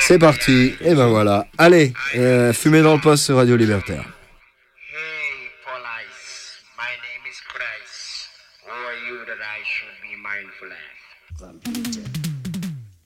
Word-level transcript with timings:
C'est 0.00 0.18
parti, 0.18 0.74
et 0.80 0.94
ben 0.94 1.08
voilà. 1.08 1.46
Allez, 1.58 1.92
euh, 2.16 2.52
fumez 2.52 2.82
dans 2.82 2.94
le 2.94 3.00
poste 3.00 3.24
sur 3.24 3.36
Radio 3.36 3.56
Libertaire. 3.56 4.04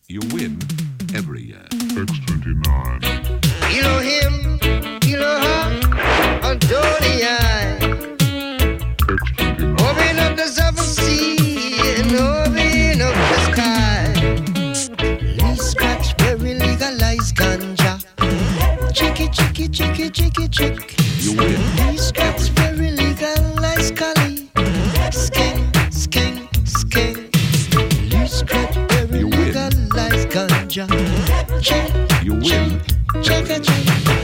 You 0.08 0.20
win 0.32 0.58
every 1.14 1.42
year. 1.42 1.64
X29. 1.70 3.72
You 3.72 3.82
know 3.82 3.98
him? 4.00 4.39
chicky, 19.72 20.10
chicky, 20.10 20.48
chick. 20.48 20.94
You 21.18 21.36
win. 21.36 21.60
These 21.76 22.12
cats 22.12 22.48
very 22.48 22.90
legal, 22.92 23.42
like 23.56 23.80
Scully. 23.80 24.48
Skank, 25.10 25.72
skank, 25.90 26.48
skank. 26.64 27.30
These 28.10 28.42
cats 28.42 28.76
very 28.94 29.24
legal, 29.24 29.70
like 29.94 30.30
ganja. 30.30 30.86
Check, 31.62 32.24
you 32.24 32.34
win. 32.34 32.80
check, 33.22 33.46
check, 33.46 33.62
check. 33.62 34.19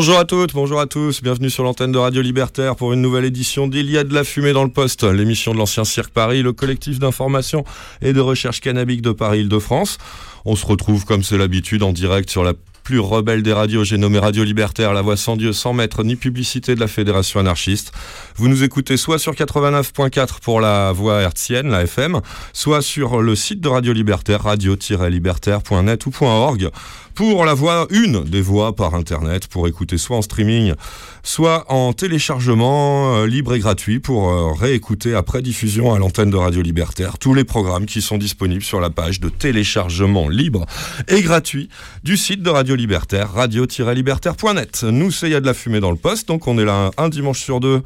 Bonjour 0.00 0.18
à 0.18 0.24
toutes, 0.24 0.54
bonjour 0.54 0.80
à 0.80 0.86
tous, 0.86 1.22
bienvenue 1.22 1.50
sur 1.50 1.62
l'antenne 1.62 1.92
de 1.92 1.98
Radio 1.98 2.22
Libertaire 2.22 2.74
pour 2.74 2.94
une 2.94 3.02
nouvelle 3.02 3.26
édition 3.26 3.68
d'Il 3.68 3.90
y 3.90 3.98
a 3.98 4.02
de 4.02 4.14
la 4.14 4.24
fumée 4.24 4.54
dans 4.54 4.64
le 4.64 4.70
poste, 4.70 5.04
l'émission 5.04 5.52
de 5.52 5.58
l'ancien 5.58 5.84
Cirque 5.84 6.10
Paris, 6.10 6.40
le 6.42 6.54
collectif 6.54 6.98
d'information 6.98 7.64
et 8.00 8.14
de 8.14 8.20
recherche 8.20 8.60
cannabique 8.60 9.02
de 9.02 9.12
Paris-Île-de-France. 9.12 9.98
On 10.46 10.56
se 10.56 10.64
retrouve 10.64 11.04
comme 11.04 11.22
c'est 11.22 11.36
l'habitude 11.36 11.82
en 11.82 11.92
direct 11.92 12.30
sur 12.30 12.42
la 12.42 12.54
plus 12.82 12.98
rebelle 12.98 13.42
des 13.42 13.52
radios, 13.52 13.84
j'ai 13.84 13.98
nommé 13.98 14.18
Radio 14.18 14.42
Libertaire, 14.42 14.94
la 14.94 15.02
voix 15.02 15.16
sans 15.16 15.36
Dieu, 15.36 15.52
sans 15.52 15.74
maître, 15.74 16.02
ni 16.02 16.16
publicité 16.16 16.74
de 16.74 16.80
la 16.80 16.88
Fédération 16.88 17.38
anarchiste. 17.38 17.92
Vous 18.36 18.48
nous 18.48 18.64
écoutez 18.64 18.96
soit 18.96 19.18
sur 19.18 19.34
89.4 19.34 20.40
pour 20.40 20.60
la 20.60 20.92
voix 20.92 21.20
hertzienne, 21.20 21.68
la 21.68 21.82
FM, 21.82 22.20
soit 22.52 22.82
sur 22.82 23.20
le 23.20 23.36
site 23.36 23.60
de 23.60 23.68
Radio 23.68 23.92
Libertaire, 23.92 24.42
radio-libertaire.net 24.42 26.06
ou 26.06 26.12
.org 26.22 26.70
pour 27.14 27.44
la 27.44 27.54
voix, 27.54 27.86
une 27.90 28.24
des 28.24 28.40
voix 28.40 28.74
par 28.74 28.94
internet 28.94 29.46
pour 29.46 29.68
écouter 29.68 29.98
soit 29.98 30.16
en 30.16 30.22
streaming, 30.22 30.74
soit 31.22 31.70
en 31.70 31.92
téléchargement 31.92 33.16
euh, 33.16 33.26
libre 33.26 33.54
et 33.54 33.58
gratuit 33.58 34.00
pour 34.00 34.30
euh, 34.30 34.52
réécouter 34.52 35.14
après 35.14 35.42
diffusion 35.42 35.92
à 35.92 35.98
l'antenne 35.98 36.30
de 36.30 36.36
Radio 36.36 36.62
Libertaire 36.62 37.18
tous 37.18 37.34
les 37.34 37.44
programmes 37.44 37.86
qui 37.86 38.02
sont 38.02 38.18
disponibles 38.18 38.62
sur 38.62 38.80
la 38.80 38.90
page 38.90 39.20
de 39.20 39.28
téléchargement 39.28 40.28
libre 40.28 40.66
et 41.08 41.22
gratuit 41.22 41.68
du 42.04 42.16
site 42.16 42.42
de 42.42 42.50
Radio 42.50 42.74
Libertaire, 42.74 43.32
radio-libertaire.net. 43.32 44.84
Nous, 44.84 45.10
c'est 45.10 45.30
y 45.30 45.40
de 45.40 45.46
la 45.46 45.54
fumée 45.54 45.80
dans 45.80 45.90
le 45.90 45.96
poste, 45.96 46.28
donc 46.28 46.46
on 46.46 46.58
est 46.58 46.64
là 46.64 46.90
un 46.96 47.08
dimanche 47.08 47.40
sur 47.40 47.60
deux 47.60 47.82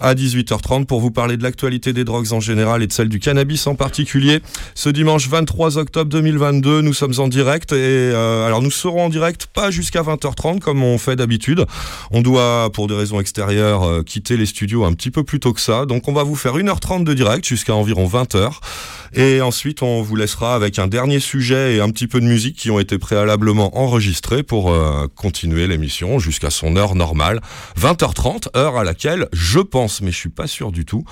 à 0.00 0.14
18h30 0.14 0.86
pour 0.86 1.00
vous 1.00 1.10
parler 1.10 1.36
de 1.36 1.42
l'actualité 1.42 1.92
des 1.92 2.04
drogues 2.04 2.32
en 2.32 2.40
général 2.40 2.82
et 2.82 2.86
de 2.86 2.92
celle 2.92 3.08
du 3.08 3.20
cannabis 3.20 3.66
en 3.66 3.74
particulier. 3.74 4.40
Ce 4.74 4.88
dimanche 4.88 5.28
23 5.28 5.78
octobre 5.78 6.10
2022, 6.10 6.80
nous 6.80 6.94
sommes 6.94 7.14
en 7.18 7.28
direct 7.28 7.72
et 7.72 7.76
euh, 7.76 8.46
alors 8.46 8.62
nous 8.62 8.70
serons 8.70 9.04
en 9.04 9.08
direct 9.08 9.46
pas 9.46 9.70
jusqu'à 9.70 10.02
20h30 10.02 10.60
comme 10.60 10.82
on 10.82 10.98
fait 10.98 11.16
d'habitude. 11.16 11.66
On 12.10 12.22
doit 12.22 12.70
pour 12.72 12.86
des 12.86 12.94
raisons 12.94 13.20
extérieures 13.20 13.84
euh, 13.84 14.02
quitter 14.02 14.36
les 14.36 14.46
studios 14.46 14.84
un 14.84 14.92
petit 14.92 15.10
peu 15.10 15.24
plus 15.24 15.40
tôt 15.40 15.52
que 15.52 15.60
ça. 15.60 15.86
Donc 15.86 16.08
on 16.08 16.12
va 16.12 16.22
vous 16.22 16.36
faire 16.36 16.56
1h30 16.56 17.04
de 17.04 17.14
direct 17.14 17.44
jusqu'à 17.46 17.74
environ 17.74 18.06
20h. 18.06 18.52
Et 19.14 19.40
ensuite, 19.40 19.82
on 19.82 20.02
vous 20.02 20.16
laissera 20.16 20.54
avec 20.54 20.78
un 20.78 20.88
dernier 20.88 21.20
sujet 21.20 21.76
et 21.76 21.80
un 21.80 21.90
petit 21.90 22.06
peu 22.06 22.20
de 22.20 22.26
musique 22.26 22.56
qui 22.56 22.70
ont 22.70 22.78
été 22.78 22.98
préalablement 22.98 23.78
enregistrés 23.78 24.42
pour 24.42 24.70
euh, 24.70 25.06
continuer 25.14 25.66
l'émission 25.66 26.18
jusqu'à 26.18 26.50
son 26.50 26.76
heure 26.76 26.94
normale, 26.94 27.40
20h30, 27.80 28.56
heure 28.56 28.76
à 28.76 28.84
laquelle 28.84 29.28
je 29.32 29.60
pense, 29.60 29.85
mais 30.02 30.10
je 30.12 30.16
suis 30.16 30.28
pas 30.28 30.46
sûr 30.46 30.72
du 30.72 30.84
tout, 30.84 31.04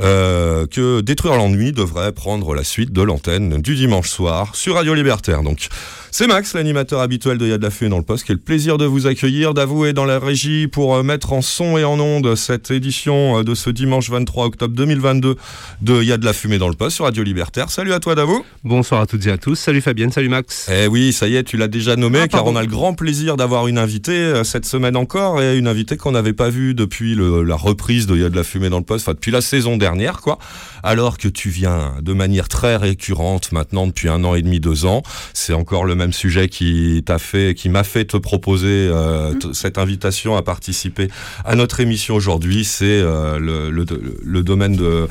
euh, 0.00 0.66
que 0.66 1.00
Détruire 1.00 1.34
l'ennui 1.36 1.72
devrait 1.72 2.12
prendre 2.12 2.54
la 2.54 2.64
suite 2.64 2.92
de 2.92 3.02
l'antenne 3.02 3.60
du 3.60 3.74
dimanche 3.74 4.08
soir 4.08 4.54
sur 4.54 4.74
Radio 4.74 4.94
Libertaire. 4.94 5.42
Donc, 5.42 5.68
c'est 6.10 6.26
Max, 6.26 6.54
l'animateur 6.54 7.00
habituel 7.00 7.38
de 7.38 7.46
Yad 7.46 7.62
la 7.62 7.70
Fumée 7.70 7.90
dans 7.90 7.98
le 7.98 8.02
poste, 8.04 8.28
le 8.28 8.36
plaisir 8.36 8.78
de 8.78 8.84
vous 8.84 9.06
accueillir, 9.06 9.54
d'avouer 9.54 9.92
dans 9.92 10.04
la 10.04 10.18
régie 10.18 10.66
pour 10.66 10.94
euh, 10.96 11.02
mettre 11.02 11.32
en 11.32 11.42
son 11.42 11.78
et 11.78 11.84
en 11.84 11.98
onde 12.00 12.34
cette 12.34 12.70
édition 12.70 13.38
euh, 13.38 13.42
de 13.44 13.54
ce 13.54 13.70
dimanche 13.70 14.10
23 14.10 14.46
octobre 14.46 14.74
2022 14.74 15.36
de 15.82 16.02
Yad 16.02 16.22
la 16.24 16.32
Fumée 16.32 16.58
dans 16.58 16.68
le 16.68 16.74
poste 16.74 16.96
sur 16.96 17.04
Radio 17.04 17.22
Libertaire. 17.22 17.70
Salut 17.70 17.92
à 17.92 18.00
toi, 18.00 18.14
Davou. 18.14 18.44
Bonsoir 18.64 19.00
à 19.02 19.06
toutes 19.06 19.26
et 19.26 19.30
à 19.30 19.38
tous. 19.38 19.54
Salut 19.56 19.80
Fabienne, 19.80 20.10
salut 20.12 20.28
Max. 20.28 20.68
Eh 20.72 20.86
oui, 20.86 21.12
ça 21.12 21.28
y 21.28 21.36
est, 21.36 21.44
tu 21.44 21.56
l'as 21.56 21.68
déjà 21.68 21.96
nommé, 21.96 22.20
Ah, 22.22 22.28
car 22.28 22.46
on 22.46 22.56
a 22.56 22.62
le 22.62 22.68
grand 22.68 22.94
plaisir 22.94 23.36
d'avoir 23.36 23.66
une 23.68 23.78
invitée 23.78 24.42
cette 24.44 24.66
semaine 24.66 24.96
encore, 24.96 25.40
et 25.42 25.56
une 25.56 25.66
invitée 25.68 25.96
qu'on 25.96 26.12
n'avait 26.12 26.32
pas 26.32 26.50
vue 26.50 26.74
depuis 26.74 27.14
le- 27.14 27.42
la 27.42 27.56
reprise 27.56 28.06
de 28.06 28.16
Yad 28.20 28.34
la 28.34 28.44
Fumée 28.44 28.70
dans 28.70 28.78
le 28.78 28.84
poste, 28.84 29.04
enfin 29.08 29.14
depuis 29.14 29.30
la 29.32 29.40
saison 29.40 29.76
dernière, 29.76 30.20
quoi. 30.20 30.38
Alors 30.82 31.18
que 31.18 31.28
tu 31.28 31.50
viens 31.50 31.94
de 32.00 32.12
manière 32.12 32.48
très 32.48 32.76
récurrente 32.76 33.52
maintenant 33.52 33.86
depuis 33.86 34.08
un 34.08 34.24
an 34.24 34.34
et 34.34 34.42
demi, 34.42 34.60
deux 34.60 34.86
ans. 34.86 35.02
C'est 35.34 35.52
encore 35.52 35.84
le 35.84 35.94
même 35.94 36.12
sujet 36.12 36.48
qui 36.48 37.02
t'a 37.04 37.18
fait, 37.18 37.54
qui 37.54 37.68
m'a 37.68 37.84
fait 37.84 38.04
te 38.06 38.16
proposer 38.16 38.88
euh, 38.90 39.34
t- 39.34 39.48
cette 39.52 39.76
invitation 39.78 40.36
à 40.36 40.42
participer 40.42 41.08
à 41.44 41.54
notre 41.54 41.80
émission 41.80 42.14
aujourd'hui. 42.14 42.64
C'est 42.64 42.84
euh, 42.86 43.38
le, 43.38 43.70
le- 43.70 43.84
le 44.22 44.42
domaine 44.42 44.76
de 44.76 45.06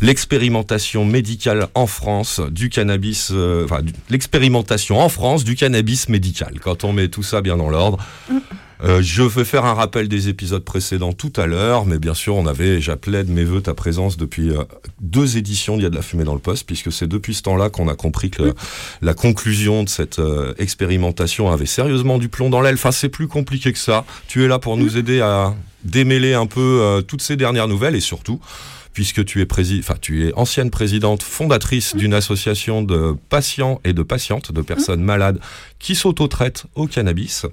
l'expérimentation 0.00 1.04
médicale 1.04 1.68
en 1.74 1.86
France 1.86 2.40
du 2.50 2.68
cannabis, 2.68 3.30
euh, 3.32 3.64
enfin 3.64 3.80
l'expérimentation 4.10 5.00
en 5.00 5.08
France 5.08 5.44
du 5.44 5.54
cannabis 5.56 6.08
médical. 6.08 6.58
Quand 6.60 6.84
on 6.84 6.92
met 6.92 7.08
tout 7.08 7.22
ça 7.22 7.40
bien 7.40 7.56
dans 7.56 7.70
l'ordre. 7.70 7.98
Euh, 8.84 9.00
je 9.00 9.22
vais 9.22 9.44
faire 9.44 9.64
un 9.64 9.74
rappel 9.74 10.08
des 10.08 10.28
épisodes 10.28 10.64
précédents 10.64 11.12
tout 11.12 11.32
à 11.36 11.46
l'heure, 11.46 11.84
mais 11.86 11.98
bien 11.98 12.14
sûr, 12.14 12.34
on 12.34 12.46
avait, 12.46 12.80
j'appelais 12.80 13.22
de 13.22 13.30
mes 13.30 13.44
voeux 13.44 13.60
ta 13.60 13.74
présence 13.74 14.16
depuis 14.16 14.50
euh, 14.50 14.64
deux 15.00 15.36
éditions 15.36 15.76
d'Il 15.76 15.84
y 15.84 15.86
a 15.86 15.90
de 15.90 15.94
la 15.94 16.02
fumée 16.02 16.24
dans 16.24 16.34
le 16.34 16.40
poste, 16.40 16.66
puisque 16.66 16.90
c'est 16.90 17.06
depuis 17.06 17.34
ce 17.34 17.42
temps-là 17.42 17.70
qu'on 17.70 17.86
a 17.86 17.94
compris 17.94 18.30
que 18.30 18.42
le- 18.42 18.54
la 19.00 19.14
conclusion 19.14 19.84
de 19.84 19.88
cette 19.88 20.18
euh, 20.18 20.52
expérimentation 20.58 21.50
avait 21.52 21.66
sérieusement 21.66 22.18
du 22.18 22.28
plomb 22.28 22.50
dans 22.50 22.60
l'aile. 22.60 22.74
Enfin, 22.74 22.90
c'est 22.90 23.08
plus 23.08 23.28
compliqué 23.28 23.72
que 23.72 23.78
ça. 23.78 24.04
Tu 24.26 24.44
es 24.44 24.48
là 24.48 24.58
pour 24.58 24.76
nous 24.76 24.96
aider 24.96 25.20
à 25.20 25.54
démêler 25.84 26.34
un 26.34 26.46
peu 26.46 27.02
toutes 27.08 27.22
ces 27.22 27.36
dernières 27.36 27.66
nouvelles 27.68 27.96
et 27.96 28.00
surtout 28.00 28.40
puisque 28.92 29.24
tu 29.24 29.40
es, 29.40 29.44
prési- 29.44 29.80
enfin, 29.80 29.94
tu 30.00 30.26
es 30.28 30.32
ancienne 30.34 30.70
présidente 30.70 31.22
fondatrice 31.22 31.96
d'une 31.96 32.14
association 32.14 32.82
de 32.82 33.14
patients 33.28 33.80
et 33.84 33.92
de 33.92 34.02
patientes, 34.02 34.52
de 34.52 34.60
personnes 34.62 35.02
malades 35.02 35.38
qui 35.78 35.94
s'auto-traitent 35.94 36.64
au 36.74 36.86
cannabis. 36.86 37.46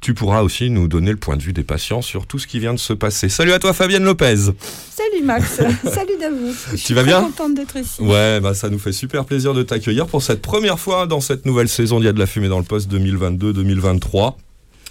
Tu 0.00 0.14
pourras 0.14 0.42
aussi 0.42 0.70
nous 0.70 0.88
donner 0.88 1.10
le 1.10 1.16
point 1.16 1.36
de 1.36 1.42
vue 1.42 1.52
des 1.52 1.62
patients 1.64 2.02
sur 2.02 2.26
tout 2.26 2.38
ce 2.38 2.46
qui 2.46 2.58
vient 2.58 2.74
de 2.74 2.78
se 2.78 2.92
passer. 2.92 3.28
Salut 3.28 3.52
à 3.52 3.58
toi 3.58 3.72
Fabienne 3.72 4.04
Lopez. 4.04 4.36
Salut 4.36 5.22
Max, 5.24 5.60
salut 5.84 6.16
Davou. 6.20 6.52
Je 6.72 6.76
suis 6.76 6.94
vas 6.94 7.02
très 7.02 7.10
bien 7.10 7.22
contente 7.22 7.54
d'être 7.54 7.76
ici. 7.76 8.02
Ouais, 8.02 8.40
bah 8.40 8.54
ça 8.54 8.68
nous 8.68 8.78
fait 8.78 8.92
super 8.92 9.24
plaisir 9.24 9.54
de 9.54 9.62
t'accueillir 9.62 10.06
pour 10.06 10.22
cette 10.22 10.42
première 10.42 10.78
fois 10.80 11.06
dans 11.06 11.20
cette 11.20 11.46
nouvelle 11.46 11.68
saison 11.68 11.98
d'Il 11.98 12.06
y 12.06 12.08
a 12.08 12.12
de 12.12 12.18
la 12.18 12.26
fumée 12.26 12.48
dans 12.48 12.58
le 12.58 12.64
poste 12.64 12.90
2022-2023. 12.92 14.34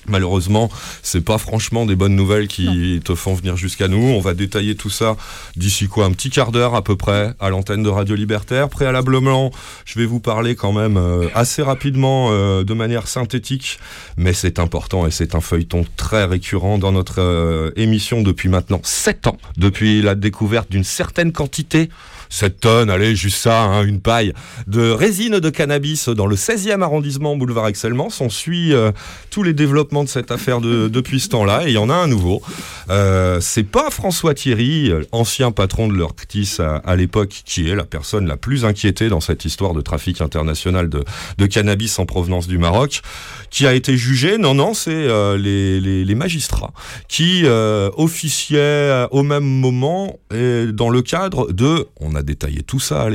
Malheureusement, 0.08 0.70
c'est 1.04 1.24
pas 1.24 1.38
franchement 1.38 1.86
des 1.86 1.96
bonnes 1.96 2.16
nouvelles 2.16 2.48
qui 2.48 3.02
te 3.04 3.14
font 3.16 3.34
venir 3.34 3.58
jusqu'à 3.58 3.88
nous. 3.88 3.98
On 3.98 4.22
va 4.22 4.34
détailler 4.34 4.76
tout 4.76 4.90
ça 4.90 5.18
d'ici 5.56 5.88
quoi 5.88 6.06
un 6.06 6.12
petit 6.12 6.30
quart 6.30 6.52
d'heure 6.52 6.76
à 6.76 6.82
peu 6.82 6.96
près 6.96 7.34
à 7.40 7.50
l'antenne 7.50 7.84
de 7.84 7.90
Radio 7.90 8.16
Libertaire. 8.16 8.70
Préalablement, 8.70 9.52
je 9.86 10.00
vais 10.00 10.06
vous 10.06 10.20
parler 10.20 10.56
quand 10.56 10.72
même 10.72 10.98
euh, 10.98 11.28
assez 11.34 11.62
rapidement 11.62 12.30
euh, 12.32 12.64
de 12.64 12.74
manière 12.74 13.08
synthétique, 13.08 13.80
mais 14.18 14.34
c'est 14.34 14.60
important 14.60 15.06
et 15.08 15.12
c'est 15.12 15.36
un 15.36 15.42
feuilleton 15.42 15.86
très 15.98 16.26
récurrent 16.26 16.78
dans 16.78 16.92
notre 16.92 17.22
euh, 17.22 17.72
émission 17.76 18.22
depuis 18.22 18.50
maintenant 18.50 18.80
7 18.84 19.28
ans, 19.28 19.38
depuis 19.58 20.02
la 20.02 20.16
découverte 20.16 20.72
d'une 20.72 20.84
certaine 20.84 21.32
quantité 21.32 21.90
7 22.30 22.60
tonnes, 22.60 22.90
allez, 22.90 23.16
juste 23.16 23.38
ça, 23.38 23.62
hein, 23.62 23.84
une 23.84 24.02
paille, 24.02 24.34
de 24.68 24.92
résine 24.92 25.40
de 25.40 25.50
cannabis 25.50 26.10
dans 26.10 26.28
le 26.28 26.36
16e 26.36 26.82
arrondissement, 26.82 27.36
boulevard 27.36 27.68
Excelmans. 27.68 28.10
On 28.20 28.30
suit 28.30 28.74
euh, 28.74 28.92
tous 29.30 29.44
les 29.44 29.54
développements 29.54 30.04
de 30.04 30.10
cette 30.10 30.32
affaire 30.32 30.62
de- 30.62 30.88
depuis 30.92 31.20
ce 31.20 31.30
temps-là, 31.30 31.66
et 31.66 31.70
il 31.70 31.74
y 31.74 31.78
en 31.78 31.90
a 31.90 31.96
un 31.96 32.08
nouveau. 32.08 32.42
Euh, 32.90 33.40
c'est 33.42 33.64
pas 33.64 33.90
François 33.90 34.34
Thierry, 34.34 34.92
ancien 35.12 35.52
patron 35.52 35.88
de 35.88 35.94
l'Orctis 35.94 36.58
à, 36.60 36.96
l'époque, 36.96 37.42
qui 37.46 37.70
est 37.70 37.76
la 37.76 37.84
personne 37.84 38.28
la 38.28 38.38
plus 38.38 38.66
inquiétée 38.66 39.10
dans 39.10 39.20
cette 39.20 39.46
histoire 39.46 39.74
de 39.74 39.82
trafic 39.82 40.22
international 40.22 40.90
de, 40.90 41.46
cannabis 41.48 41.98
en 42.00 42.06
provenance 42.06 42.48
du 42.48 42.58
Maroc, 42.58 43.02
qui 43.50 43.66
a 43.66 43.74
été 43.74 43.98
jugé. 43.98 44.38
Non, 44.38 44.54
non, 44.54 44.74
c'est 44.74 44.92
euh, 44.92 45.38
les, 45.38 46.16
magistrats 46.18 46.74
qui 47.08 47.42
euh, 47.46 47.92
officiaient 47.96 49.06
au 49.12 49.22
même 49.22 49.44
moment 49.44 50.18
et 50.34 50.66
dans 50.74 50.90
le 50.90 51.04
cadre 51.04 51.52
de, 51.52 51.88
a 52.18 52.24
détaillé 52.24 52.64
tout 52.64 52.80
ça 52.80 53.08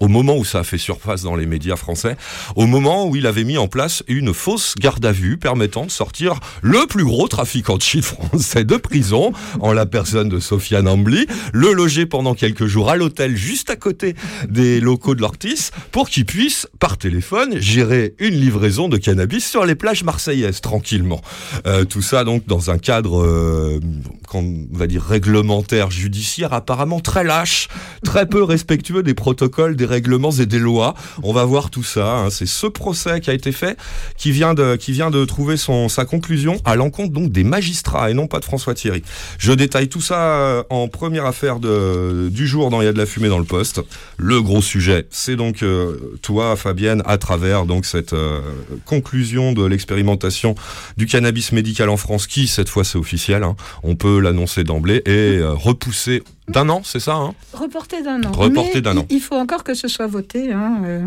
au 0.00 0.08
moment 0.08 0.36
où 0.36 0.44
ça 0.44 0.60
a 0.60 0.64
fait 0.64 0.78
surface 0.78 1.22
dans 1.22 1.36
les 1.36 1.46
médias 1.46 1.76
français, 1.76 2.16
au 2.56 2.66
moment 2.66 3.06
où 3.06 3.16
il 3.16 3.26
avait 3.26 3.44
mis 3.44 3.58
en 3.58 3.68
place 3.68 4.02
une 4.08 4.34
fausse 4.34 4.74
garde 4.78 5.04
à 5.04 5.12
vue 5.12 5.36
permettant 5.36 5.86
de 5.86 5.90
sortir 5.90 6.40
le 6.62 6.86
plus 6.86 7.04
gros 7.04 7.28
trafiquant 7.28 7.76
de 7.76 7.82
shit 7.82 8.04
français 8.04 8.64
de 8.64 8.76
prison, 8.76 9.32
en 9.60 9.72
la 9.72 9.86
personne 9.86 10.28
de 10.28 10.40
Sofiane 10.40 10.88
Ambly, 10.88 11.26
le 11.52 11.72
loger 11.72 12.06
pendant 12.06 12.34
quelques 12.34 12.66
jours 12.66 12.90
à 12.90 12.96
l'hôtel 12.96 13.36
juste 13.36 13.70
à 13.70 13.76
côté 13.76 14.14
des 14.48 14.80
locaux 14.80 15.14
de 15.14 15.20
l'Ortis 15.20 15.70
pour 15.92 16.08
qu'il 16.08 16.24
puisse, 16.24 16.66
par 16.78 16.98
téléphone, 16.98 17.58
gérer 17.58 18.14
une 18.18 18.34
livraison 18.34 18.88
de 18.88 18.96
cannabis 18.96 19.48
sur 19.48 19.64
les 19.64 19.74
plages 19.74 20.04
marseillaises 20.04 20.60
tranquillement. 20.60 21.20
Euh, 21.66 21.84
tout 21.84 22.02
ça 22.02 22.24
donc 22.24 22.46
dans 22.46 22.70
un 22.70 22.78
cadre, 22.78 23.22
euh, 23.22 23.80
qu'on 24.28 24.66
va 24.72 24.86
dire 24.86 25.02
réglementaire, 25.02 25.90
judiciaire, 25.90 26.52
apparemment 26.52 27.00
très 27.00 27.24
lâche, 27.24 27.68
très 28.04 28.26
peu 28.26 28.42
respectueux 28.46 29.02
des 29.02 29.14
protocoles, 29.14 29.76
des 29.76 29.84
règlements 29.84 30.30
et 30.30 30.46
des 30.46 30.58
lois. 30.58 30.94
On 31.22 31.32
va 31.32 31.44
voir 31.44 31.70
tout 31.70 31.82
ça. 31.82 32.16
hein. 32.16 32.30
C'est 32.30 32.46
ce 32.46 32.66
procès 32.66 33.20
qui 33.20 33.30
a 33.30 33.34
été 33.34 33.52
fait 33.52 33.76
qui 34.16 34.30
vient 34.32 34.54
de, 34.54 34.76
qui 34.76 34.92
vient 34.92 35.10
de 35.10 35.24
trouver 35.24 35.56
son, 35.56 35.88
sa 35.88 36.04
conclusion 36.04 36.56
à 36.64 36.76
l'encontre 36.76 37.12
donc 37.12 37.30
des 37.30 37.44
magistrats 37.44 38.10
et 38.10 38.14
non 38.14 38.26
pas 38.26 38.40
de 38.40 38.44
François 38.44 38.74
Thierry. 38.74 39.02
Je 39.38 39.52
détaille 39.52 39.88
tout 39.88 40.00
ça 40.00 40.20
euh, 40.20 40.62
en 40.70 40.88
première 40.88 41.26
affaire 41.26 41.58
du 41.58 42.46
jour 42.46 42.70
dans 42.70 42.80
Il 42.80 42.84
y 42.84 42.88
a 42.88 42.92
de 42.92 42.98
la 42.98 43.06
fumée 43.06 43.28
dans 43.28 43.38
le 43.38 43.44
poste. 43.44 43.80
Le 44.16 44.40
gros 44.40 44.62
sujet, 44.62 45.06
c'est 45.10 45.36
donc 45.36 45.62
euh, 45.62 46.18
toi, 46.22 46.56
Fabienne, 46.56 47.02
à 47.06 47.18
travers 47.18 47.66
donc 47.66 47.86
cette 47.86 48.12
euh, 48.12 48.40
conclusion 48.84 49.52
de 49.52 49.64
l'expérimentation 49.64 50.54
du 50.96 51.06
cannabis 51.06 51.52
médical 51.52 51.88
en 51.88 51.96
France, 51.96 52.26
qui 52.26 52.46
cette 52.46 52.68
fois 52.68 52.84
c'est 52.84 52.98
officiel, 52.98 53.42
hein, 53.42 53.56
on 53.82 53.96
peut 53.96 54.20
l'annoncer 54.20 54.64
d'emblée, 54.64 55.02
et 55.06 55.40
repoussé 55.42 56.22
d'un 56.48 56.68
an, 56.68 56.82
c'est 56.84 57.00
ça 57.00 57.14
hein 57.14 57.34
Reporté 57.52 58.02
d'un 58.02 58.22
an. 58.24 58.32
Reporté 58.32 58.80
d'un 58.80 58.96
an. 58.98 59.06
Il 59.10 59.20
faut 59.20 59.34
encore 59.36 59.64
que 59.64 59.74
ce 59.74 59.88
soit 59.88 60.06
voté. 60.06 60.52
hein, 60.52 60.80
euh, 60.84 61.00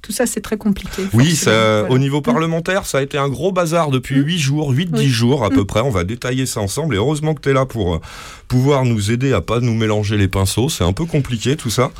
tout 0.00 0.12
ça, 0.12 0.26
c'est 0.26 0.40
très 0.40 0.56
compliqué. 0.56 1.02
Oui, 1.12 1.34
ça, 1.34 1.80
Voilà. 1.80 1.90
au 1.92 1.98
niveau 1.98 2.20
parlementaire, 2.22 2.86
ça 2.86 2.98
a 2.98 3.02
été 3.02 3.18
un 3.18 3.28
gros 3.28 3.50
bazar 3.50 3.90
depuis 3.90 4.20
Mm. 4.20 4.24
8 4.24 4.38
jours, 4.38 4.70
8-10 4.70 4.98
Oui. 5.00 5.08
jours 5.08 5.44
à 5.44 5.50
peu 5.50 5.62
Mm. 5.62 5.66
près. 5.66 5.80
On 5.80 5.90
va 5.90 6.04
détailler 6.04 6.46
ça 6.46 6.60
ensemble. 6.60 6.94
Et 6.94 6.98
heureusement 6.98 7.34
que 7.34 7.40
tu 7.40 7.48
es 7.50 7.52
là 7.52 7.66
pour 7.66 7.96
euh, 7.96 8.00
pouvoir 8.46 8.84
nous 8.84 9.10
aider 9.10 9.32
à 9.32 9.40
pas 9.40 9.58
nous 9.58 9.74
mélanger 9.74 10.16
les 10.16 10.28
pinceaux. 10.28 10.68
C'est 10.68 10.84
un 10.84 10.92
peu 10.92 11.04
compliqué 11.04 11.56
tout 11.56 11.70
ça. 11.70 11.90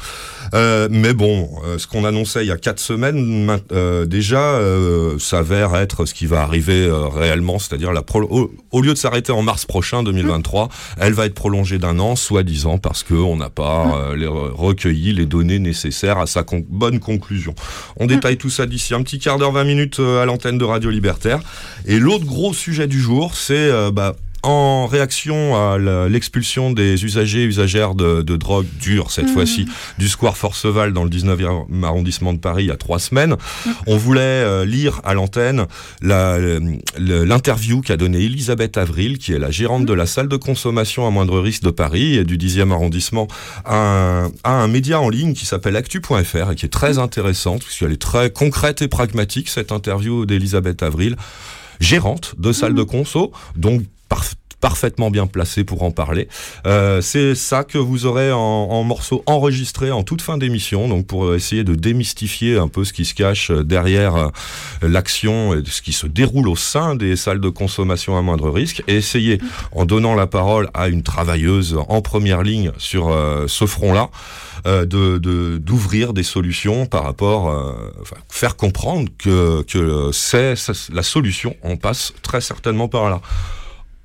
Euh, 0.54 0.88
mais 0.90 1.12
bon, 1.12 1.50
euh, 1.66 1.78
ce 1.78 1.86
qu'on 1.86 2.04
annonçait 2.04 2.44
il 2.44 2.48
y 2.48 2.52
a 2.52 2.56
4 2.56 2.78
semaines, 2.80 3.44
main- 3.44 3.60
euh, 3.72 4.06
déjà, 4.06 4.40
euh, 4.40 5.18
s'avère 5.18 5.76
être 5.76 6.06
ce 6.06 6.14
qui 6.14 6.26
va 6.26 6.42
arriver 6.42 6.84
euh, 6.86 7.06
réellement. 7.08 7.58
C'est-à-dire, 7.58 7.92
la 7.92 8.02
pro- 8.02 8.22
au, 8.30 8.50
au 8.70 8.80
lieu 8.82 8.92
de 8.92 8.98
s'arrêter 8.98 9.32
en 9.32 9.42
mars 9.42 9.66
prochain, 9.66 10.02
2023, 10.02 10.68
elle 10.98 11.12
va 11.12 11.26
être 11.26 11.34
prolongée 11.34 11.78
d'un 11.78 11.98
an, 11.98 12.16
soi-disant, 12.16 12.78
parce 12.78 13.02
qu'on 13.02 13.36
n'a 13.36 13.50
pas 13.50 13.94
euh, 13.96 14.16
les 14.16 14.26
re- 14.26 14.50
recueilli 14.52 15.12
les 15.12 15.26
données 15.26 15.58
nécessaires 15.58 16.18
à 16.18 16.26
sa 16.26 16.42
con- 16.42 16.64
bonne 16.68 16.98
conclusion. 17.00 17.54
On 17.96 18.06
détaille 18.06 18.36
tout 18.38 18.50
ça 18.50 18.66
d'ici 18.66 18.94
un 18.94 19.02
petit 19.02 19.18
quart 19.18 19.38
d'heure, 19.38 19.52
20 19.52 19.64
minutes 19.64 20.00
euh, 20.00 20.22
à 20.22 20.26
l'antenne 20.26 20.58
de 20.58 20.64
Radio 20.64 20.90
Libertaire. 20.90 21.40
Et 21.86 21.98
l'autre 21.98 22.24
gros 22.24 22.52
sujet 22.54 22.86
du 22.86 23.00
jour, 23.00 23.34
c'est 23.36 23.54
euh, 23.70 23.90
bah, 23.90 24.16
en 24.42 24.86
réaction 24.86 25.56
à 25.56 25.78
l'expulsion 26.08 26.70
des 26.70 27.04
usagers 27.04 27.42
et 27.42 27.46
usagères 27.46 27.94
de, 27.94 28.22
de 28.22 28.36
drogue 28.36 28.66
dure, 28.80 29.10
cette 29.10 29.30
fois-ci, 29.30 29.66
du 29.98 30.08
square 30.08 30.36
Forceval 30.36 30.92
dans 30.92 31.04
le 31.04 31.10
19e 31.10 31.84
arrondissement 31.84 32.32
de 32.32 32.38
Paris 32.38 32.64
il 32.64 32.68
y 32.68 32.72
a 32.72 32.76
trois 32.76 32.98
semaines, 32.98 33.36
on 33.86 33.96
voulait 33.96 34.20
euh, 34.20 34.64
lire 34.64 35.00
à 35.04 35.14
l'antenne 35.14 35.66
l'interview 36.02 37.80
qu'a 37.80 37.96
donnée 37.96 38.24
Elisabeth 38.24 38.76
Avril, 38.76 39.18
qui 39.18 39.32
est 39.32 39.38
la 39.38 39.50
gérante 39.50 39.86
de 39.86 39.92
la 39.92 40.06
salle 40.06 40.28
de 40.28 40.36
consommation 40.36 41.06
à 41.06 41.10
moindre 41.10 41.40
risque 41.40 41.62
de 41.62 41.70
Paris 41.70 42.16
et 42.16 42.24
du 42.24 42.38
10e 42.38 42.72
arrondissement, 42.72 43.28
à 43.64 43.76
un, 43.76 44.26
à 44.44 44.52
un 44.52 44.68
média 44.68 45.00
en 45.00 45.08
ligne 45.08 45.34
qui 45.34 45.46
s'appelle 45.46 45.76
actu.fr 45.76 46.52
et 46.52 46.54
qui 46.54 46.66
est 46.66 46.72
très 46.72 46.98
intéressante, 46.98 47.64
puisqu'elle 47.64 47.92
est 47.92 48.00
très 48.00 48.30
concrète 48.30 48.82
et 48.82 48.88
pragmatique, 48.88 49.48
cette 49.48 49.72
interview 49.72 50.26
d'Elisabeth 50.26 50.82
Avril, 50.82 51.16
gérante 51.80 52.34
de 52.38 52.52
salle 52.52 52.74
de 52.74 52.82
conso, 52.82 53.32
donc 53.56 53.82
parf- 54.08 54.34
parfaitement 54.60 55.12
bien 55.12 55.28
placée 55.28 55.62
pour 55.62 55.84
en 55.84 55.92
parler. 55.92 56.26
Euh, 56.66 57.00
c'est 57.00 57.36
ça 57.36 57.62
que 57.62 57.78
vous 57.78 58.06
aurez 58.06 58.32
en, 58.32 58.38
en 58.38 58.82
morceaux 58.82 59.22
enregistrés 59.26 59.92
en 59.92 60.02
toute 60.02 60.20
fin 60.20 60.36
d'émission, 60.36 60.88
donc 60.88 61.06
pour 61.06 61.32
essayer 61.32 61.62
de 61.62 61.76
démystifier 61.76 62.58
un 62.58 62.66
peu 62.66 62.82
ce 62.84 62.92
qui 62.92 63.04
se 63.04 63.14
cache 63.14 63.52
derrière 63.52 64.16
euh, 64.16 64.28
l'action 64.82 65.54
et 65.54 65.62
ce 65.64 65.80
qui 65.80 65.92
se 65.92 66.08
déroule 66.08 66.48
au 66.48 66.56
sein 66.56 66.96
des 66.96 67.14
salles 67.14 67.40
de 67.40 67.50
consommation 67.50 68.18
à 68.18 68.22
moindre 68.22 68.50
risque, 68.50 68.82
et 68.88 68.96
essayer, 68.96 69.40
en 69.70 69.84
donnant 69.84 70.16
la 70.16 70.26
parole 70.26 70.68
à 70.74 70.88
une 70.88 71.04
travailleuse 71.04 71.78
en 71.88 72.02
première 72.02 72.42
ligne 72.42 72.72
sur 72.78 73.10
euh, 73.10 73.44
ce 73.46 73.64
front-là, 73.64 74.10
euh, 74.66 74.84
de 74.84 75.58
d'ouvrir 75.58 76.12
des 76.12 76.24
solutions 76.24 76.86
par 76.86 77.04
rapport, 77.04 77.48
euh, 77.48 77.92
enfin, 78.02 78.16
faire 78.28 78.56
comprendre 78.56 79.08
que 79.18 79.62
que 79.62 80.10
c'est 80.12 80.54
la 80.92 81.04
solution. 81.04 81.54
On 81.62 81.76
passe 81.76 82.12
très 82.22 82.40
certainement 82.40 82.88
par 82.88 83.08
là. 83.08 83.20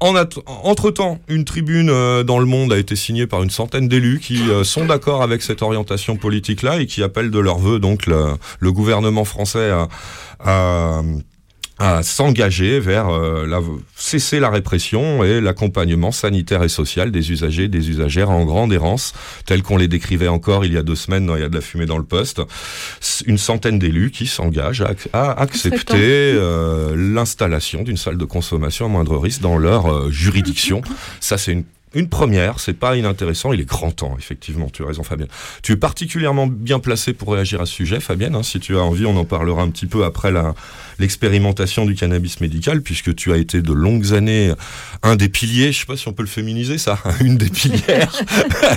En 0.03 0.15
entre-temps, 0.63 1.21
une 1.29 1.45
tribune 1.45 1.89
euh, 1.89 2.23
dans 2.25 2.37
le 2.37 2.45
monde 2.45 2.73
a 2.73 2.77
été 2.77 2.93
signée 2.93 3.25
par 3.25 3.41
une 3.41 3.49
centaine 3.49 3.87
d'élus 3.87 4.19
qui 4.19 4.49
euh, 4.49 4.65
sont 4.65 4.83
d'accord 4.83 5.23
avec 5.23 5.41
cette 5.41 5.61
orientation 5.61 6.17
politique-là 6.17 6.81
et 6.81 6.87
qui 6.87 7.01
appellent 7.03 7.31
de 7.31 7.39
leur 7.39 7.57
vœu 7.57 7.79
donc 7.79 8.05
le, 8.07 8.71
gouvernement 8.73 9.23
français 9.23 9.71
à- 10.41 11.01
à 11.79 12.03
s'engager 12.03 12.79
vers 12.79 13.09
euh, 13.09 13.47
la, 13.47 13.61
cesser 13.95 14.39
la 14.39 14.49
répression 14.49 15.23
et 15.23 15.41
l'accompagnement 15.41 16.11
sanitaire 16.11 16.63
et 16.63 16.69
social 16.69 17.11
des 17.11 17.31
usagers 17.31 17.63
et 17.63 17.67
des 17.67 17.89
usagères 17.89 18.29
en 18.29 18.45
grande 18.45 18.71
errance, 18.73 19.13
tels 19.45 19.63
qu'on 19.63 19.77
les 19.77 19.87
décrivait 19.87 20.27
encore 20.27 20.65
il 20.65 20.73
y 20.73 20.77
a 20.77 20.83
deux 20.83 20.95
semaines 20.95 21.31
Il 21.35 21.41
y 21.41 21.45
a 21.45 21.49
de 21.49 21.55
la 21.55 21.61
fumée 21.61 21.85
dans 21.85 21.97
le 21.97 22.03
poste. 22.03 22.41
Une 23.25 23.37
centaine 23.37 23.79
d'élus 23.79 24.11
qui 24.11 24.27
s'engagent 24.27 24.81
à, 24.81 24.93
à 25.13 25.41
accepter 25.41 26.33
euh, 26.35 26.95
l'installation 26.95 27.83
d'une 27.83 27.97
salle 27.97 28.17
de 28.17 28.25
consommation 28.25 28.85
à 28.85 28.89
moindre 28.89 29.17
risque 29.17 29.41
dans 29.41 29.57
leur 29.57 29.91
euh, 29.91 30.11
juridiction. 30.11 30.81
Ça, 31.19 31.37
c'est 31.37 31.53
une 31.53 31.63
une 31.93 32.09
première, 32.09 32.59
c'est 32.59 32.73
pas 32.73 32.95
inintéressant, 32.95 33.53
il 33.53 33.61
est 33.61 33.65
grand 33.65 33.91
temps, 33.91 34.15
effectivement, 34.17 34.69
tu 34.71 34.83
as 34.83 34.87
raison 34.87 35.03
Fabienne. 35.03 35.29
Tu 35.61 35.73
es 35.73 35.75
particulièrement 35.75 36.47
bien 36.47 36.79
placé 36.79 37.13
pour 37.13 37.33
réagir 37.33 37.61
à 37.61 37.65
ce 37.65 37.73
sujet, 37.73 37.99
Fabienne, 37.99 38.35
hein, 38.35 38.43
si 38.43 38.59
tu 38.59 38.77
as 38.77 38.81
envie, 38.81 39.05
on 39.05 39.15
en 39.17 39.25
parlera 39.25 39.61
un 39.61 39.69
petit 39.69 39.85
peu 39.85 40.03
après 40.03 40.31
l'expérimentation 40.99 41.85
du 41.85 41.95
cannabis 41.95 42.41
médical, 42.41 42.81
puisque 42.81 43.15
tu 43.15 43.31
as 43.31 43.37
été 43.37 43.61
de 43.61 43.73
longues 43.73 44.13
années 44.13 44.53
un 45.03 45.15
des 45.15 45.29
piliers, 45.29 45.71
je 45.71 45.79
sais 45.81 45.85
pas 45.85 45.97
si 45.97 46.07
on 46.07 46.13
peut 46.13 46.23
le 46.23 46.29
féminiser 46.29 46.77
ça, 46.77 46.99
une 47.21 47.37
des 47.37 47.49
pilières 47.49 48.13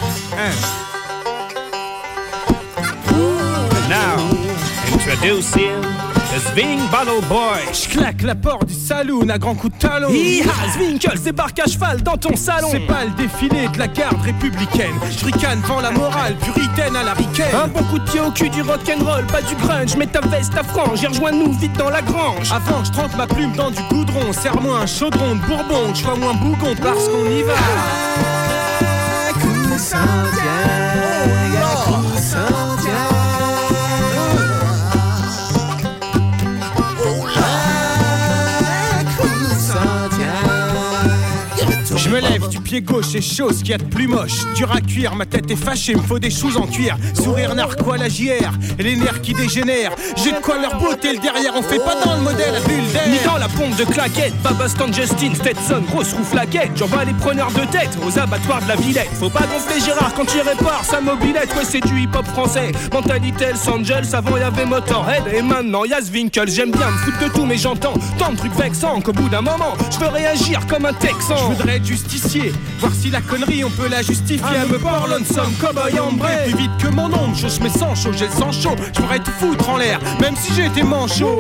Now, 3.88 4.18
introducing 4.92 5.82
the 5.82 5.85
Swing 6.40 6.80
Battle 6.92 7.26
Boy. 7.30 7.62
Je 7.72 7.90
claque 7.90 8.22
la 8.22 8.36
porte 8.36 8.66
du 8.66 8.74
saloon 8.74 9.30
à 9.30 9.38
grands 9.38 9.56
coups 9.56 9.74
de 9.78 9.80
talon. 9.80 10.10
Hi-ha, 10.10 10.74
Zwinkels 10.74 11.22
débarque 11.22 11.60
à 11.60 11.66
cheval 11.66 12.02
dans 12.02 12.18
ton 12.18 12.36
salon. 12.36 12.68
C'est 12.72 12.80
pas 12.82 13.06
le 13.06 13.12
défilé 13.12 13.68
de 13.70 13.80
la 13.80 13.88
garde 13.88 14.22
républicaine. 14.22 14.96
Je 15.18 15.26
ricane 15.26 15.62
devant 15.62 15.80
la 15.80 15.92
morale 15.92 16.36
puritaine 16.36 16.96
à 16.96 17.04
la 17.04 17.14
ricaine. 17.14 17.56
Un 17.56 17.68
bon 17.68 17.84
coup 17.84 18.00
de 18.00 18.04
pied 18.10 18.20
au 18.20 18.32
cul 18.32 18.50
du 18.50 18.62
rock'n'roll, 18.62 19.26
pas 19.28 19.42
du 19.42 19.56
grunge. 19.56 19.96
Mets 19.96 20.08
ta 20.08 20.22
veste, 20.22 20.54
ta 20.54 20.64
frange, 20.64 21.04
et 21.04 21.08
rejoins-nous 21.08 21.54
vite 21.54 21.78
dans 21.78 21.90
la 21.90 22.02
grange. 22.02 22.52
Avant 22.52 22.82
que 22.82 22.88
je 22.88 22.92
trempe 22.92 23.16
ma 23.16 23.28
plume 23.28 23.54
dans 23.54 23.72
du 23.72 23.82
goudron, 23.90 24.34
serre-moi 24.34 24.80
un 24.80 24.86
chaudron 24.86 25.36
de 25.36 25.42
bourbon, 25.42 25.92
que 25.92 25.98
je 25.98 26.04
sois 26.04 26.16
moins 26.16 26.34
bougon 26.34 26.76
parce 26.82 27.08
qu'on 27.08 27.26
y 27.26 27.44
va. 27.44 27.54
Je 42.06 42.12
me 42.12 42.20
lève 42.20 42.48
du 42.50 42.60
pied 42.60 42.82
gauche 42.82 43.16
et 43.16 43.22
chose 43.22 43.60
qu'il 43.64 43.70
y 43.70 43.74
a 43.74 43.80
de 43.80 43.84
plus 43.84 44.08
moche. 44.08 44.46
Dur 44.54 44.72
à 44.72 44.80
cuire, 44.80 45.16
ma 45.16 45.26
tête 45.26 45.50
est 45.50 45.56
fâchée, 45.56 45.96
me 45.96 46.02
faut 46.02 46.20
des 46.20 46.30
choses 46.30 46.56
en 46.56 46.68
cuir. 46.68 46.96
Sourire 47.16 47.56
narco 47.56 47.94
à 47.94 47.98
la 47.98 48.10
JR, 48.10 48.52
et 48.78 48.84
les 48.84 48.96
nerfs 48.96 49.22
qui 49.22 49.34
dégénèrent. 49.34 49.96
J'ai 50.16 50.32
de 50.32 50.38
quoi 50.38 50.60
leur 50.62 50.78
beauté 50.80 51.14
le 51.14 51.20
derrière, 51.20 51.54
on 51.56 51.64
fait 51.64 51.80
pas 51.80 51.96
dans 52.06 52.14
le 52.14 52.22
modèle 52.22 52.56
à 52.56 52.60
bulle 52.60 52.78
Ni 53.08 53.18
d'air. 53.18 53.24
dans 53.26 53.38
la 53.40 53.48
pompe 53.48 53.76
de 53.76 53.86
claquette, 53.86 54.40
Baba 54.44 54.70
Stan 54.70 54.86
Justin, 54.94 55.34
Stetson, 55.34 55.82
grosse 55.90 56.14
roue 56.14 56.24
flaquette. 56.24 56.70
J'envoie 56.76 57.06
les 57.06 57.14
preneurs 57.14 57.50
de 57.50 57.66
tête 57.72 57.98
aux 58.06 58.20
abattoirs 58.20 58.62
de 58.62 58.68
la 58.68 58.76
Villette. 58.76 59.10
Faut 59.14 59.32
pas 59.32 59.48
gonfler 59.48 59.82
Gérard 59.84 60.14
quand 60.14 60.32
il 60.36 60.42
répare 60.42 60.86
sa 60.86 61.02
mobilette. 61.02 61.50
Ouais, 61.58 61.66
c'est 61.68 61.82
du 61.82 62.02
hip 62.02 62.10
hop 62.14 62.28
français. 62.28 62.72
Mentalité 62.94 63.46
Los 63.52 63.68
Angeles, 63.68 64.12
avant 64.14 64.38
y'avait 64.38 64.66
Motorhead. 64.68 65.24
Et 65.34 65.42
maintenant 65.42 65.86
y'a 65.86 66.02
Zwinkle. 66.04 66.52
J'aime 66.52 66.72
bien 66.72 66.92
me 66.92 66.98
foutre 66.98 67.18
de 67.18 67.30
tout, 67.34 67.46
mais 67.46 67.58
j'entends 67.58 67.96
tant 68.20 68.32
de 68.32 68.38
trucs 68.38 68.54
vexants 68.56 69.02
qu'au 69.02 69.12
bout 69.14 69.30
d'un 69.30 69.42
moment, 69.42 69.74
je 69.92 69.98
veux 69.98 70.10
réagir 70.12 70.60
comme 70.68 70.86
un 70.86 70.94
texan. 70.94 71.36
Je 71.38 71.56
voudrais 71.56 71.78
être 71.78 71.95
justicier, 71.96 72.52
voir 72.80 72.92
si 72.94 73.10
la 73.10 73.22
connerie 73.22 73.64
on 73.64 73.70
peut 73.70 73.88
la 73.88 74.02
justifier. 74.02 74.46
Ah, 74.62 74.66
me 74.66 74.78
parle 74.78 75.10
lonesome, 75.12 75.54
cowboy 75.62 75.98
ambré. 76.00 76.46
Plus 76.46 76.58
vite 76.58 76.72
que 76.82 76.88
mon 76.88 77.06
ombre, 77.06 77.36
je 77.36 77.64
mets 77.64 77.70
sans 77.70 77.96
chaud, 77.96 78.12
j'ai 78.14 78.28
le 78.28 78.34
sang 78.34 78.52
chaud. 78.52 78.76
Je 78.94 79.02
pourrais 79.02 79.20
tout 79.20 79.32
foutre 79.40 79.70
en 79.70 79.78
l'air, 79.78 80.00
même 80.20 80.36
si 80.36 80.54
j'étais 80.54 80.84
manchot. 80.84 81.40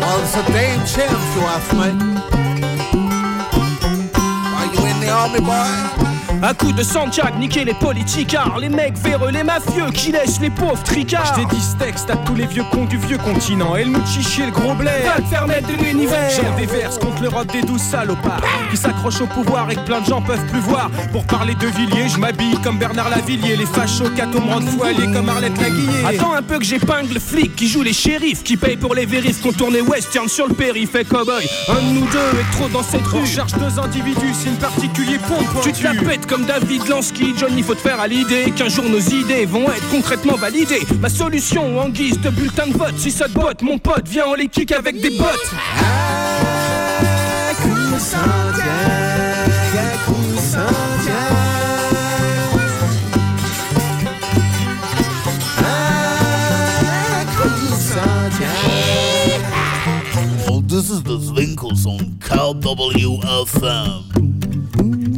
Well, 0.00 0.20
it's 0.22 0.36
a 0.36 0.42
damn 0.52 0.84
chance 0.86 1.34
you 1.34 1.42
have, 1.42 1.74
man. 1.76 1.96
Are 4.54 4.66
you 4.66 4.80
in 4.86 5.00
the 5.00 5.08
army, 5.10 5.40
boy? 5.40 6.13
Un 6.42 6.52
coup 6.54 6.72
de 6.72 6.82
Santiago, 6.82 7.38
niquer 7.38 7.64
les 7.64 7.74
politicards, 7.74 8.58
les 8.58 8.68
mecs 8.68 8.98
véreux, 8.98 9.30
les 9.30 9.44
mafieux 9.44 9.90
qui 9.94 10.12
laissent 10.12 10.40
les 10.40 10.50
pauvres 10.50 10.82
tricards. 10.82 11.34
Dédie 11.36 11.62
ce 11.62 11.76
texte 11.76 12.10
à 12.10 12.16
tous 12.16 12.34
les 12.34 12.46
vieux 12.46 12.64
cons 12.70 12.84
du 12.84 12.98
vieux 12.98 13.16
continent. 13.18 13.76
Et 13.76 13.84
le 13.84 13.98
Chichi 14.04 14.42
et 14.42 14.46
le 14.46 14.52
gros 14.52 14.74
blé. 14.74 14.90
Va 15.04 15.22
te 15.22 15.28
faire 15.28 15.46
mettre 15.46 15.68
de 15.68 15.82
l'univers. 15.82 16.30
J'en 16.30 16.56
déverse 16.56 16.98
contre 16.98 17.22
l'Europe 17.22 17.50
des 17.52 17.62
douze 17.62 17.80
salopards 17.80 18.42
Qui 18.70 18.76
s'accrochent 18.76 19.20
au 19.22 19.26
pouvoir 19.26 19.70
et 19.70 19.76
que 19.76 19.80
plein 19.80 20.00
de 20.00 20.06
gens 20.06 20.20
peuvent 20.20 20.44
plus 20.46 20.60
voir 20.60 20.90
Pour 21.12 21.24
parler 21.24 21.54
de 21.54 21.66
Villiers, 21.66 22.08
je 22.08 22.18
m'habille 22.18 22.56
comme 22.62 22.78
Bernard 22.78 23.08
Lavillier 23.10 23.56
Les 23.56 23.66
fachos 23.66 24.10
catamarans 24.10 24.60
de 24.60 24.66
foilier 24.66 25.10
comme 25.12 25.28
Arlette 25.28 25.58
Laguillet 25.60 26.04
Attends 26.06 26.34
un 26.34 26.42
peu 26.42 26.58
que 26.58 26.64
j'épingle 26.64 27.14
le 27.14 27.20
flic 27.20 27.54
qui 27.56 27.68
joue 27.68 27.82
les 27.82 27.92
shérifs, 27.92 28.42
qui 28.42 28.56
paye 28.56 28.76
pour 28.76 28.94
les 28.94 29.06
vérifs, 29.06 29.40
contourner 29.40 29.80
western 29.80 30.28
sur 30.28 30.46
le 30.48 30.54
périph' 30.54 30.94
et 30.96 31.04
cowboy. 31.04 31.46
Un 31.68 31.74
de 31.74 31.94
nous 32.00 32.06
deux 32.06 32.38
est 32.40 32.52
trop 32.52 32.68
dans 32.68 32.82
cette 32.82 33.02
On 33.14 33.20
rue. 33.20 33.26
cherche 33.26 33.52
deux 33.52 33.78
individus, 33.78 34.34
signe 34.34 34.56
particulier 34.56 35.18
pompe 35.18 35.62
Tu 35.62 35.72
te 35.72 35.82
la 35.84 35.94
pètes 35.94 36.23
comme 36.26 36.44
David 36.44 36.86
Lansky, 36.88 37.34
Johnny, 37.36 37.62
faut 37.62 37.74
te 37.74 37.80
faire 37.80 38.00
à 38.00 38.06
l'idée 38.06 38.52
qu'un 38.56 38.68
jour 38.68 38.84
nos 38.84 39.00
idées 39.00 39.46
vont 39.46 39.64
être 39.70 39.88
concrètement 39.90 40.36
validées. 40.36 40.82
Ma 41.00 41.08
solution 41.08 41.78
en 41.80 41.88
guise 41.88 42.20
de 42.20 42.30
bulletin 42.30 42.66
de 42.68 42.72
vote, 42.72 42.94
si 42.96 43.10
ça 43.10 43.26
te 43.26 43.32
botte, 43.32 43.62
mon 43.62 43.78
pote, 43.78 44.06
viens 44.08 44.24
on 44.26 44.34
les 44.34 44.48
kick 44.48 44.72
avec 44.72 45.00
des 45.00 45.10
bottes. 45.10 45.50
Oh, 60.48 60.60
this 60.66 60.90
is 60.90 61.02
the 61.02 61.18
Zwinkles 61.18 61.86
on 61.86 62.18
Cal 62.20 62.54
WFM. 62.54 64.33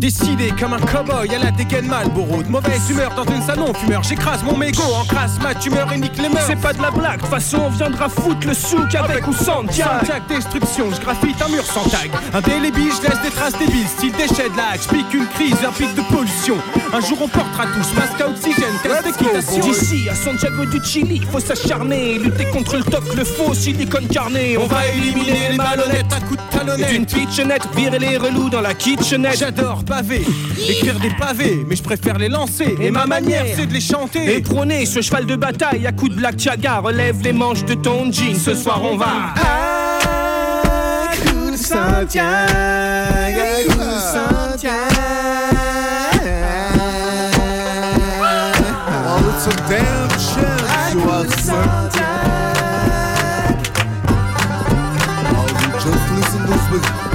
Décidé 0.06 0.52
comme 0.56 0.72
un 0.72 0.78
cowboy 0.78 1.34
à 1.34 1.38
la 1.40 1.50
dégaine 1.50 1.88
Malboro 1.88 2.40
De 2.40 2.48
mauvaise 2.48 2.88
humeur 2.88 3.12
dans 3.16 3.24
une 3.24 3.42
salon 3.42 3.74
fumeur. 3.74 4.04
J'écrase 4.04 4.44
mon 4.44 4.56
mégot, 4.56 4.80
encrasse 5.02 5.36
ma 5.42 5.52
tumeur 5.52 5.92
et 5.92 5.98
nique 5.98 6.16
les 6.16 6.28
mœurs. 6.28 6.44
C'est 6.46 6.60
pas 6.60 6.72
de 6.72 6.80
la 6.80 6.92
blague, 6.92 7.16
de 7.16 7.22
toute 7.22 7.30
façon 7.30 7.62
on 7.66 7.70
viendra 7.70 8.08
foutre 8.08 8.46
le 8.46 8.54
souk 8.54 8.94
avec 8.94 9.26
ou 9.26 9.32
sans. 9.32 9.66
Santiago 9.66 10.24
destruction, 10.28 10.92
je 10.94 11.00
graffite 11.00 11.42
un 11.42 11.48
mur 11.48 11.64
sans 11.64 11.82
tag. 11.88 12.12
Indélébile, 12.32 12.92
je 12.92 13.08
laisse 13.08 13.20
des 13.20 13.30
traces 13.30 13.58
débiles 13.58 13.88
Style 13.88 14.12
déchet 14.12 14.48
de 14.48 14.56
lag, 14.56 14.78
je 14.80 14.88
pique 14.88 15.12
une 15.12 15.26
crise, 15.26 15.56
un 15.66 15.72
pic 15.72 15.92
de 15.96 16.02
pollution. 16.02 16.56
Un 16.94 17.00
jour 17.00 17.18
on 17.22 17.28
portera 17.28 17.64
tous 17.64 17.92
masque 17.98 18.20
à 18.20 18.28
oxygène, 18.28 18.74
test 18.84 19.02
d'équitation 19.02 19.60
D'ici 19.60 20.08
à 20.08 20.14
Santiago 20.14 20.66
du 20.66 20.84
Chili, 20.84 21.20
faut 21.32 21.40
s'acharner, 21.40 22.20
lutter 22.20 22.44
contre 22.52 22.76
le 22.76 22.84
toc, 22.84 23.12
le 23.12 23.24
faux 23.24 23.54
silicone 23.54 24.06
carné. 24.06 24.56
On 24.56 24.68
va 24.68 24.86
éliminer 24.86 25.48
les 25.50 25.56
malhonnêtes. 25.56 26.12
À 26.12 26.20
coups 26.20 26.36
de 26.36 26.56
Et 26.56 26.58
talonnette. 26.58 26.90
D'une 26.90 27.06
pitchenette, 27.06 27.66
virer 27.74 27.98
les 27.98 28.16
relous 28.18 28.50
dans 28.50 28.60
la 28.60 28.72
kitchenette. 28.72 29.38
J'adore 29.38 29.82
écrire 30.68 30.98
des 31.00 31.10
pavés, 31.10 31.64
mais 31.68 31.76
je 31.76 31.82
préfère 31.82 32.18
les 32.18 32.28
lancer. 32.28 32.76
Et, 32.80 32.90
ma 32.90 33.06
manière, 33.06 33.44
c'est 33.54 33.66
de 33.66 33.72
les 33.72 33.80
chanter. 33.80 34.36
Et 34.36 34.40
prôner 34.40 34.86
ce 34.86 35.00
cheval 35.00 35.26
de 35.26 35.36
bataille 35.36 35.86
à 35.86 35.92
coups 35.92 36.12
de 36.12 36.16
black 36.16 36.38
chaga, 36.38 36.78
relève 36.78 37.22
les 37.22 37.32
manches 37.32 37.64
de 37.64 37.74
ton 37.74 38.10
jean, 38.12 38.34
ce 38.34 38.54
soir 38.54 38.80
on 38.82 38.96
va. 38.96 39.34
It's 49.36 49.46
a 49.46 49.50
damn 49.68 50.08
chance 50.10 50.94
you 50.94 51.00
man. 51.04 51.66
Oh, 55.28 55.46
you 55.60 55.68
just 55.80 56.06
listen 56.12 56.40
to 56.46 56.78
this 56.78 57.05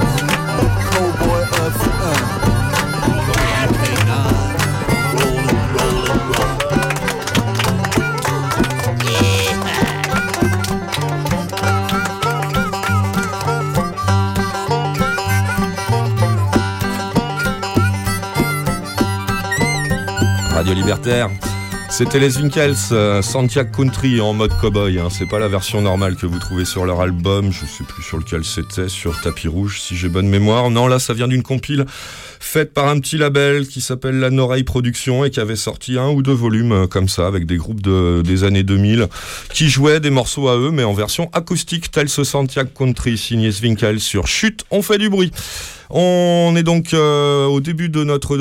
Libertaire. 20.74 21.30
C'était 21.90 22.18
les 22.18 22.38
Winkels, 22.38 22.74
euh, 22.92 23.20
Santiago 23.20 23.70
Country 23.76 24.20
en 24.22 24.32
mode 24.32 24.56
cowboy. 24.58 24.98
Hein. 24.98 25.08
C'est 25.10 25.28
pas 25.28 25.38
la 25.38 25.48
version 25.48 25.82
normale 25.82 26.16
que 26.16 26.24
vous 26.24 26.38
trouvez 26.38 26.64
sur 26.64 26.86
leur 26.86 27.02
album. 27.02 27.52
Je 27.52 27.66
sais 27.66 27.84
plus 27.84 28.02
sur 28.02 28.16
lequel 28.16 28.44
c'était, 28.44 28.88
sur 28.88 29.20
Tapis 29.20 29.48
Rouge, 29.48 29.80
si 29.80 29.94
j'ai 29.94 30.08
bonne 30.08 30.28
mémoire. 30.28 30.70
Non, 30.70 30.86
là, 30.86 30.98
ça 30.98 31.12
vient 31.12 31.28
d'une 31.28 31.42
compile 31.42 31.84
faite 32.40 32.72
par 32.72 32.88
un 32.88 32.98
petit 32.98 33.18
label 33.18 33.66
qui 33.68 33.80
s'appelle 33.80 34.18
La 34.18 34.30
Noreille 34.30 34.64
Production 34.64 35.24
et 35.24 35.30
qui 35.30 35.40
avait 35.40 35.56
sorti 35.56 35.98
un 35.98 36.08
ou 36.08 36.22
deux 36.22 36.32
volumes 36.32 36.72
euh, 36.72 36.86
comme 36.86 37.08
ça 37.08 37.26
avec 37.26 37.44
des 37.44 37.56
groupes 37.56 37.82
de, 37.82 38.22
des 38.22 38.44
années 38.44 38.64
2000 38.64 39.08
qui 39.52 39.68
jouaient 39.68 40.00
des 40.00 40.10
morceaux 40.10 40.48
à 40.48 40.56
eux, 40.56 40.70
mais 40.70 40.84
en 40.84 40.94
version 40.94 41.28
acoustique, 41.34 41.90
tel 41.90 42.08
ce 42.08 42.24
Santiago 42.24 42.70
Country 42.76 43.18
signé 43.18 43.50
Winkels 43.62 44.00
sur 44.00 44.26
Chute, 44.26 44.64
on 44.70 44.80
fait 44.80 44.98
du 44.98 45.10
bruit. 45.10 45.30
On 45.94 46.54
est 46.56 46.62
donc 46.62 46.94
euh, 46.94 47.44
au 47.44 47.60
début 47.60 47.90
de 47.90 48.02
notre 48.02 48.38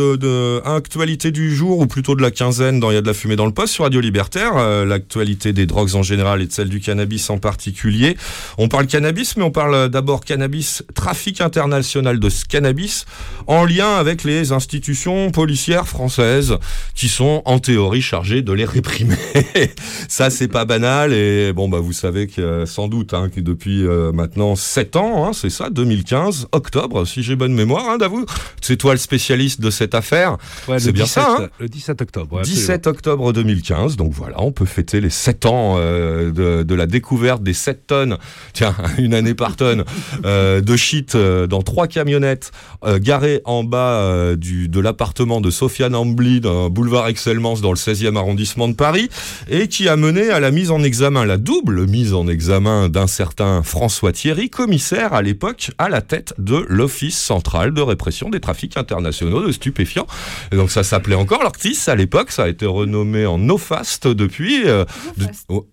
actualité 0.64 1.32
du 1.32 1.54
jour, 1.54 1.80
ou 1.80 1.86
plutôt 1.86 2.16
de 2.16 2.22
la 2.22 2.32
quinzaine 2.32 2.80
dans 2.80 2.92
Il 2.92 2.94
y 2.94 2.98
a 2.98 3.02
de 3.02 3.08
la 3.08 3.14
fumée 3.14 3.36
dans 3.36 3.46
le 3.46 3.52
poste 3.52 3.74
sur 3.74 3.84
Radio 3.84 4.00
Libertaire. 4.00 4.54
Euh, 4.56 4.86
L'actualité 4.86 5.52
des 5.52 5.66
drogues 5.66 5.96
en 5.96 6.02
général 6.02 6.42
et 6.42 6.46
de 6.46 6.52
celle 6.54 6.70
du 6.70 6.80
cannabis 6.80 7.30
en 7.30 7.40
particulier. 7.40 8.16
On 8.58 8.70
parle 8.70 8.88
cannabis, 8.88 9.36
mais 9.36 9.44
on 9.44 9.52
parle 9.52 9.90
d'abord 9.90 10.24
cannabis, 10.24 10.84
trafic 10.96 11.42
international 11.42 12.22
de 12.22 12.30
ce 12.30 12.46
cannabis, 12.46 13.06
en 13.48 13.66
lien 13.66 13.96
avec 13.96 14.24
les 14.24 14.54
institutions 14.54 15.32
policières 15.32 15.90
françaises 15.90 16.56
qui 16.96 17.10
sont 17.10 17.42
en 17.44 17.60
théorie 17.60 18.02
chargées 18.02 18.44
de 18.44 18.54
les 18.54 18.66
réprimer. 18.66 19.18
Ça, 20.08 20.30
c'est 20.30 20.48
pas 20.48 20.64
banal. 20.64 21.12
Et 21.12 21.52
bon, 21.52 21.68
bah, 21.68 21.80
vous 21.82 21.94
savez 21.94 22.28
que 22.28 22.42
euh, 22.42 22.66
sans 22.66 22.88
doute 22.88 23.14
hein, 23.14 23.30
que 23.34 23.40
depuis 23.40 23.86
euh, 23.86 24.12
maintenant 24.12 24.56
7 24.56 24.96
ans, 24.96 25.26
hein, 25.26 25.34
c'est 25.34 25.50
ça, 25.50 25.70
2015, 25.70 26.48
octobre, 26.52 27.06
si 27.06 27.24
j'ai 27.24 27.36
bonne 27.42 27.54
mémoire, 27.56 27.90
hein, 27.90 27.98
Davou. 27.98 28.24
C'est 28.62 28.78
toi 28.78 28.94
le 28.94 29.00
spécialiste 29.00 29.62
de 29.62 29.72
cette 29.72 29.96
affaire. 29.96 30.38
Ouais, 30.68 30.78
C'est 30.78 30.92
bien 30.92 31.06
17, 31.06 31.24
ça, 31.24 31.38
hein 31.40 31.48
Le 31.60 31.68
17 31.68 32.00
octobre. 32.04 32.36
ouais, 32.36 32.44
17 32.44 32.86
octobre 32.86 33.34
2015, 33.34 33.96
donc 33.96 34.14
voilà, 34.14 34.36
on 34.44 34.52
peut 34.52 34.68
fêter 34.68 35.02
les 35.02 35.10
7 35.10 35.48
ans 35.48 35.78
euh, 35.80 36.32
de, 36.32 36.62
de 36.62 36.76
la 36.76 36.86
découverte 36.86 37.42
des 37.42 37.54
7 37.54 37.88
tonnes, 37.88 38.18
tiens, 38.54 38.76
une 39.00 39.16
année 39.16 39.34
par 39.34 39.56
tonne, 39.56 39.86
euh, 40.24 40.62
de 40.62 40.76
shit 40.76 41.16
euh, 41.16 41.48
dans 41.48 41.64
trois 41.64 41.88
camionnettes 41.88 42.52
garées 43.00 43.42
en 43.46 43.64
bas 43.64 44.36
du, 44.36 44.68
de 44.68 44.80
l'appartement 44.80 45.42
de 45.42 45.50
Sofiane 45.50 45.96
Ambly, 45.96 46.42
d'un 46.42 46.70
boulevard 46.70 47.08
Excellence 47.08 47.62
dans 47.62 47.72
le 47.72 47.78
16e 47.78 48.18
arrondissement 48.18 48.68
de 48.68 48.74
Paris, 48.74 49.10
et 49.50 49.68
qui 49.68 49.88
a 49.88 49.96
mené 49.96 50.30
à 50.30 50.40
la 50.40 50.52
mise 50.52 50.70
en 50.70 50.84
examen, 50.84 51.26
la 51.26 51.38
double 51.38 51.88
mise 51.88 52.14
en 52.14 52.28
examen 52.28 52.90
d'un 52.90 53.08
certain 53.08 53.64
François 53.64 54.12
Thierry, 54.12 54.50
commissaire 54.50 55.14
à 55.14 55.22
l'époque 55.24 55.72
à 55.78 55.90
la 55.90 56.02
tête 56.02 56.34
de 56.38 56.66
l'Office 56.70 57.21
central 57.22 57.74
de 57.74 57.82
répression 57.82 58.30
des 58.30 58.40
trafics 58.40 58.78
internationaux 58.78 59.46
de 59.46 59.52
stupéfiants. 59.52 60.08
Et 60.52 60.56
donc 60.56 60.72
ça 60.72 60.84
s'appelait 60.84 61.16
encore 61.16 61.44
l'Ortis 61.44 61.78
à 61.88 61.96
l'époque, 61.96 62.32
ça 62.32 62.44
a 62.44 62.48
été 62.48 62.66
renommé 62.66 63.26
en 63.26 63.38
NoFast 63.38 64.08
depuis. 64.08 64.64
euh, 64.68 64.86
de- 65.18 65.28
oh, 65.50 65.66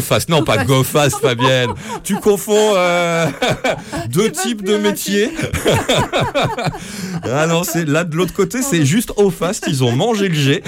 Fast, 0.00 0.28
non 0.28 0.42
pas 0.42 0.64
go 0.64 0.82
fast 0.82 1.16
Fabienne. 1.20 1.70
Tu 2.02 2.16
confonds 2.16 2.72
euh, 2.74 3.26
deux 4.08 4.30
types 4.30 4.62
de 4.62 4.76
métiers. 4.76 5.30
ah 7.22 7.46
non, 7.46 7.62
c'est 7.62 7.86
là 7.86 8.04
de 8.04 8.16
l'autre 8.16 8.32
côté, 8.32 8.62
c'est 8.62 8.84
juste 8.84 9.12
au 9.16 9.30
fast. 9.30 9.64
Ils 9.68 9.84
ont 9.84 9.92
mangé 9.92 10.28
le 10.28 10.34
G. 10.34 10.52
et, 10.56 10.62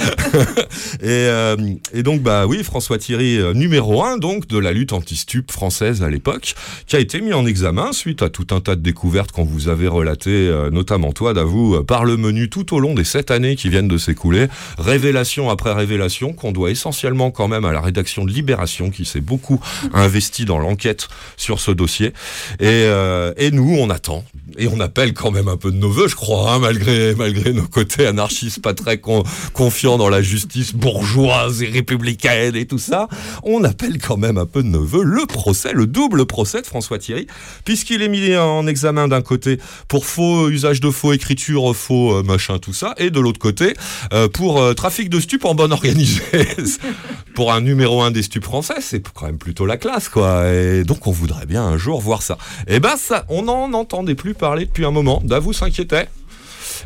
euh, 1.02 1.56
et 1.92 2.02
donc 2.02 2.22
bah 2.22 2.46
oui, 2.46 2.62
François 2.62 2.98
Thierry 2.98 3.38
euh, 3.38 3.54
numéro 3.54 4.04
un 4.04 4.18
donc 4.18 4.46
de 4.46 4.58
la 4.58 4.72
lutte 4.72 4.92
anti-stup 4.92 5.50
française 5.50 6.02
à 6.02 6.10
l'époque, 6.10 6.54
qui 6.86 6.96
a 6.96 6.98
été 6.98 7.20
mis 7.20 7.32
en 7.32 7.46
examen 7.46 7.92
suite 7.92 8.22
à 8.22 8.28
tout 8.28 8.46
un 8.50 8.60
tas 8.60 8.76
de 8.76 8.82
découvertes 8.82 9.32
qu'on 9.32 9.44
vous 9.44 9.68
avait 9.68 9.88
relatées, 9.88 10.50
notamment 10.72 11.12
toi, 11.12 11.34
d'avoue, 11.34 11.82
par 11.84 12.04
le 12.04 12.16
menu 12.16 12.48
tout 12.50 12.74
au 12.74 12.80
long 12.80 12.94
des 12.94 13.04
sept 13.04 13.30
années 13.30 13.56
qui 13.56 13.68
viennent 13.68 13.88
de 13.88 13.98
s'écouler, 13.98 14.48
révélation 14.78 15.50
après 15.50 15.72
révélation 15.72 16.32
qu'on 16.32 16.52
doit 16.52 16.70
essentiellement 16.70 17.30
quand 17.30 17.48
même 17.48 17.64
à 17.64 17.72
la 17.72 17.80
rédaction 17.80 18.24
de 18.24 18.30
Libération 18.30 18.57
qui 18.90 19.04
s'est 19.04 19.20
beaucoup 19.20 19.60
investi 19.94 20.44
dans 20.44 20.58
l'enquête 20.58 21.08
sur 21.36 21.60
ce 21.60 21.70
dossier. 21.70 22.08
Et, 22.60 22.66
euh, 22.66 23.32
nous, 23.52 23.76
on 23.78 23.90
attend 23.90 24.24
et 24.56 24.68
on 24.68 24.80
appelle 24.80 25.12
quand 25.12 25.30
même 25.30 25.48
un 25.48 25.56
peu 25.56 25.70
de 25.70 25.76
nos 25.76 25.90
voeux, 25.90 26.08
je 26.08 26.16
crois, 26.16 26.52
hein, 26.52 26.58
malgré 26.58 27.14
malgré 27.14 27.52
nos 27.52 27.66
côtés 27.66 28.06
anarchistes 28.06 28.62
pas 28.62 28.74
très 28.74 28.98
con- 28.98 29.24
confiants 29.52 29.98
dans 29.98 30.08
la 30.08 30.22
justice 30.22 30.74
bourgeoise 30.74 31.62
et 31.62 31.66
républicaine 31.66 32.56
et 32.56 32.66
tout 32.66 32.78
ça, 32.78 33.08
on 33.42 33.64
appelle 33.64 33.98
quand 33.98 34.16
même 34.16 34.38
un 34.38 34.46
peu 34.46 34.62
de 34.62 34.68
nos 34.68 34.84
voeux 34.84 35.04
le 35.04 35.26
procès, 35.26 35.72
le 35.72 35.86
double 35.86 36.26
procès 36.26 36.62
de 36.62 36.66
François 36.66 36.98
Thierry, 36.98 37.26
puisqu'il 37.64 38.02
est 38.02 38.08
mis 38.08 38.36
en 38.36 38.66
examen 38.66 39.08
d'un 39.08 39.22
côté 39.22 39.58
pour 39.88 40.06
faux 40.06 40.48
usage 40.48 40.80
de 40.80 40.90
faux 40.90 41.12
écriture, 41.12 41.74
faux 41.74 42.14
euh, 42.14 42.22
machin, 42.22 42.58
tout 42.58 42.72
ça, 42.72 42.94
et 42.98 43.10
de 43.10 43.20
l'autre 43.20 43.38
côté 43.38 43.74
euh, 44.12 44.28
pour 44.28 44.60
euh, 44.60 44.74
trafic 44.74 45.10
de 45.10 45.20
stupes 45.20 45.44
en 45.44 45.54
bonne 45.54 45.72
organisée. 45.72 46.22
pour 47.34 47.52
un 47.52 47.60
numéro 47.60 48.02
un 48.02 48.10
des 48.10 48.22
stupes 48.22 48.44
français, 48.44 48.80
c'est 48.80 49.02
quand 49.14 49.26
même 49.26 49.38
plutôt 49.38 49.66
la 49.66 49.76
classe, 49.76 50.08
quoi. 50.08 50.48
Et 50.52 50.84
donc 50.84 51.06
on 51.06 51.12
voudrait 51.12 51.46
bien 51.46 51.62
un 51.62 51.76
jour 51.76 52.00
voir 52.00 52.22
ça. 52.22 52.38
Et 52.66 52.80
ben 52.80 52.96
ça, 52.96 53.24
on 53.28 53.42
n'en 53.42 53.72
entendait 53.74 54.14
plus 54.14 54.34
parler 54.34 54.47
depuis 54.56 54.84
un 54.84 54.90
moment. 54.90 55.20
Davou 55.24 55.52
s'inquiétait. 55.52 56.08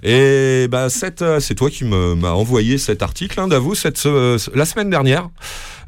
Et 0.02 0.66
bah, 0.68 0.88
c'est 0.90 1.54
toi 1.54 1.70
qui 1.70 1.84
m'as 1.84 2.30
envoyé 2.32 2.78
cet 2.78 3.02
article, 3.02 3.38
hein, 3.38 3.48
Davou, 3.48 3.74
cette, 3.74 4.04
la 4.04 4.64
semaine 4.64 4.90
dernière. 4.90 5.28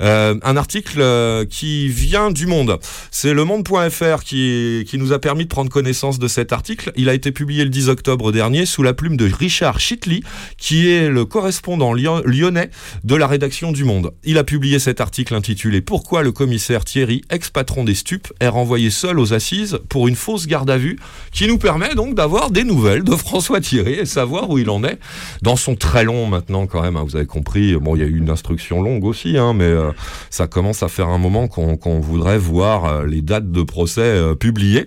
Euh, 0.03 0.35
un 0.43 0.57
article 0.57 1.01
euh, 1.01 1.45
qui 1.45 1.89
vient 1.89 2.31
du 2.31 2.47
Monde. 2.47 2.79
C'est 3.11 3.33
le 3.33 3.45
Monde.fr 3.45 4.25
qui, 4.25 4.87
nous 4.95 5.13
a 5.13 5.19
permis 5.19 5.45
de 5.45 5.49
prendre 5.49 5.71
connaissance 5.71 6.19
de 6.19 6.29
cet 6.29 6.53
article. 6.53 6.93
Il 6.97 7.09
a 7.09 7.15
été 7.15 7.33
publié 7.33 7.65
le 7.65 7.71
10 7.71 7.89
octobre 7.89 8.33
dernier 8.33 8.67
sous 8.67 8.83
la 8.83 8.95
plume 8.95 9.17
de 9.17 9.31
Richard 9.33 9.81
Chitley, 9.81 10.21
qui 10.57 10.89
est 10.89 11.09
le 11.09 11.25
correspondant 11.25 11.93
lyon- 11.93 12.23
lyonnais 12.25 12.71
de 13.03 13.15
la 13.15 13.27
rédaction 13.27 13.73
du 13.73 13.85
Monde. 13.85 14.13
Il 14.25 14.39
a 14.39 14.45
publié 14.45 14.79
cet 14.79 15.01
article 15.01 15.35
intitulé 15.35 15.81
Pourquoi 15.81 16.23
le 16.23 16.33
commissaire 16.33 16.85
Thierry, 16.85 17.23
ex-patron 17.31 17.85
des 17.85 17.95
stupes, 17.95 18.33
est 18.41 18.49
renvoyé 18.49 18.91
seul 18.91 19.19
aux 19.19 19.33
assises 19.33 19.79
pour 19.89 20.09
une 20.09 20.17
fausse 20.17 20.47
garde 20.47 20.71
à 20.71 20.77
vue, 20.77 20.99
qui 21.33 21.47
nous 21.47 21.59
permet 21.59 21.95
donc 21.95 22.15
d'avoir 22.15 22.51
des 22.51 22.65
nouvelles 22.65 23.05
de 23.05 23.15
François 23.17 23.61
Thierry 23.61 24.04
savoir 24.07 24.51
où 24.51 24.59
il 24.59 24.71
en 24.71 24.85
est 24.85 24.99
dans 25.43 25.57
son 25.57 25.77
très 25.77 26.05
long 26.05 26.27
maintenant 26.27 26.67
quand 26.67 26.83
même. 26.83 26.97
hein, 26.97 27.05
vous 27.05 27.17
avez 27.17 27.27
compris. 27.27 27.75
Bon, 27.77 27.97
il 27.97 28.01
y 28.01 28.03
a 28.03 28.07
eu 28.07 28.19
une 28.19 28.31
instruction 28.31 28.83
longue 28.83 29.05
aussi, 29.05 29.39
hein, 29.39 29.53
mais 29.55 29.65
euh, 29.65 29.93
ça 30.31 30.47
commence 30.47 30.83
à 30.83 30.89
faire 30.89 31.09
un 31.09 31.19
moment 31.19 31.49
qu'on 31.49 32.01
voudrait 32.01 32.39
voir 32.39 32.85
euh, 32.85 33.07
les 33.07 33.23
dates 33.23 33.51
de 33.51 33.63
procès 33.63 34.01
euh, 34.03 34.35
publiées. 34.35 34.87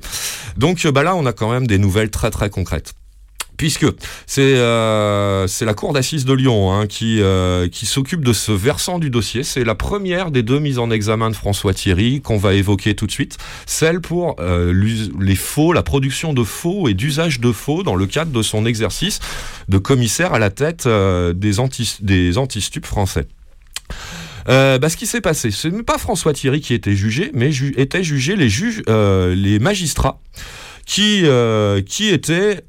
Donc 0.57 0.85
bah 0.87 1.03
là, 1.03 1.15
on 1.15 1.25
a 1.25 1.33
quand 1.33 1.51
même 1.51 1.67
des 1.67 1.77
nouvelles 1.77 2.09
très 2.09 2.31
très 2.31 2.49
concrètes. 2.49 2.93
Puisque 3.57 3.87
c'est 4.27 4.41
euh, 4.41 5.47
c'est 5.47 5.65
la 5.65 5.73
cour 5.73 5.91
d'assises 5.91 6.25
de 6.25 6.33
Lyon 6.33 6.71
hein, 6.71 6.85
qui, 6.85 7.21
euh, 7.21 7.67
qui 7.67 7.87
s'occupe 7.87 8.23
de 8.23 8.31
ce 8.31 8.51
versant 8.51 8.99
du 8.99 9.09
dossier. 9.09 9.43
C'est 9.43 9.63
la 9.63 9.73
première 9.73 10.29
des 10.29 10.43
deux 10.43 10.59
mises 10.59 10.77
en 10.77 10.91
examen 10.91 11.29
de 11.31 11.35
François 11.35 11.73
Thierry 11.73 12.21
qu'on 12.21 12.37
va 12.37 12.53
évoquer 12.53 12.93
tout 12.93 13.07
de 13.07 13.11
suite. 13.11 13.37
Celle 13.65 13.99
pour 13.99 14.35
euh, 14.39 14.73
les 15.19 15.35
faux, 15.35 15.73
la 15.73 15.83
production 15.83 16.33
de 16.33 16.43
faux 16.43 16.87
et 16.87 16.93
d'usage 16.93 17.39
de 17.39 17.51
faux 17.51 17.81
dans 17.81 17.95
le 17.95 18.05
cadre 18.05 18.31
de 18.31 18.41
son 18.43 18.65
exercice 18.65 19.19
de 19.67 19.77
commissaire 19.77 20.33
à 20.33 20.39
la 20.39 20.49
tête 20.49 20.85
euh, 20.85 21.33
des 21.33 21.59
anti 21.59 21.97
des 22.01 22.37
antistupes 22.37 22.85
français. 22.85 23.27
Euh, 24.49 24.77
bah, 24.77 24.89
ce 24.89 24.97
qui 24.97 25.05
s'est 25.05 25.21
passé, 25.21 25.51
ce 25.51 25.67
n'est 25.67 25.83
pas 25.83 25.97
François 25.97 26.33
Thierry 26.33 26.61
qui 26.61 26.73
était 26.73 26.95
jugé, 26.95 27.31
mais 27.33 27.51
étaient 27.75 28.03
jugés 28.03 28.35
les 28.35 28.49
juges, 28.49 28.81
euh, 28.87 29.35
les 29.35 29.59
magistrats 29.59 30.21
qui 30.85 31.21
euh, 31.25 31.81
qui 31.81 32.09
étaient 32.09 32.61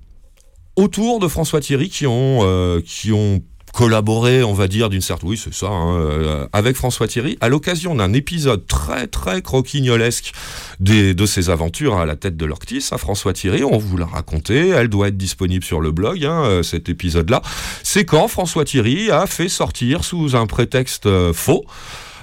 autour 0.79 1.19
de 1.19 1.27
François 1.27 1.61
Thierry, 1.61 1.89
qui 1.89 2.07
ont 2.07 2.39
euh, 2.43 2.81
qui 2.85 3.13
ont 3.13 3.43
collaboré, 3.75 4.43
on 4.43 4.55
va 4.55 4.67
dire, 4.67 4.89
d'une 4.89 5.03
certaine, 5.03 5.29
oui, 5.29 5.37
c'est 5.37 5.53
ça, 5.53 5.67
hein, 5.67 5.95
euh, 5.99 6.47
avec 6.53 6.75
François 6.75 7.07
Thierry, 7.07 7.37
à 7.41 7.49
l'occasion 7.49 7.95
d'un 7.95 8.13
épisode 8.13 8.67
très, 8.67 9.07
très 9.07 9.43
croquignolesque 9.43 10.33
des, 10.81 11.15
de 11.15 11.27
ses 11.27 11.51
aventures 11.51 11.97
à 11.99 12.07
la 12.07 12.17
tête 12.17 12.37
de 12.37 12.47
l'Orctis, 12.47 12.89
à 12.93 12.99
François 12.99 13.35
Thierry, 13.35 13.63
on 13.63 13.77
vous 13.77 13.97
l'a 13.97 14.07
raconté, 14.07 14.69
elle 14.69 14.89
doit 14.89 15.09
être 15.09 15.19
disponible 15.19 15.65
sur 15.65 15.81
le 15.81 15.91
blog, 15.93 16.25
hein, 16.25 16.45
euh, 16.45 16.63
cet 16.63 16.89
épisode-là. 16.89 17.43
C'est 17.83 18.05
quand 18.05 18.27
François 18.27 18.65
Thierry 18.65 19.11
a 19.11 19.27
fait 19.27 19.51
sortir 19.51 20.03
sous 20.03 20.35
un 20.35 20.47
prétexte 20.47 21.09
faux, 21.33 21.65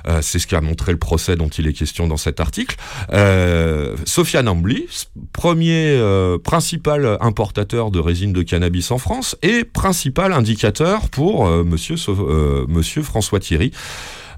euh, 0.08 0.22
c'est 0.22 0.40
ce 0.40 0.48
qu'a 0.48 0.62
montré 0.62 0.92
le 0.92 0.98
procès 0.98 1.36
dont 1.36 1.48
il 1.48 1.68
est 1.68 1.74
question 1.74 2.08
dans 2.08 2.18
cet 2.18 2.40
article. 2.40 2.76
Euh, 3.12 3.96
Sofiane 4.06 4.48
Ambly, 4.48 4.88
premier 5.34 5.96
euh, 5.98 6.38
principal 6.38 7.18
importateur 7.22 7.92
de 7.92 8.00
résine 8.00 8.34
de 8.34 8.44
cannabis 8.44 8.92
en 8.92 8.98
France 8.98 9.36
et 9.42 9.64
principal 9.64 10.34
indicateur 10.34 11.10
pour 11.10 11.48
euh, 11.48 11.64
monsieur, 11.64 11.96
euh, 12.10 13.04
François 13.04 13.40
Thierry 13.40 13.72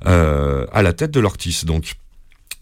à 0.06 0.82
la 0.84 0.94
tête 0.94 1.12
de 1.12 1.20
l'Ortis. 1.20 1.64
Donc, 1.66 1.96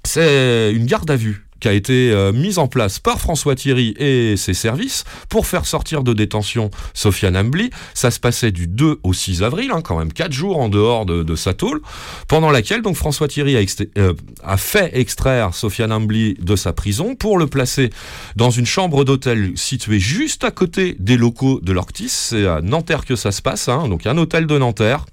c'est 0.03 0.73
une 0.73 0.85
garde 0.85 1.11
à 1.11 1.15
vue 1.15 1.44
qui 1.59 1.67
a 1.67 1.73
été 1.73 2.11
euh, 2.11 2.31
mise 2.31 2.57
en 2.57 2.67
place 2.67 2.99
par 2.99 3.19
François 3.19 3.55
Thierry 3.55 3.93
et 3.97 4.37
ses 4.37 4.53
services 4.53 5.03
pour 5.29 5.47
faire 5.47 5.65
sortir 5.65 6.03
de 6.03 6.13
détention 6.13 6.69
Sofiane 6.93 7.37
Ambly. 7.37 7.69
Ça 7.93 8.11
se 8.11 8.19
passait 8.19 8.51
du 8.51 8.67
2 8.67 8.99
au 9.03 9.13
6 9.13 9.43
avril, 9.43 9.71
hein, 9.73 9.81
quand 9.81 9.97
même 9.97 10.13
quatre 10.13 10.33
jours 10.33 10.59
en 10.59 10.69
dehors 10.69 11.05
de, 11.05 11.23
de 11.23 11.35
sa 11.35 11.53
tôle, 11.53 11.81
pendant 12.27 12.51
laquelle 12.51 12.81
donc 12.81 12.95
François 12.95 13.27
Thierry 13.27 13.57
a, 13.57 13.65
euh, 13.97 14.13
fait 14.57 14.91
extraire 14.93 15.53
Sofiane 15.53 15.91
Ambly 15.91 16.35
de 16.35 16.55
sa 16.55 16.73
prison 16.73 17.15
pour 17.15 17.37
le 17.37 17.47
placer 17.47 17.89
dans 18.35 18.49
une 18.49 18.65
chambre 18.65 19.03
d'hôtel 19.03 19.53
située 19.55 19.99
juste 19.99 20.43
à 20.43 20.51
côté 20.51 20.95
des 20.99 21.17
locaux 21.17 21.59
de 21.61 21.71
l'Orctis. 21.71 22.09
C'est 22.09 22.45
à 22.45 22.61
Nanterre 22.61 23.05
que 23.05 23.15
ça 23.15 23.31
se 23.31 23.41
passe, 23.41 23.69
hein, 23.69 23.87
donc 23.87 24.05
un 24.05 24.17
hôtel 24.17 24.47
de 24.47 24.57
Nanterre 24.57 25.05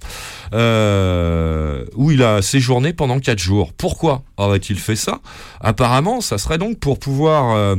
euh, 0.53 1.85
où 1.95 2.11
il 2.11 2.23
a 2.23 2.43
séjourné 2.43 2.93
pendant 2.93 3.21
quatre 3.21 3.39
jours. 3.39 3.73
Pourquoi 3.73 4.23
aurait-il 4.37 4.79
fait 4.79 4.97
ça? 4.97 5.21
Apparemment, 5.61 6.21
ça 6.21 6.39
serait 6.39 6.59
donc 6.59 6.79
pour 6.79 6.99
pouvoir... 6.99 7.57
euh, 7.57 7.77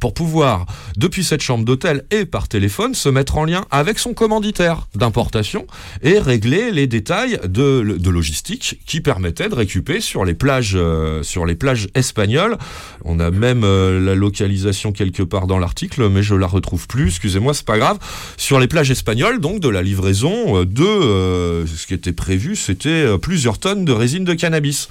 pour 0.00 0.14
pouvoir, 0.14 0.66
depuis 0.96 1.22
cette 1.22 1.42
chambre 1.42 1.64
d'hôtel 1.64 2.04
et 2.10 2.24
par 2.24 2.48
téléphone, 2.48 2.94
se 2.94 3.08
mettre 3.08 3.38
en 3.38 3.44
lien 3.44 3.64
avec 3.70 3.98
son 3.98 4.14
commanditaire 4.14 4.88
d'importation 4.94 5.66
et 6.02 6.18
régler 6.18 6.72
les 6.72 6.86
détails 6.86 7.38
de, 7.44 7.98
logistique 8.10 8.80
qui 8.84 9.00
permettaient 9.00 9.48
de 9.48 9.54
récupérer 9.54 10.00
sur 10.00 10.24
les 10.24 10.34
plages, 10.34 10.74
euh, 10.74 11.22
sur 11.22 11.46
les 11.46 11.54
plages 11.54 11.88
espagnoles. 11.94 12.58
On 13.04 13.20
a 13.20 13.30
même 13.30 13.64
euh, 13.64 14.00
la 14.00 14.14
localisation 14.14 14.92
quelque 14.92 15.22
part 15.22 15.46
dans 15.46 15.58
l'article, 15.58 16.08
mais 16.08 16.22
je 16.22 16.34
la 16.34 16.46
retrouve 16.46 16.86
plus. 16.86 17.08
Excusez-moi, 17.08 17.54
c'est 17.54 17.66
pas 17.66 17.78
grave. 17.78 17.98
Sur 18.36 18.60
les 18.60 18.68
plages 18.68 18.90
espagnoles, 18.90 19.40
donc 19.40 19.60
de 19.60 19.68
la 19.68 19.82
livraison 19.82 20.60
euh, 20.60 20.64
de 20.64 20.84
euh, 20.84 21.66
ce 21.66 21.86
qui 21.86 21.94
était 21.94 22.12
prévu, 22.12 22.56
c'était 22.56 23.18
plusieurs 23.18 23.58
tonnes 23.58 23.84
de 23.84 23.92
résine 23.92 24.24
de 24.24 24.34
cannabis. 24.34 24.88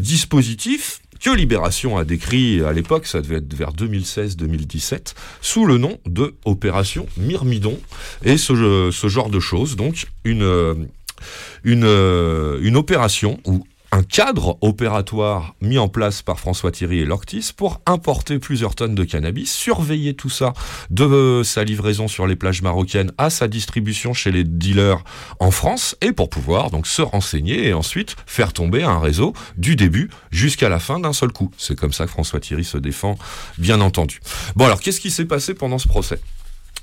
Dispositif 0.00 1.01
que 1.22 1.30
Libération 1.30 1.96
a 1.96 2.04
décrit 2.04 2.62
à 2.62 2.72
l'époque, 2.72 3.06
ça 3.06 3.20
devait 3.22 3.36
être 3.36 3.54
vers 3.54 3.72
2016-2017, 3.72 5.14
sous 5.40 5.64
le 5.64 5.78
nom 5.78 5.98
de 6.04 6.34
Opération 6.44 7.06
Myrmidon. 7.16 7.78
Et 8.24 8.36
ce, 8.36 8.90
genre 9.08 9.30
de 9.30 9.40
choses, 9.40 9.76
donc 9.76 10.06
une, 10.24 10.42
euh, 10.42 10.74
euh, 11.66 12.58
une 12.60 12.76
opération 12.76 13.38
où 13.46 13.64
un 13.92 14.02
cadre 14.02 14.56
opératoire 14.62 15.54
mis 15.60 15.78
en 15.78 15.88
place 15.88 16.22
par 16.22 16.40
François 16.40 16.72
Thierry 16.72 17.00
et 17.00 17.04
l'Orctis 17.04 17.50
pour 17.54 17.82
importer 17.84 18.38
plusieurs 18.38 18.74
tonnes 18.74 18.94
de 18.94 19.04
cannabis, 19.04 19.52
surveiller 19.52 20.14
tout 20.14 20.30
ça 20.30 20.54
de 20.90 21.04
euh, 21.04 21.44
sa 21.44 21.62
livraison 21.62 22.08
sur 22.08 22.26
les 22.26 22.34
plages 22.34 22.62
marocaines 22.62 23.12
à 23.18 23.28
sa 23.28 23.48
distribution 23.48 24.14
chez 24.14 24.32
les 24.32 24.44
dealers 24.44 25.04
en 25.40 25.50
France 25.50 25.94
et 26.00 26.12
pour 26.12 26.30
pouvoir 26.30 26.70
donc 26.70 26.86
se 26.86 27.02
renseigner 27.02 27.68
et 27.68 27.74
ensuite 27.74 28.16
faire 28.26 28.54
tomber 28.54 28.82
un 28.82 28.98
réseau 28.98 29.34
du 29.58 29.76
début 29.76 30.10
jusqu'à 30.30 30.70
la 30.70 30.78
fin 30.78 30.98
d'un 30.98 31.12
seul 31.12 31.30
coup. 31.30 31.50
C'est 31.58 31.78
comme 31.78 31.92
ça 31.92 32.06
que 32.06 32.10
François 32.10 32.40
Thierry 32.40 32.64
se 32.64 32.78
défend, 32.78 33.18
bien 33.58 33.82
entendu. 33.82 34.20
Bon 34.56 34.64
alors 34.64 34.80
qu'est-ce 34.80 35.00
qui 35.00 35.10
s'est 35.10 35.26
passé 35.26 35.52
pendant 35.52 35.78
ce 35.78 35.88
procès? 35.88 36.18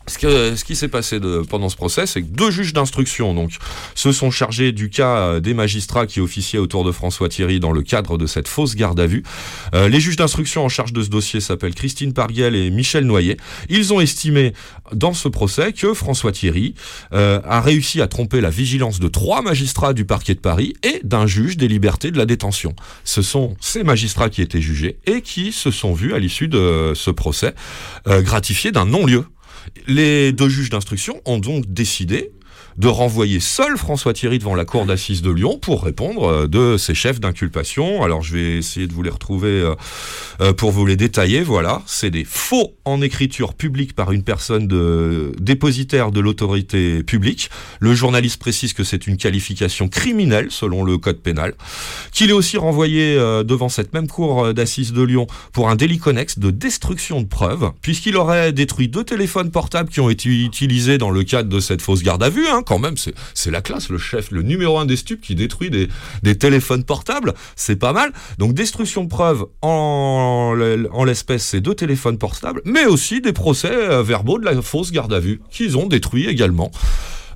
Ce, 0.10 0.18
que- 0.18 0.56
ce 0.56 0.64
qui 0.66 0.76
s'est 0.76 0.88
passé 0.88 1.20
pendant 1.50 1.70
ce 1.70 1.76
procès, 1.76 2.06
c'est 2.06 2.22
que 2.22 2.28
deux 2.28 2.52
juges 2.52 2.74
d'instruction 2.74 3.34
donc, 3.34 3.52
se 3.96 4.12
sont 4.12 4.32
chargés 4.32 4.72
du 4.72 4.90
cas 4.90 5.18
euh, 5.18 5.40
des 5.40 5.54
magistrats 5.54 6.06
qui 6.08 6.20
officiaient 6.20 6.58
autour 6.60 6.84
de 6.84 6.92
François 6.92 7.30
Thierry 7.30 7.60
dans 7.60 7.72
le 7.72 7.82
cadre 7.84 8.18
de 8.18 8.26
cette 8.26 8.48
fausse 8.48 8.76
garde 8.76 9.00
à 9.00 9.08
vue. 9.08 9.24
Euh, 9.76 9.88
les 9.88 10.00
juges 10.00 10.16
d'instruction 10.16 10.66
en 10.66 10.70
charge 10.70 10.92
de 10.94 11.04
ce 11.04 11.10
dossier 11.10 11.40
s'appellent 11.40 11.76
Christine 11.76 12.14
Parguel 12.14 12.56
et 12.56 12.70
Michel 12.72 13.06
Noyer. 13.06 13.38
Ils 13.70 13.94
ont 13.94 14.02
estimé 14.02 14.54
dans 14.94 15.14
ce 15.14 15.28
procès 15.28 15.74
que 15.74 15.94
François 15.94 16.32
Thierry 16.32 16.74
euh, 17.14 17.40
a 17.46 17.62
réussi 17.62 18.02
à 18.02 18.08
tromper 18.08 18.42
la 18.42 18.50
vigilance 18.50 19.00
de 19.00 19.08
trois 19.08 19.42
magistrats 19.42 19.94
du 19.94 20.06
parquet 20.06 20.34
de 20.34 20.40
Paris 20.40 20.74
et 20.84 21.00
d'un 21.04 21.28
juge 21.28 21.56
des 21.58 21.68
libertés 21.68 22.12
de 22.12 22.18
la 22.18 22.26
détention. 22.26 22.76
Ce 23.04 23.22
sont 23.22 23.56
ces 23.62 23.84
magistrats 23.84 24.30
qui 24.30 24.42
étaient 24.42 24.62
jugés 24.62 24.98
et 25.06 25.22
qui 25.22 25.52
se 25.52 25.70
sont 25.72 25.94
vus 25.94 26.14
à 26.14 26.20
l'issue 26.20 26.48
de 26.48 26.94
ce 26.96 27.12
procès 27.12 27.54
euh, 28.08 28.22
gratifiés 28.22 28.72
d'un 28.72 28.86
non-lieu. 28.86 29.24
Les 29.88 30.32
deux 30.32 30.50
juges 30.50 30.70
d'instruction 30.70 31.22
ont 31.26 31.40
donc 31.40 31.66
décidé 31.72 32.32
de 32.80 32.88
renvoyer 32.88 33.42
seul 33.42 33.78
François 33.78 34.14
Thierry 34.14 34.40
devant 34.40 34.56
la 34.56 34.64
cour 34.64 34.86
d'assises 34.86 35.22
de 35.22 35.30
Lyon 35.30 35.60
pour 35.62 35.84
répondre 35.84 36.24
euh, 36.24 36.48
de 36.48 36.78
ses 36.78 36.96
chefs 36.96 37.20
d'inculpation. 37.20 38.04
Alors 38.04 38.24
je 38.24 38.34
vais 38.34 38.58
essayer 38.58 38.88
de 38.88 38.94
vous 38.94 39.04
les 39.04 39.10
retrouver 39.10 39.50
euh, 39.50 39.76
euh, 40.40 40.54
pour 40.54 40.72
vous 40.72 40.86
les 40.86 40.96
détailler. 40.96 41.42
Voilà, 41.42 41.82
c'est 41.86 42.10
des 42.10 42.24
faux 42.24 42.76
en 42.86 43.02
écriture 43.02 43.54
publique 43.54 43.94
par 43.94 44.14
une 44.14 44.24
personne 44.24 44.66
de, 44.66 45.34
dépositaire 45.42 46.12
de 46.12 46.22
l'autorité 46.22 47.04
publique. 47.04 47.50
Le 47.82 47.94
journaliste 47.94 48.40
précise 48.40 48.72
que 48.72 48.86
c'est 48.86 49.08
une 49.08 49.18
qualification 49.18 49.90
criminelle 49.90 50.48
selon 50.50 50.86
le 50.86 50.98
code 50.98 51.20
pénal. 51.20 51.56
Qu'il 52.14 52.30
est 52.30 52.34
aussi 52.34 52.58
renvoyé 52.58 53.16
devant 53.44 53.68
cette 53.68 53.94
même 53.94 54.08
cour 54.08 54.54
d'assises 54.54 54.94
de 54.94 55.04
Lyon 55.04 55.28
pour 55.52 55.70
un 55.70 55.76
délit 55.76 56.00
connexe 56.00 56.40
de 56.40 56.50
destruction 56.50 57.22
de 57.22 57.28
preuves, 57.28 57.72
puisqu'il 57.82 58.16
aurait 58.16 58.54
détruit 58.54 58.88
deux 58.88 59.04
téléphones 59.04 59.52
portables 59.52 59.90
qui 59.90 60.00
ont 60.00 60.10
été 60.10 60.30
utilisés 60.30 60.98
dans 60.98 61.12
le 61.12 61.24
cadre 61.24 61.50
de 61.50 61.60
cette 61.60 61.82
fausse 61.82 62.04
garde 62.04 62.24
à 62.24 62.30
vue. 62.30 62.48
Hein, 62.48 62.64
quand 62.70 62.78
même, 62.78 62.94
c'est 63.34 63.50
la 63.50 63.64
classe, 63.64 63.90
le 63.90 63.98
chef, 63.98 64.30
le 64.30 64.44
numéro 64.44 64.78
un 64.78 64.86
des 64.86 64.96
stupes 64.96 65.22
qui 65.22 65.34
détruit 65.34 65.72
des, 65.72 66.38
téléphones 66.38 66.84
portables, 66.84 67.34
c'est 67.56 67.78
pas 67.78 67.94
mal. 67.94 68.14
Donc 68.38 68.54
destruction 68.54 69.04
de 69.04 69.10
preuves 69.10 69.48
en, 69.64 70.54
en 70.92 71.04
l'espèce, 71.04 71.44
c'est 71.44 71.62
deux 71.62 71.74
téléphones 71.74 72.20
portables, 72.20 72.62
mais 72.66 72.86
aussi 72.86 73.22
des 73.22 73.34
procès 73.34 73.72
euh, 73.74 74.04
verbaux 74.04 74.38
de 74.38 74.46
la 74.46 74.62
fausse 74.62 74.92
garde 74.92 75.12
à 75.12 75.20
vue 75.20 75.42
qu'ils 75.50 75.80
ont 75.80 75.88
détruits 75.88 76.28
également. 76.28 76.70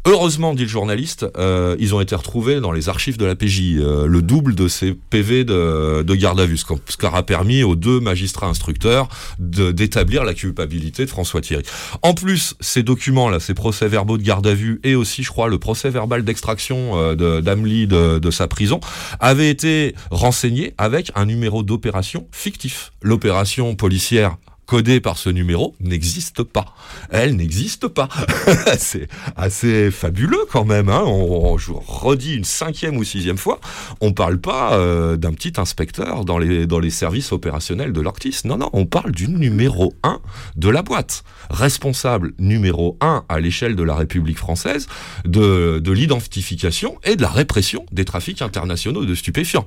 Heureusement, 0.05 0.53
dit 0.53 0.63
le 0.63 0.67
journaliste, 0.67 1.25
euh, 1.37 1.77
ils 1.79 1.95
ont 1.95 2.01
été 2.01 2.13
retrouvés 2.13 2.59
dans 2.59 2.73
les 2.73 2.89
archives 2.89 3.15
de 3.17 3.23
la 3.25 3.35
PJ, 3.35 3.77
euh, 3.77 4.05
le 4.05 4.21
double 4.21 4.53
de 4.53 4.67
ces 4.67 4.93
PV 4.93 5.45
de, 5.45 6.03
de 6.03 6.15
garde 6.15 6.41
à 6.41 6.45
vue, 6.45 6.57
ce 6.57 6.65
qui 6.65 7.05
aura 7.05 7.23
permis 7.23 7.63
aux 7.63 7.77
deux 7.77 8.01
magistrats 8.01 8.47
instructeurs 8.47 9.07
d'établir 9.39 10.25
la 10.25 10.33
culpabilité 10.33 11.05
de 11.05 11.09
François 11.09 11.39
Thierry. 11.39 11.63
En 12.01 12.13
plus, 12.13 12.55
ces 12.59 12.83
documents-là, 12.83 13.39
ces 13.39 13.53
procès-verbaux 13.53 14.17
de 14.17 14.23
garde 14.23 14.45
à 14.45 14.53
vue 14.53 14.81
et 14.83 14.95
aussi, 14.95 15.23
je 15.23 15.29
crois, 15.29 15.47
le 15.47 15.57
procès-verbal 15.57 16.23
d'extraction 16.25 16.99
euh, 16.99 17.15
de- 17.15 17.39
de, 17.39 18.19
de 18.19 18.31
sa 18.31 18.49
prison, 18.49 18.81
avaient 19.21 19.49
été 19.49 19.95
renseignés 20.11 20.73
avec 20.77 21.11
un 21.15 21.25
numéro 21.25 21.63
d'opération 21.63 22.27
fictif. 22.31 22.91
L'opération 23.01 23.75
policière 23.75 24.35
codée 24.65 24.99
par 24.99 25.17
ce 25.17 25.29
numéro 25.29 25.75
n'existe 25.79 26.43
pas. 26.43 26.75
Elle 27.09 27.35
n'existe 27.35 27.87
pas. 27.87 28.09
c'est 28.77 29.07
assez 29.35 29.91
fabuleux 29.91 30.45
quand 30.51 30.65
même. 30.65 30.89
Hein. 30.89 31.03
On, 31.05 31.57
je 31.57 31.67
vous 31.67 31.79
redis 31.79 32.35
une 32.35 32.43
cinquième 32.43 32.97
ou 32.97 33.03
sixième 33.03 33.37
fois, 33.37 33.59
on 34.01 34.13
parle 34.13 34.39
pas 34.39 34.73
euh, 34.73 35.17
d'un 35.17 35.33
petit 35.33 35.53
inspecteur 35.57 36.25
dans 36.25 36.37
les, 36.37 36.89
services 36.89 37.31
opérationnels 37.31 37.93
de 37.93 38.01
l'Ortis. 38.01 38.41
Non, 38.45 38.57
non, 38.57 38.69
on 38.73 38.85
parle 38.85 39.11
du 39.11 39.27
numéro 39.27 39.93
1 40.03 40.19
de 40.55 40.69
la 40.69 40.81
boîte. 40.81 41.23
Responsable 41.49 42.33
numéro 42.39 42.97
1 43.01 43.25
à 43.29 43.39
l'échelle 43.39 43.75
de 43.75 43.83
la 43.83 43.95
République 43.95 44.37
française 44.37 44.87
de 45.25 45.91
l'identification 45.91 46.99
et 47.03 47.15
de 47.15 47.21
la 47.21 47.29
répression 47.29 47.85
des 47.91 48.05
trafics 48.05 48.41
internationaux 48.41 49.05
de 49.05 49.15
stupéfiants. 49.15 49.65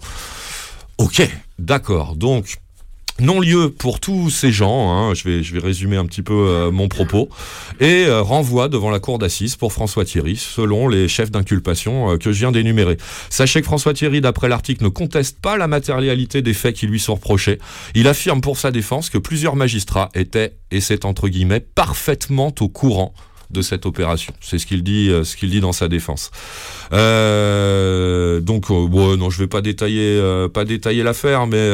Ok, 0.99 1.29
d'accord. 1.59 2.17
Donc, 2.17 2.59
non-lieu 3.21 3.71
pour 3.71 4.01
tous 4.01 4.31
ces 4.31 4.53
gens, 4.53 4.91
hein, 4.91 5.15
je, 5.15 5.25
vais, 5.25 5.43
je 5.43 5.55
vais 5.55 5.61
résumer 5.61 5.97
un 5.97 6.05
petit 6.05 6.23
peu 6.23 6.35
euh, 6.35 6.71
mon 6.71 6.89
propos, 6.89 7.29
et 7.81 8.05
euh, 8.07 8.21
renvoi 8.23 8.69
devant 8.69 8.91
la 8.91 9.01
cour 9.01 9.19
d'assises 9.19 9.57
pour 9.57 9.73
François 9.73 10.05
Thierry, 10.05 10.37
selon 10.37 10.89
les 10.89 11.09
chefs 11.09 11.31
d'inculpation 11.31 12.13
euh, 12.13 12.17
que 12.19 12.33
je 12.33 12.39
viens 12.39 12.53
d'énumérer. 12.53 12.99
Sachez 13.31 13.61
que 13.61 13.67
François 13.67 13.95
Thierry, 13.95 14.21
d'après 14.21 14.49
l'article, 14.49 14.85
ne 14.85 14.89
conteste 14.89 15.41
pas 15.41 15.57
la 15.57 15.67
matérialité 15.67 16.43
des 16.43 16.55
faits 16.55 16.77
qui 16.77 16.87
lui 16.87 17.01
sont 17.01 17.15
reprochés. 17.15 17.59
Il 17.95 18.07
affirme 18.07 18.41
pour 18.41 18.59
sa 18.59 18.71
défense 18.71 19.09
que 19.09 19.19
plusieurs 19.19 19.57
magistrats 19.57 20.11
étaient, 20.15 20.55
et 20.71 20.81
c'est 20.81 21.05
entre 21.05 21.29
guillemets, 21.29 21.61
parfaitement 21.61 22.55
au 22.61 22.69
courant 22.69 23.15
de 23.51 23.63
cette 23.63 23.87
opération. 23.87 24.35
C'est 24.41 24.59
ce 24.59 24.67
qu'il 24.67 24.83
dit, 24.83 25.09
euh, 25.09 25.25
ce 25.25 25.37
qu'il 25.37 25.51
dit 25.51 25.61
dans 25.61 25.73
sa 25.73 25.89
défense. 25.89 26.31
Donc, 26.91 28.69
bon, 28.69 29.17
non, 29.17 29.31
je 29.31 29.39
vais 29.39 29.47
pas 29.47 29.63
détailler, 29.63 30.21
pas 30.53 30.65
détailler 30.65 31.03
l'affaire, 31.03 31.47
mais 31.47 31.71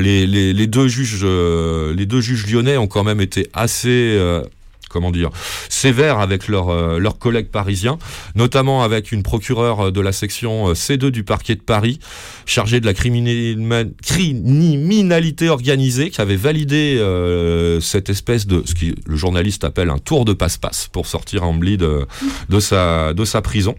les, 0.00 0.26
les, 0.26 0.52
les 0.52 0.66
deux 0.66 0.88
juges, 0.88 1.20
euh, 1.22 1.94
les 1.94 2.06
deux 2.06 2.20
juges 2.20 2.46
lyonnais 2.46 2.76
ont 2.76 2.86
quand 2.86 3.04
même 3.04 3.20
été 3.20 3.48
assez, 3.52 3.88
euh, 3.88 4.42
comment 4.88 5.10
dire, 5.10 5.30
sévères 5.68 6.18
avec 6.20 6.48
leurs 6.48 6.70
euh, 6.70 7.00
collègues 7.18 7.48
parisiens, 7.48 7.98
notamment 8.34 8.82
avec 8.82 9.12
une 9.12 9.22
procureure 9.22 9.92
de 9.92 10.00
la 10.00 10.12
section 10.12 10.68
euh, 10.68 10.72
C2 10.74 11.10
du 11.10 11.22
parquet 11.24 11.54
de 11.54 11.60
Paris, 11.60 11.98
chargée 12.46 12.80
de 12.80 12.86
la 12.86 12.94
criminali- 12.94 13.56
criminalité 14.02 15.48
organisée, 15.48 16.10
qui 16.10 16.20
avait 16.20 16.36
validé 16.36 16.96
euh, 16.98 17.80
cette 17.80 18.08
espèce 18.10 18.46
de, 18.46 18.62
ce 18.64 18.74
que 18.74 18.86
le 19.04 19.16
journaliste 19.16 19.64
appelle 19.64 19.90
un 19.90 19.98
tour 19.98 20.24
de 20.24 20.32
passe-passe 20.32 20.88
pour 20.92 21.06
sortir 21.06 21.42
Ambly 21.44 21.76
de, 21.76 22.06
de 22.48 22.60
sa 22.60 23.12
de 23.14 23.24
sa 23.24 23.42
prison. 23.42 23.74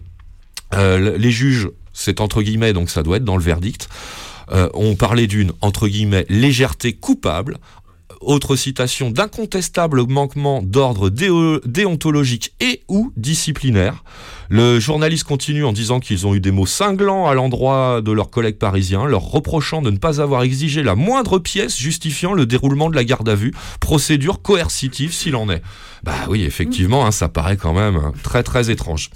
Euh, 0.74 1.16
les 1.16 1.30
juges, 1.30 1.68
c'est 1.92 2.20
entre 2.20 2.42
guillemets, 2.42 2.72
donc 2.72 2.90
ça 2.90 3.02
doit 3.02 3.16
être 3.16 3.24
dans 3.24 3.36
le 3.38 3.42
verdict, 3.42 3.88
euh, 4.52 4.68
ont 4.74 4.94
parlé 4.96 5.26
d'une, 5.26 5.52
entre 5.60 5.88
guillemets, 5.88 6.26
légèreté 6.28 6.92
coupable. 6.92 7.58
Autre 8.20 8.56
citation, 8.56 9.12
d'incontestable 9.12 10.04
manquement 10.08 10.60
d'ordre 10.60 11.08
déo- 11.08 11.60
déontologique 11.64 12.52
et 12.58 12.82
ou 12.88 13.12
disciplinaire. 13.16 14.02
Le 14.48 14.80
journaliste 14.80 15.22
continue 15.22 15.64
en 15.64 15.72
disant 15.72 16.00
qu'ils 16.00 16.26
ont 16.26 16.34
eu 16.34 16.40
des 16.40 16.50
mots 16.50 16.66
cinglants 16.66 17.28
à 17.28 17.34
l'endroit 17.34 18.00
de 18.00 18.10
leurs 18.10 18.30
collègues 18.30 18.58
parisiens, 18.58 19.04
leur 19.04 19.22
reprochant 19.22 19.82
de 19.82 19.90
ne 19.90 19.98
pas 19.98 20.20
avoir 20.20 20.42
exigé 20.42 20.82
la 20.82 20.96
moindre 20.96 21.38
pièce 21.38 21.76
justifiant 21.76 22.32
le 22.32 22.44
déroulement 22.44 22.90
de 22.90 22.96
la 22.96 23.04
garde 23.04 23.28
à 23.28 23.36
vue, 23.36 23.52
procédure 23.78 24.42
coercitive 24.42 25.12
s'il 25.12 25.36
en 25.36 25.48
est. 25.48 25.62
Bah 26.02 26.26
oui, 26.28 26.42
effectivement, 26.42 27.06
hein, 27.06 27.12
ça 27.12 27.28
paraît 27.28 27.56
quand 27.56 27.74
même 27.74 27.96
hein, 27.96 28.12
très 28.24 28.42
très 28.42 28.70
étrange. 28.70 29.10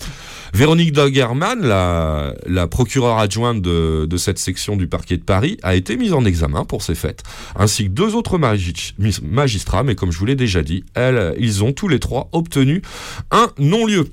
Véronique 0.52 0.92
Dogerman, 0.92 1.60
la, 1.62 2.66
procureure 2.66 3.18
adjointe 3.18 3.62
de, 3.62 4.16
cette 4.16 4.38
section 4.38 4.76
du 4.76 4.86
parquet 4.86 5.16
de 5.16 5.22
Paris, 5.22 5.56
a 5.62 5.74
été 5.74 5.96
mise 5.96 6.12
en 6.12 6.24
examen 6.24 6.64
pour 6.64 6.82
ces 6.82 6.94
faits, 6.94 7.22
ainsi 7.56 7.84
que 7.84 7.90
deux 7.90 8.14
autres 8.14 8.38
magistrats, 8.38 9.82
mais 9.82 9.94
comme 9.94 10.12
je 10.12 10.18
vous 10.18 10.26
l'ai 10.26 10.36
déjà 10.36 10.62
dit, 10.62 10.84
ils 11.38 11.64
ont 11.64 11.72
tous 11.72 11.88
les 11.88 11.98
trois 11.98 12.28
obtenu 12.32 12.82
un 13.30 13.50
non-lieu. 13.58 14.08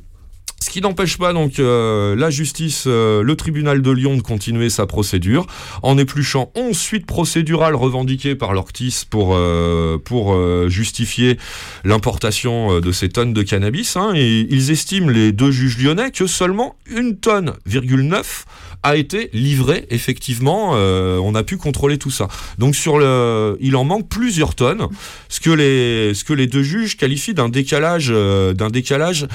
Ce 0.62 0.69
qui 0.69 0.82
n'empêche 0.82 1.17
pas 1.17 1.32
donc 1.32 1.58
euh, 1.60 2.17
la 2.17 2.30
justice, 2.30 2.84
euh, 2.86 3.24
le 3.24 3.36
tribunal 3.38 3.82
de 3.82 3.91
Lyon 3.91 4.17
de 4.17 4.22
continuer 4.22 4.69
sa 4.69 4.86
procédure 4.86 5.48
en 5.84 5.98
épluchant 5.98 6.52
11 6.54 6.78
suites 6.78 7.06
procédurales 7.06 7.76
revendiquées 7.76 8.36
par 8.36 8.54
l'Ortis 8.54 9.04
pour, 9.10 9.36
euh, 9.36 9.98
pour 10.04 10.34
euh, 10.34 10.67
justifier 10.67 11.38
l'importation 11.86 12.82
de 12.82 12.91
ces 12.91 13.08
tonnes 13.08 13.32
de 13.32 13.41
cannabis. 13.41 13.95
hein, 13.95 14.12
ils 14.15 14.69
estiment, 14.69 15.10
les 15.10 15.32
deux 15.32 15.52
juges 15.52 15.78
lyonnais, 15.82 16.12
que 16.12 16.28
seulement 16.28 16.76
une 16.91 17.17
tonne, 17.17 17.54
virgule 17.65 18.02
9, 18.02 18.45
a 18.84 18.98
été 18.98 19.30
livrée 19.34 19.86
effectivement. 19.89 20.72
on 20.72 21.36
a 21.36 21.43
pu 21.43 21.58
contrôler 21.58 21.98
tout 21.98 22.12
ça. 22.12 22.28
Donc 22.58 22.76
sur 22.76 22.98
le, 22.98 23.58
il 23.60 23.76
en 23.76 23.84
manque 23.84 24.08
plusieurs 24.10 24.56
tonnes, 24.56 24.88
ce 25.30 25.39
que 25.39 25.50
les, 25.50 26.13
ce 26.13 26.24
que 26.24 26.34
les 26.34 26.48
deux 26.48 26.63
juges 26.63 26.98
qualifient 26.98 27.34
d'un 27.34 27.50
décalage, 27.50 28.10
d'un 28.10 28.69
décalage 28.69 29.28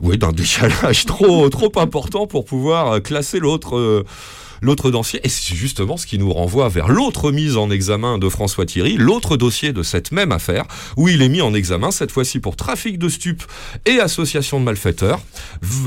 oui, 0.00 0.18
d'un 0.18 0.32
décalage 0.32 1.04
trop, 1.06 1.48
trop 1.48 1.72
important 1.76 2.26
pour 2.26 2.44
pouvoir 2.44 2.92
euh, 2.92 3.00
classer 3.00 3.38
l'autre. 3.38 3.76
euh, 3.76 4.04
L'autre 4.62 4.90
dossier, 4.90 5.20
et 5.22 5.28
c'est 5.28 5.54
justement 5.54 5.98
ce 5.98 6.06
qui 6.06 6.18
nous 6.18 6.32
renvoie 6.32 6.70
vers 6.70 6.88
l'autre 6.88 7.30
mise 7.30 7.58
en 7.58 7.70
examen 7.70 8.16
de 8.16 8.26
François 8.30 8.64
Thierry, 8.64 8.96
l'autre 8.96 9.36
dossier 9.36 9.74
de 9.74 9.82
cette 9.82 10.12
même 10.12 10.32
affaire, 10.32 10.64
où 10.96 11.08
il 11.08 11.20
est 11.20 11.28
mis 11.28 11.42
en 11.42 11.52
examen, 11.52 11.90
cette 11.90 12.10
fois-ci 12.10 12.40
pour 12.40 12.56
trafic 12.56 12.98
de 12.98 13.10
stupes 13.10 13.42
et 13.84 14.00
association 14.00 14.58
de 14.58 14.64
malfaiteurs. 14.64 15.20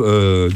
Euh, 0.01 0.51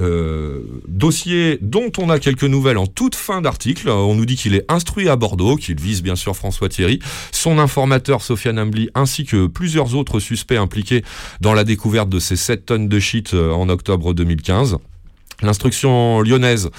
euh, 0.00 0.60
dossier 0.88 1.58
dont 1.60 1.90
on 1.98 2.10
a 2.10 2.18
quelques 2.18 2.44
nouvelles 2.44 2.78
en 2.78 2.86
toute 2.86 3.14
fin 3.14 3.40
d'article. 3.40 3.88
On 3.88 4.14
nous 4.14 4.26
dit 4.26 4.36
qu'il 4.36 4.54
est 4.54 4.64
instruit 4.70 5.08
à 5.08 5.16
Bordeaux, 5.16 5.56
qu'il 5.56 5.80
vise 5.80 6.02
bien 6.02 6.16
sûr 6.16 6.36
François 6.36 6.68
Thierry, 6.68 6.98
son 7.30 7.58
informateur 7.58 8.22
Sofiane 8.22 8.58
Ambly, 8.58 8.90
ainsi 8.94 9.24
que 9.24 9.46
plusieurs 9.46 9.94
autres 9.94 10.20
suspects 10.20 10.56
impliqués 10.56 11.04
dans 11.40 11.54
la 11.54 11.64
découverte 11.64 12.08
de 12.08 12.18
ces 12.18 12.36
7 12.36 12.66
tonnes 12.66 12.88
de 12.88 12.98
shit 12.98 13.34
euh, 13.34 13.52
en 13.52 13.68
octobre 13.68 14.14
2015. 14.14 14.78
L'instruction 15.42 16.20
lyonnaise 16.20 16.70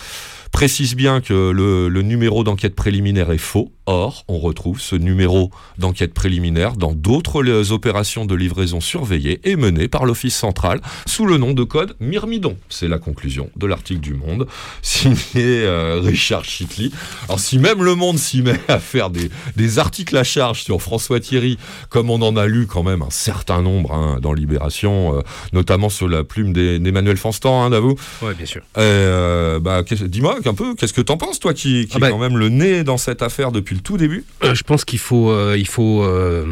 précise 0.54 0.96
bien 0.96 1.20
que 1.20 1.50
le, 1.52 1.90
le 1.90 2.02
numéro 2.04 2.44
d'enquête 2.46 2.76
préliminaire 2.76 3.32
est 3.32 3.38
faux. 3.38 3.72
Or, 3.86 4.24
on 4.30 4.40
retrouve 4.40 4.80
ce 4.80 4.96
numéro 4.96 5.52
d'enquête 5.78 6.14
préliminaire 6.14 6.78
dans 6.78 6.94
d'autres 6.94 7.74
opérations 7.74 8.26
de 8.26 8.34
livraison 8.34 8.80
surveillées 8.80 9.42
et 9.44 9.58
menées 9.58 9.90
par 9.90 10.06
l'Office 10.06 10.38
central 10.38 10.80
sous 11.06 11.26
le 11.26 11.36
nom 11.38 11.52
de 11.52 11.64
code 11.66 11.98
Myrmidon. 12.00 12.56
C'est 12.70 12.88
la 12.88 12.98
conclusion 12.98 13.50
de 13.58 13.68
l'article 13.68 14.00
du 14.00 14.14
Monde, 14.14 14.48
signé 14.82 15.18
euh, 15.36 16.00
Richard 16.02 16.46
Chitley. 16.46 16.92
Alors 17.28 17.42
si 17.42 17.58
même 17.60 17.84
le 17.84 17.96
Monde 17.96 18.18
s'y 18.18 18.42
met 18.42 18.58
à 18.70 18.80
faire 18.80 19.10
des, 19.10 19.30
des 19.58 19.80
articles 19.80 20.16
à 20.16 20.24
charge 20.24 20.64
sur 20.64 20.82
François 20.82 21.20
Thierry, 21.20 21.58
comme 21.90 22.10
on 22.10 22.22
en 22.22 22.38
a 22.38 22.46
lu 22.48 22.68
quand 22.68 22.84
même 22.84 23.02
un 23.02 23.10
certain 23.10 23.62
nombre 23.62 23.92
hein, 23.94 24.20
dans 24.22 24.32
Libération, 24.32 25.18
euh, 25.18 25.22
notamment 25.52 25.90
sur 25.90 26.08
la 26.08 26.24
plume 26.24 26.54
d'Emmanuel 26.54 27.18
Fanstan, 27.18 27.64
hein, 27.64 27.70
d'avoue. 27.70 27.96
Ouais, 28.22 28.34
bien 28.34 28.46
sûr. 28.46 28.62
Euh, 28.78 29.60
bah, 29.60 29.84
qu'est-ce- 29.84 30.06
un 30.48 30.54
peu, 30.54 30.76
qu'est-ce 30.76 30.94
que 30.94 31.02
t'en 31.02 31.18
penses, 31.18 31.40
toi, 31.40 31.54
qui, 31.54 31.86
qui 31.88 31.94
Ah 31.96 32.00
bah- 32.00 32.08
est 32.08 32.12
quand 32.12 32.20
même 32.20 32.38
le 32.38 32.50
nez 32.50 32.84
dans 32.84 32.98
cette 32.98 33.22
affaire 33.22 33.52
depuis 33.52 33.76
le 33.76 33.82
tout 33.82 33.98
début? 33.98 34.26
Euh, 34.44 34.56
je 34.56 34.64
pense 34.64 34.86
qu'il 34.86 35.00
faut, 35.00 35.32
euh, 35.32 35.56
il 35.58 35.68
faut 35.68 36.04
euh, 36.04 36.46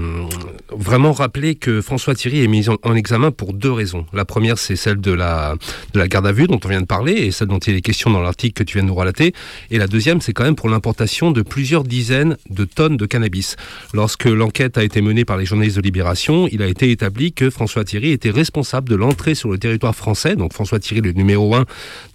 vraiment 0.72 1.12
rappeler 1.14 1.56
que 1.56 1.82
François 1.82 2.16
Thierry 2.16 2.44
est 2.44 2.48
mis 2.48 2.70
en, 2.70 2.78
en 2.84 2.96
examen 2.96 3.32
pour 3.32 3.54
deux 3.54 3.72
raisons. 3.72 4.06
La 4.14 4.26
première, 4.26 4.58
c'est 4.58 4.76
celle 4.76 5.00
de 5.02 5.12
la, 5.12 5.56
de 5.94 6.00
la 6.00 6.08
garde 6.08 6.28
à 6.28 6.32
vue 6.32 6.48
dont 6.48 6.60
on 6.64 6.68
vient 6.68 6.82
de 6.82 6.86
parler 6.86 7.14
et 7.14 7.32
celle 7.32 7.48
dont 7.48 7.60
il 7.60 7.76
est 7.76 7.82
question 7.82 8.10
dans 8.10 8.22
l'article 8.22 8.54
que 8.54 8.64
tu 8.64 8.78
viens 8.78 8.84
de 8.84 8.90
nous 8.90 8.96
relater. 8.96 9.34
Et 9.70 9.78
la 9.78 9.88
deuxième, 9.88 10.22
c'est 10.22 10.34
quand 10.34 10.44
même 10.44 10.56
pour 10.56 10.70
l'importation 10.70 11.32
de 11.32 11.42
plusieurs 11.42 11.84
dizaines 11.84 12.38
de 12.50 12.66
tonnes 12.66 12.98
de 12.98 13.06
cannabis. 13.06 13.56
Lorsque 13.94 14.26
l'enquête 14.26 14.78
a 14.78 14.84
été 14.84 15.02
menée 15.02 15.26
par 15.26 15.38
les 15.38 15.46
journalistes 15.46 15.78
de 15.78 15.82
Libération, 15.82 16.48
il 16.52 16.62
a 16.62 16.68
été 16.68 16.92
établi 16.92 17.34
que 17.34 17.50
François 17.50 17.84
Thierry 17.84 18.12
était 18.12 18.32
responsable 18.32 18.90
de 18.90 18.96
l'entrée 18.96 19.36
sur 19.36 19.50
le 19.50 19.58
territoire 19.58 19.96
français. 19.96 20.36
Donc 20.36 20.54
François 20.54 20.80
Thierry, 20.80 21.02
le 21.02 21.12
numéro 21.14 21.56
un 21.56 21.66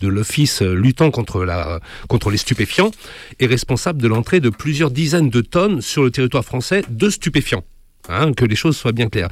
de 0.01 0.09
l'office 0.09 0.63
luttant 0.63 1.11
contre, 1.11 1.45
la, 1.45 1.66
contre 2.09 2.31
les 2.31 2.39
stupéfiants, 2.39 2.91
est 3.39 3.47
responsable 3.47 4.01
de 4.01 4.09
l'entrée 4.09 4.41
de 4.41 4.51
plusieurs 4.51 4.91
dizaines 4.91 5.31
de 5.31 5.41
tonnes 5.41 5.81
sur 5.81 6.03
le 6.03 6.11
territoire 6.11 6.45
français 6.45 6.83
de 6.89 7.11
stupéfiants. 7.11 7.65
Hein, 8.09 8.33
que 8.35 8.45
les 8.45 8.55
choses 8.55 8.77
soient 8.77 8.93
bien 8.93 9.09
claires. 9.09 9.29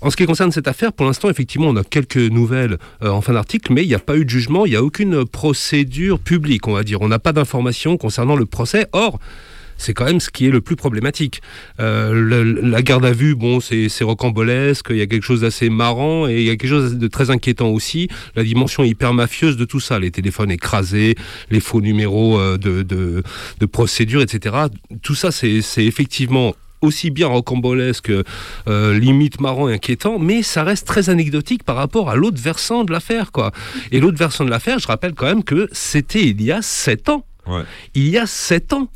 En 0.00 0.10
ce 0.10 0.16
qui 0.16 0.26
concerne 0.26 0.52
cette 0.52 0.68
affaire, 0.68 0.92
pour 0.92 1.06
l'instant, 1.06 1.28
effectivement, 1.28 1.68
on 1.68 1.76
a 1.76 1.82
quelques 1.82 2.16
nouvelles 2.16 2.78
euh, 3.02 3.08
en 3.08 3.20
fin 3.20 3.32
d'article, 3.32 3.72
mais 3.72 3.82
il 3.82 3.88
n'y 3.88 3.94
a 3.94 3.98
pas 3.98 4.16
eu 4.16 4.24
de 4.24 4.30
jugement, 4.30 4.64
il 4.64 4.70
n'y 4.70 4.76
a 4.76 4.82
aucune 4.82 5.24
procédure 5.24 6.20
publique, 6.20 6.68
on 6.68 6.72
va 6.72 6.84
dire. 6.84 7.02
On 7.02 7.08
n'a 7.08 7.18
pas 7.18 7.32
d'informations 7.32 7.96
concernant 7.96 8.36
le 8.36 8.46
procès. 8.46 8.86
Or, 8.92 9.18
c'est 9.76 9.94
quand 9.94 10.04
même 10.04 10.20
ce 10.20 10.30
qui 10.30 10.46
est 10.46 10.50
le 10.50 10.60
plus 10.60 10.76
problématique. 10.76 11.42
Euh, 11.80 12.54
la 12.62 12.82
garde 12.82 13.04
à 13.04 13.12
vue, 13.12 13.34
bon, 13.34 13.60
c'est 13.60 14.04
rocambolesque, 14.04 14.86
il 14.90 14.96
y 14.96 15.02
a 15.02 15.06
quelque 15.06 15.24
chose 15.24 15.42
d'assez 15.42 15.70
marrant 15.70 16.28
et 16.28 16.40
il 16.40 16.44
y 16.44 16.50
a 16.50 16.56
quelque 16.56 16.70
chose 16.70 16.96
de 16.96 17.06
très 17.08 17.30
inquiétant 17.30 17.68
aussi, 17.68 18.08
la 18.36 18.44
dimension 18.44 18.84
hyper 18.84 19.14
mafieuse 19.14 19.56
de 19.56 19.64
tout 19.64 19.80
ça, 19.80 19.98
les 19.98 20.10
téléphones 20.10 20.50
écrasés, 20.50 21.16
les 21.50 21.60
faux 21.60 21.80
numéros 21.80 22.38
euh, 22.38 22.58
de, 22.58 22.82
de, 22.82 23.22
etc. 24.22 24.56
Tout 25.02 25.14
ça, 25.14 25.30
c'est 25.30 25.62
c'est 25.62 25.84
effectivement 25.84 26.54
aussi 26.82 27.10
bien 27.10 27.28
rocambolesque, 27.28 28.12
euh, 28.68 28.98
limite 28.98 29.40
marrant 29.40 29.68
et 29.68 29.74
inquiétant, 29.74 30.18
mais 30.18 30.42
ça 30.42 30.64
reste 30.64 30.86
très 30.86 31.08
anecdotique 31.08 31.62
par 31.62 31.76
rapport 31.76 32.10
à 32.10 32.16
l'autre 32.16 32.40
versant 32.40 32.84
de 32.84 32.92
l'affaire, 32.92 33.32
quoi. 33.32 33.52
Et 33.92 34.00
l'autre 34.00 34.18
versant 34.18 34.44
de 34.44 34.50
l'affaire, 34.50 34.78
je 34.78 34.88
rappelle 34.88 35.14
quand 35.14 35.26
même 35.26 35.44
que 35.44 35.68
c'était 35.72 36.24
il 36.24 36.42
y 36.42 36.52
a 36.52 36.60
sept 36.60 37.08
ans. 37.08 37.24
Ouais. 37.46 37.62
Il 37.94 38.08
y 38.08 38.18
a 38.18 38.26
sept 38.26 38.72
ans. 38.72 38.88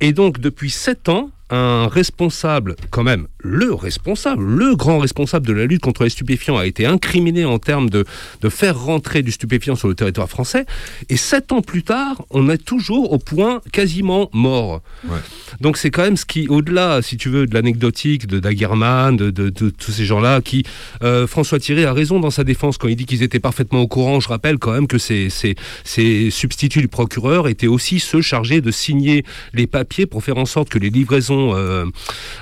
Et 0.00 0.12
donc, 0.12 0.38
depuis 0.38 0.70
sept 0.70 1.08
ans, 1.08 1.30
un 1.52 1.86
responsable, 1.86 2.76
quand 2.90 3.02
même, 3.02 3.26
le 3.38 3.74
responsable, 3.74 4.42
le 4.44 4.74
grand 4.74 4.98
responsable 4.98 5.46
de 5.46 5.52
la 5.52 5.66
lutte 5.66 5.82
contre 5.82 6.04
les 6.04 6.10
stupéfiants 6.10 6.56
a 6.56 6.66
été 6.66 6.86
incriminé 6.86 7.44
en 7.44 7.58
termes 7.58 7.90
de, 7.90 8.04
de 8.40 8.48
faire 8.48 8.78
rentrer 8.78 9.22
du 9.22 9.30
stupéfiant 9.32 9.76
sur 9.76 9.88
le 9.88 9.94
territoire 9.94 10.28
français. 10.28 10.64
Et 11.08 11.16
sept 11.16 11.52
ans 11.52 11.60
plus 11.60 11.82
tard, 11.82 12.24
on 12.30 12.48
est 12.48 12.58
toujours 12.64 13.12
au 13.12 13.18
point 13.18 13.60
quasiment 13.72 14.30
mort. 14.32 14.80
Ouais. 15.04 15.18
Donc 15.60 15.76
c'est 15.76 15.90
quand 15.90 16.02
même 16.02 16.16
ce 16.16 16.24
qui, 16.24 16.48
au-delà, 16.48 17.02
si 17.02 17.16
tu 17.16 17.28
veux, 17.28 17.46
de 17.46 17.54
l'anecdotique 17.54 18.26
de 18.26 18.38
Daguerman, 18.40 19.16
de, 19.16 19.30
de- 19.30 19.50
de 19.50 19.70
tous 19.70 19.90
ces 19.92 20.04
gens-là, 20.06 20.40
qui 20.40 20.64
euh, 21.02 21.26
François 21.26 21.58
Thierry 21.58 21.84
a 21.84 21.92
raison 21.92 22.18
dans 22.20 22.30
sa 22.30 22.44
défense 22.44 22.78
quand 22.78 22.88
il 22.88 22.96
dit 22.96 23.04
qu'ils 23.06 23.22
étaient 23.22 23.40
parfaitement 23.40 23.80
au 23.80 23.88
courant. 23.88 24.20
Je 24.20 24.28
rappelle 24.28 24.58
quand 24.58 24.72
même 24.72 24.86
que 24.86 24.98
ces, 24.98 25.28
ces, 25.28 25.54
ces 25.84 26.30
substituts 26.30 26.80
du 26.80 26.88
procureur 26.88 27.48
étaient 27.48 27.66
aussi 27.66 28.00
ceux 28.00 28.22
chargés 28.22 28.60
de 28.60 28.70
signer 28.70 29.24
les 29.52 29.66
papiers 29.66 30.06
pour 30.06 30.22
faire 30.24 30.38
en 30.38 30.46
sorte 30.46 30.68
que 30.68 30.78
les 30.78 30.88
livraisons 30.90 31.41
euh, 31.54 31.84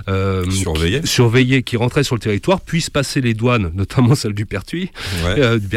euh, 0.09 0.49
Surveillées. 0.51 1.01
qui- 1.01 1.07
surveillées 1.09 1.63
qui 1.63 1.77
rentraient 1.77 2.05
sur 2.05 2.15
le 2.15 2.21
territoire 2.21 2.61
puissent 2.61 2.91
passer 2.91 3.21
les 3.21 3.35
douanes, 3.35 3.71
notamment 3.75 4.15
celle 4.15 4.33
du 4.35 4.47
Pertuis, 4.47 4.91
Ouais. 5.25 5.35
euh, 5.41 5.59
du 5.59 5.69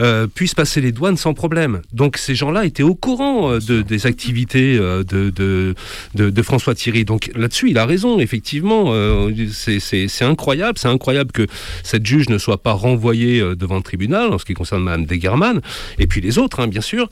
euh, 0.00 0.26
puissent 0.26 0.54
passer 0.54 0.80
les 0.80 0.92
douanes 0.92 1.16
sans 1.16 1.34
problème. 1.34 1.80
Donc 1.92 2.16
ces 2.16 2.34
gens-là 2.34 2.64
étaient 2.64 2.82
au 2.82 2.94
courant 2.94 3.52
euh, 3.52 3.58
de, 3.60 3.82
des 3.82 4.06
activités 4.06 4.76
euh, 4.78 5.02
de, 5.04 5.30
de, 5.30 5.74
de, 6.14 6.42
François 6.42 6.74
Thierry. 6.74 7.04
Donc 7.04 7.30
là-dessus, 7.34 7.70
il 7.70 7.78
a 7.78 7.86
raison, 7.86 8.18
effectivement. 8.20 8.86
euh, 8.88 9.30
c'est- 9.52 9.78
incroyable, 10.24 10.78
c'est 10.78 10.88
incroyable 10.88 11.32
que 11.32 11.46
cette 11.82 12.04
juge 12.04 12.28
ne 12.28 12.38
soit 12.38 12.62
pas 12.62 12.72
renvoyée 12.72 13.40
euh, 13.40 13.54
devant 13.54 13.76
le 13.76 13.82
tribunal 13.82 14.32
en 14.32 14.38
ce 14.38 14.44
qui 14.44 14.54
concerne 14.54 14.82
Mme 14.82 15.06
Degerman, 15.06 15.60
et 15.98 16.06
puis 16.06 16.20
les 16.20 16.38
autres, 16.38 16.60
hein, 16.60 16.66
bien 16.68 16.80
sûr. 16.80 17.08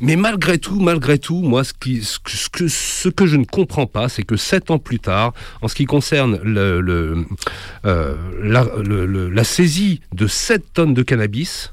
Mais 0.00 0.16
malgré 0.16 0.58
tout, 0.58 0.78
malgré 0.80 1.18
tout, 1.18 1.40
moi, 1.42 1.64
ce, 1.64 1.72
qui, 1.72 2.02
ce 2.02 2.18
que, 2.50 2.68
ce 2.68 3.08
que 3.08 3.26
je 3.26 3.36
ne 3.36 3.44
comprends 3.44 3.86
pas, 3.86 4.08
c'est 4.08 4.22
que 4.24 4.36
sept 4.36 4.70
ans 4.70 4.78
plus 4.82 5.00
tard, 5.00 5.32
en 5.62 5.68
ce 5.68 5.74
qui 5.74 5.86
concerne 5.86 6.38
euh, 6.44 7.24
la, 8.42 8.66
la 8.84 9.44
saisie 9.44 10.00
de 10.12 10.26
7 10.26 10.74
tonnes 10.74 10.94
de 10.94 11.02
cannabis, 11.02 11.72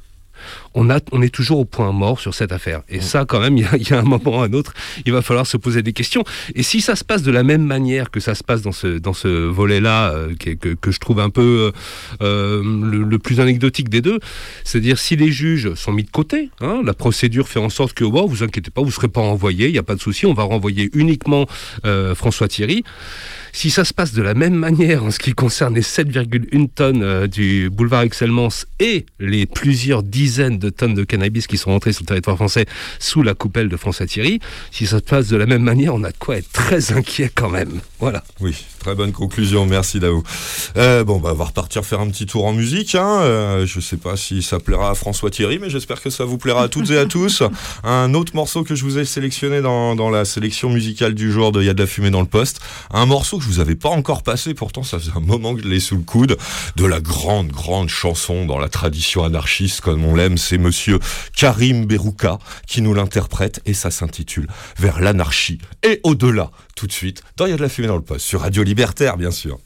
on, 0.74 0.90
a, 0.90 1.00
on 1.12 1.22
est 1.22 1.34
toujours 1.34 1.60
au 1.60 1.66
point 1.66 1.92
mort 1.92 2.20
sur 2.20 2.34
cette 2.34 2.52
affaire. 2.52 2.82
Et 2.90 3.02
ça, 3.02 3.26
quand 3.26 3.40
même, 3.40 3.58
il 3.58 3.64
y, 3.90 3.94
a- 3.94 4.00
un 4.00 4.04
moment 4.04 4.40
ou 4.40 4.42
un 4.42 4.54
autre, 4.54 4.74
il 5.06 5.12
va 5.12 5.22
falloir 5.22 5.46
se 5.48 5.58
poser 5.58 5.82
des 5.82 5.94
questions. 5.94 6.24
Et 6.56 6.64
si 6.64 6.82
ça 6.82 6.96
se 6.96 7.04
passe 7.04 7.24
de 7.24 7.32
la 7.32 7.44
même 7.44 7.64
manière 7.64 8.12
que 8.12 8.20
ça 8.20 8.36
se 8.36 8.44
passe 8.44 8.62
dans 8.62 8.72
ce, 8.72 9.00
dans 9.00 9.14
ce 9.14 9.28
volet-là, 9.28 10.12
euh, 10.12 10.34
que, 10.40 10.74
que 10.76 10.92
je 10.92 11.00
trouve 11.00 11.20
un 11.20 11.30
peu 11.30 11.72
euh, 12.22 12.22
euh, 12.22 12.64
le, 12.64 13.20
plus 13.20 13.40
anecdotique 13.40 13.90
des 13.90 14.02
deux, 14.02 14.20
c'est-à-dire 14.64 14.98
si 15.00 15.16
les 15.16 15.32
juges 15.32 15.74
sont 15.74 15.92
mis 15.92 16.04
de 16.04 16.12
côté, 16.12 16.50
hein, 16.62 16.82
la 16.86 16.94
procédure 16.94 17.48
fait 17.48 17.60
en 17.60 17.70
sorte 17.70 17.94
que, 17.94 18.04
wow, 18.04 18.28
vous 18.28 18.44
inquiétez 18.44 18.72
pas, 18.72 18.82
vous 18.82 18.88
ne 18.88 18.92
serez 18.94 19.08
pas 19.10 19.22
renvoyé, 19.22 19.68
il 19.68 19.72
n'y 19.74 19.78
a 19.78 19.84
pas 19.84 19.96
de 19.96 20.02
souci, 20.02 20.26
on 20.26 20.34
va 20.34 20.44
renvoyer 20.44 20.90
uniquement 20.94 21.46
François 22.16 22.48
Thierry. 22.48 22.84
Si 23.52 23.70
ça 23.70 23.86
se 23.86 23.94
passe 23.94 24.14
de 24.14 24.22
la 24.22 24.34
même 24.34 24.56
manière 24.56 25.04
en 25.04 25.12
ce 25.12 25.20
qui 25.20 25.34
concerne 25.34 25.76
les 25.76 25.82
7,1 25.82 26.70
tonnes 26.70 27.04
euh, 27.04 27.28
du 27.28 27.70
boulevard 27.70 28.02
Excellence 28.02 28.66
et 28.80 29.06
les 29.20 29.46
plusieurs 29.46 30.04
dizaines 30.04 30.60
de 30.60 30.70
tonnes 30.70 30.94
de 30.94 31.04
cannabis 31.04 31.48
qui 31.48 31.58
sont 31.58 31.72
rentrées 31.72 31.94
sur 31.94 32.04
le 32.04 32.08
territoire 32.08 32.36
français 32.36 32.66
sous 33.00 33.24
la 33.24 33.34
coupelle 33.34 33.70
de 33.70 33.78
François 33.78 34.06
Thierry, 34.06 34.40
si 34.72 34.86
ça 34.86 34.98
se 34.98 35.04
passe 35.04 35.28
de 35.28 35.38
la 35.38 35.46
même 35.46 35.64
manière, 35.64 35.96
on 35.96 36.04
a 36.04 36.12
de 36.12 36.18
quoi 36.18 36.38
être 36.38 36.52
très 36.52 36.92
inquiet 36.94 37.32
quand 37.34 37.50
même. 37.50 37.80
Voilà. 38.00 38.24
Oui, 38.40 38.56
très 38.80 38.96
bonne 38.96 39.12
conclusion, 39.12 39.66
merci 39.66 40.00
Dao. 40.00 40.24
Euh, 40.78 41.04
bon, 41.04 41.20
bah, 41.20 41.32
on 41.34 41.38
va 41.38 41.46
repartir 41.46 41.86
faire 41.86 42.00
un 42.00 42.10
petit 42.10 42.26
tour 42.26 42.46
en 42.46 42.54
musique. 42.54 42.96
Hein. 42.96 43.20
Euh, 43.22 43.66
je 43.66 43.80
sais 43.80 43.98
pas 43.98 44.16
si 44.16 44.42
ça 44.42 44.60
plaira 44.60 44.92
à 44.92 44.96
François 44.96 45.30
Thierry, 45.30 45.60
mais 45.60 45.70
j'espère 45.70 46.02
que 46.02 46.10
ça 46.10 46.26
vous 46.26 46.38
plaira 46.38 46.64
à 46.64 46.68
toutes 46.68 46.90
et 46.92 46.98
à 46.98 47.06
tous. 47.06 47.44
Un 47.84 48.14
autre 48.14 48.36
morceau 48.36 48.64
que 48.64 48.76
je 48.76 48.84
vous 48.84 48.98
ai 48.98 49.06
sélectionné 49.06 49.62
dans, 49.62 49.96
dans 49.96 50.10
la 50.10 50.26
sélection 50.26 50.70
musicale 50.70 51.14
du 51.14 51.32
jour 51.32 51.52
de 51.52 51.62
Y 51.64 51.70
a 51.70 51.74
de 51.74 51.82
la 51.82 51.88
fumée 51.88 52.12
dans 52.12 52.22
le 52.22 52.28
poste. 52.28 52.60
Un 52.92 53.06
morceau 53.06 53.39
que 53.40 53.46
je 53.46 53.50
vous 53.50 53.60
avais 53.60 53.76
pas 53.76 53.90
encore 53.90 54.24
passé, 54.24 54.54
pourtant 54.54 54.84
ça 54.84 55.00
faisait 55.00 55.16
un 55.16 55.22
moment 55.22 55.56
que 55.56 55.64
je 55.64 55.68
l'ai 55.68 55.80
sous 55.80 55.96
le 55.96 56.04
coude. 56.04 56.38
De 56.76 56.86
la 56.86 57.02
grande, 57.02 57.48
grande 57.48 57.90
chanson 57.90 58.46
dans 58.46 58.60
la 58.60 58.70
tradition 58.70 59.24
anarchiste, 59.24 59.82
comme 59.82 60.06
on 60.06 60.16
l'aime, 60.16 60.38
c'est 60.38 60.58
monsieur 60.58 61.00
Karim 61.36 61.86
Berouka 61.86 62.38
qui 62.68 62.82
nous 62.82 62.94
l'interprète 62.94 63.62
et 63.66 63.74
ça 63.74 63.92
s'intitule 63.92 64.48
Vers 64.78 65.00
l'anarchie 65.00 65.60
et 65.84 66.00
au-delà. 66.04 66.52
Tout 66.76 66.88
de 66.88 66.92
suite, 66.92 67.24
dans 67.38 67.46
Y 67.46 67.54
a 67.54 67.58
de 67.58 67.62
la 67.62 67.70
fumée 67.70 67.88
dans 67.88 67.96
le 67.96 68.02
poste, 68.02 68.26
sur 68.26 68.42
Radio 68.42 68.64
Libertaire, 68.64 69.18
bien 69.18 69.32
sûr. 69.32 69.60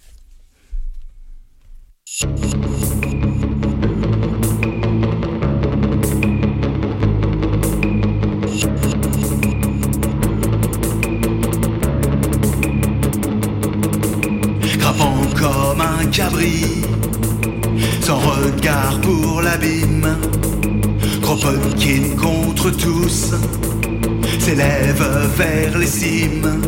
Un 16.04 16.08
cabri, 16.08 16.66
sans 18.02 18.20
regard 18.20 19.00
pour 19.02 19.42
l'abîme, 19.42 20.08
Kropotkin 21.22 22.16
contre 22.20 22.70
tous, 22.72 23.32
s'élève 24.40 25.06
vers 25.38 25.78
les 25.78 25.88
cimes. 25.88 26.62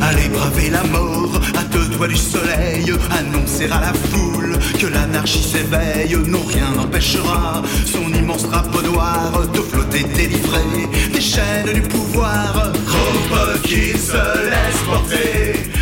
Allez 0.00 0.28
braver 0.28 0.70
la 0.70 0.84
mort 0.84 1.40
à 1.56 1.64
deux 1.64 1.86
doigts 1.96 2.08
du 2.08 2.16
soleil, 2.16 2.92
annoncer 3.10 3.66
à 3.66 3.80
la 3.80 3.92
foule 3.92 4.58
que 4.78 4.86
l'anarchie 4.86 5.42
s'éveille. 5.42 6.16
Non, 6.26 6.42
rien 6.46 6.70
n'empêchera 6.76 7.62
son 7.84 8.12
immense 8.12 8.48
drapeau 8.48 8.82
noir 8.82 9.32
de 9.52 9.60
flotter 9.60 10.04
délivré 10.14 10.64
des 11.12 11.20
chaînes 11.20 11.72
du 11.74 11.82
pouvoir. 11.82 12.72
Kropotkin 12.86 13.96
se 13.98 14.50
laisse 14.50 14.82
porter 14.86 15.73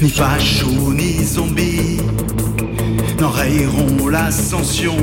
ni 0.00 0.10
fachos, 0.10 0.92
ni 0.94 1.24
zombies 1.24 2.00
n'enrayeront 3.20 4.08
l'ascension. 4.08 4.96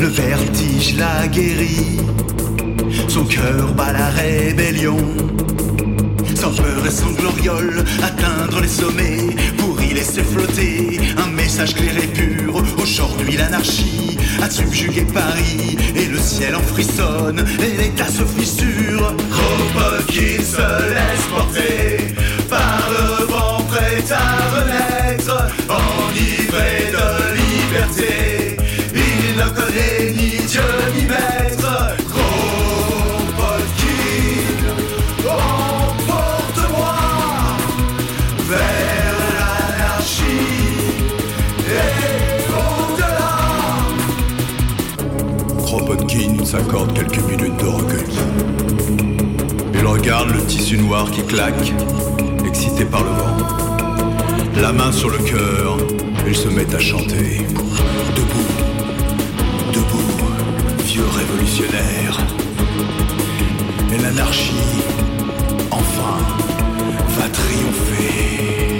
Le 0.00 0.06
vertige 0.06 0.96
l'a 0.96 1.26
guéri, 1.28 1.98
son 3.08 3.24
cœur 3.24 3.74
bat 3.74 3.92
la 3.92 4.08
rébellion. 4.10 4.98
Sans 6.34 6.52
peur 6.52 6.86
et 6.86 6.90
sans 6.90 7.10
gloriole, 7.12 7.84
atteindre 8.00 8.60
les 8.60 8.68
sommets 8.68 9.34
pour 9.56 9.82
y 9.82 9.92
laisser 9.92 10.22
flotter 10.22 11.00
un 11.16 11.30
message 11.32 11.74
clair 11.74 11.96
et 11.96 12.06
pur. 12.06 12.62
Aujourd'hui, 12.80 13.36
l'anarchie 13.36 14.16
a 14.40 14.48
subjugué 14.48 15.04
Paris 15.12 15.76
et 15.96 16.06
le 16.06 16.18
ciel 16.18 16.54
en 16.54 16.62
frissonne 16.62 17.44
et 17.60 17.76
l'État 17.76 18.06
se 18.06 18.22
fissure. 18.24 19.16
Kropotkin 19.32 20.42
se 20.44 20.94
laisse 20.94 21.26
porter 21.34 22.14
s'accorde 46.50 46.94
quelques 46.94 47.22
minutes 47.30 47.58
de 47.58 47.66
recueillement. 47.66 48.22
Il 49.74 49.86
regarde 49.86 50.30
le 50.30 50.40
tissu 50.46 50.78
noir 50.78 51.10
qui 51.10 51.22
claque, 51.22 51.74
excité 52.46 52.86
par 52.86 53.04
le 53.04 53.10
vent. 53.10 53.36
La 54.62 54.72
main 54.72 54.90
sur 54.90 55.10
le 55.10 55.18
cœur, 55.18 55.76
il 56.26 56.34
se 56.34 56.48
met 56.48 56.74
à 56.74 56.78
chanter. 56.78 57.44
Debout, 58.16 58.50
debout, 59.74 60.84
vieux 60.86 61.04
révolutionnaire. 61.20 62.18
Et 63.92 64.02
l'anarchie, 64.02 64.54
enfin, 65.70 66.16
va 67.18 67.28
triompher. 67.28 68.77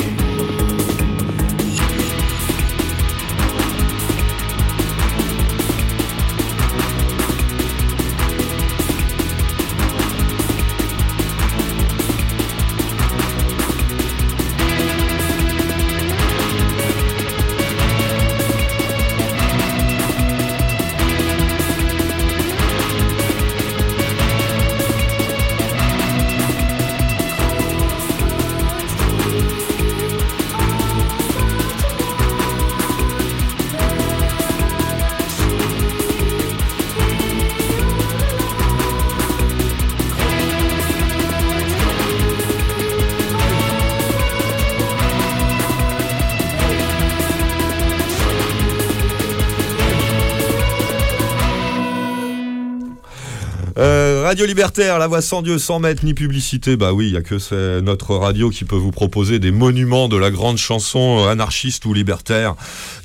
Radio 54.39 54.47
Libertaire, 54.47 55.01
la 55.01 55.09
voix 55.09 55.21
sans 55.21 55.43
Dieu, 55.43 55.59
sans 55.59 55.81
mètres 55.81 56.05
ni 56.05 56.15
publicité. 56.15 56.77
Bah 56.77 56.93
oui, 56.93 57.09
il 57.09 57.15
y 57.15 57.17
a 57.17 57.23
que 57.23 57.81
notre 57.81 58.15
radio 58.15 58.51
qui 58.51 58.65
peut 58.65 58.77
vous 58.77 58.93
proposer 58.93 59.41
des 59.41 59.51
monuments 59.51 60.07
de 60.07 60.17
la 60.17 60.31
grande 60.31 60.59
chanson 60.59 61.25
euh, 61.25 61.29
anarchiste 61.29 61.85
ou 61.87 61.93
libertaire, 61.93 62.55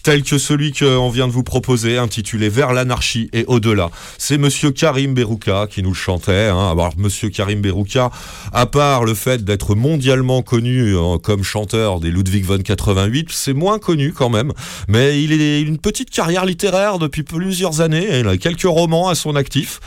tel 0.03 0.21
que 0.21 0.38
celui 0.38 0.73
qu'on 0.73 1.09
vient 1.09 1.27
de 1.27 1.31
vous 1.31 1.41
proposer, 1.41 1.97
intitulé 1.97 2.49
Vers 2.49 2.71
l'anarchie 2.71 3.31
et 3.34 3.45
au-delà. 3.47 3.89
C'est 4.19 4.38
Monsieur 4.38 4.69
Karim 4.69 5.15
Berouka 5.15 5.65
qui 5.67 5.81
nous 5.81 5.89
le 5.89 5.95
chantait. 5.95 6.49
Hein. 6.49 6.69
Alors 6.71 6.93
Monsieur 6.97 7.29
Karim 7.29 7.61
Berouka, 7.61 8.11
à 8.51 8.67
part 8.67 9.03
le 9.03 9.15
fait 9.15 9.43
d'être 9.43 9.73
mondialement 9.73 10.43
connu 10.43 10.95
euh, 10.95 11.17
comme 11.17 11.43
chanteur 11.43 11.99
des 11.99 12.11
Ludwig 12.11 12.45
von 12.45 12.59
88, 12.59 13.29
c'est 13.31 13.53
moins 13.53 13.79
connu 13.79 14.13
quand 14.13 14.29
même. 14.29 14.51
Mais 14.88 15.23
il 15.23 15.31
a 15.31 15.59
une 15.61 15.79
petite 15.79 16.11
carrière 16.11 16.45
littéraire 16.45 16.99
depuis 16.99 17.23
plusieurs 17.23 17.81
années. 17.81 18.19
Il 18.19 18.27
a 18.27 18.38
quelques 18.38 18.61
romans 18.61 19.07
à 19.07 19.15
son 19.15 19.36
actif. 19.36 19.79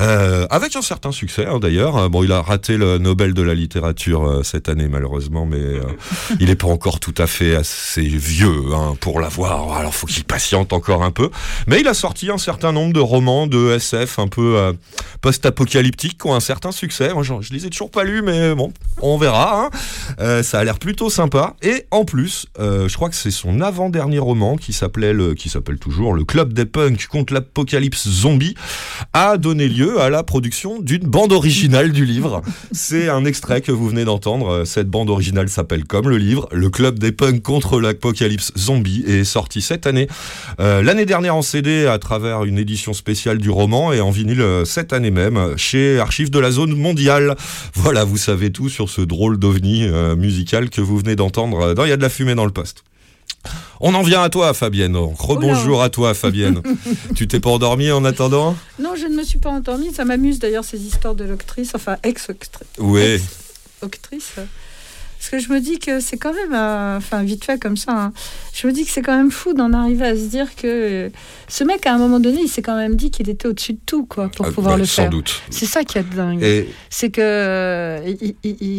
Euh, 0.00 0.46
avec 0.50 0.74
un 0.76 0.82
certain 0.82 1.12
succès 1.12 1.46
hein, 1.46 1.58
d'ailleurs. 1.58 1.96
Euh, 1.96 2.08
Bon, 2.08 2.22
il 2.24 2.32
a 2.32 2.42
raté 2.42 2.76
le 2.76 2.98
Nobel 2.98 3.32
de 3.32 3.42
la 3.42 3.54
littérature 3.54 4.24
euh, 4.28 4.42
cette 4.42 4.68
année 4.68 4.88
malheureusement, 4.88 5.46
mais 5.46 5.56
euh, 5.60 5.80
il 6.40 6.46
n'est 6.48 6.56
pas 6.56 6.66
encore 6.68 7.00
tout 7.00 7.14
à 7.18 7.26
fait 7.26 7.54
assez 7.54 8.02
vieux 8.02 8.74
hein, 8.74 8.94
pour 9.00 9.20
l'avoir. 9.20 9.72
Alors 9.72 9.94
faut 9.94 10.06
qu'il 10.06 10.24
patiente 10.24 10.72
encore 10.72 11.02
un 11.02 11.10
peu. 11.10 11.30
Mais 11.66 11.80
il 11.80 11.88
a 11.88 11.94
sorti 11.94 12.30
un 12.30 12.38
certain 12.38 12.72
nombre 12.72 12.92
de 12.92 13.00
romans 13.00 13.46
de 13.46 13.72
SF 13.72 14.18
un 14.18 14.28
peu 14.28 14.74
post-apocalyptiques 15.20 16.18
qui 16.20 16.26
ont 16.26 16.34
un 16.34 16.40
certain 16.40 16.72
succès. 16.72 17.12
Moi, 17.14 17.22
je, 17.22 17.34
je 17.40 17.52
les 17.52 17.66
ai 17.66 17.70
toujours 17.70 17.90
pas 17.90 18.04
lus, 18.04 18.22
mais 18.22 18.54
bon, 18.54 18.72
on 19.00 19.16
verra. 19.18 19.70
hein. 20.18 20.42
Ça 20.42 20.58
a 20.60 20.64
l'air 20.64 20.78
plutôt 20.78 21.10
sympa. 21.10 21.54
Et 21.62 21.86
en 21.90 22.04
plus, 22.04 22.46
je 22.58 22.94
crois 22.94 23.08
que 23.08 23.14
c'est 23.16 23.30
son 23.30 23.60
avant-dernier 23.60 24.18
roman 24.18 24.56
qui 24.56 24.72
s'appelait 24.72 25.12
le, 25.12 25.34
qui 25.34 25.48
s'appelle 25.48 25.78
toujours 25.78 26.12
le 26.14 26.24
Club 26.24 26.52
des 26.52 26.66
punks 26.66 27.06
contre 27.06 27.32
l'apocalypse 27.34 28.08
zombie, 28.08 28.54
a 29.12 29.36
donné 29.38 29.68
lieu 29.68 29.81
à 29.90 30.10
la 30.10 30.22
production 30.22 30.80
d'une 30.80 31.06
bande 31.06 31.32
originale 31.32 31.92
du 31.92 32.04
livre. 32.04 32.42
C'est 32.72 33.08
un 33.08 33.24
extrait 33.24 33.60
que 33.60 33.72
vous 33.72 33.88
venez 33.88 34.04
d'entendre. 34.04 34.64
Cette 34.64 34.88
bande 34.88 35.10
originale 35.10 35.48
s'appelle 35.48 35.84
comme 35.84 36.08
le 36.08 36.18
livre, 36.18 36.48
Le 36.52 36.70
Club 36.70 36.98
des 36.98 37.12
punks 37.12 37.42
contre 37.42 37.80
l'apocalypse 37.80 38.52
zombie, 38.56 39.04
et 39.06 39.20
est 39.20 39.24
sorti 39.24 39.60
cette 39.60 39.86
année. 39.86 40.08
Euh, 40.60 40.82
L'année 40.82 41.06
dernière 41.06 41.36
en 41.36 41.42
CD 41.42 41.86
à 41.86 41.98
travers 41.98 42.44
une 42.44 42.58
édition 42.58 42.92
spéciale 42.92 43.38
du 43.38 43.50
roman 43.50 43.92
et 43.92 44.00
en 44.00 44.10
vinyle 44.10 44.40
euh, 44.40 44.64
cette 44.64 44.92
année 44.92 45.10
même 45.10 45.56
chez 45.56 45.98
Archives 45.98 46.30
de 46.30 46.38
la 46.38 46.50
Zone 46.50 46.76
Mondiale. 46.76 47.36
Voilà, 47.74 48.04
vous 48.04 48.16
savez 48.16 48.50
tout 48.50 48.68
sur 48.68 48.88
ce 48.88 49.00
drôle 49.00 49.38
d'ovni 49.38 49.84
euh, 49.84 50.16
musical 50.16 50.70
que 50.70 50.80
vous 50.80 50.98
venez 50.98 51.16
d'entendre 51.16 51.74
dans 51.74 51.84
Il 51.84 51.90
y 51.90 51.92
a 51.92 51.96
de 51.96 52.02
la 52.02 52.08
fumée 52.08 52.34
dans 52.34 52.44
le 52.44 52.50
poste. 52.50 52.84
On 53.80 53.94
en 53.94 54.02
vient 54.02 54.22
à 54.22 54.28
toi, 54.28 54.54
Fabienne. 54.54 54.96
Rebonjour 54.96 55.82
à 55.82 55.90
toi, 55.90 56.14
Fabienne. 56.14 56.62
tu 57.16 57.26
t'es 57.26 57.40
pas 57.40 57.50
endormie 57.50 57.90
en 57.90 58.04
attendant? 58.04 58.56
Non, 58.78 58.94
je 58.94 59.06
ne 59.06 59.16
me 59.16 59.24
suis 59.24 59.38
pas 59.38 59.50
endormie. 59.50 59.92
Ça 59.92 60.04
m'amuse 60.04 60.38
d'ailleurs 60.38 60.64
ces 60.64 60.80
histoires 60.82 61.14
de 61.14 61.24
l'octrice, 61.24 61.72
enfin 61.74 61.96
ex-octrice. 62.04 62.68
Oui. 62.78 63.20
Octrice. 63.80 64.32
Parce 65.18 65.30
que 65.30 65.38
je 65.38 65.52
me 65.52 65.60
dis 65.60 65.78
que 65.78 66.00
c'est 66.00 66.16
quand 66.16 66.32
même, 66.32 66.52
euh, 66.52 66.96
enfin 66.96 67.22
vite 67.22 67.44
fait 67.44 67.56
comme 67.60 67.76
ça, 67.76 67.92
hein, 67.92 68.12
je 68.52 68.66
me 68.66 68.72
dis 68.72 68.84
que 68.84 68.90
c'est 68.90 69.02
quand 69.02 69.16
même 69.16 69.30
fou 69.30 69.52
d'en 69.54 69.72
arriver 69.72 70.04
à 70.04 70.16
se 70.16 70.22
dire 70.24 70.56
que 70.56 70.66
euh, 70.66 71.10
ce 71.46 71.62
mec 71.62 71.86
à 71.86 71.94
un 71.94 71.98
moment 71.98 72.18
donné, 72.18 72.40
il 72.42 72.48
s'est 72.48 72.60
quand 72.62 72.74
même 72.76 72.96
dit 72.96 73.12
qu'il 73.12 73.28
était 73.28 73.46
au-dessus 73.46 73.74
de 73.74 73.78
tout, 73.86 74.04
quoi, 74.04 74.28
pour 74.30 74.46
Ah, 74.46 74.50
pouvoir 74.50 74.74
bah, 74.74 74.80
le 74.80 74.84
sans 74.84 75.02
faire. 75.02 75.10
doute. 75.10 75.40
C'est 75.48 75.66
ça 75.66 75.84
qui 75.84 75.98
est 75.98 76.02
dingue. 76.14 76.42
Et 76.42 76.68
C'est 76.90 77.10
que 77.10 77.20
euh, 77.20 78.14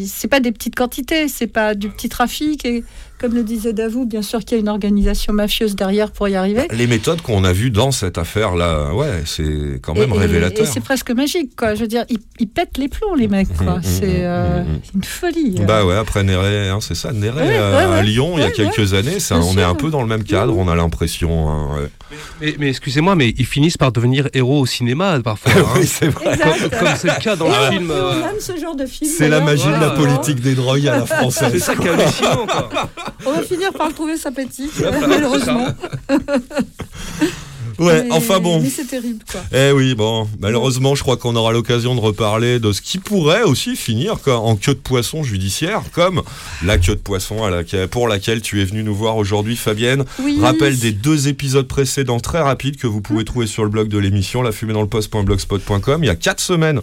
c'est 0.06 0.28
pas 0.28 0.42
des 0.42 0.52
petites 0.52 0.76
quantités, 0.76 1.30
c'est 1.30 1.48
pas 1.48 1.76
du 1.76 1.88
petit 1.90 2.10
trafic. 2.10 2.66
Et 2.66 2.84
comme 3.24 3.36
le 3.36 3.44
disait 3.44 3.72
Davou, 3.72 4.06
bien 4.06 4.22
sûr 4.22 4.42
qu'il 4.42 4.58
y 4.58 4.60
a 4.60 4.60
une 4.60 4.68
organisation 4.68 5.32
mafieuse 5.32 5.78
derrière 5.78 6.12
pour 6.12 6.28
y 6.28 6.36
arriver. 6.36 6.68
les 6.74 6.88
méthodes 6.88 7.22
qu'on 7.22 7.46
a 7.46 7.54
vues 7.54 7.72
dans 7.72 7.92
cette 7.92 8.18
affaire-là, 8.18 8.94
ouais, 8.94 9.24
c'est 9.26 9.80
quand 9.82 9.94
même 9.94 10.10
Et- 10.14 10.18
révélateur. 10.18 10.66
Et, 10.68 10.70
c'est 10.70 10.82
presque 10.82 11.10
magique, 11.12 11.56
quoi. 11.56 11.74
Je 11.74 11.80
veux 11.80 11.88
dire, 11.88 12.04
ils, 12.10 12.18
ils 12.40 12.50
pètent 12.50 12.78
les 12.78 12.90
plombs, 12.90 13.16
les 13.16 13.30
mecs, 13.30 13.56
quoi. 13.56 13.76
Mhm, 13.78 13.82
c'est 13.82 14.26
euh, 14.26 14.64
mhm. 14.66 14.80
une 14.96 15.04
folie. 15.06 15.56
euh. 15.62 15.64
Bah 15.64 15.86
ouais, 15.86 15.96
après 15.96 16.26
Néré, 16.26 16.68
hein, 16.68 16.80
c'est 16.82 16.96
ça, 16.96 17.14
Néré 17.14 17.44
Ouais, 17.48 17.56
euh, 17.58 17.78
ouais, 17.78 17.84
à 17.84 17.90
ouais. 17.92 18.04
Lyon 18.04 18.34
il 18.36 18.42
y 18.42 18.44
a 18.44 18.48
Ouais, 18.48 18.52
quelques 18.52 18.94
années, 18.94 19.22
ça, 19.22 19.38
on 19.40 19.58
est 19.58 19.64
un 19.64 19.76
peu 19.76 19.90
dans 19.90 20.02
le 20.02 20.08
même 20.10 20.26
cadre, 20.26 20.58
on 20.58 20.68
a 20.68 20.76
l'impression. 20.76 21.50
hein, 21.50 21.68
ouais. 21.78 21.90
Mais, 22.42 22.56
mais 22.60 22.70
excusez-moi, 22.70 23.16
mais 23.16 23.30
ils 23.38 23.46
finissent 23.46 23.78
par 23.78 23.94
devenir 23.94 24.28
héros 24.34 24.60
au 24.60 24.66
cinéma 24.66 25.18
parfois. 25.24 25.52
hein. 25.58 25.66
Oui, 25.78 25.88
c'est 25.88 26.10
vrai. 26.10 26.34
Exact. 26.34 26.78
Comme 26.78 26.90
c'est 26.98 27.08
le 27.08 27.24
cas 27.24 27.36
dans 27.38 27.48
le 27.48 27.72
film. 27.72 27.90
euh, 27.90 28.30
aime 28.30 28.40
ce 28.40 28.60
genre 28.60 28.76
de 28.76 28.86
film. 28.86 29.10
C'est 29.18 29.30
la 29.30 29.40
magie 29.40 29.66
de 29.68 29.80
la 29.80 29.92
politique 29.92 30.42
des 30.42 30.56
drogues 30.56 30.88
à 30.90 30.98
la 30.98 31.06
C'est 31.08 31.16
française. 31.16 31.64
ça 31.64 31.74
qui 31.76 31.88
est 31.88 31.90
hallucinant, 31.90 32.46
quoi. 32.46 32.70
On 33.26 33.32
va 33.32 33.42
finir 33.44 33.72
par 33.74 33.88
le 33.88 33.94
trouver 33.94 34.18
sympathique, 34.18 34.72
malheureusement. 35.08 35.68
Ouais, 37.80 38.04
Mais- 38.04 38.12
enfin 38.12 38.40
bon. 38.40 38.62
Mais 38.62 38.70
c'est 38.70 38.86
terrible, 38.86 39.24
quoi. 39.30 39.42
Eh 39.52 39.72
oui, 39.72 39.96
bon, 39.96 40.28
malheureusement, 40.40 40.94
je 40.94 41.02
crois 41.02 41.18
qu'on 41.18 41.36
aura 41.36 41.52
l'occasion 41.52 41.96
de 41.96 42.00
reparler 42.00 42.60
de 42.60 42.72
ce 42.72 42.82
qui 42.82 43.00
pourrait 43.00 43.42
aussi 43.42 43.76
finir 43.76 44.18
en 44.28 44.56
queue 44.56 44.76
de 44.76 44.80
poisson 44.80 45.24
judiciaire, 45.24 45.82
comme 45.92 46.22
la 46.64 46.78
queue 46.78 46.94
de 46.96 47.00
poisson 47.02 47.44
à 47.44 47.50
laquelle, 47.50 47.88
pour 47.88 48.08
laquelle 48.08 48.42
tu 48.42 48.62
es 48.62 48.66
venu 48.66 48.84
nous 48.84 48.94
voir 48.96 49.18
aujourd'hui, 49.18 49.56
Fabienne. 49.56 50.06
Oui. 50.22 50.38
Rappel 50.40 50.78
des 50.78 50.92
deux 50.92 51.28
épisodes 51.28 51.68
précédents 51.68 52.20
très 52.20 52.42
rapides 52.42 52.78
que 52.78 52.86
vous 52.88 53.02
pouvez 53.02 53.26
trouver 53.26 53.48
sur 53.48 53.64
le 53.64 53.70
blog 53.70 53.88
de 53.88 53.98
l'émission, 53.98 54.44
lafumée 54.44 54.74
dans 54.74 54.82
le 54.82 54.88
poste.blogspot.com. 54.88 56.04
Il 56.04 56.08
y 56.08 56.12
a 56.12 56.16
quatre 56.16 56.42
semaines 56.42 56.80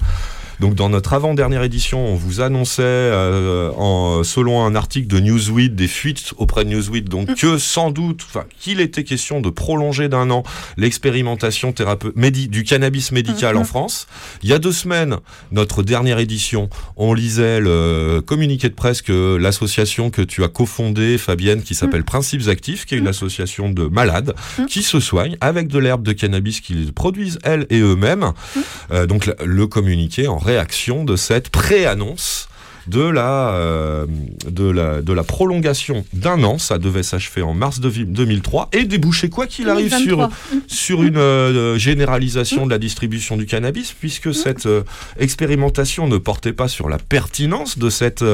Donc 0.61 0.75
dans 0.75 0.91
notre 0.91 1.15
avant-dernière 1.15 1.63
édition, 1.63 2.07
on 2.07 2.17
vous 2.17 2.43
annonçait, 2.43 2.83
euh, 2.83 3.71
en, 3.79 4.23
selon 4.23 4.63
un 4.63 4.75
article 4.75 5.07
de 5.07 5.19
Newsweek, 5.19 5.75
des 5.75 5.89
fuites 5.89 6.35
auprès 6.37 6.65
de 6.65 6.71
Newsweek, 6.71 7.09
donc 7.09 7.35
que 7.35 7.57
sans 7.57 7.91
doute, 7.91 8.27
enfin, 8.29 8.45
qu'il 8.59 8.81
était 8.81 9.05
question 9.05 9.41
de 9.41 9.49
prolonger 9.49 10.11
d'un 10.11 10.31
an 10.31 10.43
l'expérimentation 10.77 11.73
du 11.73 12.65
cannabis 12.65 13.11
médical 13.11 13.57
en 13.57 13.65
France. 13.65 14.07
Il 14.43 14.51
y 14.51 14.53
a 14.53 14.59
deux 14.59 14.73
semaines, 14.73 15.17
notre 15.51 15.83
dernière 15.83 16.19
édition, 16.19 16.69
on 16.97 17.15
lisait 17.15 17.59
le 17.61 18.21
communiqué 18.21 18.69
de 18.69 18.75
presse 18.75 19.01
que 19.01 19.37
l'association 19.37 20.11
que 20.11 20.21
tu 20.21 20.45
as 20.45 20.49
cofondée, 20.49 21.17
Fabienne, 21.17 21.63
qui 21.63 21.75
s'appelle 21.75 22.05
Principes 22.05 22.49
Actifs, 22.49 22.85
qui 22.85 22.97
est 22.97 22.99
une 22.99 23.09
association 23.09 23.71
de 23.71 23.85
malades 23.85 24.35
qui 24.69 24.83
se 24.83 25.01
soignent 25.01 25.39
avec 25.41 25.69
de 25.69 25.79
l'herbe 25.79 26.03
de 26.03 26.13
cannabis 26.13 26.61
qu'ils 26.61 26.93
produisent 26.93 27.39
elles 27.45 27.67
et 27.71 27.81
eux-mêmes. 27.81 28.33
Euh, 28.91 29.07
donc 29.07 29.31
le 29.43 29.67
communiqué 29.67 30.29
en 30.29 30.37
réaction 30.51 31.05
de 31.05 31.17
cette 31.17 31.49
pré-annonce 31.51 32.49
de 32.87 33.03
la, 33.03 33.51
euh, 33.51 34.07
de, 34.49 34.69
la, 34.69 35.01
de 35.03 35.13
la 35.13 35.23
prolongation 35.23 36.05
d'un 36.13 36.43
an. 36.43 36.59
Ça 36.59 36.79
devait 36.79 37.05
s'achever 37.05 37.43
en 37.43 37.55
mars 37.55 37.79
de- 37.79 37.91
2003 37.91 38.71
et 38.73 38.85
déboucher, 38.85 39.29
quoi 39.29 39.47
qu'il 39.47 39.69
arrive, 39.69 39.91
sur, 39.91 40.17
2023. 40.17 40.31
sur 40.67 41.03
une 41.05 41.17
euh, 41.19 41.79
généralisation 41.79 42.65
de 42.67 42.71
la 42.71 42.79
distribution 42.79 43.37
du 43.37 43.47
cannabis, 43.47 43.93
puisque 43.93 44.35
cette 44.35 44.67
euh, 44.67 44.83
expérimentation 45.21 46.09
ne 46.09 46.17
portait 46.19 46.55
pas 46.55 46.69
sur 46.69 46.89
la 46.89 46.99
pertinence 46.99 47.79
de 47.79 47.91
cette 47.91 48.25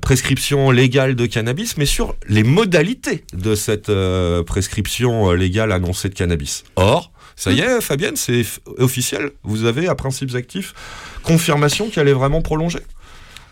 prescription 0.00 0.70
légale 0.72 1.14
de 1.14 1.26
cannabis, 1.26 1.76
mais 1.76 1.86
sur 1.86 2.16
les 2.28 2.42
modalités 2.42 3.22
de 3.32 3.54
cette 3.54 3.92
prescription 4.46 5.30
légale 5.32 5.72
annoncée 5.72 6.08
de 6.08 6.14
cannabis. 6.14 6.64
Or, 6.76 7.12
ça 7.36 7.52
y 7.52 7.60
est, 7.60 7.80
Fabienne, 7.82 8.16
c'est 8.16 8.44
officiel. 8.78 9.30
Vous 9.42 9.66
avez, 9.66 9.88
à 9.88 9.94
principes 9.94 10.34
actifs, 10.34 10.74
confirmation 11.22 11.90
qu'elle 11.90 12.08
est 12.08 12.14
vraiment 12.14 12.40
prolongée 12.40 12.82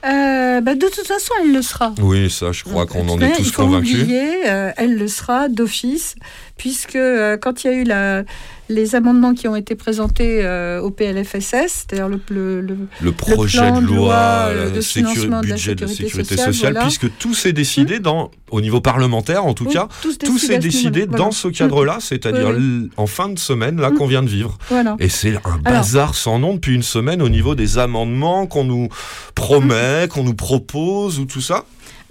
Euh, 0.05 0.61
bah, 0.63 0.75
de 0.75 0.87
toute 0.87 1.07
façon, 1.07 1.33
elle 1.43 1.53
le 1.53 1.63
sera. 1.63 1.95
Oui, 2.01 2.31
ça, 2.31 2.53
je 2.53 2.65
crois 2.65 2.87
qu'on 2.87 3.09
en 3.09 3.21
est 3.21 3.37
tous 3.37 3.53
convaincus. 3.53 4.03
oublier, 4.03 4.49
euh, 4.49 4.73
elle 4.77 4.97
le 4.97 5.09
sera 5.09 5.49
d'office, 5.49 6.15
puisque 6.57 6.97
euh, 6.97 7.37
quand 7.37 7.65
il 7.65 7.67
y 7.67 7.71
a 7.71 7.77
eu 7.77 7.85
la, 7.85 8.25
les 8.69 8.95
amendements 8.95 9.35
qui 9.35 9.47
ont 9.47 9.57
été 9.57 9.75
présentés 9.75 10.45
euh, 10.45 10.81
au 10.81 10.91
PLFSS, 10.91 11.85
c'est-à-dire 11.87 12.09
le, 12.09 12.19
le, 12.31 12.61
le- 12.63 12.77
le 13.03 13.13
projet 13.13 13.59
plan 13.59 13.81
de 13.83 13.87
loi, 13.87 14.15
euh, 14.15 14.69
euh, 14.69 14.71
de 14.71 14.81
financement 14.81 15.41
de 15.43 15.47
la 15.49 15.55
budget 15.55 15.75
de 15.75 15.87
sécurité 15.87 16.05
sécurité 16.05 16.35
sociale, 16.37 16.55
sociale, 16.55 16.73
voilà. 16.73 16.87
puisque 16.87 17.19
tout 17.19 17.35
s'est 17.35 17.53
décidé 17.53 17.99
dans, 18.01 18.31
au 18.51 18.61
niveau 18.63 18.81
parlementaire 18.81 19.45
en 19.45 19.53
tout 19.55 19.67
Oui, 19.67 19.75
cas, 19.75 19.89
tout 20.25 20.39
s'est 20.39 20.59
décidé 20.59 21.07
dans 21.07 21.17
voilà. 21.17 21.33
ce 21.33 21.49
cadre-là, 21.49 21.99
c'est-à-dire 22.01 22.55
Oui, 22.57 22.91
en 22.97 23.07
fin 23.07 23.29
de 23.29 23.39
semaine, 23.39 23.81
là, 23.81 23.91
qu'on 23.91 24.07
vient 24.07 24.23
de 24.23 24.29
vivre. 24.31 24.57
Voilà. 24.71 24.97
Et 24.99 25.09
c'est 25.11 25.37
un 25.37 25.41
Alors- 25.65 25.81
bazar 25.83 26.15
sans 26.15 26.39
nom 26.39 26.55
depuis 26.55 26.75
une 26.75 26.83
semaine 26.83 27.21
au 27.21 27.29
niveau 27.29 27.55
des 27.55 27.77
amendements 27.79 28.47
qu'on 28.47 28.65
nous 28.65 28.89
promet, 29.35 30.09
qu'on 30.09 30.25
nous 30.25 30.35
propose 30.35 31.19
ou 31.19 31.27
tout 31.27 31.41
ça. 31.41 31.65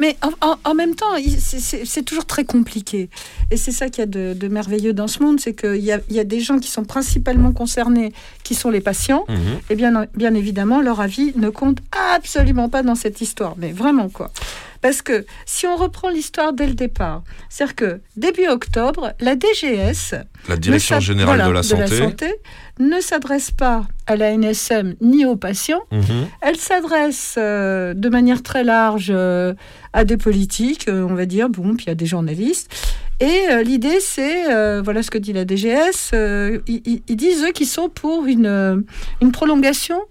Mais 0.04 0.18
en, 0.22 0.32
en- 0.50 0.58
en 0.66 0.74
même 0.76 0.96
temps, 0.96 1.14
c'est- 1.40 2.04
toujours 2.04 2.26
très 2.26 2.44
compliqué. 2.44 3.10
Et 3.52 3.56
c'est 3.58 3.72
ça 3.72 3.88
qu'il 3.88 4.00
y 4.02 4.04
a 4.04 4.06
de, 4.08 4.34
de 4.34 4.48
merveilleux 4.50 4.92
dans 4.92 5.08
ce 5.08 5.24
monde, 5.24 5.40
c'est 5.40 5.54
qu'il 5.54 5.78
y 5.90 5.94
a, 5.94 6.00
il 6.10 6.16
y 6.16 6.20
a 6.20 6.26
des 6.26 6.42
gens 6.42 6.60
qui 6.60 6.70
sont 6.70 6.84
principalement 6.84 7.54
concernés, 7.54 8.12
qui 8.44 8.54
sont 8.54 8.70
les 8.70 8.82
patients. 8.82 9.24
Et 9.70 9.76
bien, 9.76 10.06
bien 10.14 10.34
évidemment, 10.34 10.82
leur 10.82 11.00
avis 11.00 11.32
ne 11.38 11.50
compte 11.50 11.78
absolument 12.16 12.68
pas 12.68 12.84
dans 12.84 12.96
cette 12.96 13.22
histoire. 13.22 13.56
Mais 13.58 13.72
vraiment, 13.72 14.10
quoi. 14.10 14.30
Parce 14.84 15.02
que 15.02 15.26
si 15.46 15.66
on 15.66 15.78
reprend 15.78 16.10
l'histoire 16.10 16.52
dès 16.52 16.68
le 16.68 16.74
départ, 16.74 17.24
c'est-à-dire 17.48 17.76
que 17.76 18.02
début 18.18 18.50
octobre, 18.50 19.14
la 19.22 19.36
DGS, 19.36 20.16
La 20.50 20.58
Direction 20.58 21.00
générale 21.00 21.38
voilà, 21.38 21.62
de 21.62 21.76
la 21.76 21.88
santé. 21.88 22.34
ne 22.82 23.00
s'adresse 23.00 23.50
pas 23.50 23.88
à 24.08 24.18
la 24.18 24.38
NSM 24.38 24.96
ni 25.00 25.26
aux 25.26 25.38
patients. 25.38 25.84
Mhm. 25.94 26.28
Elle 26.42 26.58
s'adresse 26.58 27.36
euh, 27.38 27.94
de 27.94 28.10
manière 28.10 28.44
très 28.44 28.66
large 28.66 29.08
euh, 29.10 29.54
à 29.94 30.04
des 30.04 30.18
politiques, 30.18 30.90
euh, 30.90 31.08
on 31.10 31.16
va 31.16 31.26
dire, 31.26 31.48
bon, 31.48 31.78
puis 31.78 31.90
à 31.90 31.96
des 31.96 32.06
journalistes. 32.06 32.70
Et 33.22 33.64
l'idée, 33.64 34.02
c'est, 34.02 34.82
voilà 34.82 35.02
ce 35.02 35.10
que 35.10 35.18
dit 35.18 35.32
la 35.32 35.46
DGS, 35.46 36.12
ils, 36.68 37.16
disent, 37.16 37.44
eux, 37.46 37.52
qu'ils 37.54 37.68
sont 37.68 37.88
pour 37.88 38.26
une, 38.26 38.84
une 39.22 39.32
prolongation 39.32 40.02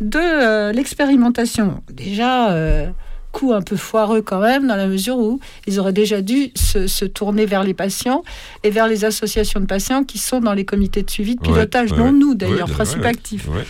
de 0.00 0.72
l'expérimentation. 0.72 1.80
Déjà, 1.92 2.92
coup 3.38 3.52
un 3.52 3.60
peu 3.62 3.76
foireux 3.76 4.22
quand 4.22 4.40
même, 4.40 4.66
dans 4.66 4.76
la 4.76 4.86
mesure 4.86 5.18
où 5.18 5.38
ils 5.66 5.78
auraient 5.78 5.92
déjà 5.92 6.22
dû 6.22 6.50
se, 6.54 6.86
se 6.86 7.04
tourner 7.04 7.44
vers 7.44 7.62
les 7.64 7.74
patients 7.74 8.22
et 8.62 8.70
vers 8.70 8.86
les 8.88 9.04
associations 9.04 9.60
de 9.60 9.66
patients 9.66 10.04
qui 10.04 10.18
sont 10.18 10.40
dans 10.40 10.54
les 10.54 10.64
comités 10.64 11.02
de 11.02 11.10
suivi 11.10 11.36
de 11.36 11.40
pilotage, 11.42 11.92
ouais, 11.92 11.98
dont 11.98 12.04
ouais. 12.06 12.12
nous 12.12 12.34
d'ailleurs, 12.34 12.68
Ouais, 12.68 12.74
principe 12.74 13.00
ouais, 13.00 13.06
actif. 13.08 13.48
ouais. 13.48 13.66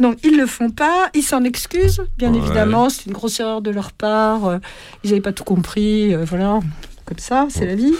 Donc 0.00 0.18
ils 0.24 0.36
le 0.36 0.46
font 0.46 0.70
pas, 0.70 1.10
ils 1.14 1.22
s'en 1.22 1.42
excusent, 1.44 2.02
bien 2.16 2.32
évidemment, 2.32 2.88
c'est 2.90 3.06
une 3.06 3.12
grosse 3.12 3.38
erreur 3.40 3.60
de 3.60 3.70
leur 3.70 3.92
part, 3.92 4.46
euh, 4.46 4.58
ils 5.04 5.10
n'avaient 5.10 5.20
pas 5.22 5.32
tout 5.32 5.44
compris, 5.44 6.14
euh, 6.14 6.24
voilà, 6.24 6.60
comme 7.04 7.18
ça, 7.18 7.46
c'est 7.50 7.66
la 7.66 7.74
vie. 7.74 7.94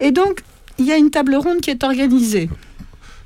Et 0.00 0.10
donc, 0.10 0.40
il 0.78 0.86
y 0.86 0.92
a 0.92 0.96
une 0.96 1.10
table 1.10 1.34
ronde 1.36 1.60
qui 1.60 1.70
est 1.70 1.84
organisée, 1.84 2.48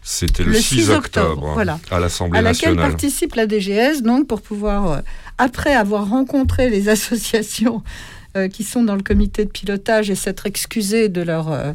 C'était 0.07 0.43
le, 0.45 0.53
Le 0.53 0.59
6 0.59 0.63
6 0.85 0.91
octobre, 0.91 1.29
octobre, 1.31 1.51
voilà. 1.55 1.79
à 1.91 1.99
l'Assemblée 1.99 2.39
à 2.39 2.43
laquelle 2.43 2.71
nationale. 2.75 2.91
participe 2.91 3.35
la 3.37 3.47
DGS, 3.47 4.03
donc 4.03 4.27
pour 4.29 4.43
pouvoir, 4.43 4.91
euh, 4.93 4.99
après 5.39 5.75
avoir 5.75 6.09
rencontré 6.11 6.69
les 6.69 6.89
associations 6.95 7.83
euh, 8.37 8.49
qui 8.49 8.65
sont 8.65 8.83
dans 8.85 8.97
le 8.97 9.03
comité 9.03 9.45
de 9.47 9.51
pilotage 9.51 10.11
et 10.11 10.15
s'être 10.15 10.47
excusées 10.47 11.09
de 11.09 11.23
leur... 11.23 11.51
euh, 11.51 11.73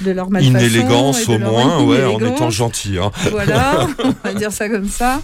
de 0.00 0.10
leur 0.10 0.28
Inélégance 0.40 1.28
au 1.28 1.38
moins, 1.38 1.82
ouais, 1.84 2.02
en 2.04 2.18
étant 2.18 2.50
gentil. 2.50 2.98
hein. 2.98 3.12
Voilà, 3.30 3.86
on 4.04 4.14
va 4.24 4.34
dire 4.34 4.50
ça 4.50 4.68
comme 4.68 4.88
ça. 4.88 5.22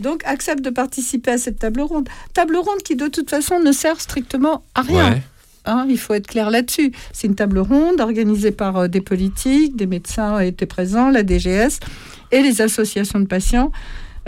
Donc, 0.00 0.22
accepte 0.24 0.62
de 0.64 0.70
participer 0.70 1.32
à 1.32 1.38
cette 1.38 1.58
table 1.58 1.80
ronde. 1.82 2.08
Table 2.32 2.56
ronde 2.56 2.82
qui, 2.84 2.96
de 2.96 3.08
toute 3.08 3.28
façon, 3.28 3.60
ne 3.60 3.70
sert 3.70 4.00
strictement 4.00 4.64
à 4.74 4.82
rien. 4.82 5.12
Ouais. 5.12 5.22
Hein, 5.66 5.86
il 5.88 5.98
faut 5.98 6.14
être 6.14 6.26
clair 6.26 6.50
là-dessus. 6.50 6.92
C'est 7.12 7.26
une 7.26 7.34
table 7.34 7.58
ronde 7.58 8.00
organisée 8.00 8.52
par 8.52 8.76
euh, 8.76 8.88
des 8.88 9.00
politiques, 9.00 9.76
des 9.76 9.86
médecins 9.86 10.38
étaient 10.40 10.66
présents, 10.66 11.10
la 11.10 11.22
DGS 11.22 11.80
et 12.32 12.42
les 12.42 12.60
associations 12.60 13.20
de 13.20 13.26
patients 13.26 13.72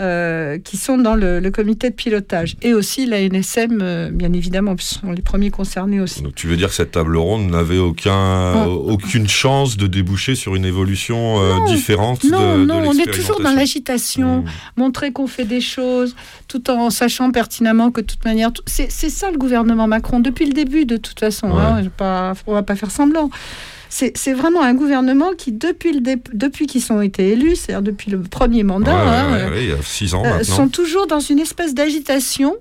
euh, 0.01 0.57
qui 0.59 0.77
sont 0.77 0.97
dans 0.97 1.15
le, 1.15 1.39
le 1.39 1.51
comité 1.51 1.89
de 1.89 1.95
pilotage. 1.95 2.55
Et 2.61 2.73
aussi 2.73 3.05
la 3.05 3.19
NSM, 3.27 3.79
euh, 3.81 4.09
bien 4.11 4.31
évidemment, 4.33 4.75
ce 4.77 4.95
sont 4.99 5.11
les 5.11 5.21
premiers 5.21 5.49
concernés 5.49 5.99
aussi. 5.99 6.21
Donc 6.21 6.35
tu 6.35 6.47
veux 6.47 6.57
dire 6.57 6.69
que 6.69 6.75
cette 6.75 6.91
table 6.91 7.17
ronde 7.17 7.49
n'avait 7.49 7.77
aucun, 7.79 8.65
Non. 8.65 8.73
aucune 8.73 9.27
chance 9.27 9.75
de 9.77 9.87
déboucher 9.87 10.35
sur 10.35 10.55
une 10.55 10.65
évolution 10.65 11.39
euh, 11.41 11.65
différente 11.65 12.23
Non, 12.23 12.55
de, 12.55 12.61
de 12.61 12.65
non, 12.65 12.81
on 12.85 12.93
est 12.93 13.11
toujours 13.11 13.39
dans 13.41 13.53
l'agitation, 13.53 14.37
Mmh. 14.41 14.45
montrer 14.77 15.11
qu'on 15.11 15.27
fait 15.27 15.45
des 15.45 15.61
choses, 15.61 16.15
tout 16.47 16.69
en 16.69 16.89
sachant 16.89 17.31
pertinemment 17.31 17.91
que 17.91 18.01
de 18.01 18.05
toute 18.05 18.23
manière, 18.25 18.51
c'est 18.65 18.89
ça 18.91 19.31
le 19.31 19.37
gouvernement 19.37 19.87
Macron 19.87 20.19
depuis 20.19 20.45
le 20.45 20.53
début, 20.53 20.85
de 20.85 20.97
toute 20.97 21.19
façon. 21.19 21.47
Ouais. 21.51 21.61
hein, 21.61 21.83
pas, 21.97 22.33
on 22.45 22.53
va 22.53 22.63
pas 22.63 22.75
faire 22.75 22.91
semblant. 22.91 23.29
C'est 23.89 24.33
vraiment 24.33 24.61
un 24.61 24.73
gouvernement 24.73 25.31
qui, 25.37 25.51
depuis, 25.51 25.93
le 25.93 26.01
dé- 26.01 26.21
depuis 26.33 26.67
qu'ils 26.67 26.91
ont 26.91 27.01
été 27.01 27.29
élus, 27.29 27.55
c'est-à-dire 27.55 27.81
depuis 27.81 28.11
le 28.11 28.21
premier 28.21 28.63
mandat, 28.63 28.93
Ouais, 28.93 28.99
hein, 29.01 29.31
ouais, 29.31 29.41
euh, 29.41 29.49
ouais, 29.51 29.63
il 29.63 29.69
y 29.69 29.73
a 29.73 29.81
6 29.81 30.13
ans 30.13 30.23
euh, 30.25 30.43
sont 30.43 30.67
toujours 30.67 31.07
dans 31.07 31.19
une 31.19 31.39
espèce 31.39 31.73
d'agitation 31.73 32.55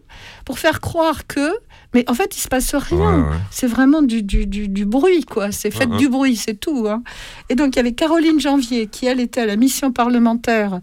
pour 0.45 0.59
faire 0.59 0.81
croire 0.81 1.27
que. 1.27 1.51
Mais 1.95 2.05
en 2.09 2.15
fait, 2.15 2.37
il 2.37 2.41
se 2.41 2.49
passe 2.49 2.75
rien. 2.75 2.99
Ouais, 3.23 3.23
ouais. 3.31 3.37
C'est 3.51 3.67
vraiment 3.67 4.03
du, 4.03 4.23
du, 4.23 4.47
du, 4.47 4.69
du 4.69 4.85
bruit, 4.85 5.25
quoi. 5.25 5.51
C'est 5.53 5.71
fait 5.71 5.87
Ouais, 5.87 5.97
du 5.97 6.09
bruit, 6.09 6.37
c'est 6.37 6.55
tout. 6.61 6.87
hein. 6.89 7.03
Et 7.49 7.55
donc, 7.55 7.75
il 7.75 7.77
y 7.77 7.81
avait 7.81 7.93
Caroline 7.93 8.39
Janvier, 8.41 8.87
qui, 8.87 9.07
elle, 9.07 9.21
était 9.21 9.41
à 9.43 9.47
la 9.47 9.57
mission 9.57 9.93
parlementaire 9.93 10.81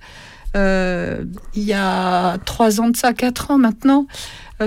euh, 0.56 1.24
il 1.56 1.64
y 1.64 1.74
a 1.74 2.38
trois 2.46 2.80
ans 2.80 2.90
de 2.90 2.96
ça, 2.98 3.14
quatre 3.14 3.50
ans 3.50 3.58
maintenant, 3.58 4.06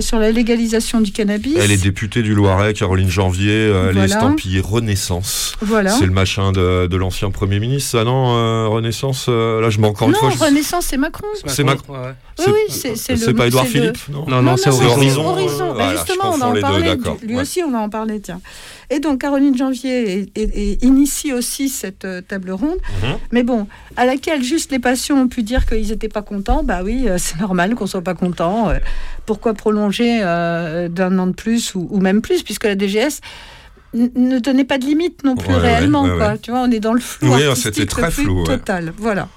sur 0.01 0.19
la 0.19 0.31
légalisation 0.31 1.01
du 1.01 1.13
cannabis. 1.13 1.57
Elle 1.59 1.71
est 1.71 1.83
députée 1.83 2.23
du 2.23 2.35
Loiret, 2.35 2.73
Caroline 2.75 3.09
Janvier, 3.11 3.51
euh, 3.51 3.85
elle 3.85 3.89
est 3.91 3.93
Voilà. 3.93 4.05
estampillée 4.07 4.61
Renaissance. 4.61 5.55
Voilà. 5.61 5.91
C'est 5.91 6.07
le 6.07 6.13
machin 6.13 6.53
de, 6.53 6.87
de 6.87 6.97
l'ancien 6.97 7.31
Premier 7.31 7.59
ministre, 7.61 7.91
ça 7.93 8.05
non 8.05 8.37
euh, 8.37 8.67
Renaissance, 8.69 9.27
euh, 9.29 9.61
là 9.61 9.71
je 9.71 9.79
mets 9.81 9.87
encore 9.89 10.09
une 10.09 10.15
non, 10.15 10.21
fois. 10.21 10.31
je- 10.31 10.39
Renaissance, 10.45 10.87
c'est 10.87 10.97
Macron. 10.97 11.27
C'est 11.47 11.65
Macron. 11.65 11.93
Ouais. 11.95 12.15
Oui, 12.39 12.45
oui, 12.49 12.61
c'est 12.69 12.97
c'est 12.97 13.15
le. 13.15 13.19
C'est 13.19 13.35
pas 13.35 13.47
Édouard 13.47 13.65
c'est 13.71 13.79
le- 13.79 13.81
Philippe, 13.93 13.99
non 14.11 14.25
Non, 14.29 14.43
non, 14.43 14.57
c'est 14.57 14.71
non, 14.71 14.77
Horizon. 14.77 15.27
Horizon. 15.27 15.71
euh, 15.71 15.73
voilà, 15.75 15.93
je 15.93 15.97
justement, 15.99 16.33
on 16.35 16.41
en 16.41 16.53
les 16.53 16.61
deux, 16.63 17.27
Lui 17.27 17.35
ouais. 17.37 17.43
aussi, 17.43 17.63
on 17.63 17.71
va 17.71 17.79
en 17.79 17.89
parler, 17.89 18.21
tiens. 18.21 18.41
Et 18.91 19.01
donc, 19.01 19.21
Caroline 19.21 19.57
Janvier 19.57 20.21
est- 20.21 20.39
est- 20.39 20.57
est- 20.57 20.83
initie 20.85 21.33
aussi 21.33 21.69
cette 21.69 22.05
euh, 22.05 22.21
table 22.21 22.51
ronde. 22.53 22.79
Mhm. 23.03 23.15
Mais 23.33 23.43
bon, 23.43 23.67
à 23.97 24.07
laquelle 24.07 24.43
juste 24.43 24.71
les 24.71 24.79
patients 24.79 25.17
ont 25.17 25.29
pu 25.29 25.43
dire 25.43 25.67
qu'ils 25.67 25.89
n'étaient 25.89 26.09
pas 26.09 26.23
contents. 26.23 26.63
Bah 26.63 26.83
oui, 26.85 27.09
euh, 27.09 27.17
c'est 27.19 27.39
normal 27.41 27.75
qu'on 27.75 27.87
soit 27.87 28.03
pas 28.03 28.15
content. 28.15 28.69
Euh, 28.71 28.79
pourquoi 29.27 29.55
prolonger 29.55 30.21
euh, 30.23 30.89
d'un 30.89 31.19
an 31.19 31.27
de 31.27 31.33
plus 31.33 31.75
ou, 31.75 31.89
ou 31.91 31.99
même 32.01 32.23
plus, 32.23 32.43
puisque 32.43 32.65
la 32.65 32.77
DGS 32.77 33.21
ne 33.95 34.39
donnait 34.39 34.65
pas 34.65 34.79
de 34.79 34.85
limite 34.85 35.25
non 35.25 35.37
plus 35.37 35.49
Ouais, 35.55 35.59
réellement. 35.61 36.03
ouais, 36.03 36.17
quoi. 36.17 36.29
ouais. 36.33 36.39
Tu 36.39 36.51
vois, 36.51 36.61
on 36.61 36.71
est 36.71 36.81
dans 36.81 36.93
le 36.93 37.01
flou. 37.01 37.33
Oui, 37.35 37.43
c'était 37.57 37.87
très 37.87 38.11
flou. 38.11 38.45
Total. 38.45 38.93
Voilà. 38.99 39.29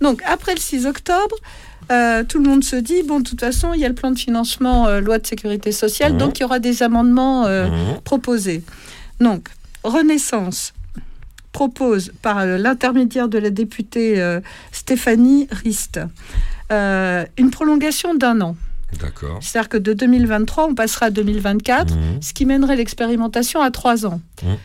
Donc, 0.00 0.22
après 0.26 0.54
le 0.54 0.60
6 0.60 0.86
octobre, 0.86 1.34
euh, 1.92 2.22
tout 2.24 2.38
le 2.42 2.48
monde 2.48 2.64
se 2.64 2.76
dit, 2.76 3.02
bon, 3.02 3.20
de 3.20 3.28
toute 3.28 3.40
façon, 3.40 3.72
il 3.74 3.80
y 3.80 3.84
a 3.84 3.88
le 3.88 3.94
plan 3.94 4.10
de 4.10 4.18
financement 4.18 4.86
euh, 4.86 5.00
loi 5.00 5.18
de 5.18 5.26
sécurité 5.26 5.72
sociale, 5.72 6.12
Mhm. 6.12 6.18
donc 6.18 6.38
il 6.38 6.42
y 6.42 6.44
aura 6.44 6.58
des 6.58 6.82
amendements 6.82 7.44
euh, 7.46 7.66
Mhm. 7.68 8.00
proposés. 8.04 8.62
Donc, 9.20 9.48
Renaissance 9.82 10.72
propose, 11.52 12.12
par 12.22 12.38
euh, 12.38 12.58
l'intermédiaire 12.58 13.28
de 13.28 13.38
la 13.38 13.50
députée 13.50 14.20
euh, 14.20 14.40
Stéphanie 14.72 15.46
Rist, 15.50 16.00
euh, 16.72 17.24
une 17.38 17.50
prolongation 17.50 18.14
d'un 18.14 18.40
an. 18.40 18.56
D'accord. 19.00 19.38
C'est-à-dire 19.40 19.68
que 19.68 19.76
de 19.76 19.92
2023, 19.92 20.66
on 20.70 20.74
passera 20.74 21.06
à 21.06 21.10
2024, 21.10 21.94
Mhm. 21.94 22.22
ce 22.22 22.32
qui 22.32 22.44
mènerait 22.46 22.76
l'expérimentation 22.76 23.60
à 23.60 23.70
trois 23.70 24.04
ans. 24.06 24.20
Mhm. 24.42 24.56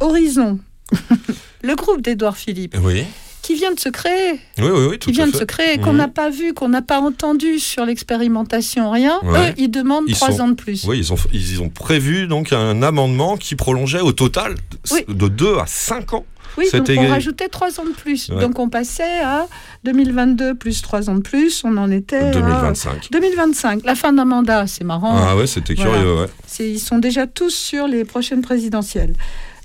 Horizon, 0.00 0.58
le 1.62 1.74
groupe 1.76 2.00
d'Édouard 2.02 2.36
Philippe, 2.36 2.76
Oui. 2.82 3.04
Qui 3.42 3.54
vient 3.54 3.72
de 3.72 3.80
se 3.80 3.88
créer, 3.88 4.32
Oui, 4.58 4.68
oui, 4.72 4.86
oui, 4.90 4.98
tout 4.98 5.10
qui 5.10 5.16
vient 5.16 5.26
de 5.26 5.34
se 5.36 5.44
créer, 5.44 5.78
qu'on 5.78 5.90
Mhm. 5.92 5.98
n'a 5.98 6.08
pas 6.08 6.30
vu, 6.30 6.54
qu'on 6.54 6.68
n'a 6.68 6.82
pas 6.82 7.00
entendu 7.00 7.58
sur 7.58 7.84
l'expérimentation, 7.84 8.90
rien, 8.90 9.18
Ouais. 9.24 9.50
eux, 9.50 9.54
ils 9.58 9.70
demandent 9.70 10.04
Ils 10.06 10.14
trois 10.14 10.30
sont- 10.32 10.42
ans 10.42 10.48
de 10.48 10.54
plus. 10.54 10.84
Oui, 10.86 10.98
ils 10.98 11.12
ont, 11.12 11.16
ils 11.32 11.60
ont 11.60 11.68
prévu 11.68 12.26
donc 12.28 12.52
un 12.52 12.82
amendement 12.82 13.36
qui 13.36 13.56
prolongeait 13.56 14.00
au 14.00 14.12
total 14.12 14.54
Oui. 14.92 15.00
de 15.08 15.28
2 15.28 15.58
à 15.58 15.66
5 15.66 16.14
ans. 16.14 16.24
Oui, 16.58 16.66
donc 16.70 16.86
on 16.98 17.08
rajoutait 17.08 17.48
trois 17.48 17.80
ans 17.80 17.84
de 17.84 17.92
plus. 17.94 18.28
Ouais. 18.28 18.38
Donc 18.40 18.58
on 18.58 18.68
passait 18.68 19.20
à 19.24 19.46
2022 19.84 20.54
plus 20.54 20.82
trois 20.82 21.08
ans 21.08 21.14
de 21.14 21.20
plus, 21.22 21.62
on 21.64 21.76
en 21.78 21.90
était 21.90 22.16
à 22.16 22.30
2025. 22.30 23.08
2025. 23.10 23.84
La 23.84 23.94
fin 23.94 24.12
d'un 24.12 24.26
mandat, 24.26 24.66
c'est 24.66 24.84
marrant. 24.84 25.16
Ah 25.16 25.34
ouais, 25.34 25.46
c'était 25.46 25.72
Voilà. 25.74 25.92
curieux, 25.92 26.14
ouais. 26.20 26.26
Ils 26.60 26.78
sont 26.78 26.98
déjà 26.98 27.26
tous 27.26 27.50
sur 27.54 27.88
les 27.88 28.04
prochaines 28.04 28.42
présidentielles. 28.42 29.14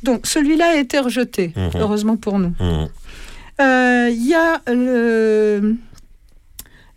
Donc 0.04 0.28
celui-là 0.28 0.72
a 0.74 0.76
été 0.78 1.00
rejeté, 1.00 1.52
Mhm. 1.58 1.72
heureusement 1.82 2.16
pour 2.16 2.40
nous. 2.40 2.54
Mhm. 2.60 2.88
Euh, 3.62 4.10
Il 4.12 4.28
y 4.28 4.34
a 4.34 4.62
le, 4.68 5.76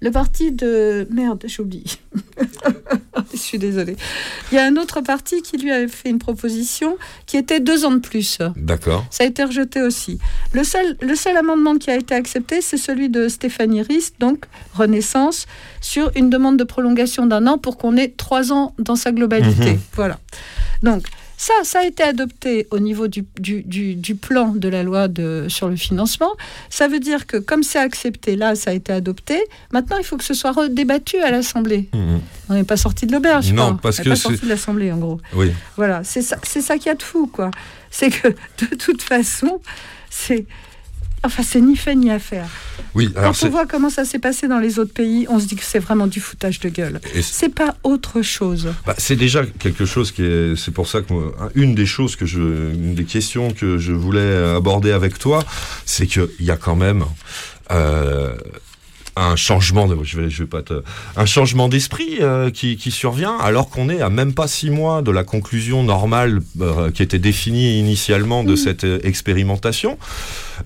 le 0.00 0.10
parti 0.10 0.52
de... 0.52 1.06
Merde, 1.10 1.44
j'oublie. 1.46 1.98
Je 3.32 3.36
suis 3.38 3.58
désolée. 3.58 3.96
Il 4.50 4.56
y 4.56 4.58
a 4.58 4.64
un 4.64 4.76
autre 4.76 5.00
parti 5.02 5.42
qui 5.42 5.56
lui 5.56 5.70
avait 5.70 5.88
fait 5.88 6.08
une 6.10 6.18
proposition 6.18 6.96
qui 7.26 7.36
était 7.36 7.60
deux 7.60 7.84
ans 7.84 7.92
de 7.92 7.98
plus. 7.98 8.38
D'accord. 8.56 9.04
Ça 9.10 9.24
a 9.24 9.26
été 9.26 9.44
rejeté 9.44 9.82
aussi. 9.82 10.18
Le 10.52 10.64
seul, 10.64 10.96
le 11.00 11.14
seul 11.14 11.36
amendement 11.36 11.76
qui 11.76 11.90
a 11.90 11.96
été 11.96 12.14
accepté, 12.14 12.60
c'est 12.60 12.76
celui 12.76 13.08
de 13.08 13.28
Stéphanie 13.28 13.82
Rist, 13.82 14.16
donc 14.18 14.46
Renaissance, 14.74 15.46
sur 15.80 16.10
une 16.16 16.28
demande 16.30 16.56
de 16.56 16.64
prolongation 16.64 17.26
d'un 17.26 17.46
an 17.46 17.58
pour 17.58 17.76
qu'on 17.78 17.96
ait 17.96 18.08
trois 18.08 18.52
ans 18.52 18.74
dans 18.78 18.96
sa 18.96 19.12
globalité. 19.12 19.72
Mhm. 19.72 19.80
Voilà. 19.94 20.18
Donc, 20.82 21.04
ça, 21.42 21.54
ça 21.62 21.78
a 21.78 21.84
été 21.86 22.02
adopté 22.02 22.66
au 22.70 22.78
niveau 22.80 23.08
du, 23.08 23.24
du, 23.38 23.62
du- 23.62 23.94
du 23.94 24.14
plan 24.14 24.48
de 24.48 24.68
la 24.68 24.82
loi 24.82 25.08
de, 25.08 25.46
sur 25.48 25.70
le 25.70 25.76
financement. 25.76 26.32
Ça 26.68 26.86
veut 26.86 27.00
dire 27.00 27.26
que 27.26 27.38
comme 27.38 27.62
c'est 27.62 27.78
accepté, 27.78 28.36
là, 28.36 28.54
ça 28.54 28.72
a 28.72 28.74
été 28.74 28.92
adopté. 28.92 29.40
Maintenant, 29.72 29.96
il 29.96 30.04
faut 30.04 30.18
que 30.18 30.24
ce 30.24 30.34
soit 30.34 30.52
redébattu 30.52 31.16
à 31.20 31.30
l'Assemblée. 31.30 31.88
Mhm. 31.94 32.20
On 32.50 32.54
n'est 32.54 32.64
pas 32.64 32.76
sorti 32.76 33.06
de 33.06 33.12
l'auberge. 33.12 33.54
Non, 33.54 33.74
parce 33.78 34.00
On 34.00 34.02
que 34.02 34.08
pas 34.10 34.16
c'est- 34.16 34.22
sorti 34.22 34.44
de 34.44 34.48
l'Assemblée, 34.50 34.92
en 34.92 34.98
gros. 34.98 35.18
Oui. 35.34 35.50
Voilà, 35.78 36.04
c'est 36.04 36.20
ça, 36.20 36.36
c'est 36.42 36.60
ça 36.60 36.76
qu'il 36.76 36.88
y 36.88 36.90
a 36.90 36.94
de 36.94 37.02
fou, 37.02 37.26
quoi. 37.26 37.50
C'est 37.90 38.10
que 38.10 38.28
de 38.28 38.76
toute 38.76 39.00
façon, 39.00 39.62
c'est, 40.10 40.44
enfin, 41.24 41.42
c'est 41.42 41.60
ni 41.60 41.76
fait 41.76 41.94
ni 41.94 42.10
à 42.10 42.18
faire. 42.18 42.48
Oui, 42.94 43.12
alors 43.16 43.32
Quand 43.38 43.46
on 43.46 43.50
voit 43.50 43.66
comment 43.66 43.90
ça 43.90 44.04
s'est 44.04 44.18
passé 44.18 44.48
dans 44.48 44.58
les 44.58 44.78
autres 44.78 44.92
pays, 44.92 45.26
on 45.28 45.38
se 45.38 45.46
dit 45.46 45.56
que 45.56 45.64
c'est 45.64 45.78
vraiment 45.78 46.06
du 46.06 46.18
foutage 46.20 46.58
de 46.60 46.68
gueule. 46.68 47.00
c'est- 47.22 47.48
pas 47.54 47.76
autre 47.84 48.22
chose. 48.22 48.68
bah, 48.86 48.94
c'est 48.98 49.16
déjà 49.16 49.44
quelque 49.46 49.84
chose 49.84 50.10
qui 50.12 50.22
est. 50.22 50.56
C'est 50.56 50.72
pour 50.72 50.88
ça 50.88 51.00
que 51.02 51.12
moi, 51.12 51.32
une 51.54 51.74
des 51.74 51.86
choses 51.86 52.16
que 52.16 52.26
je, 52.26 52.40
une 52.72 52.94
des 52.94 53.04
questions 53.04 53.50
que 53.52 53.78
je 53.78 53.92
voulais 53.92 54.36
aborder 54.56 54.92
avec 54.92 55.18
toi, 55.18 55.44
c'est 55.84 56.06
qu'il 56.06 56.28
y 56.40 56.50
a 56.50 56.56
quand 56.56 56.76
même 56.76 57.04
euh, 57.70 58.34
un 59.16 59.36
changement 59.36 59.86
de, 59.88 59.96
je 60.04 60.20
vais, 60.20 60.30
je 60.30 60.44
vais 60.44 60.48
pas 60.48 60.62
te, 60.62 60.82
un 61.16 61.26
changement 61.26 61.68
d'esprit 61.68 62.18
euh, 62.20 62.50
qui, 62.50 62.76
qui 62.76 62.90
survient 62.90 63.36
alors 63.38 63.68
qu'on 63.68 63.88
est 63.88 64.00
à 64.00 64.08
même 64.08 64.32
pas 64.32 64.46
six 64.48 64.70
mois 64.70 65.02
de 65.02 65.10
la 65.10 65.24
conclusion 65.24 65.82
normale 65.82 66.40
euh, 66.60 66.90
qui 66.90 67.02
était 67.02 67.18
définie 67.18 67.78
initialement 67.78 68.44
de 68.44 68.56
cette 68.56 68.84
euh, 68.84 68.98
expérimentation. 69.02 69.98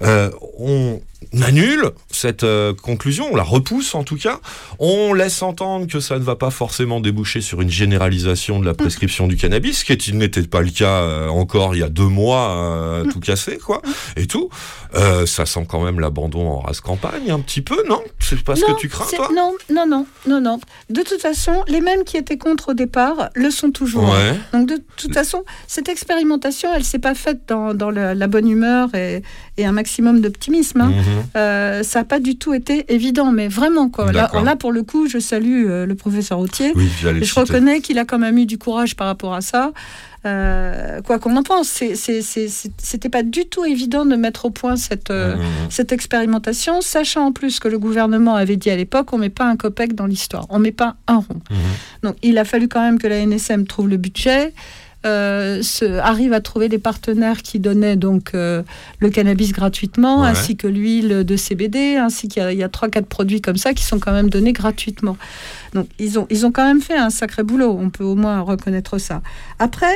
Euh, 0.02 0.30
on 0.58 1.00
annule 1.42 1.90
cette 2.10 2.44
euh, 2.44 2.74
conclusion, 2.74 3.28
on 3.32 3.36
la 3.36 3.42
repousse 3.42 3.94
en 3.94 4.04
tout 4.04 4.16
cas. 4.16 4.40
On 4.78 5.14
laisse 5.14 5.42
entendre 5.42 5.86
que 5.86 5.98
ça 5.98 6.18
ne 6.18 6.24
va 6.24 6.36
pas 6.36 6.50
forcément 6.50 7.00
déboucher 7.00 7.40
sur 7.40 7.60
une 7.62 7.70
généralisation 7.70 8.60
de 8.60 8.66
la 8.66 8.74
prescription 8.74 9.26
du 9.26 9.36
cannabis, 9.36 9.78
ce 9.78 9.84
qui 9.84 10.12
n'était 10.12 10.42
pas 10.42 10.60
le 10.60 10.70
cas 10.70 11.00
euh, 11.00 11.28
encore 11.28 11.74
il 11.74 11.80
y 11.80 11.82
a 11.82 11.88
deux 11.88 12.08
mois, 12.08 13.02
tout 13.10 13.20
cassé 13.20 13.58
quoi, 13.58 13.80
et 14.16 14.26
tout. 14.26 14.50
Euh, 14.94 15.26
ça 15.26 15.44
sent 15.46 15.66
quand 15.68 15.82
même 15.82 15.98
l'abandon 15.98 16.46
en 16.46 16.60
race 16.60 16.80
campagne 16.80 17.30
un 17.30 17.40
petit 17.40 17.62
peu, 17.62 17.82
non? 17.88 18.02
C'est 18.20 18.40
pas 18.42 18.54
ce 18.54 18.64
que 18.64 18.78
tu 18.78 18.88
crains 18.88 19.06
toi? 19.16 19.28
Non, 19.34 19.54
non, 19.72 19.86
non, 19.86 20.06
non, 20.28 20.40
non. 20.40 20.60
De 20.90 21.02
toute 21.02 21.20
façon, 21.20 21.64
les 21.68 21.80
mêmes 21.80 22.04
qui 22.04 22.16
étaient 22.16 22.38
contre 22.38 22.70
au 22.70 22.74
départ 22.74 23.30
le 23.34 23.50
sont 23.50 23.70
toujours. 23.70 24.04
Ouais. 24.04 24.34
Donc 24.52 24.68
de 24.68 24.78
toute 24.96 25.14
façon, 25.14 25.42
cette 25.66 25.88
expérimentation, 25.88 26.68
elle 26.74 26.84
s'est 26.84 27.00
pas 27.00 27.14
faite 27.14 27.40
dans, 27.48 27.74
dans 27.74 27.90
la, 27.90 28.14
la 28.14 28.26
bonne 28.28 28.48
humeur 28.48 28.94
et, 28.94 29.22
et 29.56 29.64
un 29.64 29.72
maximum 29.72 29.83
d'optimisme. 30.20 30.80
hein. 30.80 30.88
Mhm. 30.90 31.04
Euh, 31.36 31.82
ça 31.82 32.00
n'a 32.00 32.04
pas 32.04 32.20
du 32.20 32.36
tout 32.36 32.54
été 32.54 32.84
évident, 32.92 33.30
mais 33.32 33.48
vraiment 33.48 33.88
quoi. 33.88 34.12
Là, 34.12 34.56
pour 34.56 34.72
le 34.72 34.82
coup, 34.82 35.08
je 35.08 35.18
salue 35.18 35.66
euh, 35.68 35.86
le 35.86 35.94
professeur 35.94 36.38
Autier. 36.38 36.72
Oui, 36.74 36.88
je 37.00 37.22
citer. 37.24 37.40
reconnais 37.40 37.80
qu'il 37.80 37.98
a 37.98 38.04
quand 38.04 38.18
même 38.18 38.38
eu 38.38 38.46
du 38.46 38.58
courage 38.58 38.96
par 38.96 39.06
rapport 39.06 39.34
à 39.34 39.40
ça. 39.40 39.72
Euh, 40.26 41.02
quoi 41.02 41.18
qu'on 41.18 41.36
en 41.36 41.42
pense, 41.42 41.68
c'était 41.68 43.08
pas 43.10 43.22
du 43.22 43.44
tout 43.44 43.66
évident 43.66 44.06
de 44.06 44.16
mettre 44.16 44.46
au 44.46 44.50
point 44.50 44.76
cette, 44.76 45.10
Mhm. 45.10 45.36
cette 45.68 45.92
expérimentation, 45.92 46.80
sachant 46.80 47.26
en 47.26 47.32
plus 47.32 47.60
que 47.60 47.68
le 47.68 47.78
gouvernement 47.78 48.34
avait 48.34 48.56
dit 48.56 48.70
à 48.70 48.76
l'époque 48.76 49.12
on 49.12 49.18
met 49.18 49.28
pas 49.28 49.44
un 49.44 49.56
copec 49.56 49.94
dans 49.94 50.06
l'histoire, 50.06 50.46
on 50.48 50.58
met 50.58 50.72
pas 50.72 50.96
un 51.08 51.16
rond. 51.16 51.40
Mhm. 51.50 51.56
Donc 52.04 52.16
il 52.22 52.38
a 52.38 52.44
fallu 52.46 52.68
quand 52.68 52.80
même 52.80 52.98
que 52.98 53.06
la 53.06 53.18
NSM 53.18 53.66
trouve 53.66 53.88
le 53.90 53.98
budget. 53.98 54.54
Euh, 55.04 55.62
se- 55.62 55.98
arrive 55.98 56.32
à 56.32 56.40
trouver 56.40 56.68
des 56.68 56.78
partenaires 56.78 57.42
qui 57.42 57.58
donnaient 57.60 57.96
donc 57.96 58.34
euh, 58.34 58.62
le 59.00 59.10
cannabis 59.10 59.52
gratuitement, 59.52 60.22
Ouais. 60.22 60.28
ainsi 60.28 60.56
que 60.56 60.66
l'huile 60.66 61.24
de 61.24 61.36
CBD, 61.36 61.96
ainsi 61.96 62.28
qu'il 62.28 62.42
y 62.52 62.62
a- 62.62 62.68
trois 62.68 62.88
quatre 62.88 63.06
produits 63.06 63.40
comme 63.40 63.56
ça 63.56 63.74
qui 63.74 63.84
sont 63.84 63.98
quand 63.98 64.12
même 64.12 64.30
donnés 64.30 64.52
gratuitement. 64.52 65.16
Donc 65.74 65.86
ils 65.98 66.18
ont 66.18 66.26
ils 66.30 66.46
ont 66.46 66.52
quand 66.52 66.66
même 66.66 66.80
fait 66.80 66.96
un 66.96 67.10
sacré 67.10 67.42
boulot, 67.42 67.76
on 67.78 67.90
peut 67.90 68.04
au 68.04 68.14
moins 68.14 68.40
reconnaître 68.40 68.98
ça. 68.98 69.22
Après, 69.58 69.94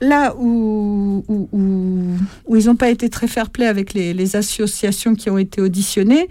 là 0.00 0.34
où, 0.36 1.24
où, 1.28 1.48
où- 1.52 2.16
où 2.46 2.56
ils 2.56 2.66
n'ont 2.66 2.76
pas 2.76 2.90
été 2.90 3.08
très 3.08 3.26
fair-play 3.28 3.66
avec 3.66 3.94
les, 3.94 4.12
les 4.12 4.36
associations 4.36 5.14
qui 5.14 5.30
ont 5.30 5.38
été 5.38 5.60
auditionnées, 5.62 6.28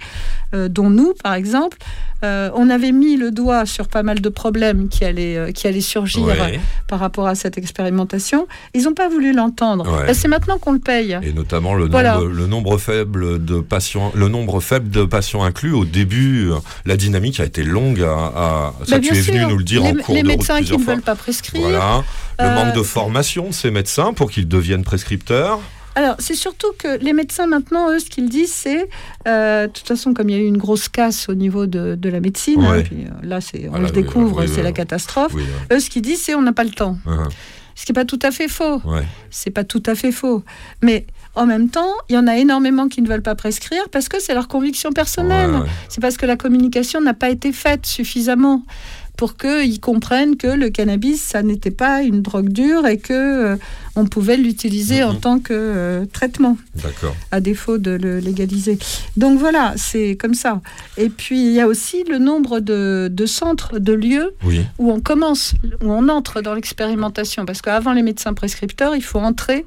euh, 0.54 0.68
dont 0.68 0.90
nous 0.90 1.14
par 1.24 1.34
exemple, 1.34 1.78
euh, 2.24 2.50
on 2.56 2.70
avait 2.70 2.92
mis 2.92 3.18
le 3.18 3.30
doigt 3.32 3.66
sur 3.66 3.88
pas 3.88 4.02
mal 4.04 4.22
de 4.22 4.30
problèmes 4.30 4.88
qui 4.90 5.04
allaient, 5.06 5.38
euh, 5.38 5.52
qui 5.52 5.68
allaient 5.68 5.82
surgir 5.82 6.26
Ouais. 6.26 6.60
par 6.88 7.00
rapport 7.00 7.28
à 7.28 7.36
cette 7.36 7.58
expérimentation. 7.58 8.48
Ils 8.74 8.84
n'ont 8.84 8.94
pas 8.94 9.10
voulu 9.10 9.34
l'entendre. 9.34 9.86
Ouais. 10.00 10.08
Ben, 10.08 10.14
c'est 10.14 10.28
maintenant 10.28 10.58
qu'on 10.58 10.72
le 10.72 10.80
paye. 10.80 11.18
Et 11.24 11.34
notamment 11.34 11.74
le 11.76 11.88
Voilà. 11.88 12.16
nombre, 12.16 12.28
le 12.28 12.48
nombre 12.48 12.78
faible 12.78 13.44
de 13.44 13.60
patients, 13.60 14.12
le 14.16 14.28
nombre 14.30 14.60
faible 14.62 14.90
de 14.90 15.04
patients 15.04 15.44
inclus. 15.44 15.74
Au 15.74 15.86
début, 15.86 16.50
euh, 16.52 16.56
la 16.86 16.98
dynamique 16.98 17.40
a 17.40 17.46
été 17.46 17.64
longue. 17.64 18.02
À, 18.02 18.08
à- 18.14 18.74
ça, 18.86 18.98
Ben, 18.98 19.02
tu 19.02 19.16
es 19.16 19.22
venu 19.22 19.46
nous 19.46 19.58
le 19.58 19.64
dire 19.64 19.84
les, 19.84 19.90
en 19.90 19.96
cours 19.96 20.16
les 20.16 20.22
de 20.24 20.28
route 20.28 20.38
médecins 20.38 20.62
qui 20.62 20.74
ne 20.74 20.78
fois. 20.78 20.94
veulent 20.94 21.04
pas 21.04 21.16
prescrire. 21.16 21.62
Voilà. 21.62 22.04
Le 22.40 22.46
Euh, 22.46 22.56
manque 22.56 22.76
de 22.76 22.84
formation 22.84 23.48
de 23.50 23.54
ces 23.54 23.72
médecins 23.72 24.14
pour 24.14 24.30
qu'ils 24.32 24.48
deviennent 24.48 24.84
prescripteurs. 24.84 25.60
Alors, 25.96 26.16
c'est 26.20 26.36
surtout 26.36 26.68
que 26.78 26.98
les 27.00 27.14
médecins, 27.14 27.48
maintenant, 27.48 27.90
eux, 27.90 28.00
ce 28.00 28.10
qu'ils 28.10 28.30
disent, 28.30 28.52
c'est, 28.54 28.90
euh, 29.28 29.68
de 29.68 29.72
toute 29.72 29.88
façon, 29.88 30.14
comme 30.14 30.30
il 30.30 30.36
y 30.36 30.40
a 30.40 30.42
eu 30.42 30.46
une 30.48 30.58
grosse 30.58 30.90
casse 30.90 31.30
au 31.30 31.36
niveau 31.36 31.66
de, 31.68 31.96
de 31.96 32.10
la 32.10 32.20
médecine, 32.20 32.62
hein, 32.64 32.72
Ouais. 32.72 32.84
puis, 32.84 33.06
euh, 33.06 33.10
là, 33.28 33.40
c'est, 33.42 33.68
on 33.68 33.72
Voilà, 33.72 33.88
le 33.88 33.92
découvre, 33.94 34.42
oui, 34.42 34.48
c'est 34.48 34.58
oui, 34.58 34.64
la 34.64 34.72
catastrophe. 34.74 35.34
Eux, 35.72 35.80
ce 35.80 35.90
qu'ils 35.90 36.02
disent, 36.02 36.22
c'est 36.22 36.36
on 36.36 36.42
n'a 36.42 36.54
pas 36.54 36.64
le 36.66 36.72
temps. 36.72 36.98
ouais. 37.06 37.14
Uh-huh. 37.14 37.30
Ce 37.78 37.86
qui 37.86 37.92
n'est 37.92 37.96
pas 37.96 38.06
tout 38.06 38.20
à 38.22 38.32
fait 38.32 38.48
faux. 38.48 38.78
Ouais. 38.86 39.04
C'est 39.30 39.50
pas 39.52 39.66
tout 39.66 39.84
à 39.86 39.96
fait 39.96 40.14
faux. 40.14 40.44
Mais 40.82 41.06
en 41.34 41.46
même 41.46 41.68
temps, 41.70 41.92
il 42.08 42.16
y 42.16 42.18
en 42.18 42.26
a 42.26 42.38
énormément 42.38 42.88
qui 42.88 43.02
ne 43.02 43.08
veulent 43.10 43.22
pas 43.22 43.36
prescrire 43.36 43.90
parce 43.92 44.08
que 44.08 44.22
c'est 44.22 44.34
leur 44.34 44.48
conviction 44.48 44.92
personnelle. 44.94 45.52
Ouais, 45.52 45.58
ouais. 45.60 45.68
C'est 45.90 46.00
parce 46.00 46.16
que 46.16 46.26
la 46.26 46.38
communication 46.38 47.02
n'a 47.02 47.14
pas 47.14 47.30
été 47.30 47.52
faite 47.52 47.86
suffisamment 47.86 48.64
pour 49.18 49.38
qu'ils 49.38 49.80
comprennent 49.80 50.36
que 50.38 50.48
le 50.48 50.70
cannabis, 50.70 51.22
ça 51.22 51.42
n'était 51.44 51.72
pas 51.72 52.02
une 52.04 52.22
drogue 52.22 52.50
dure 52.50 52.86
et 52.86 52.98
que 52.98 53.14
euh, 53.14 53.56
on 53.96 54.06
pouvait 54.06 54.38
l'utiliser 54.38 55.04
en 55.04 55.14
Mhm. 55.14 55.20
tant 55.20 55.40
que 55.40 55.54
euh, 55.54 56.06
traitement, 56.12 56.58
D'accord. 56.84 57.16
à 57.32 57.40
défaut 57.40 57.78
de 57.78 57.92
le 57.92 58.20
légaliser. 58.20 58.78
Donc 59.16 59.40
voilà, 59.40 59.74
c'est 59.78 60.18
comme 60.20 60.34
ça. 60.34 60.62
Et 60.98 61.10
puis 61.10 61.40
il 61.40 61.52
y 61.54 61.62
a 61.62 61.68
aussi 61.68 62.04
le 62.10 62.18
nombre 62.18 62.60
de, 62.60 63.10
de 63.12 63.26
centres, 63.26 63.80
de 63.80 63.94
lieux 63.94 64.34
Oui. 64.44 64.62
où 64.80 64.92
on 64.92 65.00
commence, 65.00 65.54
où 65.82 65.92
on 65.92 66.10
entre 66.10 66.42
dans 66.42 66.54
l'expérimentation. 66.54 67.46
Parce 67.46 67.62
qu'avant 67.62 67.94
les 67.94 68.04
médecins 68.04 68.34
prescripteurs, 68.34 68.96
il 68.96 69.04
faut 69.04 69.20
entrer 69.20 69.66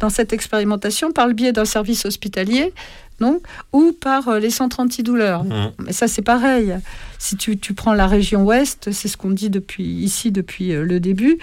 dans 0.00 0.10
cette 0.10 0.32
expérimentation 0.32 1.12
par 1.12 1.26
le 1.26 1.32
biais 1.32 1.52
d'un 1.52 1.64
service 1.64 2.04
hospitalier, 2.04 2.72
donc, 3.20 3.42
ou 3.72 3.92
par 3.92 4.28
euh, 4.28 4.38
les 4.38 4.50
centres 4.50 4.80
antidouleurs. 4.80 5.44
Mhm. 5.44 5.70
Mais 5.86 5.92
ça, 5.92 6.08
c'est 6.08 6.22
pareil. 6.22 6.74
Si 7.18 7.36
tu, 7.36 7.58
tu 7.58 7.74
prends 7.74 7.92
la 7.94 8.06
région 8.06 8.44
ouest, 8.44 8.90
c'est 8.92 9.08
ce 9.08 9.16
qu'on 9.16 9.30
dit 9.30 9.50
depuis 9.50 9.84
ici 9.84 10.32
depuis 10.32 10.72
euh, 10.72 10.84
le 10.84 11.00
début. 11.00 11.38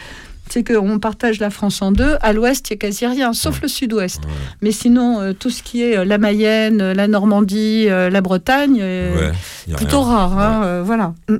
C'est 0.50 0.64
qu'on 0.64 0.98
partage 0.98 1.42
la 1.42 1.50
France 1.50 1.82
en 1.82 1.92
deux. 1.92 2.16
À 2.22 2.32
l'ouest, 2.32 2.70
il 2.70 2.74
n'y 2.74 2.78
a 2.78 2.80
quasi 2.80 3.06
rien, 3.06 3.34
sauf 3.34 3.62
le 3.62 3.68
sud-ouest. 3.68 4.24
Ouais. 4.24 4.32
Mais 4.62 4.72
sinon, 4.72 5.20
euh, 5.20 5.34
tout 5.34 5.50
ce 5.50 5.62
qui 5.62 5.82
est 5.84 5.98
euh, 5.98 6.06
la 6.06 6.18
Mayenne, 6.18 6.80
euh, 6.82 6.94
la 6.94 7.10
Normandie, 7.10 7.88
la 7.88 8.22
Bretagne, 8.22 8.82
Ouais. 8.82 9.32
Plutôt 9.76 10.02
rien. 10.04 10.16
rare. 10.28 10.40
hein, 10.40 10.82
voilà. 10.84 11.14
Mm. 11.28 11.36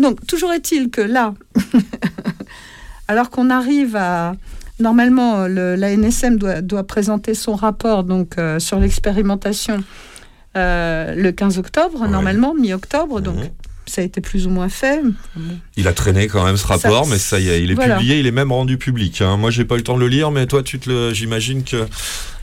Donc, 0.00 0.26
toujours 0.26 0.52
est-il 0.52 0.90
que 0.90 1.00
là, 1.00 1.32
alors 3.08 3.30
qu'on 3.30 3.50
arrive 3.50 3.96
à. 3.96 4.34
Normalement, 4.80 5.46
le- 5.46 5.74
la 5.76 5.90
NSM 5.92 6.36
doit, 6.38 6.60
doit 6.62 6.84
présenter 6.84 7.34
son 7.34 7.54
rapport 7.54 8.02
donc, 8.04 8.38
euh, 8.38 8.58
sur 8.58 8.78
l'expérimentation 8.80 9.82
euh, 10.56 11.14
le 11.14 11.30
15 11.30 11.58
octobre, 11.58 12.08
normalement, 12.08 12.54
mi-octobre. 12.54 13.20
Donc, 13.20 13.36
Mhm. 13.36 13.50
ça 13.86 14.00
a 14.00 14.04
été 14.04 14.20
plus 14.20 14.46
ou 14.46 14.50
moins 14.50 14.68
fait. 14.68 15.00
Il 15.76 15.86
a 15.86 15.92
traîné 15.92 16.26
quand 16.26 16.44
même 16.44 16.56
ce 16.56 16.66
rapport, 16.66 17.06
mais 17.06 17.18
ça 17.18 17.38
y 17.38 17.48
est, 17.48 17.62
il 17.62 17.70
est 17.70 17.74
Voilà. 17.74 17.96
publié, 17.96 18.18
il 18.18 18.26
est 18.26 18.30
même 18.32 18.50
rendu 18.50 18.76
public. 18.78 19.20
hein. 19.20 19.36
Moi, 19.36 19.50
j'ai 19.50 19.64
pas 19.64 19.74
eu 19.76 19.78
le 19.78 19.84
temps 19.84 19.94
de 19.94 20.00
le 20.00 20.08
lire, 20.08 20.30
mais 20.32 20.46
toi, 20.46 20.62
tu 20.64 20.78
te 20.80 20.88
le, 20.90 21.12
j'imagine 21.14 21.62
que 21.62 21.86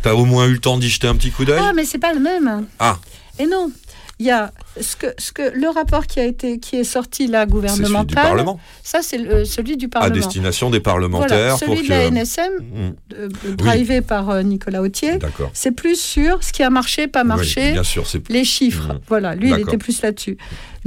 tu 0.04 0.08
as 0.10 0.16
au 0.16 0.24
moins 0.26 0.46
eu 0.48 0.54
le 0.54 0.60
temps 0.60 0.78
d'y 0.78 0.90
jeter 0.90 1.08
un 1.08 1.16
petit 1.16 1.32
coup 1.32 1.44
d'œil. 1.44 1.60
Ah, 1.62 1.74
mais 1.76 1.84
c'est 1.84 1.98
pas 1.98 2.14
le 2.14 2.20
même. 2.22 2.66
Ah, 2.80 2.98
Et 3.40 3.46
non, 3.46 3.72
il 4.20 4.26
y 4.26 4.32
a 4.32 4.52
ce 4.82 4.96
que, 4.96 5.08
ce 5.20 5.32
que 5.32 5.44
le 5.56 5.70
rapport 5.70 6.08
qui 6.08 6.20
a 6.20 6.26
été 6.26 6.60
qui 6.60 6.76
est 6.78 6.84
sorti 6.84 7.28
là 7.28 7.42
c'est 7.42 7.52
celui 7.52 7.54
gouvernemental. 7.54 8.06
du 8.08 8.16
Parlement, 8.16 8.60
Ça 8.84 9.00
c'est 9.04 9.18
le- 9.20 9.46
celui 9.46 9.78
du 9.78 9.86
à 9.86 9.90
Parlement. 9.90 10.16
destination 10.16 10.70
des 10.72 10.80
parlementaires 10.80 11.56
Voilà, 11.56 11.66
pour 11.66 11.76
celui 11.76 11.88
que. 11.88 11.94
de 11.94 11.98
la 11.98 12.06
NSM, 12.08 12.52
Mm, 12.60 12.90
euh, 13.16 13.30
drivé 13.56 14.02
par 14.02 14.30
euh, 14.30 14.42
Nicolas 14.42 14.82
Autier, 14.82 15.18
D'accord. 15.18 15.52
c'est 15.54 15.72
plus 15.72 16.00
sur 16.00 16.44
ce 16.44 16.52
qui 16.52 16.64
a 16.64 16.70
marché, 16.70 17.08
pas 17.08 17.24
marché, 17.24 17.62
Oui, 17.68 17.72
bien 17.74 17.84
sûr, 17.84 18.08
c'est 18.08 18.28
les 18.30 18.44
chiffres. 18.44 18.94
Mhm. 18.94 19.00
Voilà, 19.08 19.36
lui, 19.36 19.52
il 19.52 19.60
était 19.60 19.78
plus 19.78 20.02
là-dessus. 20.02 20.38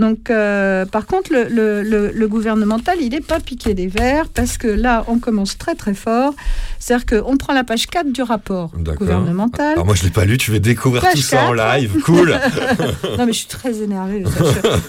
Donc, 0.00 0.30
euh, 0.30 0.86
par 0.86 1.04
contre, 1.06 1.30
le, 1.32 1.44
le- 1.48 1.82
le- 1.82 2.10
le 2.10 2.28
gouvernemental, 2.28 2.96
il 3.00 3.10
n'est 3.10 3.20
pas 3.20 3.38
piqué 3.38 3.74
des 3.74 3.86
verres 3.86 4.28
parce 4.28 4.56
que 4.56 4.66
là, 4.66 5.04
on 5.08 5.18
commence 5.18 5.58
très 5.58 5.74
très 5.74 5.94
fort. 5.94 6.32
C'est-à-dire 6.78 7.04
qu'on 7.06 7.36
prend 7.36 7.52
la 7.52 7.64
page 7.64 7.86
4 7.86 8.10
du 8.10 8.22
rapport 8.22 8.70
gouvernemental. 8.96 9.72
Alors 9.74 9.84
moi, 9.84 9.94
je 9.94 10.04
l'ai 10.04 10.10
pas 10.10 10.24
lu. 10.24 10.38
Tu 10.38 10.50
vas 10.52 10.58
découvrir 10.58 11.02
Page 11.02 11.12
tout 11.16 11.20
ça 11.20 11.44
en 11.44 11.54
4. 11.54 11.78
live. 11.78 12.00
Cool. 12.02 12.30
non, 13.18 13.26
mais 13.26 13.32
je 13.34 13.38
suis 13.38 13.46
très 13.48 13.82
énervée. 13.82 14.24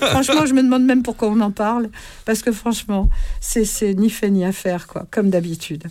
franchement, 0.01 0.45
je 0.45 0.53
me 0.53 0.63
demande 0.63 0.83
même 0.85 1.03
pourquoi 1.03 1.27
on 1.27 1.39
en 1.41 1.51
parle. 1.51 1.89
Parce 2.25 2.41
que 2.41 2.51
franchement, 2.51 3.09
c'est 3.41 3.65
c'est 3.65 3.93
ni 3.93 4.09
fait 4.09 4.29
ni 4.29 4.45
à 4.45 4.51
faire, 4.53 4.87
quoi, 4.87 5.05
comme 5.11 5.29
d'habitude. 5.29 5.83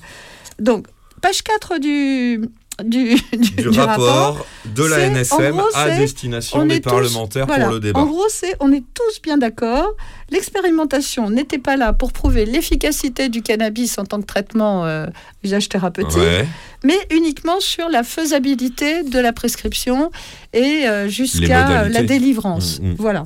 Donc, 0.59 0.87
page 1.21 1.43
4 1.43 1.79
du, 1.79 2.41
du, 2.85 3.15
du, 3.33 3.39
du, 3.39 3.63
du 3.71 3.81
rapport 3.81 4.47
de 4.65 4.85
la 4.85 5.09
NSM 5.11 5.53
gros, 5.57 5.67
à 5.75 5.91
destination 5.91 6.61
on 6.61 6.67
des 6.67 6.81
tous- 6.81 6.91
parlementaires 6.91 7.47
voilà. 7.47 7.65
pour 7.67 7.75
le 7.75 7.81
débat. 7.81 8.01
En 8.01 8.07
gros, 8.07 8.29
c'est 8.29 8.55
on 8.61 8.73
est 8.73 8.85
tous 8.95 9.21
bien 9.23 9.39
d'accord. 9.39 9.91
L'expérimentation 10.31 11.29
n'était 11.31 11.59
pas 11.59 11.77
là 11.77 11.93
pour 11.93 12.13
prouver 12.13 12.45
l'efficacité 12.47 13.29
du 13.29 13.43
cannabis 13.43 13.99
en 13.99 14.05
tant 14.05 14.21
que 14.21 14.27
traitement 14.27 14.85
euh, 14.87 15.07
usage 15.43 15.69
thérapeutique, 15.69 16.17
Ouais. 16.19 16.47
mais 16.85 16.99
uniquement 17.11 17.59
sur 17.61 17.89
la 17.89 18.03
faisabilité 18.05 19.03
de 19.03 19.19
la 19.19 19.33
prescription 19.33 20.11
et 20.53 20.87
euh, 20.87 21.09
jusqu'à 21.09 21.89
la 21.89 22.03
délivrance. 22.03 22.81
Mm, 22.81 22.91
mm. 22.91 22.95
Voilà. 22.99 23.25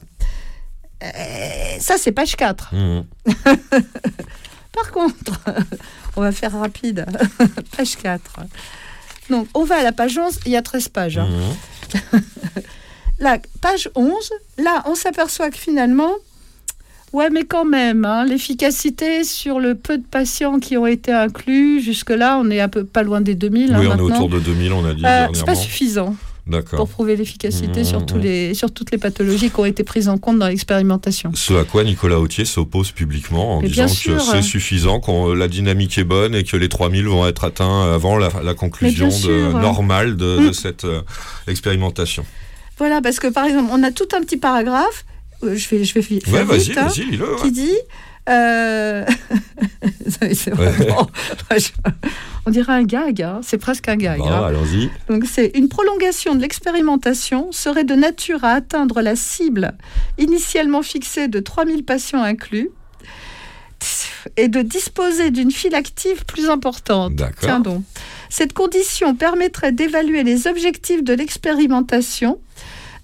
Euh, 1.03 1.09
ça, 1.81 1.97
c'est 1.99 2.13
page 2.13 2.37
4. 2.37 2.71
Mhm. 2.73 3.05
Par 4.73 4.91
contre, 4.91 5.33
on 6.17 6.21
va 6.23 6.33
faire 6.33 6.59
rapide. 6.59 7.05
page 7.77 7.97
4. 7.97 8.23
Donc, 9.31 9.47
on 9.55 9.65
va 9.65 9.77
à 9.77 9.83
la 9.83 9.93
page 9.93 10.19
11. 10.19 10.41
Il 10.47 10.53
y 10.53 10.57
a 10.57 10.63
13 10.63 10.89
pages. 10.89 11.19
hein. 11.19 11.29
Mhm. 12.13 12.21
La 13.21 13.39
page 13.61 13.89
11, 13.95 14.31
là, 14.59 14.83
on 14.87 14.95
s'aperçoit 14.97 15.49
que 15.51 15.57
finalement, 15.57 16.11
ouais, 17.13 17.31
mais 17.31 17.45
quand 17.45 17.65
même, 17.65 18.05
hein, 18.05 18.25
l'efficacité 18.25 19.23
sur 19.23 19.61
le 19.61 19.77
peu 19.77 19.99
de 19.99 20.03
patients 20.05 20.59
qui 20.59 20.77
ont 20.77 20.87
été 20.87 21.13
inclus, 21.13 21.81
jusque-là, 21.81 22.39
on 22.43 22.51
est 22.51 22.61
un 22.61 22.69
peu 22.69 22.85
pas 22.85 23.05
loin 23.05 23.21
des 23.21 23.37
2000 23.37 23.73
hein, 23.73 23.77
Oui, 23.79 23.87
on 23.87 23.93
est 23.93 23.97
maintenant. 23.97 24.17
autour 24.17 24.29
de 24.31 24.41
2000, 24.41 24.73
on 24.73 24.85
a 24.85 24.95
dit 24.95 25.05
Euh, 25.07 25.29
c'est 25.33 25.45
pas 25.47 25.55
suffisant. 25.55 26.17
Pour 26.77 26.89
prouver 26.89 27.17
l'efficacité 27.17 27.81
Mmh, 27.81 27.85
sur, 27.85 28.05
tous 28.07 28.17
mmh. 28.17 28.21
les, 28.21 28.55
sur 28.55 28.71
toutes 28.71 28.91
les 28.91 28.99
pathologies 28.99 29.51
qui 29.51 29.59
ont 29.61 29.65
été 29.65 29.83
prises 29.85 30.09
en 30.09 30.19
compte 30.19 30.39
dans 30.39 30.47
l'expérimentation. 30.49 31.31
Ce 31.35 31.55
à 31.55 31.65
quoi 31.65 31.85
Nicolas 31.85 32.21
Autier 32.21 32.45
s'oppose 32.45 32.91
publiquement 32.93 33.57
en 33.57 33.63
Mais 33.63 33.69
disant 33.69 33.87
que 33.87 34.19
c'est 34.19 34.43
suffisant, 34.43 35.01
que 35.01 35.33
la 35.33 35.49
dynamique 35.49 35.97
est 35.99 36.05
bonne 36.05 36.35
et 36.35 36.45
que 36.45 36.57
les 36.57 36.69
3000 36.69 37.07
vont 37.07 37.27
être 37.27 37.45
atteints 37.45 37.93
avant 37.95 38.19
la, 38.19 38.31
la 38.43 38.55
conclusion 38.55 39.09
de- 39.09 39.53
normale 39.53 40.17
de, 40.17 40.39
Mm. 40.41 40.47
de 40.49 40.53
cette 40.53 40.85
euh, 40.85 41.01
expérimentation. 41.49 42.25
Voilà, 42.79 43.01
parce 43.01 43.21
que 43.21 43.29
par 43.29 43.45
exemple, 43.47 43.71
on 43.73 43.83
a 43.83 43.91
tout 43.93 44.09
un 44.17 44.21
petit 44.21 44.37
paragraphe, 44.37 45.05
euh, 45.45 45.57
je 45.57 45.69
vais, 45.69 45.85
je 45.85 45.95
vais 45.95 46.01
Ouais, 46.33 46.59
vite, 46.59 46.77
hein, 46.77 46.89
qui 47.41 47.53
dit... 47.53 47.71
euh, 48.29 49.05
On 52.47 52.51
dirait 52.51 52.73
un 52.73 52.83
gag, 52.83 53.23
hein, 53.23 53.41
c'est 53.43 53.59
presque 53.59 53.89
un 53.89 53.97
gag. 53.97 54.19
Bon, 54.19 54.29
hein. 54.29 54.45
allons-y. 54.47 54.91
Donc 55.09 55.25
c'est 55.31 55.53
une 55.55 55.69
prolongation 55.69 56.35
de 56.35 56.41
l'expérimentation 56.41 57.53
serait 57.53 57.85
de 57.85 57.95
nature 57.95 58.45
à 58.45 58.53
atteindre 58.53 59.01
la 59.01 59.17
cible 59.17 59.73
initialement 60.19 60.83
fixée 60.83 61.29
de 61.29 61.41
3000 61.41 61.85
patients 61.85 62.23
inclus 62.23 62.71
et 64.37 64.49
de 64.49 64.63
disposer 64.63 65.31
d'une 65.31 65.51
file 65.51 65.75
active 65.75 66.25
plus 66.25 66.49
importante. 66.49 67.23
Tiens 67.41 67.61
donc. 67.61 67.83
Cette 68.31 68.53
condition 68.53 69.15
permettrait 69.15 69.73
d'évaluer 69.73 70.23
les 70.23 70.47
objectifs 70.47 71.05
de 71.05 71.13
l'expérimentation 71.13 72.41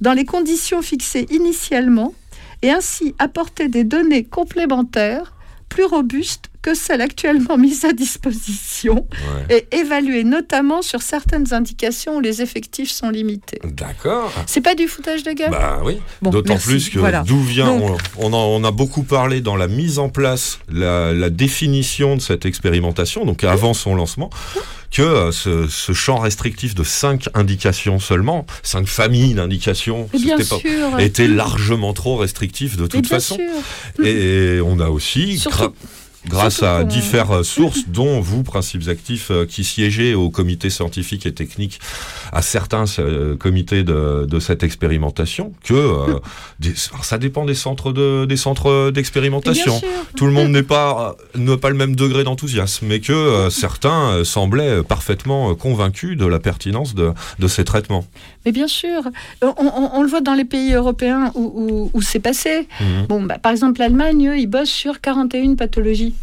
dans 0.00 0.12
les 0.12 0.24
conditions 0.24 0.82
fixées 0.82 1.26
initialement 1.30 2.14
et 2.62 2.70
ainsi 2.70 3.14
apporter 3.18 3.68
des 3.68 3.84
données 3.84 4.24
complémentaires 4.24 5.34
plus 5.68 5.84
robustes 5.84 6.49
que 6.62 6.74
celles 6.74 7.00
actuellement 7.00 7.56
mises 7.56 7.84
à 7.84 7.92
disposition 7.92 9.06
Ouais. 9.48 9.66
et 9.70 9.76
évaluer 9.76 10.24
notamment 10.24 10.82
sur 10.82 11.02
certaines 11.02 11.52
indications 11.54 12.16
où 12.16 12.20
les 12.20 12.42
effectifs 12.42 12.90
sont 12.90 13.10
limités. 13.10 13.58
D'accord. 13.64 14.32
C'est 14.46 14.60
pas 14.60 14.74
du 14.74 14.86
foutage 14.88 15.22
de 15.22 15.32
gueule? 15.32 15.50
Bah 15.50 15.80
oui. 15.84 15.98
Bon, 16.22 16.30
D'autant 16.30 16.58
plus 16.58 16.88
que 16.90 16.98
Voilà. 16.98 17.22
d'où 17.26 17.40
vient, 17.40 17.66
Donc- 17.78 17.98
on, 18.18 18.26
on, 18.26 18.32
en- 18.32 18.46
on 18.60 18.64
a 18.64 18.70
beaucoup 18.70 19.02
parlé 19.02 19.40
dans 19.40 19.56
la 19.56 19.68
mise 19.68 19.98
en 19.98 20.08
place, 20.08 20.58
la, 20.70 21.12
la 21.12 21.30
définition 21.30 22.16
de 22.16 22.20
cette 22.20 22.44
expérimentation, 22.46 23.24
donc 23.24 23.42
avant 23.44 23.74
son 23.74 23.94
lancement, 23.94 24.30
que 24.90 25.02
euh, 25.02 25.30
ce, 25.32 25.68
ce 25.68 25.92
champ 25.92 26.18
restrictif 26.18 26.74
de 26.74 26.82
cinq 26.82 27.28
indications 27.34 28.00
seulement, 28.00 28.44
cinq 28.64 28.86
familles 28.88 29.34
d'indications, 29.34 30.08
était 30.98 31.28
largement 31.28 31.92
trop 31.92 32.16
restrictif 32.16 32.76
de 32.76 32.86
toute 32.86 33.06
façon. 33.06 33.36
sûr. 33.36 34.04
Et 34.06 34.60
on 34.64 34.80
a 34.80 34.88
aussi, 34.88 35.38
Surtout- 35.38 35.72
grâce 36.28 36.62
à 36.62 36.84
diverses 36.84 37.42
sources, 37.48 37.88
dont 37.88 38.20
vous, 38.20 38.42
principes 38.42 38.88
actifs, 38.88 39.30
euh, 39.30 39.46
qui 39.46 39.64
siégez 39.64 40.14
au 40.14 40.30
comité 40.30 40.70
scientifique 40.70 41.26
et 41.26 41.32
technique, 41.32 41.80
à 42.32 42.42
certains 42.42 42.84
euh, 42.98 43.36
comités 43.36 43.82
de, 43.84 44.26
de 44.28 44.38
cette 44.40 44.62
expérimentation, 44.62 45.52
que 45.64 45.74
euh, 45.74 46.18
des- 46.60 46.74
ça 47.02 47.18
dépend 47.18 47.44
des 47.44 47.54
centres 47.54 47.92
de, 47.92 48.24
des 48.26 48.36
centres 48.36 48.90
d'expérimentation. 48.90 49.80
Tout 50.16 50.26
le 50.26 50.32
monde 50.32 50.48
n'est 50.52 50.62
pas 50.62 51.16
n'a 51.34 51.56
pas 51.56 51.70
le 51.70 51.76
même 51.76 51.96
degré 51.96 52.24
d'enthousiasme, 52.24 52.86
mais 52.86 53.00
que 53.00 53.12
euh, 53.12 53.50
certains 53.50 54.22
semblaient 54.24 54.82
parfaitement 54.82 55.54
convaincus 55.54 56.16
de 56.16 56.26
la 56.26 56.38
pertinence 56.38 56.94
de, 56.94 57.12
de 57.38 57.48
ces 57.48 57.64
traitements. 57.64 58.04
Mais 58.44 58.52
bien 58.52 58.68
sûr, 58.68 59.02
on, 59.42 59.48
on- 59.58 59.90
on 59.94 60.02
le 60.02 60.08
voit 60.08 60.20
dans 60.20 60.34
les 60.34 60.44
pays 60.44 60.72
européens 60.74 61.30
où, 61.34 61.42
où- 61.54 61.90
où 61.94 62.02
c'est 62.02 62.18
passé. 62.20 62.68
Mhm. 62.80 63.06
Bon, 63.08 63.22
bah, 63.22 63.38
par 63.38 63.52
exemple, 63.52 63.80
l'Allemagne, 63.80 64.32
ils 64.36 64.46
bossent 64.46 64.70
sur 64.70 65.00
41 65.00 65.54
pathologies. 65.54 66.14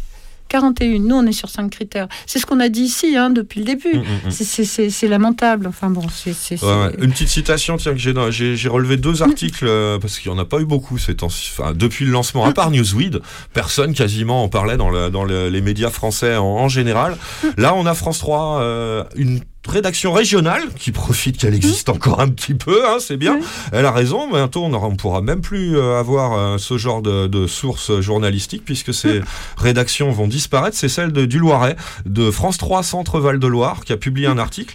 41. 0.48 0.98
Nous, 1.00 1.14
on 1.14 1.26
est 1.26 1.32
sur 1.32 1.48
5 1.50 1.70
critères. 1.70 2.08
C'est 2.26 2.38
ce 2.38 2.46
qu'on 2.46 2.60
a 2.60 2.68
dit 2.68 2.82
ici 2.82 3.16
hein, 3.16 3.30
depuis 3.30 3.60
le 3.60 3.66
début. 3.66 3.94
Mm, 3.94 3.98
mm, 4.00 4.28
mm. 4.28 4.30
C'est- 4.30 5.08
lamentable. 5.08 5.66
Enfin 5.68 5.90
bon, 5.90 6.04
c'est. 6.12 6.60
Ouais, 6.62 6.90
Une 7.00 7.10
petite 7.12 7.28
citation, 7.28 7.76
tiens, 7.76 7.92
que 7.94 7.98
j'ai 7.98 8.68
relevé 8.68 8.96
deux 8.96 9.22
articles 9.22 9.66
euh, 9.66 9.98
parce 9.98 10.18
qu'il 10.18 10.30
n'y 10.32 10.36
en 10.38 10.40
a 10.40 10.44
pas 10.44 10.60
eu 10.60 10.64
beaucoup 10.66 10.98
ces 10.98 11.14
temps 11.16 11.26
enfin, 11.26 11.72
depuis 11.74 12.04
le 12.04 12.10
lancement, 12.10 12.44
à 12.44 12.52
part 12.52 12.70
Newsweed, 12.70 13.20
personne 13.52 13.94
quasiment 13.94 14.42
en 14.44 14.48
parlait 14.48 14.76
dans, 14.76 14.90
le- 14.90 15.10
dans 15.10 15.24
le- 15.24 15.48
les 15.48 15.60
médias 15.60 15.90
français 15.90 16.36
en, 16.36 16.44
en 16.44 16.68
général. 16.68 17.16
Là, 17.56 17.74
on 17.74 17.86
a 17.86 17.94
France 17.94 18.18
3, 18.18 18.60
euh, 18.60 19.04
une 19.16 19.40
rédaction 19.66 20.12
régionale 20.12 20.62
qui 20.78 20.92
profite 20.92 21.36
qu'elle 21.36 21.54
existe 21.54 21.88
encore 21.90 22.20
un 22.20 22.28
petit 22.28 22.54
peu, 22.54 22.86
hein, 22.88 22.98
c'est 23.00 23.16
bien. 23.18 23.38
Elle 23.72 23.84
a 23.84 23.90
raison, 23.92 24.30
bientôt 24.30 24.64
on 24.64 24.90
ne 24.90 24.96
pourra 24.96 25.20
même 25.20 25.40
plus 25.42 25.76
euh, 25.76 25.98
avoir 25.98 26.32
euh, 26.38 26.58
ce 26.58 26.78
genre 26.78 27.02
de, 27.02 27.26
de 27.26 27.46
sources 27.46 28.00
journalistiques 28.00 28.64
puisque 28.64 28.94
ces 28.94 29.20
rédactions 29.58 30.10
vont 30.10 30.26
disparaître. 30.26 30.76
C'est 30.76 30.88
celle 30.88 31.12
de, 31.12 31.26
du 31.26 31.38
Loiret, 31.38 31.76
de 32.06 32.30
France 32.30 32.56
3 32.56 32.82
Centre 32.82 33.20
Val 33.20 33.38
de 33.38 33.46
Loire, 33.46 33.84
qui 33.84 33.92
a 33.92 33.96
publié 33.98 34.26
un 34.26 34.38
article 34.38 34.74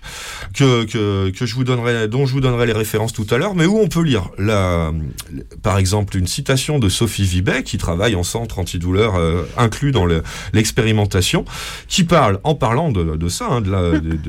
que, 0.54 0.84
que, 0.84 1.30
que 1.32 1.46
je 1.46 1.56
vous 1.56 1.64
donnerai, 1.64 2.08
dont 2.08 2.26
je 2.28 2.34
vous 2.34 2.42
donnerai 2.42 2.68
les 2.68 2.74
références 2.74 3.14
tout 3.14 3.26
à 3.32 3.38
l'heure, 3.38 3.56
mais 3.56 3.66
où 3.66 3.80
on 3.80 3.88
peut 3.88 4.04
lire, 4.04 4.30
la, 4.38 4.92
par 5.64 5.78
exemple, 5.80 6.18
une 6.18 6.28
citation 6.28 6.78
de 6.78 6.90
Sophie 6.90 7.24
Vibet, 7.24 7.64
qui 7.64 7.78
travaille 7.78 8.16
en 8.16 8.24
centre 8.24 8.60
antidouleur 8.60 9.16
euh, 9.16 9.44
inclus 9.58 9.92
dans 9.92 10.06
le- 10.06 10.22
l'expérimentation, 10.54 11.46
qui 11.88 12.04
parle, 12.04 12.40
en 12.44 12.54
parlant 12.56 12.92
de, 12.92 13.16
de 13.16 13.30
ça, 13.30 13.48
hein, 13.50 13.62
de 13.62 13.72
la- 13.72 14.00
de- 14.00 14.20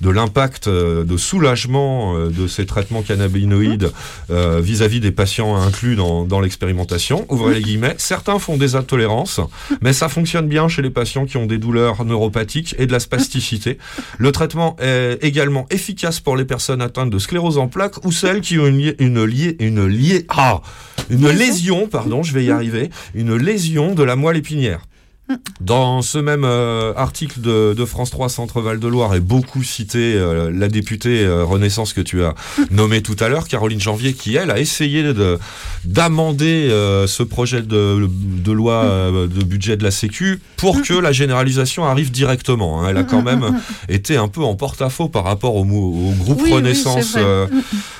de- 0.00 0.10
l'impact 0.10 0.66
euh, 0.68 1.04
de 1.04 1.16
soulagement 1.16 2.16
euh, 2.16 2.28
de 2.30 2.46
ces 2.46 2.66
traitements 2.66 3.02
cannabinoïdes 3.02 3.90
euh, 4.30 4.60
vis-à-vis 4.62 5.00
des 5.00 5.12
patients 5.12 5.56
inclus 5.56 5.96
dans, 5.96 6.24
dans 6.24 6.40
l'expérimentation. 6.40 7.26
Ouvrez 7.28 7.54
les 7.54 7.62
guillemets. 7.62 7.94
Certains 7.98 8.38
font 8.38 8.56
des 8.56 8.74
intolérances, 8.74 9.40
mais 9.82 9.92
ça 9.92 10.08
fonctionne 10.08 10.46
bien 10.48 10.68
chez 10.68 10.82
les 10.82 10.90
patients 10.90 11.26
qui 11.26 11.36
ont 11.36 11.46
des 11.46 11.58
douleurs 11.58 12.04
neuropathiques 12.04 12.74
et 12.78 12.86
de 12.86 12.92
la 12.92 13.00
spasticité. 13.00 13.78
Le 14.18 14.32
traitement 14.32 14.76
est 14.80 15.18
également 15.22 15.66
efficace 15.70 16.20
pour 16.20 16.36
les 16.36 16.44
personnes 16.44 16.82
atteintes 16.82 17.10
de 17.10 17.18
sclérose 17.18 17.58
en 17.58 17.68
plaques 17.68 18.04
ou 18.04 18.12
celles 18.12 18.40
qui 18.40 18.58
ont 18.58 18.66
une, 18.66 18.78
liée- 18.78 18.96
une, 18.98 19.24
liée- 19.24 19.56
une, 19.60 19.86
liée- 19.86 20.26
ah, 20.28 20.60
une 21.10 21.28
lésion, 21.30 21.86
pardon, 21.88 22.22
je 22.22 22.32
vais 22.32 22.44
y 22.44 22.50
arriver, 22.50 22.90
une 23.14 23.34
lésion 23.36 23.94
de 23.94 24.02
la 24.02 24.16
moelle 24.16 24.36
épinière. 24.36 24.80
Dans 25.60 26.02
ce 26.02 26.18
même 26.18 26.44
euh, 26.44 26.92
article 26.96 27.40
de, 27.40 27.74
de 27.74 27.84
France 27.84 28.10
3 28.10 28.28
Centre 28.28 28.60
Val 28.60 28.78
de 28.80 28.88
Loire 28.88 29.14
est 29.14 29.20
beaucoup 29.20 29.62
cité 29.62 30.14
euh, 30.14 30.50
la 30.52 30.68
députée 30.68 31.24
euh, 31.24 31.44
Renaissance 31.44 31.92
que 31.92 32.00
tu 32.00 32.22
as 32.24 32.34
nommée 32.70 33.02
tout 33.02 33.16
à 33.20 33.28
l'heure, 33.28 33.46
Caroline 33.48 33.80
Janvier, 33.80 34.12
qui 34.14 34.36
elle 34.36 34.50
a 34.50 34.58
essayé 34.58 35.02
de 35.02 35.38
d'amender 35.84 36.68
euh, 36.70 37.06
ce 37.06 37.22
projet 37.22 37.62
de, 37.62 38.08
de 38.08 38.52
loi 38.52 38.84
euh, 38.84 39.26
de 39.26 39.44
budget 39.44 39.76
de 39.76 39.84
la 39.84 39.90
Sécu 39.90 40.40
pour 40.56 40.82
que 40.82 40.94
la 40.94 41.12
généralisation 41.12 41.84
arrive 41.84 42.10
directement. 42.10 42.82
hein. 42.82 42.86
Elle 42.90 42.96
a 42.98 43.04
quand 43.04 43.22
même 43.22 43.60
été 43.88 44.16
un 44.16 44.28
peu 44.28 44.42
en 44.42 44.54
porte-à-faux 44.56 45.08
par 45.08 45.24
rapport 45.24 45.56
au, 45.56 45.64
groupe 45.64 46.42
Oui, 46.42 46.52
Renaissance 46.52 47.16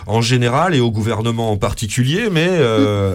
en 0.07 0.21
général 0.21 0.75
et 0.75 0.81
au 0.81 0.91
gouvernement 0.91 1.51
en 1.53 1.57
particulier, 1.57 2.29
mais 2.31 2.51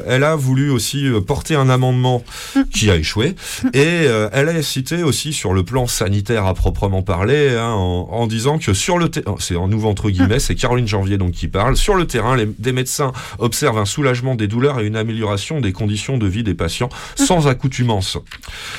elle 0.08 0.24
a 0.24 0.36
voulu 0.36 0.70
aussi 0.72 1.06
porter 1.28 1.56
un 1.56 1.70
amendement 1.70 2.24
qui 2.72 2.90
a 2.90 2.96
échoué 2.96 3.36
et 3.74 4.05
euh, 4.08 4.30
elle 4.32 4.50
a 4.50 4.62
cité 4.62 5.04
aussi 5.04 5.34
sur 5.34 5.54
le 5.54 5.64
plan 5.64 5.88
sanitaire 5.88 6.46
à 6.46 6.54
proprement 6.54 7.02
parler 7.02 7.56
hein, 7.58 7.72
en, 7.72 8.08
en 8.12 8.28
disant 8.28 8.58
que 8.58 8.74
sur 8.74 8.98
le 8.98 9.10
terrain, 9.10 9.36
c'est 9.40 9.56
en 9.56 9.68
nouveau 9.68 9.90
entre 9.90 10.10
guillemets, 10.10 10.40
c'est 10.40 10.56
Caroline 10.56 10.88
Janvier 10.88 11.18
donc 11.18 11.32
qui 11.32 11.48
parle, 11.48 11.78
sur 11.78 11.96
le 11.96 12.08
terrain, 12.08 12.36
les, 12.36 12.46
des 12.46 12.72
médecins 12.72 13.12
observent 13.40 13.78
un 13.78 13.86
soulagement 13.86 14.36
des 14.36 14.48
douleurs 14.48 14.80
et 14.80 14.86
une 14.86 14.96
amélioration 14.96 15.62
des 15.62 15.72
conditions 15.72 16.18
de 16.18 16.28
vie 16.28 16.44
des 16.44 16.54
patients 16.54 16.90
sans 17.16 17.48
accoutumance. 17.48 18.18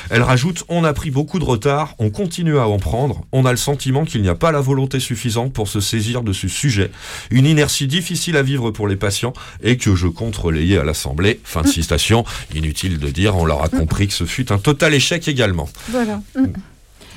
Elle 0.09 0.21
rajoute 0.23 0.63
On 0.69 0.83
a 0.83 0.93
pris 0.93 1.11
beaucoup 1.11 1.39
de 1.39 1.45
retard, 1.45 1.95
on 1.99 2.09
continue 2.09 2.57
à 2.57 2.67
en 2.67 2.77
prendre, 2.77 3.25
on 3.31 3.45
a 3.45 3.51
le 3.51 3.57
sentiment 3.57 4.05
qu'il 4.05 4.21
n'y 4.21 4.29
a 4.29 4.35
pas 4.35 4.51
la 4.51 4.61
volonté 4.61 4.99
suffisante 4.99 5.53
pour 5.53 5.67
se 5.67 5.79
saisir 5.79 6.21
de 6.23 6.33
ce 6.33 6.47
sujet, 6.47 6.91
une 7.31 7.45
inertie 7.45 7.87
difficile 7.87 8.37
à 8.37 8.43
vivre 8.43 8.71
pour 8.71 8.87
les 8.87 8.95
patients 8.95 9.33
et 9.63 9.77
que 9.77 9.95
je 9.95 10.07
compte 10.07 10.35
relayer 10.35 10.77
à 10.77 10.83
l'Assemblée. 10.83 11.39
Fin 11.43 11.61
de 11.61 11.67
citation. 11.67 12.25
Inutile 12.55 12.99
de 12.99 13.09
dire, 13.09 13.35
on 13.35 13.45
leur 13.45 13.63
a 13.63 13.69
compris 13.69 14.07
que 14.07 14.13
ce 14.13 14.25
fut 14.25 14.51
un 14.51 14.57
total 14.57 14.93
échec 14.93 15.16
également. 15.27 15.69
Voilà. 15.89 16.21
Mm. 16.35 16.45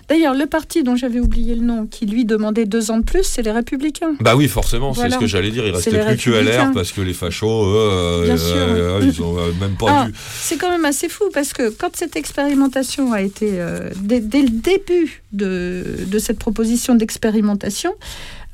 D'ailleurs, 0.08 0.34
le 0.34 0.46
parti 0.46 0.82
dont 0.82 0.96
j'avais 0.96 1.20
oublié 1.20 1.54
le 1.54 1.60
nom, 1.60 1.86
qui 1.86 2.04
lui 2.04 2.24
demandait 2.24 2.64
deux 2.64 2.90
ans 2.90 2.98
de 2.98 3.04
plus, 3.04 3.22
c'est 3.22 3.42
les 3.42 3.52
Républicains. 3.52 4.14
Bah 4.18 4.34
oui, 4.34 4.48
forcément, 4.48 4.92
c'est 4.92 5.08
ce 5.08 5.16
que 5.18 5.28
j'allais 5.28 5.52
dire. 5.52 5.64
Il 5.64 5.72
restait 5.72 6.04
plus 6.04 6.16
que. 6.16 6.30
LR 6.30 6.72
parce 6.74 6.90
que 6.90 7.00
les 7.00 7.12
fachos, 7.12 7.46
eux, 7.64 7.76
euh, 7.76 8.36
sûr. 8.36 8.56
euh, 8.56 9.00
ils 9.04 9.22
ont 9.22 9.38
euh, 9.38 9.52
même 9.60 9.76
pas 9.78 9.86
Ah, 9.88 10.06
vu. 10.06 10.14
c'est 10.40 10.56
quand 10.56 10.70
même 10.70 10.84
assez 10.84 11.08
fou 11.08 11.22
parce 11.32 11.52
que 11.52 11.68
quand 11.70 11.94
cette 11.94 12.16
expérimentation 12.16 13.12
a 13.12 13.22
été, 13.22 13.50
euh, 13.60 13.90
dès, 14.02 14.18
dès 14.18 14.42
le 14.42 14.48
début 14.50 15.22
de, 15.32 15.84
de 16.08 16.18
cette 16.18 16.40
proposition 16.40 16.96
d'expérimentation, 16.96 17.92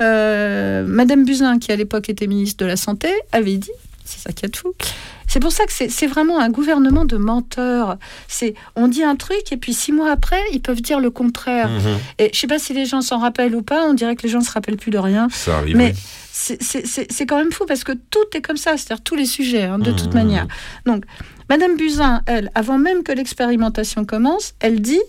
Madame 0.01 1.25
Buzyn, 1.25 1.59
qui 1.59 1.73
à 1.73 1.77
l'époque 1.77 2.11
était 2.11 2.27
ministre 2.27 2.63
de 2.63 2.69
la 2.69 2.77
Santé, 2.77 3.09
avait 3.33 3.57
dit, 3.57 3.71
c'est 4.07 4.21
ça 4.21 4.33
qui 4.33 4.47
est 4.47 4.57
fou, 4.57 4.73
c'est 5.29 5.41
pour 5.41 5.53
ça 5.53 5.65
que 5.67 5.73
c'est 5.73 6.07
vraiment 6.07 6.39
un 6.39 6.49
gouvernement 6.51 7.05
de 7.05 7.17
menteurs. 7.17 7.99
C'est 8.29 8.55
on 8.77 8.89
dit 8.89 9.03
un 9.03 9.17
truc 9.17 9.51
et 9.53 9.57
puis 9.57 9.75
six 9.75 9.93
mois 9.93 10.11
après, 10.11 10.41
ils 10.53 10.63
peuvent 10.63 10.81
dire 10.81 11.01
le 11.01 11.11
contraire. 11.11 11.69
Mhm. 11.69 11.99
Et 12.19 12.31
je 12.33 12.39
sais 12.39 12.47
pas 12.47 12.59
si 12.59 12.73
les 12.73 12.87
gens 12.87 13.03
s'en 13.03 13.19
rappellent 13.19 13.55
ou 13.55 13.63
pas, 13.63 13.85
on 13.85 13.95
dirait 13.95 14.17
que 14.17 14.23
les 14.23 14.29
gens 14.29 14.41
se 14.41 14.51
rappellent 14.53 14.77
plus 14.79 14.91
de 14.93 14.99
rien. 14.99 15.29
Ça 15.31 15.59
arrive. 15.59 15.77
Mais 15.77 15.95
c'est- 16.33 17.27
quand 17.27 17.39
même 17.39 17.53
fou 17.53 17.65
parce 17.67 17.83
que 17.85 17.93
tout 17.93 18.25
est 18.35 18.41
comme 18.43 18.57
ça, 18.57 18.77
c'est-à-dire 18.77 19.03
tous 19.03 19.17
les 19.17 19.27
sujets, 19.27 19.65
hein, 19.65 19.79
de 19.79 19.91
toute 19.93 20.13
Mmh. 20.13 20.19
manière. 20.19 20.47
Donc, 20.85 21.05
Madame 21.49 21.77
Buzyn, 21.77 22.23
elle, 22.27 22.51
avant 22.55 22.79
même 22.79 23.03
que 23.03 23.13
l'expérimentation 23.13 24.05
commence, 24.05 24.55
elle 24.61 24.81
dit, 24.81 25.01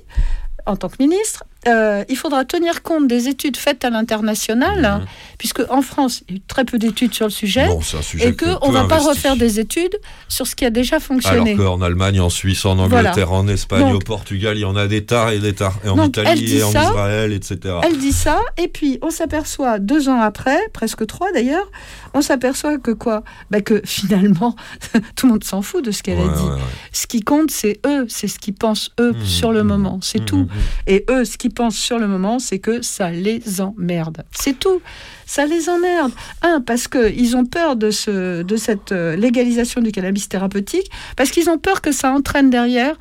en 0.65 0.75
tant 0.75 0.89
que 0.89 0.95
ministre, 0.99 1.43
euh, 1.67 2.03
il 2.09 2.15
faudra 2.15 2.45
tenir 2.45 2.81
compte 2.81 3.07
des 3.07 3.27
études 3.27 3.57
faites 3.57 3.83
à 3.85 3.89
l'international, 3.89 4.83
hein, 4.85 5.05
puisque 5.37 5.61
en 5.69 5.81
France, 5.81 6.23
il 6.27 6.35
y 6.35 6.37
a 6.37 6.37
eu 6.39 6.41
très 6.47 6.65
peu 6.65 6.77
d'études 6.77 7.13
sur 7.13 7.25
le 7.25 7.31
sujet, 7.31 7.65
Mmh. 7.67 7.69
Bon, 7.69 7.81
sujet 7.81 8.29
et 8.29 8.35
qu'on 8.35 8.69
ne 8.69 8.73
va 8.73 8.85
pas 8.85 8.99
refaire 8.99 9.35
des 9.35 9.59
études 9.59 9.95
sur 10.27 10.47
ce 10.47 10.55
qui 10.55 10.65
a 10.65 10.69
déjà 10.69 10.95
Alors 10.97 11.05
fonctionné. 11.07 11.55
qu'en 11.55 11.81
Allemagne, 11.81 12.19
en 12.21 12.29
Suisse, 12.29 12.65
en 12.65 12.75
Voilà. 12.75 13.09
Angleterre, 13.09 13.31
en 13.31 13.47
Espagne, 13.47 13.81
Donc- 13.81 13.95
au 13.95 13.99
Portugal, 13.99 14.57
il 14.57 14.61
y 14.61 14.65
en 14.65 14.75
a 14.75 14.87
des 14.87 15.05
tas 15.05 15.33
et 15.33 15.39
des 15.39 15.53
tas. 15.53 15.73
Et 15.83 15.89
en 15.89 16.03
Italie 16.05 16.57
et 16.57 16.63
en 16.63 16.71
ça. 16.71 16.83
Israël, 16.83 17.33
etc. 17.33 17.75
Elle 17.83 17.97
dit 17.97 18.11
ça, 18.13 18.39
et 18.57 18.67
puis 18.67 18.99
on 19.01 19.09
s'aperçoit 19.09 19.79
deux 19.79 20.09
ans 20.09 20.21
après, 20.21 20.57
presque 20.73 21.05
trois 21.05 21.31
d'ailleurs, 21.33 21.69
on 22.13 22.21
s'aperçoit 22.21 22.77
que 22.77 22.91
quoi? 22.91 23.23
Bah 23.51 23.61
Que 23.61 23.81
finalement, 23.85 24.55
tout 25.15 25.27
le 25.27 25.33
monde 25.33 25.43
s'en 25.43 25.61
fout 25.61 25.83
de 25.83 25.91
ce 25.91 26.01
qu'elle 26.03 26.17
Ouais, 26.19 26.25
a 26.25 26.35
dit. 26.37 26.43
ouais, 26.43 26.49
ouais. 26.51 26.57
Ce 26.91 27.07
qui 27.07 27.21
compte, 27.21 27.51
c'est 27.51 27.79
eux, 27.85 28.05
c'est 28.09 28.27
ce 28.27 28.39
qu'ils 28.39 28.53
pensent 28.55 28.91
eux 28.99 29.13
Mmh, 29.13 29.25
sur 29.25 29.51
le 29.51 29.63
moment, 29.63 29.99
c'est 30.01 30.21
mmh, 30.21 30.25
tout. 30.25 30.37
mmh. 30.37 30.47
Et 30.87 31.05
eux, 31.09 31.25
ce 31.25 31.37
qu'ils 31.37 31.53
sur 31.69 31.99
le 31.99 32.07
moment, 32.07 32.39
c'est 32.39 32.59
que 32.59 32.81
ça 32.81 33.11
les 33.11 33.61
emmerde. 33.61 34.23
C'est 34.31 34.57
tout. 34.57 34.81
Ça 35.27 35.45
les 35.45 35.69
emmerde. 35.69 36.11
Un, 36.41 36.61
parce 36.61 36.87
qu'ils 36.87 37.35
ont 37.35 37.45
peur 37.45 37.75
de, 37.75 37.91
ce, 37.91 38.41
de 38.41 38.55
cette 38.57 38.93
euh, 38.93 39.15
légalisation 39.15 39.81
du 39.81 39.91
cannabis 39.91 40.29
thérapeutique, 40.29 40.89
parce 41.17 41.29
qu'ils 41.31 41.49
ont 41.49 41.57
peur 41.59 41.81
que 41.81 41.91
ça 41.91 42.11
entraîne 42.11 42.49
derrière. 42.49 42.95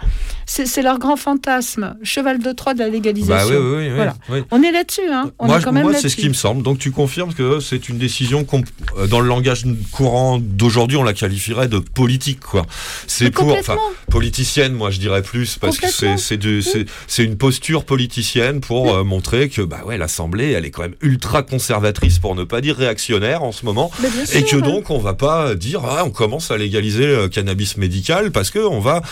C'est 0.48 0.82
leur 0.82 0.98
grand 1.00 1.16
fantasme, 1.16 1.96
cheval 2.04 2.38
de 2.38 2.52
Troie 2.52 2.74
de 2.74 2.78
la 2.80 2.86
Bah 2.86 2.92
légalisation. 2.92 3.48
oui, 3.48 3.56
oui, 3.56 3.76
oui, 3.78 3.86
oui, 3.88 3.94
Voilà. 3.94 4.14
On 4.52 4.62
est 4.62 4.70
là-dessus, 4.70 5.00
hein. 5.10 5.32
On 5.40 5.46
moi, 5.46 5.58
est 5.58 5.62
quand 5.62 5.70
je- 5.70 5.74
même 5.74 5.82
moi, 5.84 5.94
c'est 5.94 6.08
ce 6.08 6.14
qui 6.16 6.28
me 6.28 6.34
semble. 6.34 6.62
Donc, 6.62 6.78
tu 6.78 6.92
confirmes 6.92 7.32
que 7.34 7.58
c'est 7.60 7.88
une 7.88 7.98
décision 7.98 8.44
qu'on, 8.44 8.62
euh, 8.96 9.06
dans 9.08 9.18
le 9.20 9.26
langage 9.28 9.64
courant 9.90 10.38
d'aujourd'hui, 10.40 10.96
on 10.98 11.02
la 11.02 11.14
qualifierait 11.14 11.66
de 11.68 11.78
politique, 11.80 12.40
quoi. 12.40 12.64
C'est 13.08 13.30
pour, 13.30 13.52
enfin, 13.58 13.76
politicienne, 14.10 14.72
moi, 14.72 14.90
je 14.90 14.98
dirais 15.00 15.22
plus, 15.22 15.56
parce 15.58 15.78
que 15.78 15.86
c'est 15.88 17.24
une 17.24 17.36
posture 17.36 17.84
politicienne 17.84 18.60
pour 18.60 18.94
euh, 18.94 19.04
montrer 19.04 19.48
que, 19.48 19.62
bah 19.62 19.80
ouais, 19.84 19.98
l'Assemblée, 19.98 20.52
elle 20.52 20.64
est 20.64 20.70
quand 20.70 20.82
même 20.82 20.94
ultra 21.02 21.42
conservatrice, 21.42 22.15
pour 22.18 22.34
ne 22.34 22.44
pas 22.44 22.60
dire 22.60 22.76
réactionnaire 22.76 23.42
en 23.42 23.52
ce 23.52 23.64
moment. 23.64 23.90
Et 24.34 24.42
que 24.44 24.56
donc 24.56 24.90
on 24.90 24.98
va 24.98 25.14
pas 25.14 25.54
dire 25.54 25.82
ah, 25.84 26.02
on 26.04 26.10
commence 26.10 26.50
à 26.50 26.56
légaliser 26.56 27.06
le 27.06 27.28
cannabis 27.28 27.76
médical 27.76 28.30
parce 28.32 28.50
que 28.50 28.58
on 28.58 28.80
va 28.80 29.02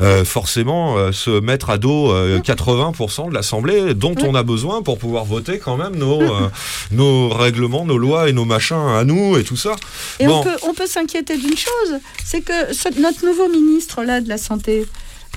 euh, 0.00 0.24
forcément 0.24 0.96
euh, 0.96 1.12
se 1.12 1.30
mettre 1.40 1.70
à 1.70 1.78
dos 1.78 2.10
euh, 2.12 2.40
80% 2.40 3.28
de 3.30 3.34
l'Assemblée 3.34 3.94
dont 3.94 4.14
on 4.22 4.34
a 4.34 4.42
besoin 4.42 4.82
pour 4.82 4.98
pouvoir 4.98 5.24
voter 5.24 5.58
quand 5.58 5.76
même 5.76 5.96
nos, 5.96 6.20
nos 6.90 7.28
règlements, 7.30 7.84
nos 7.84 7.98
lois 7.98 8.28
et 8.28 8.32
nos 8.32 8.44
machins 8.44 8.76
à 8.76 9.04
nous 9.04 9.36
et 9.36 9.44
tout 9.44 9.56
ça. 9.56 9.76
Et 10.20 10.26
bon, 10.26 10.40
on 10.40 10.42
peut, 10.42 10.56
on 10.68 10.74
peut 10.74 10.86
s'inquiéter 10.86 11.36
d'une 11.36 11.56
chose, 11.56 11.98
c'est 12.24 12.40
que 12.40 12.72
ce- 12.72 13.00
notre 13.00 13.24
nouveau 13.24 13.48
ministre 13.48 14.02
là 14.04 14.20
de 14.20 14.28
la 14.28 14.38
santé, 14.38 14.86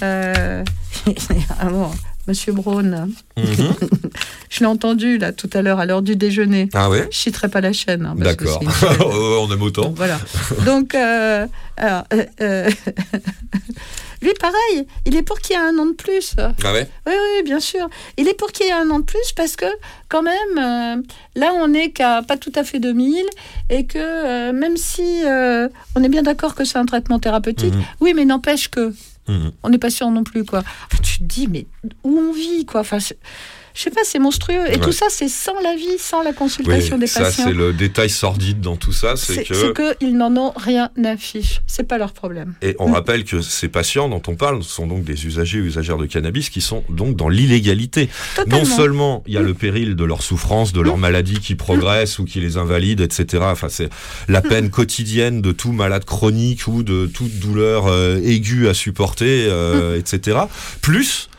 euh, 0.03 0.63
ah 1.59 1.65
bon, 1.65 1.91
Monsieur 2.28 2.51
Braun, 2.51 3.09
mhm. 3.38 3.45
je 4.49 4.59
l'ai 4.59 4.65
entendu 4.65 5.17
là 5.17 5.32
tout 5.32 5.49
à 5.53 5.61
l'heure 5.61 5.80
à 5.80 5.86
l'heure 5.86 6.01
du 6.01 6.15
déjeuner. 6.15 6.67
ah 6.73 6.89
ouais, 6.89 7.07
Je 7.11 7.17
citerai 7.17 7.47
pas 7.47 7.61
la 7.61 7.71
chaîne. 7.73 8.05
hein, 8.05 8.15
d'accord. 8.17 8.59
chaîne. 8.80 8.97
on 9.01 9.51
aime 9.51 9.61
autant. 9.61 9.93
Voilà. 9.95 10.19
Donc, 10.65 10.93
euh, 10.93 11.47
alors, 11.78 12.03
euh, 12.13 12.25
euh, 12.41 12.69
lui, 14.21 14.34
pareil, 14.39 14.88
il 15.05 15.15
est 15.15 15.21
pour 15.21 15.39
qu'il 15.39 15.55
y 15.55 15.59
ait 15.59 15.61
un 15.61 15.78
an 15.78 15.86
de 15.86 15.93
plus. 15.93 16.36
Ah 16.38 16.73
ouais? 16.73 16.89
Oui, 17.05 17.13
oui, 17.13 17.43
bien 17.43 17.59
sûr. 17.59 17.88
Il 18.17 18.28
est 18.28 18.34
pour 18.34 18.51
qu'il 18.51 18.65
y 18.65 18.69
ait 18.69 18.73
un 18.73 18.89
an 18.89 18.99
de 18.99 19.05
plus 19.05 19.32
parce 19.36 19.55
que, 19.55 19.65
quand 20.09 20.21
même, 20.23 21.03
là, 21.36 21.53
on 21.55 21.67
n'est 21.69 21.91
qu'à 21.91 22.21
pas 22.23 22.36
tout 22.38 22.51
à 22.55 22.63
fait 22.63 22.80
2000 22.80 23.23
et 23.69 23.86
que 23.86 24.51
même 24.51 24.75
si 24.75 25.21
on 25.95 26.03
est 26.03 26.09
bien 26.09 26.23
d'accord 26.23 26.55
que 26.55 26.65
c'est 26.65 26.78
un 26.78 26.86
traitement 26.86 27.19
thérapeutique, 27.19 27.73
Mhm. 27.73 27.84
oui, 28.01 28.13
mais 28.15 28.25
n'empêche 28.25 28.69
que 28.69 28.93
On 29.63 29.69
n'est 29.69 29.78
pas 29.78 29.89
sûr 29.89 30.09
non 30.09 30.23
plus, 30.23 30.45
quoi. 30.45 30.63
Tu 31.03 31.19
te 31.19 31.23
dis, 31.23 31.47
mais 31.47 31.65
où 32.03 32.17
on 32.17 32.34
vit, 32.34 32.65
quoi 32.65 32.84
je 33.78 33.84
sais 33.84 33.91
pas, 33.91 34.01
c'est 34.03 34.17
monstrueux. 34.17 34.55
Et 34.67 34.71
Ouais. 34.71 34.80
tout 34.80 34.91
ça, 34.91 35.05
c'est 35.09 35.30
sans 35.30 35.59
l'avis, 35.61 35.99
sans 35.99 36.23
la 36.23 36.32
Oui, 36.32 36.36
consultation 36.36 36.97
des 36.97 37.05
ça 37.05 37.21
patients. 37.21 37.43
c'est 37.45 37.53
le 37.53 37.73
détail 37.73 38.09
sordide 38.09 38.59
dans 38.59 38.75
tout 38.75 38.91
ça, 38.91 39.15
c'est 39.15 39.43
que 39.43 39.93
qu'ils 39.97 40.17
n'en 40.17 40.36
ont 40.36 40.51
rien 40.57 40.89
à 41.05 41.15
fiche. 41.15 41.61
C'est 41.67 41.88
pas 41.88 41.99
leur 41.99 42.11
problème. 42.13 42.55
Et 42.63 42.75
on 42.80 42.91
rappelle 42.91 43.23
que 43.23 43.41
ces 43.41 43.67
patients 43.67 44.09
dont 44.09 44.21
on 44.28 44.36
parle 44.36 44.63
sont 44.63 44.88
donc 44.88 45.03
des 45.03 45.28
usagers 45.28 45.59
et 45.59 45.61
usagères 45.61 45.97
de 45.97 46.07
cannabis 46.07 46.49
qui 46.49 46.61
sont 46.61 46.84
donc 46.89 47.15
dans 47.15 47.30
l'illégalité. 47.30 48.09
Non 48.47 48.65
seulement 48.65 49.23
il 49.28 49.34
y 49.34 49.38
a 49.38 49.41
le 49.43 49.53
péril 49.53 49.95
de 49.95 50.03
leur 50.03 50.23
souffrance, 50.23 50.73
de 50.73 50.82
leur 50.82 50.97
maladie 50.97 51.39
qui 51.39 51.53
progresse 51.53 52.17
ou 52.17 52.25
qui 52.25 52.39
les 52.39 52.57
invalide, 52.57 52.99
etc. 53.01 53.43
Enfin, 53.51 53.69
c'est 53.69 53.89
la 54.28 54.41
peine 54.41 54.71
quotidienne 54.71 55.41
de 55.41 55.51
tout 55.51 55.71
malade 55.71 56.03
chronique 56.05 56.67
ou 56.67 56.82
de 56.82 57.05
toute 57.05 57.38
douleur 57.39 57.86
euh, 57.88 58.19
aiguë 58.23 58.67
à 58.69 58.73
supporter, 58.73 59.45
euh, 59.47 59.99
etc. 59.99 60.39
Plus 60.82 61.30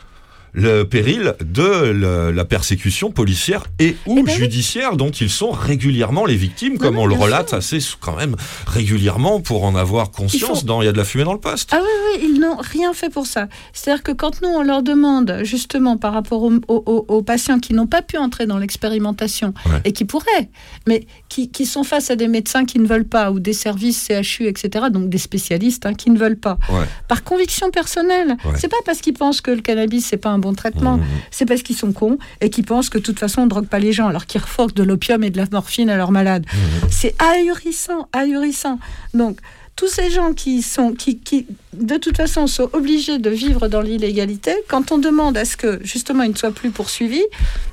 le 0.53 0.83
péril 0.83 1.35
de 1.41 1.91
le- 1.91 2.31
la 2.31 2.45
persécution 2.45 3.11
policière 3.11 3.65
et 3.79 3.95
ou 4.05 4.15
Eh 4.19 4.23
ben 4.23 4.31
oui. 4.31 4.37
judiciaire 4.37 4.95
dont 4.97 5.09
ils 5.11 5.29
sont 5.29 5.51
régulièrement 5.51 6.25
les 6.25 6.35
victimes, 6.35 6.77
comme 6.77 6.95
non, 6.95 7.01
on 7.03 7.05
le 7.05 7.15
relate 7.15 7.53
assez 7.53 7.79
quand 7.99 8.15
même 8.15 8.35
régulièrement 8.67 9.41
pour 9.41 9.63
en 9.63 9.75
avoir 9.75 10.11
conscience 10.11 10.65
dans 10.65 10.81
Il 10.81 10.85
y 10.85 10.87
a 10.87 10.91
de 10.91 10.97
la 10.97 11.03
fumée 11.05 11.23
dans 11.25 11.33
le 11.33 11.39
poste. 11.39 11.69
Ah 11.73 11.79
oui, 11.81 11.89
oui, 12.21 12.29
ils 12.33 12.39
n'ont 12.39 12.55
rien 12.57 12.93
fait 12.93 13.09
pour 13.09 13.25
ça. 13.27 13.47
C'est-à-dire 13.73 14.03
que 14.03 14.11
quand 14.11 14.41
nous, 14.41 14.47
on 14.49 14.61
leur 14.63 14.81
demande, 14.83 15.39
justement, 15.43 15.97
par 15.97 16.13
rapport 16.13 16.41
aux, 16.43 16.53
aux- 16.67 16.83
aux- 16.85 17.05
aux 17.07 17.21
patients 17.21 17.59
qui 17.59 17.73
n'ont 17.73 17.87
pas 17.87 18.01
pu 18.01 18.17
entrer 18.17 18.45
dans 18.45 18.57
l'expérimentation 18.57 19.53
Ouais. 19.65 19.81
et 19.85 19.91
qui 19.91 20.05
pourraient, 20.05 20.49
mais 20.87 21.05
qui, 21.27 21.49
qui 21.51 21.65
sont 21.65 21.83
face 21.83 22.09
à 22.11 22.15
des 22.15 22.27
médecins 22.27 22.65
qui 22.65 22.79
ne 22.79 22.87
veulent 22.87 23.07
pas, 23.07 23.31
ou 23.31 23.39
des 23.39 23.53
services 23.53 24.07
CHU, 24.07 24.47
etc., 24.47 24.85
donc 24.91 25.09
des 25.09 25.17
spécialistes 25.17 25.85
hein, 25.85 25.93
qui 25.93 26.09
ne 26.09 26.17
veulent 26.17 26.39
pas, 26.39 26.57
Ouais. 26.69 26.85
par 27.07 27.23
conviction 27.23 27.69
personnelle. 27.71 28.37
Ouais. 28.45 28.53
C'est 28.57 28.67
pas 28.69 28.77
parce 28.85 28.99
qu'ils 28.99 29.13
pensent 29.13 29.41
que 29.41 29.51
le 29.51 29.61
cannabis, 29.61 30.05
c'est 30.05 30.17
pas 30.17 30.29
un 30.29 30.38
bon 30.39 30.53
traitement, 30.53 30.97
Mmh. 30.97 31.03
c'est 31.31 31.45
parce 31.45 31.61
qu'ils 31.61 31.75
sont 31.77 31.91
cons 31.93 32.17
et 32.41 32.49
qu'ils 32.49 32.65
pensent 32.65 32.89
que 32.89 32.97
de 32.97 33.03
toute 33.03 33.19
façon, 33.19 33.41
on 33.41 33.45
ne 33.45 33.49
drogue 33.49 33.67
pas 33.67 33.79
les 33.79 33.93
gens, 33.93 34.07
alors 34.07 34.25
qu'ils 34.25 34.41
refoquent 34.41 34.73
de 34.73 34.83
l'opium 34.83 35.23
et 35.23 35.29
de 35.29 35.37
la 35.37 35.45
morphine 35.51 35.89
à 35.89 35.97
leurs 35.97 36.11
malades. 36.11 36.45
Mmh. 36.51 36.57
C'est 36.89 37.15
ahurissant, 37.21 38.07
ahurissant. 38.13 38.79
Donc, 39.13 39.39
tous 39.75 39.87
ces 39.87 40.09
gens 40.11 40.33
qui 40.33 40.61
sont, 40.61 40.91
qui, 40.93 41.19
qui, 41.19 41.47
de 41.73 41.95
toute 41.95 42.17
façon, 42.17 42.47
sont 42.47 42.69
obligés 42.73 43.17
de 43.17 43.29
vivre 43.29 43.69
dans 43.69 43.79
l'illégalité, 43.81 44.53
quand 44.67 44.91
on 44.91 44.97
demande 44.97 45.37
à 45.37 45.45
ce 45.45 45.55
que, 45.55 45.79
justement, 45.85 46.23
ils 46.23 46.31
ne 46.31 46.37
soient 46.37 46.51
plus 46.51 46.69
poursuivis, 46.71 47.23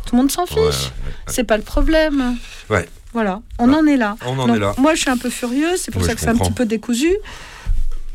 tout 0.07 0.15
le 0.15 0.19
monde 0.19 0.31
s'en 0.31 0.47
fiche. 0.47 0.57
Ouais, 0.57 0.63
ouais, 0.63 0.71
ouais. 0.71 1.13
C'est 1.27 1.43
pas 1.45 1.57
le 1.57 1.65
problème. 1.65 2.37
Ouais. 2.71 2.89
Voilà, 3.13 3.41
on 3.59 3.73
en 3.73 3.87
est 3.87 3.97
là. 3.97 4.17
On 4.27 4.39
en 4.39 4.47
Donc, 4.47 4.57
est 4.57 4.61
là. 4.61 4.75
Moi, 4.79 4.95
je 4.95 5.01
suis 5.01 5.11
un 5.11 5.17
peu 5.17 5.31
furieuse, 5.31 5.81
c'est 5.81 5.91
pour 5.91 6.05
ça 6.05 6.15
que 6.15 6.21
c'est 6.21 6.29
un 6.29 6.37
petit 6.37 6.53
peu 6.53 6.67
décousu. 6.67 7.13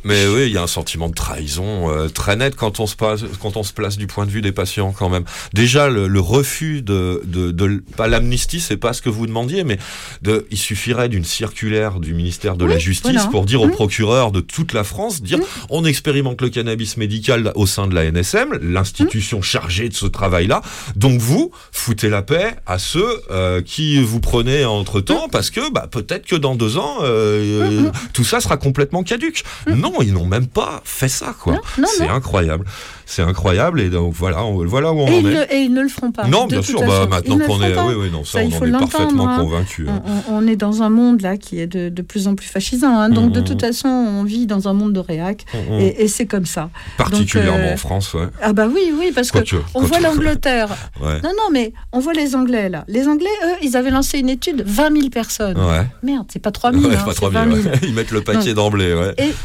Mais 0.04 0.26
oui, 0.28 0.48
il 0.48 0.52
y 0.54 0.58
a 0.58 0.64
un 0.64 0.68
sentiment 0.68 1.10
de 1.10 1.14
trahison 1.14 1.90
euh, 1.92 2.08
très 2.10 2.36
net 2.36 2.56
quand 2.56 2.80
on 2.80 2.88
se 2.88 2.96
passe, 2.96 3.22
quand 3.42 3.56
on 3.58 3.64
se 3.64 3.74
place 3.74 3.98
du 3.98 4.08
point 4.08 4.26
de 4.26 4.32
vue 4.32 4.42
des 4.42 4.52
patients 4.52 4.92
quand 4.98 5.10
même. 5.10 5.24
Déjà 5.54 5.90
le, 5.90 6.08
le 6.08 6.20
refus 6.20 6.82
de, 6.82 7.22
de, 7.26 7.52
de 7.52 7.84
pas 7.96 8.08
l'amnistie, 8.08 8.60
c'est 8.60 8.78
pas 8.78 8.94
ce 8.94 9.02
que 9.02 9.10
vous 9.10 9.28
demandiez, 9.28 9.64
mais 9.64 9.78
de, 10.22 10.48
il 10.52 10.58
suffirait 10.58 11.10
d'une 11.10 11.24
circulaire 11.24 12.00
du 12.00 12.14
ministère 12.14 12.56
de 12.58 12.66
la 12.66 12.78
Justice 12.78 13.12
voilà. 13.14 13.28
pour 13.30 13.46
dire 13.46 13.62
Mmh. 13.62 13.72
procureur 13.72 14.32
de 14.32 14.40
toute 14.42 14.74
la 14.74 14.84
France, 14.84 15.22
dire 15.22 15.38
on 15.70 15.86
expérimente 15.86 16.42
le 16.42 16.50
cannabis 16.50 16.98
médical 16.98 17.52
au 17.56 17.68
sein 17.68 17.86
de 17.88 17.94
la 17.94 18.06
NSM, 18.12 18.58
l'institution 18.62 19.40
Mmh. 19.40 19.44
chargée 19.44 19.90
de 19.90 19.94
ce 19.94 20.08
travail-là. 20.08 20.62
Donc 20.96 21.20
vous 21.20 21.52
foutez 21.72 22.10
la 22.10 22.22
paix 22.24 22.56
à 22.66 22.80
ceux 22.80 23.22
euh, 23.30 23.62
qui 23.62 24.02
vous 24.02 24.20
prenez 24.20 24.66
entre 24.66 25.00
temps 25.00 25.28
Mmh. 25.28 25.32
parce 25.32 25.52
que 25.52 25.72
bah, 25.72 25.88
peut-être 25.92 26.26
que 26.26 26.36
dans 26.36 26.56
deux 26.56 26.78
ans 26.78 26.98
euh, 27.02 27.86
euh, 27.86 27.92
tout 28.14 28.24
ça 28.24 28.40
sera 28.40 28.58
complètement 28.58 29.04
caduque. 29.04 29.44
Non, 29.68 29.91
ils 30.02 30.14
n'ont 30.14 30.26
même 30.26 30.48
pas 30.48 30.82
fait 30.86 31.10
ça 31.10 31.36
quoi. 31.40 31.60
C'est 31.98 32.08
incroyable, 32.08 32.66
c'est 33.12 33.22
incroyable 33.22 33.82
et 33.82 33.90
donc 33.90 34.14
voilà, 34.14 34.44
on, 34.44 34.66
voilà 34.66 34.92
où 34.94 35.00
on 35.00 35.08
Et 35.08 35.16
en 35.16 35.20
ils, 35.20 35.28
est. 35.28 35.34
le, 35.34 35.54
et 35.54 35.58
ils 35.64 35.74
ne 35.74 35.82
le 35.82 35.90
feront 35.90 36.12
pas. 36.12 36.28
Non, 36.28 36.46
bien 36.48 36.62
sûr, 36.62 36.80
bah, 36.80 37.08
maintenant 37.10 37.38
qu'on 37.40 37.62
est, 37.62 37.78
oui, 37.78 37.94
oui, 37.98 38.10
non, 38.12 38.24
ça, 38.24 38.40
on 38.40 38.42
en 38.64 38.66
est 38.66 38.72
parfaitement 38.72 39.30
hein. 39.30 39.40
convaincu. 39.40 39.88
On, 39.88 40.34
on- 40.34 40.38
on 40.44 40.48
est 40.48 40.56
dans 40.56 40.82
un 40.82 40.90
monde 40.90 41.22
là 41.22 41.38
qui 41.38 41.60
est 41.60 41.68
de, 41.68 41.90
de 41.90 42.02
plus 42.02 42.28
en 42.28 42.36
plus 42.36 42.48
fascisant. 42.48 42.98
hein. 42.98 43.10
Donc, 43.10 43.32
de 43.32 43.40
Mhm. 43.40 43.46
toute 43.46 43.62
façon, 43.62 43.88
on 43.90 44.24
vit 44.24 44.46
dans 44.48 44.68
un 44.68 44.74
monde 44.74 44.94
de 44.94 45.00
réac. 45.00 45.46
Mhm. 45.54 45.80
Et, 45.80 46.04
et 46.04 46.08
c'est 46.08 46.26
comme 46.26 46.46
ça. 46.46 46.70
Particulièrement 46.98 47.58
Donc, 47.58 47.68
euh, 47.68 47.74
en 47.74 47.78
France, 47.78 48.14
ouais. 48.14 48.28
Ah, 48.42 48.54
bah 48.54 48.68
oui, 48.74 48.92
oui, 48.98 49.12
parce 49.14 49.32
que 49.32 49.40
Quoique, 49.40 49.56
on 49.76 49.82
voit 49.82 50.00
l'Angleterre. 50.00 50.70
Ouais. 51.02 51.20
Non, 51.24 51.30
non, 51.30 51.50
mais 51.52 51.74
on 51.94 52.00
voit 52.00 52.14
les 52.14 52.36
Anglais 52.36 52.70
là. 52.70 52.86
Les 52.88 53.08
Anglais, 53.08 53.30
eux, 53.46 53.56
ils 53.64 53.76
avaient 53.76 53.90
lancé 53.90 54.20
une 54.20 54.30
étude 54.30 54.64
20 54.66 54.94
000 54.96 55.10
personnes. 55.10 55.58
Ouais. 55.58 55.86
Merde, 56.04 56.28
c'est 56.32 56.40
pas 56.40 56.52
3 56.52 56.72
000, 56.72 56.84
Ouais, 56.86 56.96
hein, 56.96 57.00
pas 57.04 57.12
c'est 57.12 57.16
trop 57.16 57.30
20 57.32 57.46
bien. 57.48 57.56
000. 57.56 57.68
ouais. 57.70 57.80
Ils 57.88 57.94
mettent 57.94 58.12
le 58.12 58.22
paquet 58.22 58.54
d'emblée. 58.54 58.96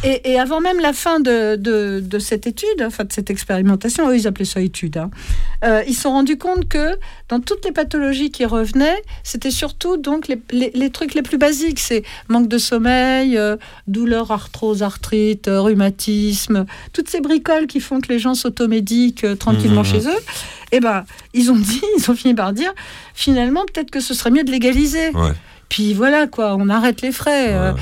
Et, 0.04 0.38
avant 0.38 0.60
même 0.60 0.80
la 0.80 0.92
fin 0.92 1.18
de, 1.20 1.56
de- 1.56 2.00
de 2.00 2.18
cette 2.18 2.46
étude, 2.46 2.82
enfin 2.84 3.04
de 3.04 3.12
cette 3.12 3.30
expérimentation, 3.58 4.08
eux 4.10 4.16
ils 4.16 4.26
appelaient 4.26 4.44
ça 4.44 4.60
étude, 4.60 4.96
hein, 4.98 5.10
euh, 5.64 5.82
ils 5.88 5.94
se 5.94 6.02
sont 6.02 6.10
rendus 6.10 6.36
compte 6.38 6.68
que 6.68 6.96
dans 7.28 7.40
toutes 7.40 7.64
les 7.64 7.72
pathologies 7.72 8.30
qui 8.30 8.44
revenaient, 8.44 9.02
c'était 9.24 9.50
surtout 9.50 9.96
donc 9.96 10.28
les, 10.28 10.40
les- 10.50 10.70
les 10.74 10.90
trucs 10.90 11.14
les 11.14 11.22
plus 11.22 11.38
basiques, 11.38 11.80
c'est 11.80 12.02
manque 12.28 12.48
de 12.48 12.58
sommeil, 12.58 13.36
euh, 13.36 13.56
douleur, 13.86 14.30
arthrose, 14.30 14.82
arthrite, 14.82 15.48
euh, 15.48 15.60
rhumatisme, 15.60 16.66
toutes 16.92 17.08
ces 17.08 17.20
bricoles 17.20 17.66
qui 17.66 17.80
font 17.80 18.00
que 18.00 18.08
les 18.12 18.18
gens 18.18 18.34
s'automédiquent 18.34 19.24
euh, 19.24 19.34
tranquillement 19.34 19.82
Mhm. 19.82 19.86
chez 19.86 20.06
eux. 20.08 20.20
Et 20.72 20.80
ben 20.80 21.04
ils 21.34 21.50
ont 21.50 21.56
dit, 21.56 21.82
ils 21.98 22.10
ont 22.10 22.14
fini 22.14 22.34
par 22.34 22.52
dire, 22.52 22.72
finalement 23.14 23.64
peut-être 23.72 23.90
que 23.90 24.00
ce 24.00 24.14
serait 24.14 24.30
mieux 24.30 24.44
de 24.44 24.50
légaliser. 24.50 25.10
Ouais. 25.10 25.32
Puis 25.68 25.94
voilà 25.94 26.26
quoi, 26.26 26.56
on 26.56 26.68
arrête 26.68 27.02
les 27.02 27.12
frais. 27.12 27.54
euh, 27.54 27.72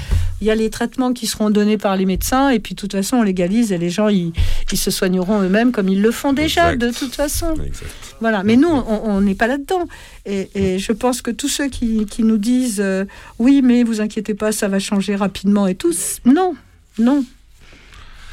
Il 0.41 0.47
y 0.47 0.51
a 0.51 0.55
les 0.55 0.68
traitements 0.70 1.12
qui 1.12 1.26
seront 1.26 1.51
donnés 1.51 1.78
par 1.78 1.97
les 1.97 2.07
médecins 2.07 2.49
et 2.51 2.59
puis 2.59 2.74
de 2.74 2.80
toute 2.80 2.93
façon 2.93 3.18
on 3.18 3.22
légalise 3.22 3.72
et 3.72 3.78
les 3.78 3.89
gens 3.91 4.09
ils, 4.09 4.32
ils 4.72 4.78
se 4.78 4.91
soigneront 4.91 5.41
eux-mêmes 5.43 5.70
comme 5.72 5.89
ils 5.89 6.03
le 6.03 6.11
font 6.11 6.32
déjà 6.32 6.72
Exact. 6.74 6.80
de 6.93 6.99
toute 6.99 7.14
façon. 7.14 7.55
Exact. 7.64 7.91
Voilà, 8.20 8.43
mais 8.43 8.57
nous 8.57 8.68
on 8.68 9.20
n'est 9.20 9.35
pas 9.35 9.47
là-dedans 9.47 9.87
et, 10.26 10.49
et 10.55 10.78
je 10.78 10.93
pense 10.93 11.22
que 11.22 11.30
tous 11.30 11.49
ceux 11.49 11.68
qui, 11.68 12.05
qui 12.07 12.22
nous 12.24 12.39
disent 12.39 12.80
euh, 12.80 13.05
oui 13.39 13.61
mais 13.62 13.85
vous 13.85 14.01
inquiétez 14.01 14.35
pas 14.35 14.51
ça 14.53 14.68
va 14.68 14.78
changer 14.78 15.14
rapidement 15.16 15.66
et 15.66 15.74
tout, 15.74 15.93
c- 15.93 16.20
non, 16.24 16.55
non. 16.99 17.24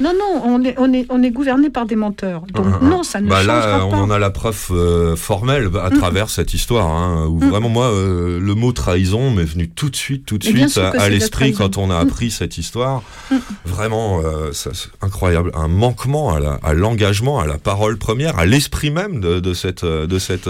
Non, 0.02 0.12
non, 0.18 0.42
on 0.44 0.64
est, 0.64 0.76
on 0.78 0.92
est, 0.94 1.06
on 1.10 1.22
est 1.24 1.32
gouverné 1.32 1.70
par 1.70 1.86
des 1.86 1.96
menteurs. 1.96 2.42
Donc 2.54 2.66
Hein, 2.66 2.80
hein. 2.82 2.86
non, 2.90 3.04
ça 3.04 3.22
ne 3.22 3.30
Bah 3.30 3.38
changera 3.38 3.56
là, 3.68 3.78
pas. 3.80 3.86
on 3.86 3.94
en 3.94 4.10
a 4.10 4.18
la 4.20 4.30
preuve 4.32 4.68
euh, 4.72 5.16
formelle 5.16 5.70
à 5.82 5.90
travers 5.92 6.30
cette 6.30 6.54
histoire, 6.54 6.88
hein, 6.88 7.28
où 7.30 7.40
Mm. 7.40 7.50
vraiment 7.50 7.70
moi, 7.70 7.86
euh, 7.92 8.40
le 8.40 8.56
mot 8.56 8.72
trahison 8.72 9.32
m'est 9.32 9.44
venu 9.44 9.70
tout 9.70 9.90
de 9.90 9.96
suite, 9.96 10.26
tout 10.26 10.38
de 10.38 10.44
suite 10.44 10.78
à, 10.78 11.08
l'esprit 11.10 11.54
quand 11.54 11.78
on 11.78 11.90
a 11.92 12.04
Mm. 12.04 12.08
appris 12.08 12.32
cette 12.32 12.58
histoire. 12.58 13.04
Mm. 13.32 13.36
Vraiment, 13.66 14.22
euh, 14.24 14.52
c'est 14.54 14.72
incroyable, 15.02 15.52
un 15.54 15.68
manquement 15.68 16.34
à 16.34 16.74
l'engagement, 16.74 17.40
à, 17.40 17.46
la 17.46 17.58
parole 17.58 17.98
première, 17.98 18.40
à 18.40 18.46
l'esprit 18.46 18.92
même 18.92 19.20
de, 19.22 19.40
de 19.40 19.54
cette, 19.54 19.86
de 19.86 20.20
cette. 20.20 20.50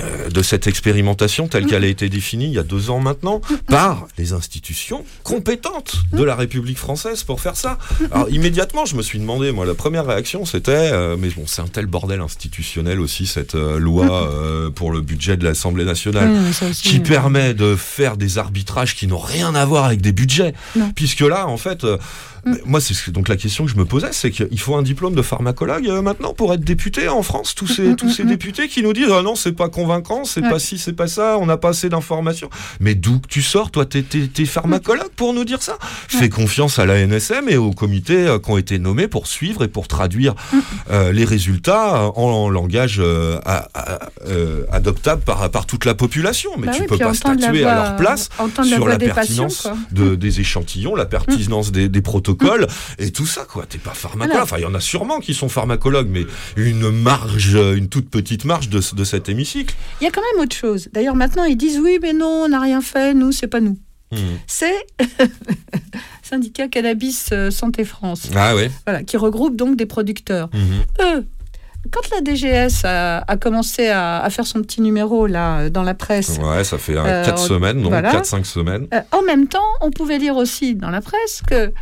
Euh, 0.00 0.30
de 0.30 0.42
cette 0.42 0.66
expérimentation 0.66 1.48
telle 1.48 1.66
qu'elle 1.66 1.84
a 1.84 1.88
été 1.88 2.08
définie 2.08 2.46
il 2.46 2.52
y 2.52 2.58
a 2.58 2.62
deux 2.62 2.90
ans 2.90 2.98
maintenant 3.00 3.40
par 3.68 4.06
les 4.18 4.32
institutions 4.32 5.04
compétentes 5.22 5.96
de 6.12 6.22
la 6.22 6.34
République 6.34 6.78
française 6.78 7.22
pour 7.24 7.40
faire 7.40 7.56
ça. 7.56 7.78
Alors 8.10 8.28
immédiatement, 8.30 8.86
je 8.86 8.96
me 8.96 9.02
suis 9.02 9.18
demandé, 9.18 9.52
moi, 9.52 9.66
la 9.66 9.74
première 9.74 10.06
réaction, 10.06 10.44
c'était, 10.46 10.72
euh, 10.92 11.16
mais 11.18 11.28
bon, 11.28 11.44
c'est 11.46 11.60
un 11.62 11.66
tel 11.68 11.86
bordel 11.86 12.20
institutionnel 12.20 13.00
aussi 13.00 13.26
cette 13.26 13.54
euh, 13.54 13.78
loi 13.78 14.30
euh, 14.32 14.70
pour 14.70 14.92
le 14.92 15.00
budget 15.00 15.36
de 15.36 15.44
l'Assemblée 15.44 15.84
nationale, 15.84 16.30
Oui, 16.30 16.68
aussi, 16.70 16.82
qui 16.88 17.00
permet 17.00 17.54
de 17.54 17.76
faire 17.76 18.16
des 18.16 18.38
arbitrages 18.38 18.94
qui 18.96 19.06
n'ont 19.06 19.18
rien 19.18 19.54
à 19.54 19.64
voir 19.64 19.84
avec 19.84 20.00
des 20.00 20.12
budgets, 20.12 20.54
Non. 20.76 20.90
puisque 20.94 21.20
là, 21.20 21.46
en 21.48 21.56
fait. 21.56 21.84
Mais 22.44 22.58
Moi, 22.64 22.80
c'est 22.80 23.10
donc 23.10 23.28
la 23.28 23.36
question 23.36 23.64
que 23.64 23.70
je 23.70 23.76
me 23.76 23.84
posais, 23.84 24.08
c'est 24.12 24.30
qu'il 24.30 24.58
faut 24.60 24.74
un 24.76 24.82
diplôme 24.82 25.14
de 25.14 25.22
pharmacologue 25.22 25.86
euh, 25.88 26.02
maintenant 26.02 26.34
pour 26.34 26.52
être 26.54 26.64
député 26.64 27.08
en 27.08 27.22
France. 27.22 27.54
Tous 27.54 27.66
ces, 27.66 27.94
tous 27.96 28.10
ces 28.10 28.24
députés 28.24 28.68
qui 28.68 28.82
nous 28.82 28.92
disent 28.92 29.10
ah 29.12 29.22
non, 29.22 29.34
c'est 29.34 29.52
pas 29.52 29.68
convaincant, 29.68 30.24
c'est 30.24 30.42
Ouais. 30.42 30.50
pas 30.50 30.58
ci, 30.58 30.78
c'est 30.78 30.92
pas 30.92 31.06
ça, 31.08 31.36
on 31.38 31.46
n'a 31.46 31.56
pas 31.56 31.68
assez 31.70 31.88
d'informations. 31.88 32.50
Mais 32.80 32.94
d'où 32.94 33.20
que 33.20 33.28
tu 33.28 33.42
sors, 33.42 33.70
toi, 33.70 33.86
t'es, 33.86 34.02
t'es 34.02 34.44
pharmacologue 34.44 35.10
pour 35.16 35.32
nous 35.34 35.44
dire 35.44 35.62
ça? 35.62 35.78
Fais 36.08 36.28
confiance 36.28 36.78
à 36.78 36.86
la 36.86 36.98
NSM 37.06 37.48
et 37.48 37.56
aux 37.56 37.70
comités 37.72 38.26
euh, 38.26 38.38
qui 38.38 38.50
ont 38.50 38.58
été 38.58 38.78
nommés 38.78 39.08
pour 39.08 39.26
suivre 39.26 39.62
et 39.64 39.68
pour 39.68 39.86
traduire 39.88 40.34
euh, 40.90 41.12
les 41.12 41.24
résultats 41.24 42.10
en, 42.16 42.22
en 42.22 42.48
langage 42.50 43.00
à- 43.44 43.68
à- 43.74 43.98
adoptable 44.72 45.22
par, 45.22 45.50
par 45.50 45.66
toute 45.66 45.84
la 45.84 45.94
population. 45.94 46.50
Mais 46.58 46.66
Bah 46.66 46.72
tu 46.74 46.82
oui, 46.82 46.86
peux 46.88 46.98
pas 46.98 47.06
la 47.08 47.14
statuer 47.14 47.64
à 47.64 47.74
leur 47.74 47.96
place 47.96 48.28
la 48.58 48.64
sur 48.64 48.86
la 48.88 48.96
des 48.96 49.08
patients, 49.08 49.44
pertinence 49.46 49.68
de, 49.90 50.14
des 50.14 50.40
échantillons, 50.40 50.94
la 50.94 51.06
pertinence 51.06 51.70
des, 51.72 51.88
des 51.88 52.00
protocoles 52.02 52.31
et 52.98 53.10
tout 53.10 53.26
ça, 53.26 53.44
quoi. 53.44 53.64
T'es 53.68 53.78
pas 53.78 53.94
pharmacologue. 53.94 54.42
Enfin, 54.42 54.56
il 54.58 54.62
y 54.62 54.66
en 54.66 54.74
a 54.74 54.80
sûrement 54.80 55.20
qui 55.20 55.34
sont 55.34 55.48
pharmacologues, 55.48 56.08
mais 56.10 56.26
une 56.56 56.90
marge, 56.90 57.54
une 57.54 57.88
toute 57.88 58.10
petite 58.10 58.44
marge 58.44 58.68
de, 58.68 58.80
de 58.94 59.04
cet 59.04 59.28
hémicycle. 59.28 59.74
Il 60.00 60.04
y 60.04 60.06
a 60.06 60.10
quand 60.10 60.22
même 60.34 60.42
autre 60.44 60.56
chose. 60.56 60.88
D'ailleurs, 60.92 61.14
maintenant, 61.16 61.44
ils 61.44 61.56
disent 61.56 61.78
oui, 61.78 61.98
mais 62.02 62.12
non, 62.12 62.44
on 62.44 62.48
n'a 62.48 62.60
rien 62.60 62.80
fait, 62.80 63.14
nous, 63.14 63.32
c'est 63.32 63.46
pas 63.48 63.60
nous. 63.60 63.78
Hmm. 64.12 64.36
C'est 64.46 64.86
syndicat 66.22 66.68
Cannabis 66.68 67.30
euh, 67.32 67.50
Santé 67.50 67.84
France, 67.84 68.28
Ah 68.34 68.54
ouais. 68.54 68.70
voilà, 68.86 69.02
qui 69.02 69.16
regroupe 69.16 69.56
donc 69.56 69.76
des 69.76 69.86
producteurs. 69.86 70.48
Mhm. 70.52 70.82
Eux, 71.18 71.26
quand 71.90 72.00
la 72.14 72.20
DGS 72.22 72.84
a, 72.84 73.18
a 73.26 73.36
commencé 73.36 73.88
à, 73.88 74.20
à 74.22 74.30
faire 74.30 74.46
son 74.46 74.62
petit 74.62 74.80
numéro 74.80 75.26
là 75.26 75.68
dans 75.68 75.82
la 75.82 75.94
presse, 75.94 76.38
Ouais, 76.42 76.62
ça 76.62 76.78
fait 76.78 76.96
Euh, 76.96 77.24
4 77.24 77.42
on- 77.42 77.46
semaines, 77.46 77.82
donc 77.82 77.90
voilà. 77.90 78.12
4-5 78.12 78.44
semaines. 78.44 78.86
euh, 78.94 79.00
en 79.10 79.22
même 79.22 79.48
temps, 79.48 79.58
on 79.80 79.90
pouvait 79.90 80.18
lire 80.18 80.36
aussi 80.36 80.74
dans 80.74 80.90
la 80.90 81.00
presse 81.00 81.42
que 81.46 81.72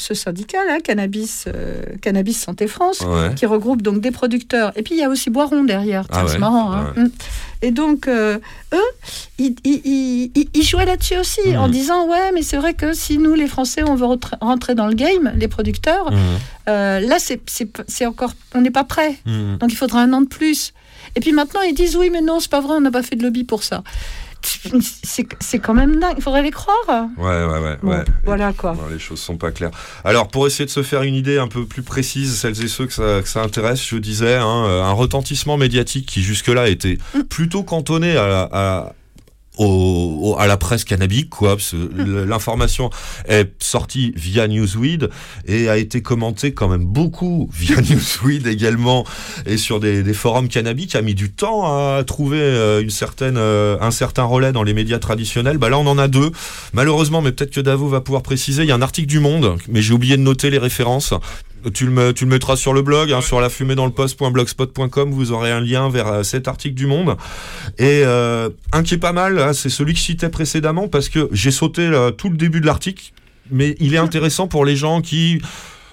ce 0.00 0.14
syndicat-là, 0.14 0.80
Cannabis, 0.80 1.44
euh, 1.46 1.82
Cannabis 2.02 2.40
Santé 2.40 2.66
France, 2.66 3.00
Ouais. 3.00 3.34
qui 3.36 3.46
regroupe 3.46 3.82
donc 3.82 4.00
des 4.00 4.10
producteurs. 4.10 4.72
Et 4.76 4.82
puis 4.82 4.94
il 4.94 4.98
y 4.98 5.04
a 5.04 5.08
aussi 5.08 5.30
Boiron 5.30 5.62
derrière. 5.64 6.06
Ah 6.10 6.24
c'est 6.26 6.32
ouais, 6.34 6.38
marrant. 6.38 6.72
hein. 6.72 6.92
ouais. 6.96 7.02
Mm. 7.04 7.10
Et 7.62 7.70
donc 7.72 8.08
euh, 8.08 8.38
eux, 8.72 8.78
ils, 9.38 9.54
ils- 9.64 9.82
ils- 9.84 10.30
ils- 10.34 10.48
ils 10.54 10.62
jouaient 10.62 10.86
là-dessus 10.86 11.18
aussi 11.18 11.40
Mhm. 11.46 11.56
en 11.58 11.68
disant 11.68 12.06
ouais, 12.08 12.32
mais 12.32 12.42
c'est 12.42 12.56
vrai 12.56 12.72
que 12.74 12.94
si 12.94 13.18
nous 13.18 13.34
les 13.34 13.46
Français 13.46 13.82
on 13.82 13.94
veut 13.94 14.06
rentrer 14.40 14.74
dans 14.74 14.86
le 14.86 14.94
game, 14.94 15.32
les 15.36 15.46
producteurs, 15.48 16.10
Mhm. 16.10 16.18
euh, 16.70 17.00
là 17.00 17.16
c'est 17.18 18.06
encore, 18.06 18.32
on 18.54 18.62
n'est 18.62 18.70
pas 18.70 18.84
prêt. 18.84 19.16
Donc 19.26 19.70
il 19.70 19.76
faudra 19.76 20.00
un 20.02 20.12
an 20.14 20.22
de 20.22 20.26
plus. 20.28 20.72
Et 21.16 21.20
puis 21.20 21.32
maintenant 21.32 21.60
ils 21.62 21.74
disent 21.74 21.96
oui, 21.96 22.08
mais 22.10 22.20
non, 22.22 22.40
c'est 22.40 22.50
pas 22.50 22.60
vrai, 22.60 22.74
on 22.76 22.80
n'a 22.80 22.90
pas 22.90 23.02
fait 23.02 23.16
de 23.16 23.22
lobby 23.22 23.44
pour 23.44 23.62
ça. 23.62 23.82
C'est 24.42 25.58
quand 25.58 25.74
même 25.74 25.98
dingue. 25.98 26.14
Il 26.16 26.22
faudrait 26.22 26.42
les 26.42 26.50
croire. 26.50 26.76
Ouais, 27.16 27.44
ouais, 27.44 27.58
ouais. 27.58 27.76
Bon, 27.82 27.90
ouais. 27.90 28.04
voilà 28.24 28.52
quoi. 28.52 28.72
Non, 28.74 28.88
les 28.90 28.98
choses 28.98 29.20
sont 29.20 29.36
pas 29.36 29.50
claires. 29.50 29.70
Alors, 30.04 30.28
pour 30.28 30.46
essayer 30.46 30.64
de 30.66 30.70
se 30.70 30.82
faire 30.82 31.02
une 31.02 31.14
idée 31.14 31.38
un 31.38 31.48
peu 31.48 31.64
plus 31.66 31.82
précise, 31.82 32.36
celles 32.38 32.62
et 32.62 32.68
ceux 32.68 32.86
que 32.86 32.92
ça, 32.92 33.20
que 33.22 33.28
ça 33.28 33.42
intéresse, 33.42 33.84
je 33.86 33.96
disais, 33.96 34.36
hein, 34.36 34.64
euh, 34.66 34.82
un 34.82 34.92
retentissement 34.92 35.56
médiatique 35.56 36.06
qui 36.06 36.22
jusque-là 36.22 36.68
était 36.68 36.98
Mm. 37.14 37.22
plutôt 37.24 37.62
cantonné 37.62 38.16
à, 38.16 38.26
la- 38.28 38.48
à- 38.52 38.92
au- 39.58 40.18
au- 40.22 40.38
à 40.38 40.46
la 40.46 40.56
presse 40.56 40.84
cannabique, 40.84 41.30
quoi. 41.30 41.56
parce 41.56 41.72
que 41.72 41.76
Mm. 41.76 42.24
L'information 42.24 42.90
est 43.28 43.50
sortie 43.62 44.12
via 44.16 44.46
Newsweed 44.48 45.10
et 45.46 45.68
a 45.68 45.76
été 45.76 46.02
commentée 46.02 46.52
quand 46.54 46.68
même 46.68 46.84
beaucoup 46.84 47.50
via 47.54 47.76
Newsweed 47.80 48.46
également 48.46 49.04
et 49.46 49.56
sur 49.56 49.80
des, 49.80 50.02
des 50.02 50.14
forums 50.14 50.48
cannabiques, 50.48 50.94
a 50.96 51.02
mis 51.02 51.14
du 51.14 51.30
temps 51.32 51.64
à 51.66 52.02
trouver 52.04 52.38
euh, 52.40 52.80
une 52.80 52.90
certaine, 52.90 53.36
euh, 53.36 53.76
un 53.80 53.90
certain 53.90 54.24
relais 54.24 54.52
dans 54.52 54.62
les 54.62 54.72
médias 54.74 54.98
traditionnels. 54.98 55.58
Bah 55.58 55.68
là, 55.68 55.78
on 55.78 55.86
en 55.86 55.98
a 55.98 56.08
deux. 56.08 56.30
Malheureusement, 56.72 57.20
mais 57.22 57.32
peut-être 57.32 57.50
que 57.52 57.60
Davo 57.60 57.88
va 57.88 58.00
pouvoir 58.00 58.22
préciser, 58.22 58.62
il 58.62 58.68
y 58.68 58.72
a 58.72 58.74
un 58.76 58.82
article 58.82 59.08
du 59.08 59.20
Monde, 59.20 59.56
mais 59.68 59.82
j'ai 59.82 59.92
oublié 59.92 60.16
de 60.16 60.22
noter 60.22 60.50
les 60.50 60.58
références. 60.58 61.12
Tu 61.74 61.84
le, 61.86 61.90
me- 61.92 62.12
tu 62.12 62.24
le 62.24 62.30
mettras 62.30 62.56
sur 62.56 62.72
le 62.72 62.82
blog, 62.82 63.12
hein, 63.12 63.20
sur 63.20 63.40
la 63.40 63.48
fumée 63.50 63.74
dans 63.74 63.86
le 63.86 63.92
post.blogspot.com, 63.92 65.10
vous 65.12 65.32
aurez 65.32 65.50
un 65.50 65.60
lien 65.60 65.88
vers 65.90 66.06
euh, 66.06 66.22
cet 66.22 66.48
article 66.48 66.74
du 66.74 66.86
Monde. 66.86 67.16
Et 67.78 68.02
euh, 68.04 68.48
un 68.72 68.82
qui 68.82 68.94
est 68.94 68.98
pas 68.98 69.12
mal, 69.12 69.38
hein, 69.38 69.52
c'est 69.52 69.68
celui 69.68 69.92
que 69.92 69.98
je 69.98 70.04
citais 70.04 70.28
précédemment, 70.28 70.88
parce 70.88 71.08
que 71.08 71.28
j'ai 71.32 71.50
sauté 71.50 71.88
là, 71.88 72.12
tout 72.12 72.30
le 72.30 72.36
début 72.36 72.60
de 72.60 72.66
l'article 72.66 73.12
mais 73.52 73.74
il 73.80 73.94
est 73.94 73.98
intéressant 73.98 74.46
pour 74.46 74.64
les 74.64 74.76
gens 74.76 75.00
qui 75.00 75.42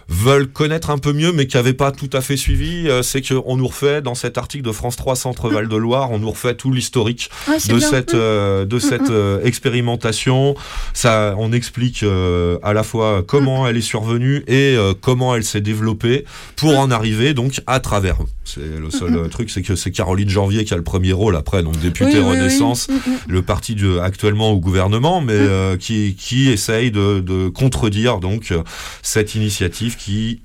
veulent 0.09 0.47
connaître 0.47 0.89
un 0.89 0.97
peu 0.97 1.11
mieux, 1.13 1.31
mais 1.33 1.47
qui 1.47 1.57
n'avaient 1.57 1.73
pas 1.73 1.91
tout 1.91 2.09
à 2.13 2.21
fait 2.21 2.37
suivi, 2.37 2.87
euh, 2.87 3.01
c'est 3.03 3.21
qu'on 3.21 3.57
nous 3.57 3.67
refait 3.67 4.01
dans 4.01 4.15
cet 4.15 4.37
article 4.37 4.63
de 4.63 4.71
France 4.71 4.95
3 4.95 5.15
Centre 5.17 5.49
Val 5.49 5.67
de 5.67 5.75
Loire, 5.75 6.11
on 6.11 6.19
nous 6.19 6.31
refait 6.31 6.55
tout 6.55 6.71
l'historique 6.71 7.29
Ouais, 7.47 7.57
de 7.67 7.79
cette 7.79 8.13
euh, 8.13 8.65
de 8.65 8.79
cette 8.79 9.09
euh, 9.09 9.41
expérimentation. 9.43 10.55
Ça, 10.93 11.35
on 11.37 11.51
explique 11.51 12.03
euh, 12.03 12.57
à 12.63 12.73
la 12.73 12.83
fois 12.83 13.21
comment 13.25 13.67
elle 13.67 13.77
est 13.77 13.81
survenue 13.81 14.43
et 14.47 14.75
euh, 14.77 14.93
comment 14.99 15.35
elle 15.35 15.43
s'est 15.43 15.61
développée 15.61 16.25
pour 16.55 16.77
en 16.79 16.89
arriver 16.91 17.33
donc 17.33 17.61
à 17.67 17.79
travers 17.79 18.21
eux. 18.21 18.27
C'est 18.45 18.61
le 18.79 18.89
seul 18.89 19.13
euh, 19.15 19.27
truc, 19.27 19.49
c'est 19.49 19.61
que 19.61 19.75
c'est 19.75 19.91
Caroline 19.91 20.29
Janvier 20.29 20.63
qui 20.63 20.73
a 20.73 20.77
le 20.77 20.83
premier 20.83 21.11
rôle 21.11 21.35
après, 21.35 21.63
donc 21.63 21.77
députée 21.79 22.05
Oui, 22.05 22.13
oui, 22.19 22.21
oui. 22.23 22.29
Renaissance, 22.37 22.87
Mm, 22.87 22.93
mm. 22.93 23.17
le 23.27 23.41
parti 23.41 23.75
du- 23.75 23.99
actuellement 23.99 24.51
au 24.51 24.59
gouvernement, 24.59 25.19
mais 25.19 25.33
euh, 25.33 25.75
qui 25.75 26.15
qui 26.17 26.49
essaye 26.49 26.91
de, 26.91 27.19
de 27.19 27.49
contredire 27.49 28.19
donc 28.19 28.53
cette 29.01 29.35
initiative 29.35 29.96
qui 29.97 30.41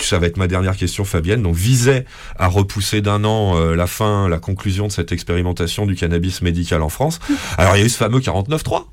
ça 0.00 0.18
va 0.18 0.26
être 0.26 0.36
ma 0.36 0.48
dernière 0.48 0.76
question, 0.76 1.04
Fabienne. 1.04 1.42
Donc, 1.42 1.54
visait 1.54 2.04
à 2.38 2.48
repousser 2.48 3.00
d'un 3.00 3.24
an 3.24 3.56
euh, 3.56 3.76
la 3.76 3.86
fin, 3.86 4.28
la 4.28 4.38
conclusion 4.38 4.86
de 4.86 4.92
cette 4.92 5.12
expérimentation 5.12 5.86
du 5.86 5.94
cannabis 5.94 6.42
médical 6.42 6.82
en 6.82 6.88
France. 6.88 7.20
Alors, 7.58 7.76
il 7.76 7.80
y 7.80 7.82
a 7.82 7.86
eu 7.86 7.88
ce 7.88 7.96
fameux 7.96 8.18
49.3. 8.18 8.86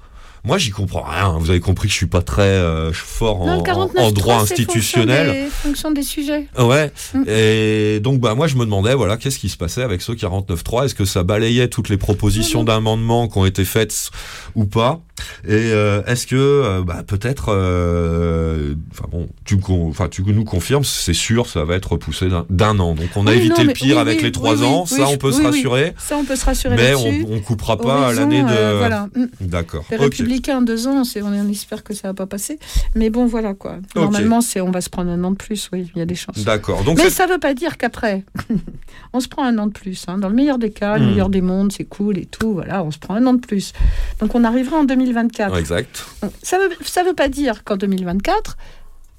Moi, 0.43 0.59
j'y 0.59 0.69
comprends 0.69 1.01
rien. 1.01 1.37
Vous 1.39 1.49
avez 1.49 1.59
compris 1.59 1.87
que 1.87 1.91
je 1.91 1.97
suis 1.97 2.05
pas 2.05 2.21
très 2.21 2.43
euh, 2.43 2.93
fort 2.93 3.41
en, 3.41 3.45
Non, 3.47 3.53
le 3.53 3.59
en- 3.61 3.63
49 3.63 4.03
en 4.03 4.11
droit 4.11 4.35
3, 4.35 4.45
c'est 4.45 4.53
institutionnel. 4.53 5.27
Fonction 5.27 5.41
des, 5.43 5.49
fonction 5.49 5.91
des 5.91 6.03
sujets. 6.03 6.47
Ouais. 6.59 6.91
Mm. 7.15 7.23
Et 7.27 7.99
donc, 7.99 8.19
bah, 8.19 8.35
moi, 8.35 8.45
je 8.45 8.55
me 8.55 8.63
demandais, 8.63 8.93
voilà, 8.93 9.17
qu'est-ce 9.17 9.39
qui 9.39 9.49
se 9.49 9.57
passait 9.57 9.81
avec 9.81 10.03
ce 10.03 10.11
49.3 10.11 10.85
Est-ce 10.85 10.93
que 10.93 11.05
ça 11.05 11.23
balayait 11.23 11.67
toutes 11.67 11.89
les 11.89 11.97
propositions 11.97 12.63
d'amendements 12.63 13.27
qui 13.27 13.39
ont 13.39 13.45
été 13.47 13.65
faites 13.65 14.11
ou 14.53 14.65
pas? 14.65 15.01
Et 15.47 15.51
euh, 15.51 16.03
est-ce 16.05 16.27
que, 16.27 16.35
euh, 16.35 16.83
bah, 16.83 17.03
peut-être, 17.05 17.45
euh, 17.49 18.75
enfin 18.91 19.05
bon, 19.11 19.27
tu, 19.45 19.57
enfin, 19.89 20.09
nous 20.27 20.43
confirmes, 20.43 20.83
c'est 20.83 21.13
sûr, 21.13 21.47
ça 21.47 21.63
va 21.63 21.75
être 21.75 21.93
repoussé 21.93 22.27
d'un- 22.49 22.79
an. 22.79 22.95
Donc, 22.95 23.07
on 23.15 23.25
a 23.27 23.31
Oui, 23.31 23.37
évité 23.37 23.61
non, 23.61 23.67
le 23.67 23.73
pire 23.73 23.95
oui, 23.95 24.01
avec 24.01 24.17
oui, 24.17 24.23
les 24.25 24.31
trois 24.31 24.63
ans. 24.63 24.85
ça, 24.85 25.07
on 25.07 25.17
peut 25.17 25.31
se 25.31 25.41
rassurer. 25.41 25.93
Ça, 25.97 26.17
on 26.17 26.25
peut 26.25 26.35
se 26.35 26.45
rassurer 26.45 26.75
Mais 26.75 26.93
on, 26.95 27.33
on 27.35 27.39
coupera 27.39 27.77
pas 27.77 28.11
l'année 28.13 28.41
de. 28.41 28.77
voilà. 28.77 29.07
Mm. 29.15 29.25
D'accord. 29.41 29.85
Les 29.91 29.97
Ok. 29.97 30.03
Républicains, 30.03 30.61
deux 30.61 30.87
ans, 30.87 31.03
on 31.23 31.49
espère 31.49 31.83
que 31.83 31.93
ça 31.93 32.09
va 32.09 32.13
pas 32.13 32.25
passer. 32.25 32.59
Mais 32.95 33.09
bon, 33.09 33.25
voilà 33.25 33.53
quoi. 33.53 33.77
Normalement, 33.95 34.41
c'est 34.41 34.59
on 34.61 34.71
va 34.71 34.81
se 34.81 34.89
prendre 34.89 35.11
un 35.11 35.23
an 35.23 35.31
de 35.31 35.37
plus, 35.37 35.69
oui, 35.71 35.89
il 35.95 35.99
y 35.99 36.01
a 36.01 36.05
des 36.05 36.15
chances. 36.15 36.43
D'accord. 36.43 36.83
Donc, 36.83 36.97
Mais 36.97 37.09
ça 37.09 37.27
veut 37.27 37.37
pas 37.39 37.53
dire 37.53 37.77
qu'après, 37.77 38.23
on 39.13 39.19
se 39.19 39.27
prend 39.27 39.43
un 39.45 39.57
an 39.57 39.67
de 39.67 39.71
plus. 39.71 40.03
hein. 40.07 40.17
Dans 40.17 40.29
le 40.29 40.35
meilleur 40.35 40.57
des 40.57 40.71
cas, 40.71 40.97
le 40.97 41.05
Hmm. 41.05 41.09
meilleur 41.09 41.29
des 41.29 41.41
mondes, 41.41 41.71
c'est 41.71 41.83
cool 41.85 42.17
et 42.17 42.25
tout. 42.25 42.53
Voilà, 42.53 42.83
on 42.83 42.91
se 42.91 42.97
prend 42.97 43.15
un 43.15 43.25
an 43.27 43.33
de 43.33 43.39
plus. 43.39 43.73
Donc 44.19 44.33
on 44.35 44.43
arrivera 44.43 44.77
en 44.77 44.83
2024. 45.05 45.57
Exact. 45.57 46.05
Ça 46.41 46.57
veut, 46.57 46.69
ça 46.83 47.03
veut 47.03 47.13
pas 47.13 47.27
dire 47.27 47.63
qu'en 47.63 47.77
2024, 47.77 48.57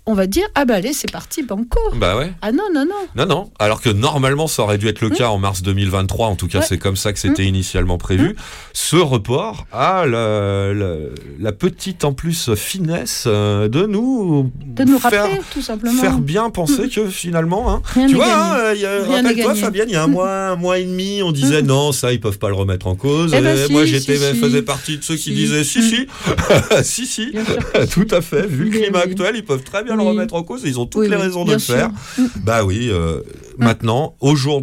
on 0.06 0.14
va 0.14 0.26
dire 0.26 0.46
ah 0.54 0.64
bah 0.64 0.74
allez, 0.74 0.92
c'est 0.92 1.10
parti, 1.10 1.42
banco. 1.42 1.78
Bah 1.96 2.16
ouais. 2.16 2.32
Ah 2.42 2.52
non, 2.52 2.64
non, 2.72 2.84
non. 2.86 2.94
Non, 3.16 3.26
non. 3.26 3.50
Alors 3.58 3.80
que 3.80 3.88
normalement, 3.90 4.46
ça 4.46 4.62
aurait 4.62 4.78
dû 4.78 4.88
être 4.88 5.00
le 5.00 5.10
cas 5.10 5.28
en 5.28 5.38
mars 5.38 5.62
2023. 5.62 6.28
En 6.28 6.36
tout 6.36 6.46
cas, 6.48 6.60
Ouais. 6.60 6.64
c'est 6.68 6.78
comme 6.78 6.96
ça 6.96 7.12
que 7.12 7.18
c'était 7.18 7.44
initialement 7.44 7.98
prévu. 7.98 8.36
Ce 8.72 8.96
report 8.96 9.66
a 9.72 10.06
la, 10.06 10.72
la, 10.72 10.94
la 11.40 11.52
petite, 11.52 12.04
en 12.04 12.12
plus, 12.12 12.54
finesse 12.54 13.24
euh, 13.26 13.68
de 13.68 13.84
nous, 13.86 14.50
De 14.64 14.84
nous 14.84 14.98
faire, 14.98 15.24
rappeler, 15.24 15.40
tout 15.52 15.62
simplement. 15.62 16.00
faire 16.00 16.18
bien 16.18 16.50
penser 16.50 16.88
que 16.88 17.08
finalement, 17.08 17.70
hein, 17.72 17.82
Rien 17.94 18.06
tu 18.06 18.14
vois, 18.14 18.26
hein, 18.26 18.74
rappelle-toi, 19.08 19.32
gagné. 19.32 19.60
Fabienne, 19.60 19.88
il 19.88 19.92
y 19.92 19.96
a 19.96 20.04
un 20.04 20.08
mois, 20.08 20.30
un 20.50 20.56
mois 20.56 20.78
et 20.78 20.84
demi, 20.84 21.22
on 21.22 21.32
disait 21.32 21.62
non, 21.62 21.92
ça, 21.92 22.12
ils 22.12 22.20
peuvent 22.20 22.38
pas 22.38 22.48
le 22.48 22.54
remettre 22.54 22.86
en 22.86 22.94
cause. 22.94 23.34
Eh 23.36 23.40
ben 23.40 23.56
si, 23.66 23.72
moi, 23.72 23.84
j'étais, 23.84 24.16
si. 24.16 24.34
faisais 24.38 24.62
partie 24.62 24.98
de 24.98 25.02
ceux 25.02 25.16
qui 25.16 25.32
disaient 25.32 25.64
si, 25.64 25.82
si, 25.82 26.06
si, 26.82 27.06
si, 27.06 27.32
tout 27.92 28.06
à 28.10 28.20
fait. 28.20 28.46
Vu 28.46 28.64
le 28.70 28.78
climat 28.78 29.00
actuel, 29.00 29.34
ils 29.36 29.44
peuvent 29.44 29.64
très 29.64 29.82
bien 29.82 29.95
le 29.96 30.02
remettre 30.02 30.34
en 30.34 30.42
cause. 30.42 30.62
Ils 30.64 30.78
ont 30.78 30.86
toutes 30.86 31.08
les 31.08 31.16
raisons 31.16 31.44
de 31.44 31.52
le 31.52 31.58
sûr. 31.58 31.74
faire. 31.74 31.90
Bah 32.44 32.64
oui, 32.64 32.90
maintenant, 33.58 34.14
au 34.20 34.34
jour 34.36 34.62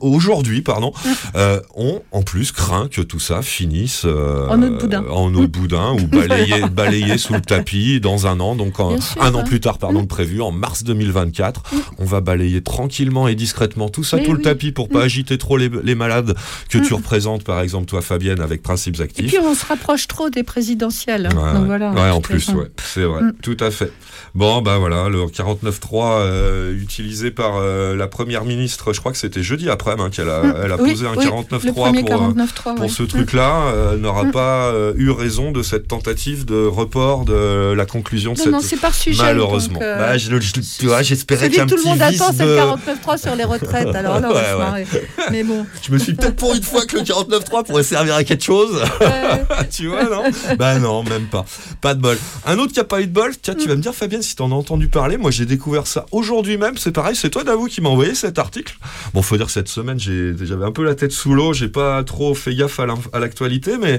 aujourd'hui, 0.00 0.62
pardon, 0.62 0.92
euh, 1.36 1.60
on 1.74 2.02
en 2.12 2.22
plus 2.22 2.52
craint 2.52 2.88
que 2.88 3.00
tout 3.00 3.20
ça 3.20 3.42
finisse 3.42 4.02
euh, 4.04 4.48
En 4.48 4.62
eau 4.62 4.68
de 4.68 4.76
boudin. 4.76 5.04
en 5.10 5.34
eau 5.34 5.40
de 5.42 5.46
boudin 5.46 5.92
ou 5.94 6.06
balayé, 6.06 6.62
balayé 6.72 7.18
sous 7.18 7.34
le 7.34 7.40
tapis 7.40 8.00
dans 8.00 8.26
un 8.26 8.40
an, 8.40 8.54
donc 8.56 8.80
en- 8.80 8.88
Bien 8.90 9.00
sûr, 9.00 9.22
un 9.22 9.34
an 9.34 9.40
hein. 9.40 9.44
plus 9.44 9.60
tard, 9.60 9.78
pardon, 9.78 10.02
que 10.02 10.06
prévu, 10.06 10.40
en 10.42 10.50
mars 10.52 10.84
2024. 10.84 11.62
On 11.98 12.04
va 12.04 12.20
balayer 12.20 12.62
tranquillement 12.62 13.28
et 13.28 13.34
discrètement 13.34 13.88
tout 13.88 14.04
ça, 14.04 14.16
Mais 14.18 14.24
tout 14.24 14.32
le 14.32 14.42
tapis 14.42 14.72
pour 14.72 14.88
pas 14.88 14.98
Mm. 15.00 15.02
agiter 15.02 15.38
trop 15.38 15.56
les, 15.56 15.70
les 15.82 15.94
malades 15.94 16.34
que 16.68 16.78
tu 16.78 16.92
Mm. 16.92 16.96
représentes, 16.96 17.44
par 17.44 17.60
exemple, 17.60 17.86
toi, 17.86 18.02
Fabienne, 18.02 18.40
avec 18.40 18.62
Principes 18.62 18.96
Et 18.98 19.02
Actifs. 19.02 19.26
puis 19.28 19.38
on 19.40 19.54
se 19.54 19.64
rapproche 19.66 20.06
trop 20.08 20.30
des 20.30 20.42
présidentielles. 20.42 21.26
hein. 21.26 21.36
Ouais, 21.36 21.52
Donc 21.58 21.66
voilà. 21.66 21.90
Ouais, 21.92 22.10
en 22.10 22.20
plus, 22.20 22.48
ouais, 22.50 22.70
c'est 22.84 23.04
vrai, 23.04 23.22
Mm. 23.22 23.32
tout 23.42 23.56
à 23.60 23.70
fait. 23.70 23.92
Bon, 24.34 24.60
bah 24.62 24.78
voilà, 24.78 25.08
le 25.08 25.26
49.3 25.26 26.20
euh, 26.20 26.74
utilisé 26.76 27.30
par 27.30 27.56
euh, 27.56 27.94
la 27.96 28.07
première 28.08 28.44
ministre, 28.44 28.92
je 28.92 29.00
crois 29.00 29.12
que 29.12 29.18
c'était 29.18 29.42
jeudi 29.42 29.68
après, 29.70 29.92
hein, 29.98 30.10
qu'elle 30.10 30.28
a, 30.28 30.42
Mm. 30.42 30.54
elle 30.64 30.72
a 30.72 30.76
Oui, 30.80 30.90
posé 30.90 31.06
un 31.06 31.14
oui, 31.16 31.24
49.3 31.26 31.66
le 31.66 31.72
premier 31.72 32.02
pour, 32.04 32.14
euh, 32.14 32.18
49.3, 32.32 32.74
pour 32.74 32.84
ouais. 32.84 32.88
ce 32.90 33.02
Mm. 33.02 33.06
truc-là, 33.08 33.54
euh, 33.74 33.96
n'aura 33.96 34.24
Mm. 34.24 34.30
pas 34.32 34.66
euh, 34.72 34.92
eu 34.96 35.10
raison 35.10 35.52
de 35.52 35.62
cette 35.62 35.86
tentative 35.88 36.44
de 36.44 36.64
report 36.66 37.24
de 37.24 37.72
la 37.76 37.86
conclusion 37.86 38.32
de 38.32 38.38
Non, 38.38 38.44
cette... 38.44 38.52
non, 38.52 38.60
c'est 38.60 38.76
par 38.80 38.94
sujet, 38.94 39.22
Malheureusement. 39.22 39.78
euh, 39.82 39.98
Bah, 39.98 40.18
je, 40.18 40.30
le- 40.30 40.40
je- 40.40 40.52
tu 40.52 40.86
vois, 40.86 41.02
j'espérais 41.02 41.40
Celui 41.46 41.50
qu'il 41.52 41.58
y 41.58 41.60
ait 41.60 41.62
un 41.62 41.66
que 41.66 41.70
tout 41.70 41.76
le 41.76 41.82
petit 41.82 41.88
monde 41.90 42.02
attend, 42.02 42.32
c'est 42.36 42.44
de- 42.44 42.48
le 42.50 42.56
49.3 42.56 43.18
sur 43.18 43.34
les 43.36 43.44
retraites. 43.44 43.94
Alors 43.94 44.20
là, 44.20 44.28
on 44.30 44.34
va 44.34 44.40
Ouais, 44.40 44.52
se 44.52 44.56
marrer. 44.58 44.86
Mais 45.30 45.44
bon. 45.44 45.66
Je 45.86 45.92
me 45.92 45.98
suis 45.98 46.14
peut-être 46.14 46.36
pour 46.36 46.54
une 46.54 46.62
fois 46.62 46.84
que 46.86 46.96
le 46.96 47.02
49.3 47.02 47.64
pourrait 47.64 47.82
servir 47.82 48.14
à 48.14 48.24
quelque 48.24 48.44
chose. 48.44 48.80
tu 49.70 49.88
vois, 49.88 50.04
non? 50.04 50.22
Bah 50.58 50.78
non, 50.78 51.02
même 51.02 51.26
pas. 51.26 51.44
Pas 51.80 51.94
de 51.94 52.00
bol. 52.00 52.16
Un 52.46 52.58
autre 52.58 52.72
qui 52.72 52.80
a 52.80 52.84
pas 52.84 53.00
eu 53.00 53.06
de 53.06 53.12
bol, 53.12 53.32
tiens, 53.40 53.54
tu 53.54 53.68
vas 53.68 53.76
me 53.76 53.82
dire, 53.82 53.94
Fabienne, 53.94 54.22
si 54.22 54.36
t'en 54.36 54.50
as 54.50 54.54
entendu 54.54 54.88
parler. 54.88 55.16
Moi, 55.16 55.30
j'ai 55.30 55.46
découvert 55.46 55.86
ça 55.86 56.06
aujourd'hui 56.12 56.56
même. 56.58 56.76
C'est 56.76 56.92
pareil, 56.92 57.16
c'est 57.16 57.30
toi, 57.30 57.44
Davou, 57.44 57.66
qui 57.66 57.80
m'a 57.80 57.88
envoyé 57.98 58.14
cet 58.14 58.38
article. 58.38 58.76
Bon, 59.12 59.22
faut 59.22 59.36
dire 59.36 59.46
que 59.46 59.52
cette 59.52 59.66
semaine, 59.68 59.98
j'ai- 59.98 60.32
j'avais 60.46 60.64
un 60.64 60.70
peu 60.70 60.84
la 60.84 60.94
tête 60.94 61.10
sous 61.10 61.34
l'eau. 61.34 61.52
J'ai 61.52 61.66
pas 61.66 62.04
trop 62.04 62.32
fait 62.34 62.54
gaffe 62.54 62.78
à 63.12 63.18
l'actualité, 63.18 63.72
mais 63.76 63.98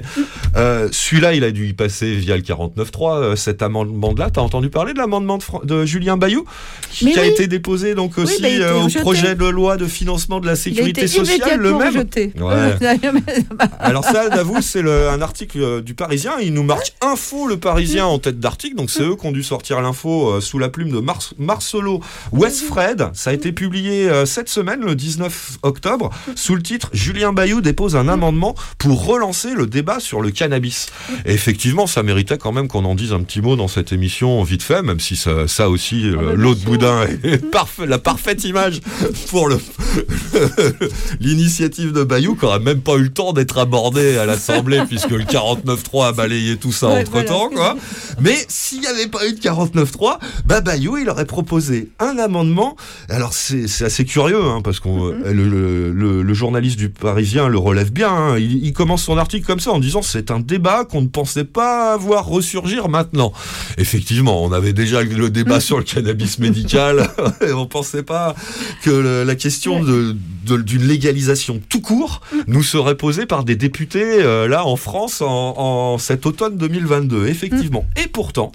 euh, 0.56 0.88
celui-là, 0.90 1.34
il 1.34 1.44
a 1.44 1.50
dû 1.50 1.68
y 1.68 1.72
passer 1.74 2.14
via 2.14 2.34
le 2.36 2.42
49.3, 2.42 3.18
euh, 3.20 3.36
cet 3.36 3.60
amendement-là. 3.62 4.30
T'as 4.30 4.40
entendu 4.40 4.70
parler 4.70 4.94
de 4.94 4.98
l'amendement 4.98 5.38
de, 5.64 5.84
Julien 5.84 6.16
Bayou 6.16 6.46
qui, 6.90 7.18
a 7.18 7.26
été 7.26 7.46
déposé 7.46 7.94
donc 7.94 8.12
Oui, 8.16 8.22
aussi 8.22 8.40
bah, 8.40 8.48
euh, 8.48 8.74
au 8.76 8.84
rejeté. 8.84 9.00
projet 9.00 9.34
de 9.34 9.44
loi 9.46 9.76
de 9.76 9.86
financement 9.86 10.40
de 10.40 10.46
la 10.46 10.56
sécurité 10.56 11.06
sociale, 11.06 11.60
le 11.60 11.74
même. 11.76 12.06
Ouais. 12.40 12.78
Alors 13.80 14.04
ça, 14.04 14.30
d'avoue, 14.30 14.62
c'est 14.62 14.80
un 14.80 15.20
article 15.20 15.60
euh, 15.60 15.80
du 15.82 15.92
Parisien. 15.94 16.32
Il 16.40 16.54
nous 16.54 16.62
marque 16.62 16.94
info 17.02 17.46
le 17.46 17.58
Parisien 17.58 18.06
en 18.06 18.18
tête 18.18 18.40
d'article. 18.40 18.76
Donc 18.76 18.90
c'est 18.90 19.02
eux 19.02 19.16
qui 19.16 19.26
ont 19.26 19.32
dû 19.32 19.42
sortir 19.42 19.82
l'info 19.82 20.40
sous 20.40 20.58
la 20.58 20.70
plume 20.70 20.90
de 20.90 21.00
Mar- 21.00 21.34
Marcelo 21.38 22.00
Westfred. 22.32 23.10
Ça 23.12 23.28
a 23.30 23.32
été 23.34 23.52
publié 23.52 23.89
euh, 24.08 24.26
cette 24.26 24.48
semaine, 24.48 24.80
le 24.80 24.94
19 24.94 25.58
octobre, 25.62 26.10
sous 26.34 26.54
le 26.54 26.62
titre 26.62 26.90
Julien 26.92 27.32
Bayou 27.32 27.60
dépose 27.60 27.96
un 27.96 28.08
amendement 28.08 28.54
pour 28.78 29.04
relancer 29.06 29.54
le 29.54 29.66
débat 29.66 30.00
sur 30.00 30.20
le 30.20 30.30
cannabis. 30.30 30.86
Et 31.26 31.32
effectivement, 31.32 31.86
ça 31.86 32.02
méritait 32.02 32.38
quand 32.38 32.52
même 32.52 32.68
qu'on 32.68 32.84
en 32.84 32.94
dise 32.94 33.12
un 33.12 33.22
petit 33.22 33.40
mot 33.40 33.56
dans 33.56 33.68
cette 33.68 33.92
émission 33.92 34.42
vite 34.42 34.62
fait, 34.62 34.82
même 34.82 35.00
si 35.00 35.16
ça, 35.16 35.46
ça 35.48 35.68
aussi, 35.68 36.08
euh, 36.08 36.34
l'eau 36.34 36.54
de 36.54 36.60
boudin 36.60 37.02
est 37.24 37.40
la 37.86 37.98
parfaite 37.98 38.44
image 38.44 38.80
pour 39.28 39.48
l'initiative 41.20 41.92
de 41.92 42.04
Bayou 42.04 42.34
qui 42.36 42.44
n'aura 42.44 42.58
même 42.58 42.80
pas 42.80 42.94
eu 42.96 43.02
le 43.04 43.12
temps 43.12 43.32
d'être 43.32 43.58
abordée 43.58 44.16
à 44.16 44.26
l'Assemblée 44.26 44.82
puisque 44.88 45.10
le 45.10 45.24
49.3 45.24 46.08
a 46.08 46.12
balayé 46.12 46.56
tout 46.56 46.72
ça 46.72 46.88
Ouais, 46.88 47.00
entre 47.02 47.22
temps 47.24 47.48
voilà. 47.52 47.72
quoi. 47.72 47.76
Mais 48.20 48.36
s'il 48.48 48.80
n'y 48.80 48.86
avait 48.86 49.06
pas 49.08 49.26
eu 49.26 49.32
de 49.34 49.40
49.3, 49.40 50.18
bah 50.46 50.60
Bayou 50.60 50.96
il 50.98 51.08
aurait 51.08 51.24
proposé 51.26 51.90
un 51.98 52.18
amendement. 52.18 52.76
Alors 53.08 53.32
c'est 53.32 53.79
c'est 53.80 53.86
assez 53.86 54.04
curieux 54.04 54.42
hein, 54.44 54.60
parce 54.62 54.78
qu'on 54.78 55.06
Mhm. 55.06 55.22
le, 55.32 55.48
le- 55.48 55.90
le- 55.92 56.22
le 56.22 56.34
journaliste 56.34 56.76
du 56.78 56.90
Parisien 56.90 57.48
le 57.48 57.56
relève 57.56 57.90
bien. 57.90 58.10
hein. 58.12 58.38
Il, 58.38 58.62
il 58.62 58.74
commence 58.74 59.02
son 59.04 59.16
article 59.16 59.46
comme 59.46 59.58
ça 59.60 59.70
en 59.70 59.78
disant 59.78 60.02
c'est 60.02 60.30
un 60.30 60.38
débat 60.40 60.84
qu'on 60.84 61.00
ne 61.00 61.06
pensait 61.08 61.44
pas 61.46 61.96
voir 61.96 62.26
ressurgir 62.26 62.90
maintenant. 62.90 63.32
Effectivement, 63.78 64.44
on 64.44 64.52
avait 64.52 64.74
déjà 64.74 65.02
le 65.02 65.30
débat 65.30 65.60
sur 65.68 65.78
le 65.78 65.84
cannabis 65.84 66.38
médical 66.38 67.08
et 67.48 67.52
on 67.52 67.64
pensait 67.66 68.02
pas 68.02 68.34
que 68.82 68.90
le- 68.90 69.24
la 69.24 69.34
question 69.34 69.82
de- 69.82 70.14
de- 70.46 70.56
d'une 70.58 70.82
légalisation 70.82 71.58
tout 71.70 71.80
court 71.80 72.20
nous 72.48 72.62
serait 72.62 72.96
posée 72.96 73.24
par 73.24 73.44
des 73.44 73.56
députés 73.56 74.04
euh, 74.22 74.46
là 74.46 74.66
en 74.66 74.76
France 74.76 75.22
en, 75.22 75.54
en 75.56 75.96
cet 75.98 76.26
automne 76.26 76.56
2022. 76.58 77.28
Effectivement. 77.28 77.86
Mhm. 77.96 78.04
Et 78.04 78.08
pourtant, 78.08 78.52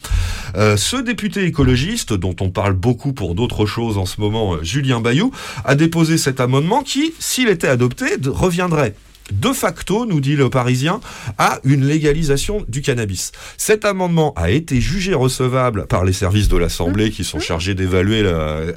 euh, 0.56 0.78
ce 0.78 0.98
député 0.98 1.46
écologiste, 1.46 2.14
dont 2.14 2.36
on 2.42 2.52
parle 2.52 2.74
beaucoup 2.74 3.14
pour 3.14 3.34
d'autres 3.34 3.66
choses 3.66 3.98
en 3.98 4.06
ce 4.06 4.22
moment, 4.22 4.54
euh, 4.56 4.58
Julien 4.62 5.00
Bayou, 5.00 5.15
a 5.64 5.76
déposé 5.76 6.18
cet 6.18 6.40
amendement 6.40 6.84
qui, 6.84 7.14
s'il 7.20 7.50
était 7.50 7.68
adopté, 7.68 8.06
reviendrait 8.26 8.96
de 9.32 9.52
facto, 9.52 10.06
nous 10.06 10.22
dit 10.22 10.36
le 10.36 10.50
Parisien, 10.50 11.00
à 11.38 11.60
une 11.64 11.86
légalisation 11.86 12.64
du 12.68 12.82
cannabis. 12.82 13.32
Cet 13.58 13.86
amendement 13.86 14.34
a 14.36 14.50
été 14.50 14.80
jugé 14.80 15.14
recevable 15.14 15.88
par 15.88 16.06
les 16.06 16.14
services 16.14 16.48
de 16.48 16.58
l'Assemblée 16.58 17.12
qui 17.12 17.24
sont 17.24 17.40
chargés 17.40 17.74
d'évaluer 17.74 18.24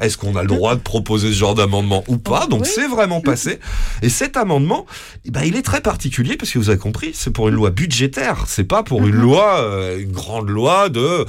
est-ce 0.01 0.17
qu'on 0.17 0.37
a 0.37 0.43
le 0.43 0.49
droit 0.49 0.75
de 0.75 0.81
proposer 0.81 1.29
ce 1.29 1.39
genre 1.39 1.55
d'amendement 1.55 2.05
ou 2.09 2.17
pas. 2.17 2.47
Donc 2.47 2.67
c'est 2.67 2.89
vraiment 2.89 3.21
passé. 3.21 3.59
Et 4.03 4.09
cet 4.09 4.37
amendement, 4.37 4.87
eh 5.25 5.31
ben, 5.31 5.43
il 5.45 5.57
est 5.57 5.63
très 5.63 5.81
particulier 5.81 6.37
parce 6.37 6.51
que 6.51 6.59
vous 6.59 6.71
avez 6.71 6.79
compris, 6.79 7.11
c'est 7.15 7.31
pour 7.31 7.49
une 7.49 7.55
loi 7.55 7.71
budgétaire. 7.71 8.45
C'est 8.47 8.65
pas 8.65 8.83
pour 8.83 9.07
une 9.07 9.15
loi, 9.15 9.61
euh, 9.61 10.01
une 10.01 10.13
grande 10.13 10.49
loi 10.49 10.89
de 10.89 11.27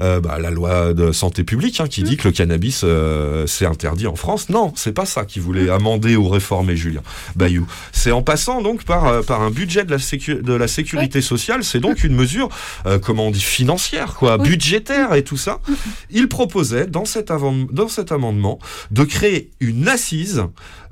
euh, 0.00 0.20
bah, 0.20 0.38
la 0.38 0.50
loi 0.50 0.94
de 0.94 1.12
santé 1.12 1.44
publique 1.44 1.80
hein, 1.80 1.86
qui 1.88 2.02
dit 2.02 2.16
que 2.16 2.28
le 2.28 2.32
cannabis 2.32 2.82
euh, 2.84 3.46
c'est 3.46 3.66
interdit 3.66 4.06
en 4.06 4.16
France. 4.16 4.48
Non, 4.48 4.72
c'est 4.76 4.92
pas 4.92 5.06
ça 5.06 5.24
qu'il 5.24 5.42
voulait 5.42 5.68
amender 5.68 6.16
ou 6.16 6.28
réformer 6.28 6.76
Julien 6.76 7.02
Bayou. 7.36 7.66
C'est 7.92 8.12
en 8.12 8.22
passant 8.22 8.61
donc 8.62 8.84
par, 8.84 9.06
euh, 9.06 9.22
par 9.22 9.42
un 9.42 9.50
budget 9.50 9.84
de 9.84 9.90
la, 9.90 9.98
sécu- 9.98 10.40
de 10.42 10.52
la 10.54 10.68
sécurité 10.68 11.20
sociale. 11.20 11.64
C'est 11.64 11.80
donc 11.80 12.04
une 12.04 12.14
mesure, 12.14 12.48
euh, 12.86 12.98
comment 12.98 13.26
on 13.26 13.30
dit, 13.30 13.40
financière, 13.40 14.14
quoi, 14.14 14.38
Oui. 14.38 14.48
budgétaire 14.50 15.14
et 15.14 15.24
tout 15.24 15.36
ça. 15.36 15.60
Il 16.10 16.28
proposait 16.28 16.86
dans 16.86 17.04
cet, 17.04 17.30
avant- 17.30 17.66
dans 17.70 17.88
cet 17.88 18.12
amendement 18.12 18.58
de 18.90 19.04
créer 19.04 19.50
une 19.60 19.88
assise 19.88 20.44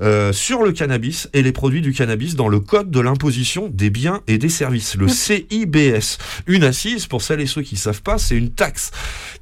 euh, 0.02 0.32
sur 0.32 0.62
le 0.62 0.72
cannabis 0.72 1.28
et 1.32 1.42
les 1.42 1.52
produits 1.52 1.82
du 1.82 1.92
cannabis 1.92 2.34
dans 2.34 2.48
le 2.48 2.60
code 2.60 2.90
de 2.90 3.00
l'imposition 3.00 3.68
des 3.72 3.90
biens 3.90 4.20
et 4.26 4.38
des 4.38 4.48
services, 4.48 4.96
le 4.96 5.08
CIBS. 5.08 6.18
Une 6.46 6.64
assise, 6.64 7.06
pour 7.06 7.22
celles 7.22 7.40
et 7.40 7.46
ceux 7.46 7.62
qui 7.62 7.76
savent 7.76 8.02
pas, 8.02 8.18
c'est 8.18 8.36
une 8.36 8.50
taxe 8.50 8.90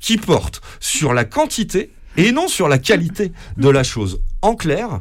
qui 0.00 0.16
porte 0.16 0.60
sur 0.80 1.14
la 1.14 1.24
quantité 1.24 1.90
et 2.16 2.32
non 2.32 2.48
sur 2.48 2.68
la 2.68 2.78
qualité 2.78 3.32
de 3.56 3.68
la 3.68 3.84
chose. 3.84 4.20
En 4.42 4.54
clair, 4.56 5.00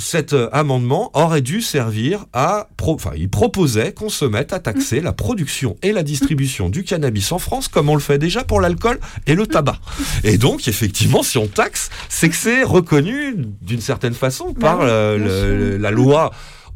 cet 0.00 0.32
euh, 0.32 0.48
amendement 0.52 1.10
aurait 1.14 1.42
dû 1.42 1.60
servir 1.60 2.24
à... 2.32 2.66
pro- 2.76 2.94
Enfin, 2.94 3.12
il 3.16 3.28
proposait 3.28 3.92
qu'on 3.92 4.08
se 4.08 4.24
mette 4.24 4.52
à 4.52 4.58
taxer 4.58 5.00
la 5.00 5.12
production 5.12 5.76
et 5.82 5.92
la 5.92 6.02
distribution 6.02 6.68
du 6.68 6.82
cannabis 6.82 7.30
en 7.32 7.38
France 7.38 7.68
comme 7.68 7.88
on 7.88 7.94
le 7.94 8.00
fait 8.00 8.18
déjà 8.18 8.42
pour 8.42 8.60
l'alcool 8.60 8.98
et 9.26 9.34
le 9.34 9.46
tabac. 9.46 9.78
Et 10.24 10.38
donc, 10.38 10.66
effectivement, 10.66 11.22
si 11.22 11.38
on 11.38 11.46
taxe, 11.46 11.90
c'est 12.08 12.28
que 12.28 12.34
c'est 12.36 12.62
reconnu 12.64 13.36
d'une 13.62 13.80
certaine 13.80 14.14
façon 14.14 14.54
par 14.54 14.78
oui, 14.80 14.86
euh, 14.88 15.18
le- 15.18 15.76
la 15.76 15.90
loi 15.90 16.32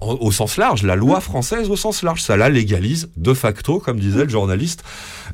au 0.08 0.30
sens 0.32 0.56
large, 0.56 0.82
la 0.82 0.96
loi 0.96 1.20
française 1.20 1.70
au 1.70 1.76
sens 1.76 2.02
large. 2.02 2.22
Ça 2.22 2.36
la 2.36 2.48
légalise 2.48 3.08
de 3.16 3.34
facto, 3.34 3.78
comme 3.78 3.98
disait 3.98 4.24
le 4.24 4.28
journaliste 4.30 4.82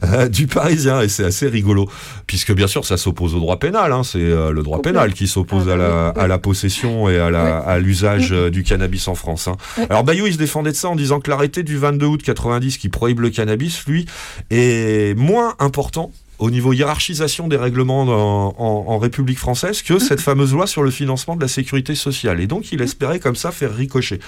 euh, 0.05 0.29
du 0.29 0.47
Parisien. 0.47 1.01
Et 1.03 1.09
c'est 1.09 1.25
assez 1.25 1.49
rigolo, 1.49 1.89
puisque 2.27 2.53
bien 2.53 2.67
sûr, 2.67 2.85
ça 2.87 2.97
s'oppose 2.97 3.35
au 3.35 3.39
droit 3.41 3.59
pénal. 3.59 3.93
hein. 3.93 4.03
C'est 4.03 4.19
euh, 4.19 4.51
le 4.53 4.63
droit 4.63 4.81
pénal 4.83 5.13
qui 5.13 5.27
s'oppose 5.29 5.69
à, 5.69 5.77
la, 5.77 6.09
à 6.09 6.39
possession 6.39 7.09
et 7.09 7.19
à 7.19 7.31
la- 7.31 7.59
à 7.59 7.79
l'usage 7.79 8.33
euh, 8.33 8.51
du 8.51 8.63
cannabis 8.63 9.09
en 9.09 9.15
France. 9.15 9.49
hein. 9.49 9.57
Alors 9.91 10.05
Bayou, 10.05 10.27
il 10.27 10.33
se 10.33 10.39
défendait 10.39 10.71
de 10.73 10.77
ça 10.77 10.89
en 10.89 10.97
disant 10.97 11.21
que 11.21 11.31
l'arrêté 11.31 11.63
du 11.63 11.77
22 11.77 12.07
août 12.07 12.23
90 12.23 12.79
qui 12.79 12.89
prohibe 12.89 13.21
le 13.21 13.31
cannabis, 13.31 13.85
lui, 13.87 14.07
est 14.51 15.17
moins 15.19 15.55
important 15.59 16.13
au 16.41 16.51
niveau 16.51 16.73
hiérarchisation 16.73 17.47
des 17.49 17.57
règlements 17.57 18.03
en, 18.03 18.85
en 18.89 18.99
République 18.99 19.39
française 19.39 19.83
que 19.83 19.99
cette 19.99 20.21
fameuse 20.31 20.53
loi 20.53 20.67
sur 20.67 20.83
le 20.83 20.91
financement 20.91 21.37
de 21.37 21.43
la 21.43 21.49
sécurité 21.49 21.95
sociale. 21.95 22.41
Et 22.41 22.47
donc, 22.47 22.73
il 22.73 22.81
espérait 22.83 23.21
comme 23.21 23.37
ça 23.37 23.53
faire 23.53 23.75
ricocher. 23.75 24.19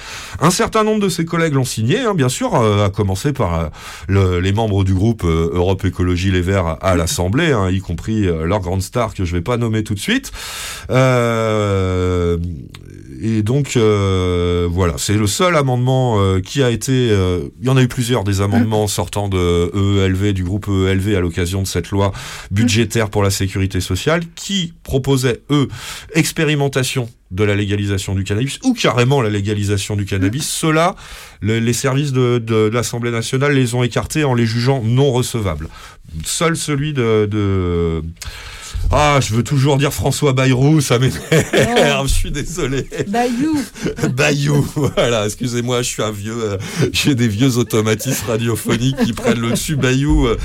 Un 0.40 0.50
certain 0.50 0.84
nombre 0.84 1.00
de 1.00 1.08
ses 1.08 1.24
collègues 1.24 1.54
l'ont 1.54 1.64
signé, 1.64 2.00
hein, 2.00 2.14
bien 2.14 2.28
sûr, 2.28 2.54
euh, 2.54 2.84
à 2.86 2.90
commencer 2.90 3.32
par 3.32 3.58
euh, 3.58 3.66
le- 4.08 4.40
les 4.40 4.52
membres 4.52 4.84
du 4.84 4.94
groupe 4.94 5.24
euh, 5.24 5.50
Europe 5.54 5.84
Écologie 5.84 6.30
Les 6.30 6.42
Verts 6.42 6.76
à 6.82 6.94
l'Assemblée, 7.00 7.52
hein, 7.52 7.70
y 7.70 7.80
compris 7.80 8.26
euh, 8.26 8.44
leur 8.46 8.60
grande 8.60 8.82
star 8.82 9.14
que 9.14 9.24
je 9.24 9.32
vais 9.32 9.40
pas 9.42 9.56
nommer 9.56 9.82
tout 9.82 9.94
de 9.94 9.98
suite. 10.00 10.30
Et 13.24 13.42
donc, 13.42 13.76
voilà, 13.76 14.94
c'est 14.96 15.14
le 15.16 15.26
seul 15.26 15.56
amendement 15.56 16.18
qui 16.40 16.62
a 16.62 16.70
été... 16.70 16.92
il 17.60 17.66
y 17.66 17.68
en 17.70 17.76
a 17.76 17.82
eu 17.82 17.88
plusieurs 17.88 18.24
des 18.24 18.40
amendements 18.40 18.86
sortant 18.86 19.28
de 19.28 19.70
EELV, 19.74 20.32
du 20.32 20.44
groupe 20.44 20.66
EELV 20.68 21.16
à 21.16 21.20
l'occasion 21.20 21.62
de 21.62 21.66
cette 21.66 21.90
loi 21.90 22.01
budgétaire 22.50 23.10
pour 23.10 23.22
la 23.22 23.30
sécurité 23.30 23.80
sociale, 23.80 24.22
qui 24.34 24.72
proposait, 24.82 25.42
eux, 25.50 25.68
expérimentation 26.14 27.08
de 27.30 27.44
la 27.44 27.54
légalisation 27.54 28.14
du 28.14 28.24
cannabis 28.24 28.58
ou 28.64 28.74
carrément 28.74 29.22
la 29.22 29.30
légalisation 29.30 29.96
du 29.96 30.04
cannabis. 30.04 30.46
Ceux-là, 30.48 30.96
le- 31.40 31.60
les 31.60 31.72
services 31.72 32.12
de, 32.12 32.38
de 32.38 32.70
l'Assemblée 32.72 33.10
nationale 33.10 33.54
les 33.54 33.74
ont 33.74 33.82
écartés 33.82 34.24
en 34.24 34.34
les 34.34 34.44
jugeant 34.46 34.82
non 34.84 35.12
recevables. 35.12 35.68
Seul 36.24 36.56
celui 36.56 36.92
de... 36.92 37.26
de 37.30 38.02
ah, 38.90 39.20
je 39.22 39.34
veux 39.34 39.44
toujours 39.44 39.78
dire 39.78 39.92
François 39.92 40.32
Bayrou, 40.32 40.80
ça 40.80 40.98
m'énerve, 40.98 42.08
je 42.08 42.12
suis 42.12 42.30
désolé. 42.30 42.86
Bayou. 43.08 43.58
Bayou, 44.12 44.66
voilà, 44.74 45.24
excusez-moi, 45.26 45.82
je 45.82 45.88
suis 45.88 46.02
un 46.02 46.10
vieux, 46.10 46.36
euh, 46.36 46.58
j'ai 46.92 47.14
des 47.14 47.28
vieux 47.28 47.56
automatismes 47.58 48.26
radiophoniques 48.26 48.96
qui 49.04 49.12
prennent 49.12 49.40
le 49.40 49.50
dessus. 49.52 49.76
Bayou, 49.76 50.26
euh, 50.26 50.36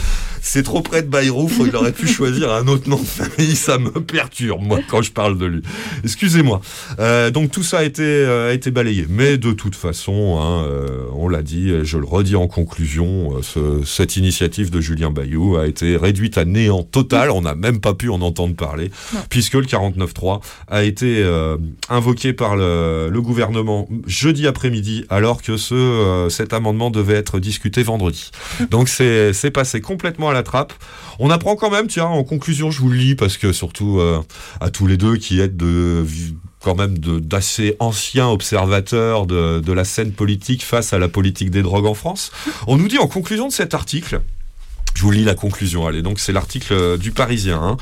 c'est 0.48 0.64
trop 0.64 0.82
près 0.82 1.02
de 1.03 1.07
Bayrou, 1.10 1.49
il 1.65 1.76
aurait 1.76 1.91
pu 1.91 2.07
choisir 2.07 2.52
un 2.53 2.68
autre 2.68 2.90
nom 2.90 2.98
de 2.98 3.06
famille, 3.06 3.56
ça 3.56 3.78
me 3.78 3.90
perturbe, 3.90 4.61
moi, 4.61 4.80
quand 4.88 5.02
je 5.02 5.11
parle 5.11 5.38
de 5.38 5.45
lui. 5.45 5.61
Excusez-moi. 6.03 6.61
Euh, 6.99 7.30
donc 7.32 7.52
tout 7.52 7.64
ça 7.64 7.80
a 7.80 7.84
été, 7.84 8.02
euh, 8.03 8.49
a 8.49 8.53
été 8.53 8.72
balayé. 8.72 9.06
Mais 9.10 9.38
de 9.38 9.52
toute 9.52 9.76
façon, 9.76 10.40
hein, 10.41 10.64
euh, 10.65 10.88
on 11.14 11.28
l'a 11.28 11.41
dit, 11.41 11.72
je 11.84 11.98
le 11.98 12.06
redis 12.06 12.36
en 12.36 12.48
conclusion, 12.48 13.41
ce- 13.41 13.84
cette 13.86 14.15
initiative 14.18 14.69
de 14.69 14.80
Julien 14.80 15.10
Bayou 15.11 15.57
a 15.57 15.68
été 15.68 15.98
réduite 15.98 16.38
à 16.38 16.45
néant 16.45 16.84
total, 16.84 17.30
on 17.32 17.41
n'a 17.41 17.56
même 17.56 17.80
pas 17.80 17.94
pu 17.94 18.10
en 18.10 18.22
entendre 18.22 18.56
parler, 18.56 18.90
puisque 19.30 19.56
le 19.56 19.65
49.3 19.65 20.40
a 20.69 20.84
été 20.84 21.22
euh, 21.24 21.57
invoqué 21.90 22.34
par 22.34 22.56
le, 22.56 23.10
le 23.11 23.22
gouvernement 23.22 23.88
jeudi 24.06 24.48
après-midi, 24.48 25.06
alors 25.10 25.41
que 25.41 25.57
ce, 25.57 25.74
euh, 25.76 26.30
cet 26.30 26.53
amendement 26.53 26.90
devait 26.90 27.15
être 27.15 27.40
discuté 27.40 27.84
vendredi. 27.84 28.32
Donc 28.72 28.88
c'est 28.90 29.52
passé 29.52 29.82
complètement 29.82 30.30
à 30.30 30.34
la 30.34 30.36
On 31.19 31.30
apprend 31.30 31.55
quand 31.55 31.72
même, 31.72 31.88
tiens, 31.88 32.05
en 32.05 32.23
conclusion, 32.23 32.72
je 32.72 32.80
vous 32.80 32.89
le 32.89 32.97
lis, 32.97 33.15
parce 33.15 33.38
que 33.38 33.51
surtout 33.51 33.99
euh, 33.99 34.22
à 34.61 34.69
tous 34.69 34.88
les 34.88 34.97
deux 34.97 35.18
qui 35.18 35.39
êtes 35.39 35.57
de 35.57 36.05
quand 36.61 36.76
même 36.76 36.97
d'assez 36.97 37.76
anciens 37.80 38.27
observateurs 38.27 39.26
de, 39.26 39.72
la 39.72 39.85
scène 39.85 40.11
politique 40.11 40.64
face 40.64 40.91
à 40.91 40.99
la 40.99 41.07
politique 41.07 41.51
des 41.51 41.61
drogues 41.61 41.85
en 41.85 41.93
France. 41.93 42.31
On 42.65 42.77
nous 42.77 42.88
dit 42.88 42.97
en 42.97 43.07
conclusion 43.07 43.47
de 43.47 43.53
cet 43.53 43.73
article, 43.73 44.22
je 44.95 45.03
vous 45.03 45.11
lis 45.11 45.23
la 45.23 45.35
conclusion, 45.35 45.85
allez, 45.85 46.01
donc 46.01 46.19
c'est 46.19 46.34
l'article 46.34 46.73
euh, 46.73 46.97
du 46.97 47.11
Parisien, 47.11 47.61
hein, 47.61 47.77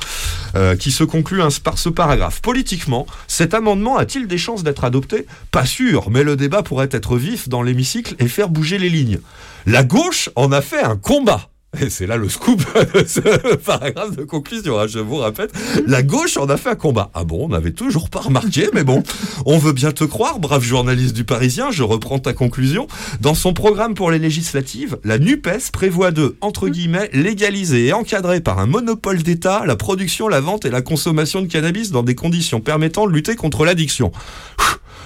euh, 0.56 0.76
qui 0.76 0.92
se 0.92 1.06
conclut 1.06 1.42
par 1.64 1.78
ce 1.78 1.88
paragraphe. 1.88 2.42
Politiquement, 2.42 3.08
cet 3.28 3.54
amendement 3.54 3.98
a-t-il 3.98 4.28
des 4.28 4.38
chances 4.38 4.64
d'être 4.64 4.84
adopté? 4.84 5.26
Pas 5.52 5.66
sûr, 5.66 6.10
mais 6.10 6.24
le 6.24 6.36
débat 6.36 6.62
pourrait 6.62 6.90
être 6.92 7.18
vif 7.18 7.48
dans 7.48 7.64
l'hémicycle 7.64 8.16
et 8.20 8.28
faire 8.28 8.50
bouger 8.50 8.78
les 8.78 8.90
lignes. 8.90 9.20
La 9.66 9.84
gauche 9.84 10.30
en 10.36 10.52
a 10.52 10.62
fait 10.62 10.84
un 10.84 10.98
combat. 10.98 11.50
Et 11.82 11.90
c'est 11.90 12.08
là 12.08 12.18
le 12.18 12.30
scoop 12.30 12.62
ce 13.08 13.56
paragraphe 13.56 14.16
de 14.16 14.24
conclusion, 14.24 14.80
hein, 14.80 14.88
je 14.88 15.00
vous 15.00 15.18
rappelle. 15.18 15.50
La 15.88 16.04
gauche 16.04 16.38
en 16.38 16.48
a 16.48 16.58
fait 16.58 16.70
un 16.70 16.76
combat. 16.76 17.12
Ah 17.14 17.24
bon, 17.24 17.46
on 17.46 17.50
n'avait 17.50 17.72
toujours 17.72 18.10
pas 18.10 18.20
remarqué, 18.22 18.70
mais 18.74 18.84
bon, 18.84 19.04
on 19.46 19.58
veut 19.58 19.74
bien 19.74 19.92
te 19.92 20.04
croire, 20.04 20.40
brave 20.40 20.64
journaliste 20.64 21.16
du 21.16 21.24
Parisien, 21.24 21.72
je 21.72 21.84
reprends 21.84 22.20
ta 22.20 22.34
conclusion. 22.34 22.88
Dans 23.20 23.34
son 23.36 23.54
programme 23.54 23.94
pour 23.94 24.12
les 24.12 24.20
législatives, 24.20 24.98
la 25.04 25.18
NUPES 25.18 25.72
prévoit 25.72 26.12
de, 26.12 26.36
entre 26.42 26.70
guillemets, 26.70 27.10
légaliser 27.14 27.88
et 27.88 27.94
encadrer 27.94 28.42
par 28.42 28.60
un 28.60 28.66
monopole 28.66 29.22
d'État 29.24 29.64
la 29.66 29.76
production, 29.76 30.28
la 30.28 30.40
vente 30.40 30.66
et 30.66 30.70
la 30.70 30.82
consommation 30.82 31.42
de 31.42 31.48
cannabis 31.48 31.92
dans 31.92 32.04
des 32.04 32.16
conditions 32.16 32.62
permettant 32.62 33.08
de 33.08 33.12
lutter 33.12 33.36
contre 33.36 33.66
l'addiction. 33.66 34.12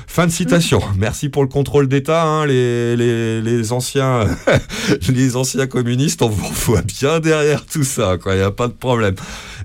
Fin 0.07 0.27
de 0.27 0.31
citation. 0.31 0.81
Merci 0.97 1.29
pour 1.29 1.43
le 1.43 1.49
contrôle 1.49 1.87
d'État, 1.87 2.23
hein, 2.23 2.45
les, 2.45 2.95
les, 2.95 3.41
les 3.41 3.71
anciens, 3.71 4.25
les 5.09 5.35
anciens 5.35 5.67
communistes. 5.67 6.21
On 6.21 6.29
vous 6.29 6.51
voit 6.65 6.81
bien 6.81 7.19
derrière 7.19 7.65
tout 7.65 7.83
ça, 7.83 8.17
quoi. 8.17 8.33
Il 8.33 8.37
n'y 8.37 8.43
a 8.43 8.51
pas 8.51 8.67
de 8.67 8.73
problème. 8.73 9.15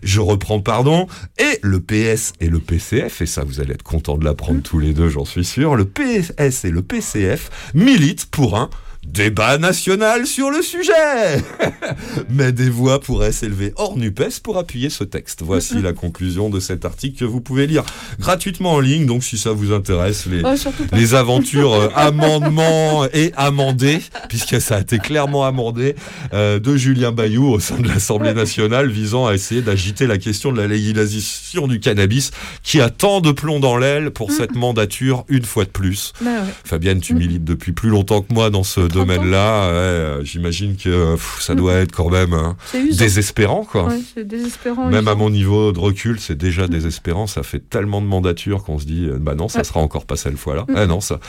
Je 0.03 0.21
reprends, 0.21 0.61
pardon. 0.61 1.07
Et 1.39 1.59
le 1.63 1.81
PS 1.81 2.33
et 2.41 2.49
le 2.49 2.59
PCF, 2.59 3.23
et 3.23 3.27
ça, 3.27 3.43
vous 3.45 3.61
allez 3.61 3.73
être 3.73 3.83
contents 3.83 4.19
de 4.19 4.25
l'apprendre 4.25 4.63
tous 4.63 4.79
les 4.79 4.93
deux, 4.93 5.09
j'en 5.09 5.25
suis 5.25 5.45
sûr. 5.45 5.77
Le 5.77 5.85
PS 5.85 6.65
et 6.65 6.71
le 6.71 6.83
PCF 6.83 7.51
militent 7.75 8.27
pour 8.27 8.57
un 8.57 8.71
débat 9.07 9.59
national 9.59 10.27
sur 10.27 10.51
le 10.51 10.63
sujet. 10.63 11.43
Mais 12.31 12.53
des 12.53 12.71
voix 12.71 13.01
pourraient 13.01 13.33
s'élever 13.33 13.73
hors 13.77 13.97
NUPES 13.97 14.41
pour 14.43 14.59
appuyer 14.59 14.91
ce 14.91 15.05
texte. 15.05 15.43
Voici 15.43 15.81
la 15.81 15.93
conclusion 15.93 16.51
de 16.51 16.61
cet 16.61 16.85
article 16.85 17.19
que 17.19 17.25
vous 17.25 17.41
pouvez 17.41 17.67
lire 17.67 17.85
gratuitement 18.19 18.73
en 18.73 18.81
ligne. 18.81 19.07
Donc, 19.07 19.25
si 19.25 19.39
ça 19.39 19.53
vous 19.53 19.73
intéresse, 19.73 20.27
les, 20.27 20.43
Oh, 20.45 20.55
les 20.93 21.15
aventures 21.15 21.73
euh, 21.73 21.89
amendements 21.95 23.07
et 23.13 23.33
amendées, 23.37 24.01
puisque 24.29 24.61
ça 24.61 24.77
a 24.77 24.81
été 24.81 24.99
clairement 24.99 25.45
amendé, 25.45 25.95
euh, 26.33 26.59
de 26.59 26.77
Julien 26.77 27.13
Bayou 27.13 27.49
au 27.49 27.61
sein 27.61 27.79
de 27.79 27.89
l'Assemblée 27.89 28.35
nationale 28.35 28.89
visant 28.91 29.27
à 29.27 29.35
essayer 29.35 29.63
d'agiter 29.63 30.07
la 30.07 30.19
question 30.19 30.53
de 30.53 30.61
la 30.61 30.67
légalisation 30.67 31.67
du 31.67 31.81
cannabis 31.81 32.31
qui 32.63 32.81
a 32.81 32.91
tant 32.91 33.21
de 33.21 33.33
plomb 33.33 33.61
dans 33.61 33.77
l'aile 33.77 34.11
pour 34.11 34.33
cette 34.33 34.55
mandature 34.55 35.25
une 35.29 35.45
fois 35.45 35.65
de 35.65 35.71
plus. 35.71 36.13
Bah 36.21 36.31
ouais. 36.31 36.53
Fabienne, 36.65 37.01
tu 37.01 37.15
milites 37.15 37.45
depuis 37.45 37.73
plus 37.73 37.89
longtemps 37.89 38.23
que 38.23 38.33
moi 38.33 38.51
dans 38.51 38.65
ce 38.65 38.81
domaine-là, 38.95 39.67
ouais, 39.69 39.73
euh, 39.75 40.25
j'imagine 40.25 40.77
que 40.77 41.15
pff, 41.15 41.39
ça 41.41 41.55
doit 41.55 41.75
être 41.75 41.93
quand 41.93 42.09
même 42.11 42.33
hein, 42.35 42.57
désespérant, 42.93 43.65
quoi. 43.65 43.85
Ouais, 43.89 44.01
c'est 44.15 44.27
désespérant. 44.27 44.89
Même 44.89 45.09
à 45.09 45.15
mon 45.15 45.31
niveau 45.31 45.73
de 45.73 45.79
recul, 45.79 46.21
c'est 46.21 46.37
déjà 46.37 46.67
désespérant. 46.69 47.27
Ça 47.27 47.43
fait 47.43 47.59
tellement 47.69 48.01
de 48.01 48.07
mandatures 48.07 48.63
qu'on 48.65 48.79
se 48.79 48.87
dit, 48.87 49.07
euh, 49.07 49.19
bah 49.21 49.35
non, 49.35 49.49
ça 49.49 49.59
Ouais. 49.59 49.65
sera 49.65 49.81
encore 49.81 50.05
pas 50.07 50.17
cette 50.17 50.37
fois-là. 50.39 50.65
Mm. 50.69 50.75
Ah 50.77 50.87
non, 50.87 51.01
ça, 51.01 51.21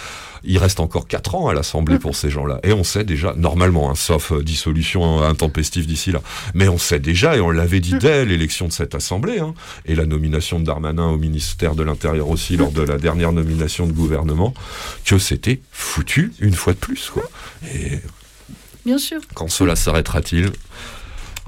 il 0.44 0.58
reste 0.58 0.80
encore 0.80 1.08
quatre 1.08 1.36
ans 1.36 1.48
à 1.48 1.54
l'Assemblée 1.54 2.00
pour 2.00 2.16
ces 2.16 2.30
gens-là. 2.30 2.60
Et 2.64 2.74
on 2.74 2.84
sait 2.84 3.04
déjà, 3.04 3.34
normalement, 3.36 3.90
hein, 3.92 3.96
sauf 3.96 4.32
euh, 4.32 4.44
dissolution 4.44 5.22
euh, 5.24 5.28
intempestive 5.30 5.88
d'ici 5.88 6.12
là, 6.12 6.22
mais 6.54 6.68
on 6.68 6.78
sait 6.78 7.00
déjà, 7.00 7.36
et 7.36 7.42
on 7.42 7.50
l'avait 7.52 7.80
dit 7.80 7.96
dès 8.00 8.26
l'élection 8.26 8.68
de 8.68 8.72
cette 8.74 8.96
Assemblée, 8.96 9.40
hein, 9.40 9.54
et 9.86 9.96
la 9.96 10.06
nomination 10.06 10.60
de 10.60 10.66
Darmanin 10.66 11.08
au 11.10 11.18
ministère 11.18 11.76
de 11.76 11.84
l'Intérieur 11.84 12.30
aussi 12.30 12.58
lors 12.58 12.72
de 12.72 12.82
la 12.82 12.98
dernière 12.98 13.32
nomination 13.32 13.88
de 13.88 13.92
gouvernement, 13.92 14.54
que 15.06 15.18
c'était 15.18 15.60
foutu 15.72 16.32
une 16.40 16.54
fois 16.54 16.74
de 16.74 16.78
plus. 16.78 17.10
Quoi. 17.14 17.24
Et 17.74 18.00
Bien 18.86 18.98
sûr. 18.98 19.20
quand 19.34 19.48
cela 19.50 19.76
s'arrêtera-t-il? 19.76 20.52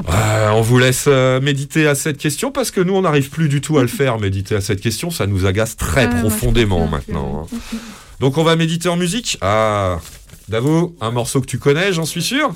Euh, 0.10 0.50
on 0.52 0.62
vous 0.62 0.78
laisse 0.78 1.06
euh, 1.08 1.42
méditer 1.42 1.88
à 1.88 1.96
cette 1.96 2.18
question 2.20 2.52
parce 2.52 2.70
que 2.70 2.80
nous 2.82 2.94
on 2.94 3.02
n'arrive 3.02 3.30
plus 3.32 3.50
du 3.50 3.62
tout 3.62 3.80
à 3.80 3.82
le 3.82 3.88
faire 3.88 4.20
méditer 4.20 4.56
à 4.56 4.62
cette 4.62 4.80
question. 4.80 5.10
Ça 5.10 5.26
nous 5.26 5.46
agace 5.48 5.76
très 5.76 6.06
Ah, 6.06 6.20
profondément 6.20 6.88
maintenant 6.88 7.48
hein. 7.52 7.78
donc 8.20 8.38
on 8.38 8.44
va 8.44 8.56
méditer 8.56 8.90
en 8.90 8.96
musique. 8.96 9.38
Ah 9.42 10.00
Davo 10.50 10.96
un 11.02 11.10
morceau 11.12 11.42
que 11.42 11.48
tu 11.48 11.58
connais 11.58 11.94
j'en 11.94 12.06
suis 12.06 12.22
sûr. 12.22 12.54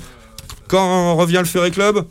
Quand 0.68 1.16
revient 1.16 1.38
le 1.40 1.44
Ferré 1.44 1.70
Club? 1.72 2.04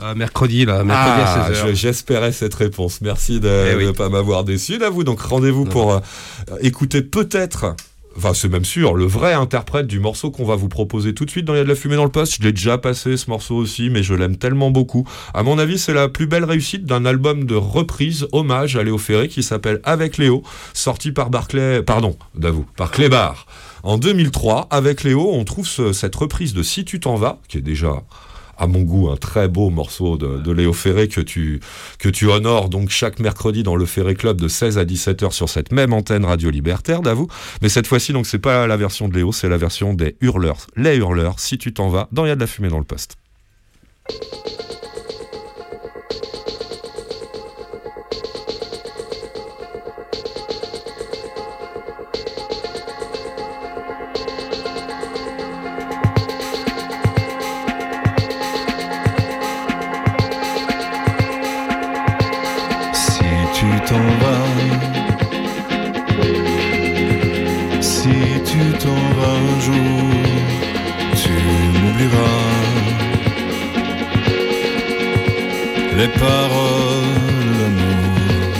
Euh, 0.00 0.14
mercredi, 0.16 0.64
là, 0.64 0.82
mercredi 0.82 1.20
ah, 1.24 1.44
à 1.44 1.50
16h. 1.52 1.68
je- 1.68 1.74
j'espérais 1.74 2.32
cette 2.32 2.54
réponse. 2.54 3.00
Merci 3.02 3.38
de 3.40 3.66
Eh 3.70 3.76
oui. 3.76 3.86
ne 3.86 3.90
pas 3.92 4.08
m'avoir 4.08 4.42
déçu 4.44 4.78
Davo. 4.78 5.04
Donc 5.04 5.20
rendez-vous 5.20 5.66
pour 5.66 5.92
euh, 5.92 6.00
écouter 6.62 7.02
peut-être 7.02 7.76
Enfin, 8.16 8.32
c'est 8.32 8.48
même 8.48 8.64
sûr, 8.64 8.94
le 8.94 9.06
vrai 9.06 9.32
interprète 9.32 9.86
du 9.88 9.98
morceau 9.98 10.30
qu'on 10.30 10.44
va 10.44 10.54
vous 10.54 10.68
proposer 10.68 11.14
tout 11.14 11.24
de 11.24 11.30
suite 11.30 11.44
dans 11.44 11.54
Il 11.54 11.56
y 11.56 11.60
a 11.60 11.64
de 11.64 11.68
la 11.68 11.74
fumée 11.74 11.96
dans 11.96 12.04
le 12.04 12.10
poste. 12.10 12.36
Je 12.38 12.42
l'ai 12.42 12.52
déjà 12.52 12.78
passé 12.78 13.16
ce 13.16 13.28
morceau 13.28 13.56
aussi, 13.56 13.90
mais 13.90 14.02
je 14.04 14.14
l'aime 14.14 14.36
tellement 14.36 14.70
beaucoup. 14.70 15.06
À 15.34 15.42
mon 15.42 15.58
avis, 15.58 15.78
c'est 15.78 15.94
la 15.94 16.08
plus 16.08 16.26
belle 16.26 16.44
réussite 16.44 16.84
d'un 16.84 17.04
album 17.06 17.44
de 17.44 17.56
reprise 17.56 18.26
hommage 18.32 18.76
à 18.76 18.84
Léo 18.84 18.98
Ferré 18.98 19.26
qui 19.28 19.42
s'appelle 19.42 19.80
Avec 19.84 20.16
Léo, 20.18 20.42
sorti 20.74 21.10
par 21.10 21.28
Barclay, 21.30 21.82
pardon, 21.82 22.16
d'avoue, 22.36 22.66
par 22.76 22.90
Clébar. 22.92 23.46
En 23.82 23.98
2003, 23.98 24.68
avec 24.70 25.02
Léo, 25.02 25.30
on 25.32 25.44
trouve 25.44 25.66
ce- 25.66 25.92
cette 25.92 26.14
reprise 26.14 26.54
de 26.54 26.62
Si 26.62 26.84
tu 26.84 27.00
t'en 27.00 27.16
vas, 27.16 27.38
qui 27.48 27.58
est 27.58 27.62
déjà 27.62 28.02
à 28.58 28.66
mon 28.66 28.82
goût 28.82 29.10
un 29.10 29.16
très 29.16 29.48
beau 29.48 29.70
morceau 29.70 30.16
de, 30.16 30.38
de 30.38 30.52
Léo 30.52 30.72
Ferré 30.72 31.08
que 31.08 31.20
tu, 31.20 31.60
que 31.98 32.08
tu 32.08 32.28
honores 32.28 32.68
donc 32.68 32.90
chaque 32.90 33.18
mercredi 33.18 33.62
dans 33.62 33.76
le 33.76 33.86
Ferré 33.86 34.14
Club 34.14 34.40
de 34.40 34.48
16 34.48 34.78
à 34.78 34.84
17h 34.84 35.32
sur 35.32 35.48
cette 35.48 35.72
même 35.72 35.92
antenne 35.92 36.24
radio 36.24 36.50
libertaire 36.50 37.02
d'avoue. 37.02 37.28
Mais 37.62 37.68
cette 37.68 37.86
fois-ci 37.86 38.12
donc 38.12 38.26
c'est 38.26 38.38
pas 38.38 38.66
la 38.66 38.76
version 38.76 39.08
de 39.08 39.14
Léo, 39.14 39.32
c'est 39.32 39.48
la 39.48 39.58
version 39.58 39.94
des 39.94 40.16
Hurleurs. 40.20 40.66
Les 40.76 40.96
Hurleurs, 40.96 41.38
si 41.40 41.58
tu 41.58 41.72
t'en 41.72 41.88
vas, 41.88 42.08
dans 42.12 42.24
Il 42.24 42.28
y 42.28 42.32
a 42.32 42.36
de 42.36 42.40
la 42.40 42.46
fumée 42.46 42.68
dans 42.68 42.78
le 42.78 42.84
poste. 42.84 43.16
Les 76.04 76.10
paroles 76.10 77.52
d'amour, 77.58 78.56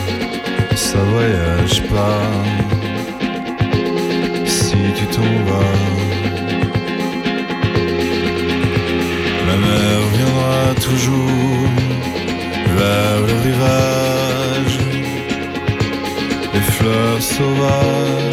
ça 0.75 0.97
voyage 0.97 1.83
pas. 1.93 2.25
Si 4.47 4.77
tu 4.97 5.05
t'en 5.15 5.31
vas, 5.47 5.83
la 9.47 9.57
mer 9.65 9.97
viendra 10.15 10.59
toujours 10.87 11.69
vers 12.79 13.17
le 13.27 13.33
rivage, 13.47 14.79
les 16.51 16.65
fleurs 16.75 17.21
sauvages 17.21 18.24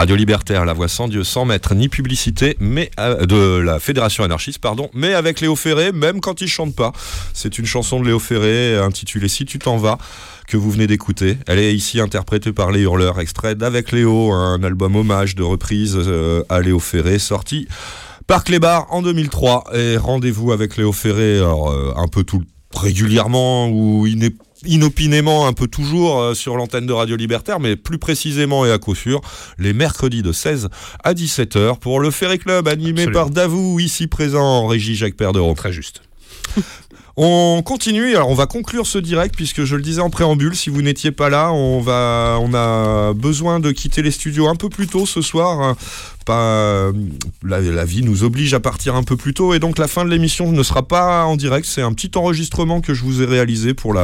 Radio 0.00 0.16
Libertaire, 0.16 0.64
la 0.64 0.72
voix 0.72 0.88
sans 0.88 1.08
Dieu, 1.08 1.24
sans 1.24 1.44
maître 1.44 1.74
ni 1.74 1.90
publicité, 1.90 2.56
mais 2.58 2.90
euh, 2.98 3.26
de 3.26 3.60
la 3.60 3.78
Fédération 3.78 4.24
anarchiste, 4.24 4.58
pardon, 4.58 4.88
mais 4.94 5.12
avec 5.12 5.42
Léo 5.42 5.56
Ferré, 5.56 5.92
même 5.92 6.22
quand 6.22 6.40
il 6.40 6.48
chante 6.48 6.74
pas. 6.74 6.92
C'est 7.34 7.58
une 7.58 7.66
chanson 7.66 8.00
de 8.00 8.06
Léo 8.06 8.18
Ferré 8.18 8.78
intitulée 8.78 9.28
Si 9.28 9.44
tu 9.44 9.58
t'en 9.58 9.76
vas 9.76 9.98
que 10.46 10.56
vous 10.56 10.70
venez 10.70 10.86
d'écouter. 10.86 11.36
Elle 11.46 11.58
est 11.58 11.74
ici 11.74 12.00
interprétée 12.00 12.52
par 12.52 12.72
Les 12.72 12.80
Hurleurs, 12.80 13.20
extrait 13.20 13.56
d'Avec 13.56 13.92
Léo, 13.92 14.32
un 14.32 14.62
album 14.62 14.96
hommage 14.96 15.34
de 15.34 15.42
reprise 15.42 15.96
euh, 15.98 16.44
à 16.48 16.60
Léo 16.60 16.78
Ferré, 16.78 17.18
sorti 17.18 17.68
par 18.30 18.44
Clébar 18.44 18.86
en 18.90 19.02
2003. 19.02 19.64
Et 19.74 19.96
rendez-vous 19.96 20.52
avec 20.52 20.76
Léo 20.76 20.92
Ferré, 20.92 21.38
alors, 21.38 21.72
euh, 21.72 21.92
un 21.96 22.06
peu 22.06 22.22
tout 22.22 22.40
régulièrement 22.72 23.68
ou 23.68 24.06
iné- 24.06 24.36
inopinément 24.64 25.48
un 25.48 25.52
peu 25.52 25.66
toujours 25.66 26.20
euh, 26.20 26.34
sur 26.34 26.54
l'antenne 26.56 26.86
de 26.86 26.92
Radio 26.92 27.16
Libertaire, 27.16 27.58
mais 27.58 27.74
plus 27.74 27.98
précisément 27.98 28.64
et 28.64 28.70
à 28.70 28.78
coup 28.78 28.94
sûr, 28.94 29.20
les 29.58 29.72
mercredis 29.72 30.22
de 30.22 30.30
16 30.30 30.68
à 31.02 31.12
17h 31.12 31.80
pour 31.80 31.98
le 31.98 32.12
Ferré 32.12 32.38
Club 32.38 32.68
animé 32.68 33.00
Absolument. 33.02 33.12
par 33.20 33.30
Davou, 33.30 33.80
ici 33.80 34.06
présent 34.06 34.44
en 34.44 34.66
régie 34.68 34.94
Jacques 34.94 35.16
Perdereau. 35.16 35.54
Très 35.54 35.72
juste. 35.72 36.02
On 37.22 37.60
continue, 37.60 38.16
alors 38.16 38.30
on 38.30 38.34
va 38.34 38.46
conclure 38.46 38.86
ce 38.86 38.96
direct 38.96 39.34
puisque 39.36 39.64
je 39.64 39.76
le 39.76 39.82
disais 39.82 40.00
en 40.00 40.08
préambule, 40.08 40.56
si 40.56 40.70
vous 40.70 40.80
n'étiez 40.80 41.12
pas 41.12 41.28
là, 41.28 41.52
on, 41.52 41.78
va, 41.82 42.38
on 42.40 42.54
a 42.54 43.12
besoin 43.12 43.60
de 43.60 43.72
quitter 43.72 44.00
les 44.00 44.10
studios 44.10 44.48
un 44.48 44.56
peu 44.56 44.70
plus 44.70 44.86
tôt 44.86 45.04
ce 45.04 45.20
soir. 45.20 45.76
la, 46.26 47.84
vie 47.84 48.02
nous 48.02 48.24
oblige 48.24 48.54
à 48.54 48.60
partir 48.60 48.94
un 48.94 49.02
peu 49.02 49.18
plus 49.18 49.34
tôt 49.34 49.52
et 49.52 49.58
donc 49.58 49.76
la 49.76 49.86
fin 49.86 50.06
de 50.06 50.08
l'émission 50.08 50.50
ne 50.50 50.62
sera 50.62 50.82
pas 50.82 51.26
en 51.26 51.36
direct, 51.36 51.66
c'est 51.66 51.82
un 51.82 51.92
petit 51.92 52.10
enregistrement 52.16 52.80
que 52.80 52.94
je 52.94 53.04
vous 53.04 53.20
ai 53.20 53.26
réalisé 53.26 53.74
pour 53.74 53.94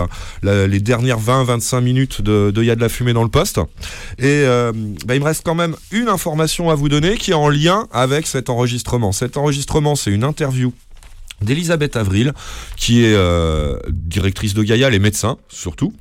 les 0.43 0.81
dernières 0.81 1.19
20-25 1.19 1.81
minutes 1.81 2.21
de, 2.21 2.51
de 2.51 2.63
Y 2.63 2.71
a 2.71 2.77
de 2.77 2.83
la 2.83 2.91
fumée 2.91 3.15
dans 3.15 3.25
le 3.25 3.31
poste. 3.31 3.61
Et 4.19 4.45
euh, 4.45 4.73
bah, 5.07 5.15
il 5.15 5.21
me 5.21 5.25
reste 5.25 5.41
quand 5.43 5.55
même 5.55 5.75
une 5.91 6.09
information 6.09 6.69
à 6.69 6.75
vous 6.75 6.91
donner 6.91 7.17
qui 7.17 7.31
est 7.31 7.35
en 7.35 7.49
lien 7.49 7.87
avec 7.93 8.27
cet 8.27 8.51
enregistrement. 8.51 9.13
Cet 9.13 9.39
enregistrement, 9.39 9.97
c'est 9.97 10.11
une 10.11 10.23
interview 10.23 10.75
d'Elisabeth 11.43 11.97
Avril, 11.97 12.33
qui 12.77 13.05
est 13.05 13.15
euh, 13.15 13.79
directrice 13.91 14.55
de 14.55 14.63
Gaïa, 14.63 14.91
les 14.91 14.99
médecins 14.99 15.37
surtout. 15.49 15.93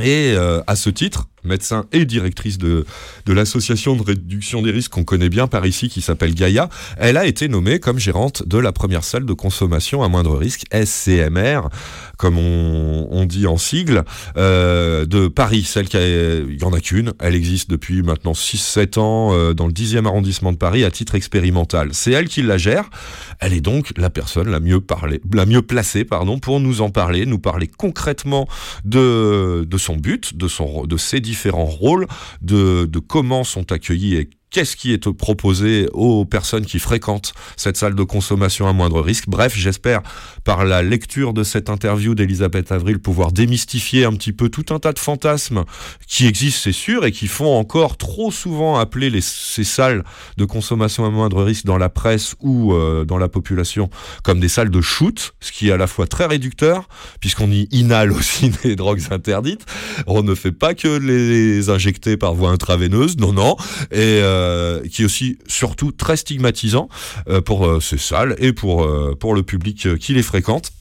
Et 0.00 0.32
euh, 0.34 0.62
à 0.66 0.76
ce 0.76 0.90
titre, 0.90 1.28
médecin 1.44 1.86
et 1.92 2.04
directrice 2.04 2.58
de, 2.58 2.84
de 3.26 3.32
l'association 3.32 3.96
de 3.96 4.02
réduction 4.02 4.62
des 4.62 4.70
risques 4.70 4.92
qu'on 4.92 5.04
connaît 5.04 5.28
bien 5.28 5.46
par 5.46 5.66
ici, 5.66 5.88
qui 5.88 6.00
s'appelle 6.00 6.34
Gaïa, 6.34 6.68
elle 6.96 7.16
a 7.16 7.26
été 7.26 7.48
nommée 7.48 7.78
comme 7.78 7.98
gérante 7.98 8.46
de 8.46 8.58
la 8.58 8.72
première 8.72 9.04
salle 9.04 9.24
de 9.24 9.32
consommation 9.32 10.02
à 10.02 10.08
moindre 10.08 10.36
risque, 10.36 10.64
SCMR, 10.72 11.68
comme 12.16 12.38
on, 12.38 13.24
dit 13.24 13.46
en 13.46 13.56
sigle, 13.56 14.04
euh, 14.36 15.06
de 15.06 15.28
Paris. 15.28 15.62
Celle 15.62 15.88
qui 15.88 15.96
il 15.98 16.58
y 16.60 16.64
en 16.64 16.72
a 16.72 16.80
qu'une, 16.80 17.12
elle 17.20 17.34
existe 17.34 17.70
depuis 17.70 18.02
maintenant 18.02 18.32
6-7 18.32 18.98
ans 18.98 19.30
euh, 19.32 19.54
dans 19.54 19.66
le 19.66 19.72
10e 19.72 20.06
arrondissement 20.06 20.52
de 20.52 20.56
Paris 20.56 20.84
à 20.84 20.90
titre 20.90 21.14
expérimental. 21.14 21.90
C'est 21.92 22.12
elle 22.12 22.28
qui 22.28 22.42
la 22.42 22.58
gère. 22.58 22.90
Elle 23.38 23.52
est 23.52 23.60
donc 23.60 23.92
la 23.96 24.10
personne 24.10 24.50
la 24.50 24.60
mieux, 24.60 24.80
parlée, 24.80 25.20
la 25.32 25.46
mieux 25.46 25.62
placée 25.62 26.04
pardon, 26.04 26.38
pour 26.38 26.60
nous 26.60 26.80
en 26.80 26.90
parler, 26.90 27.26
nous 27.26 27.38
parler 27.38 27.66
concrètement 27.66 28.48
de, 28.84 29.66
de 29.68 29.78
son 29.78 29.96
but, 29.96 30.36
de, 30.36 30.48
son, 30.48 30.84
de 30.84 30.96
ses 30.96 31.20
différents 31.30 31.64
rôles, 31.64 32.06
de, 32.42 32.88
comment 32.98 33.44
sont 33.44 33.70
accueillis 33.70 34.16
et 34.16 34.30
qu'est-ce 34.50 34.76
qui 34.76 34.92
est 34.92 35.10
proposé 35.12 35.88
aux 35.92 36.24
personnes 36.24 36.66
qui 36.66 36.78
fréquentent 36.78 37.32
cette 37.56 37.76
salle 37.76 37.94
de 37.94 38.02
consommation 38.02 38.66
à 38.66 38.72
moindre 38.72 39.00
risque? 39.00 39.24
Bref, 39.28 39.54
j'espère 39.56 40.02
par 40.44 40.64
la 40.64 40.82
lecture 40.82 41.32
de 41.32 41.44
cette 41.44 41.70
interview 41.70 42.14
d'Elisabeth 42.14 42.72
Avril 42.72 42.98
pouvoir 42.98 43.32
démystifier 43.32 44.04
un 44.04 44.12
petit 44.12 44.32
peu 44.32 44.48
tout 44.48 44.66
un 44.70 44.78
tas 44.78 44.92
de 44.92 44.98
fantasmes 44.98 45.64
qui 46.06 46.26
existent, 46.26 46.60
c'est 46.64 46.72
sûr, 46.72 47.04
et 47.04 47.12
qui 47.12 47.28
font 47.28 47.56
encore 47.56 47.96
trop 47.96 48.30
souvent 48.30 48.78
appeler 48.78 49.20
ces 49.20 49.64
salles 49.64 50.04
de 50.36 50.44
consommation 50.44 51.04
à 51.04 51.10
moindre 51.10 51.42
risque 51.42 51.64
dans 51.64 51.78
la 51.78 51.88
presse 51.88 52.34
ou 52.40 52.72
euh, 52.72 53.04
dans 53.04 53.18
la 53.18 53.28
population 53.28 53.90
comme 54.24 54.40
des 54.40 54.48
salles 54.48 54.70
de 54.70 54.80
shoot, 54.80 55.34
ce 55.40 55.52
qui 55.52 55.68
est 55.68 55.72
à 55.72 55.76
la 55.76 55.86
fois 55.86 56.06
très 56.06 56.26
réducteur, 56.26 56.88
puisqu'on 57.20 57.50
y 57.50 57.68
inhale 57.70 58.12
aussi 58.12 58.50
des 58.62 58.76
drogues 58.76 59.02
interdites. 59.10 59.64
On 60.06 60.22
ne 60.22 60.34
fait 60.34 60.52
pas 60.52 60.74
que 60.74 60.88
les 60.88 61.70
injecter 61.70 62.16
par 62.16 62.34
voie 62.34 62.50
intraveineuse, 62.50 63.16
non, 63.16 63.32
non, 63.32 63.56
euh, 63.94 64.39
qui 64.88 65.02
est 65.02 65.04
aussi 65.04 65.38
surtout 65.46 65.92
très 65.92 66.16
stigmatisant 66.16 66.88
euh, 67.28 67.40
pour 67.40 67.66
euh, 67.66 67.80
ces 67.80 67.98
salles 67.98 68.36
et 68.38 68.52
pour, 68.52 68.84
euh, 68.84 69.16
le 69.34 69.42
public 69.42 69.86
euh, 69.86 69.96
qui 69.96 70.14
les 70.14 70.22
fréquente. 70.22 70.72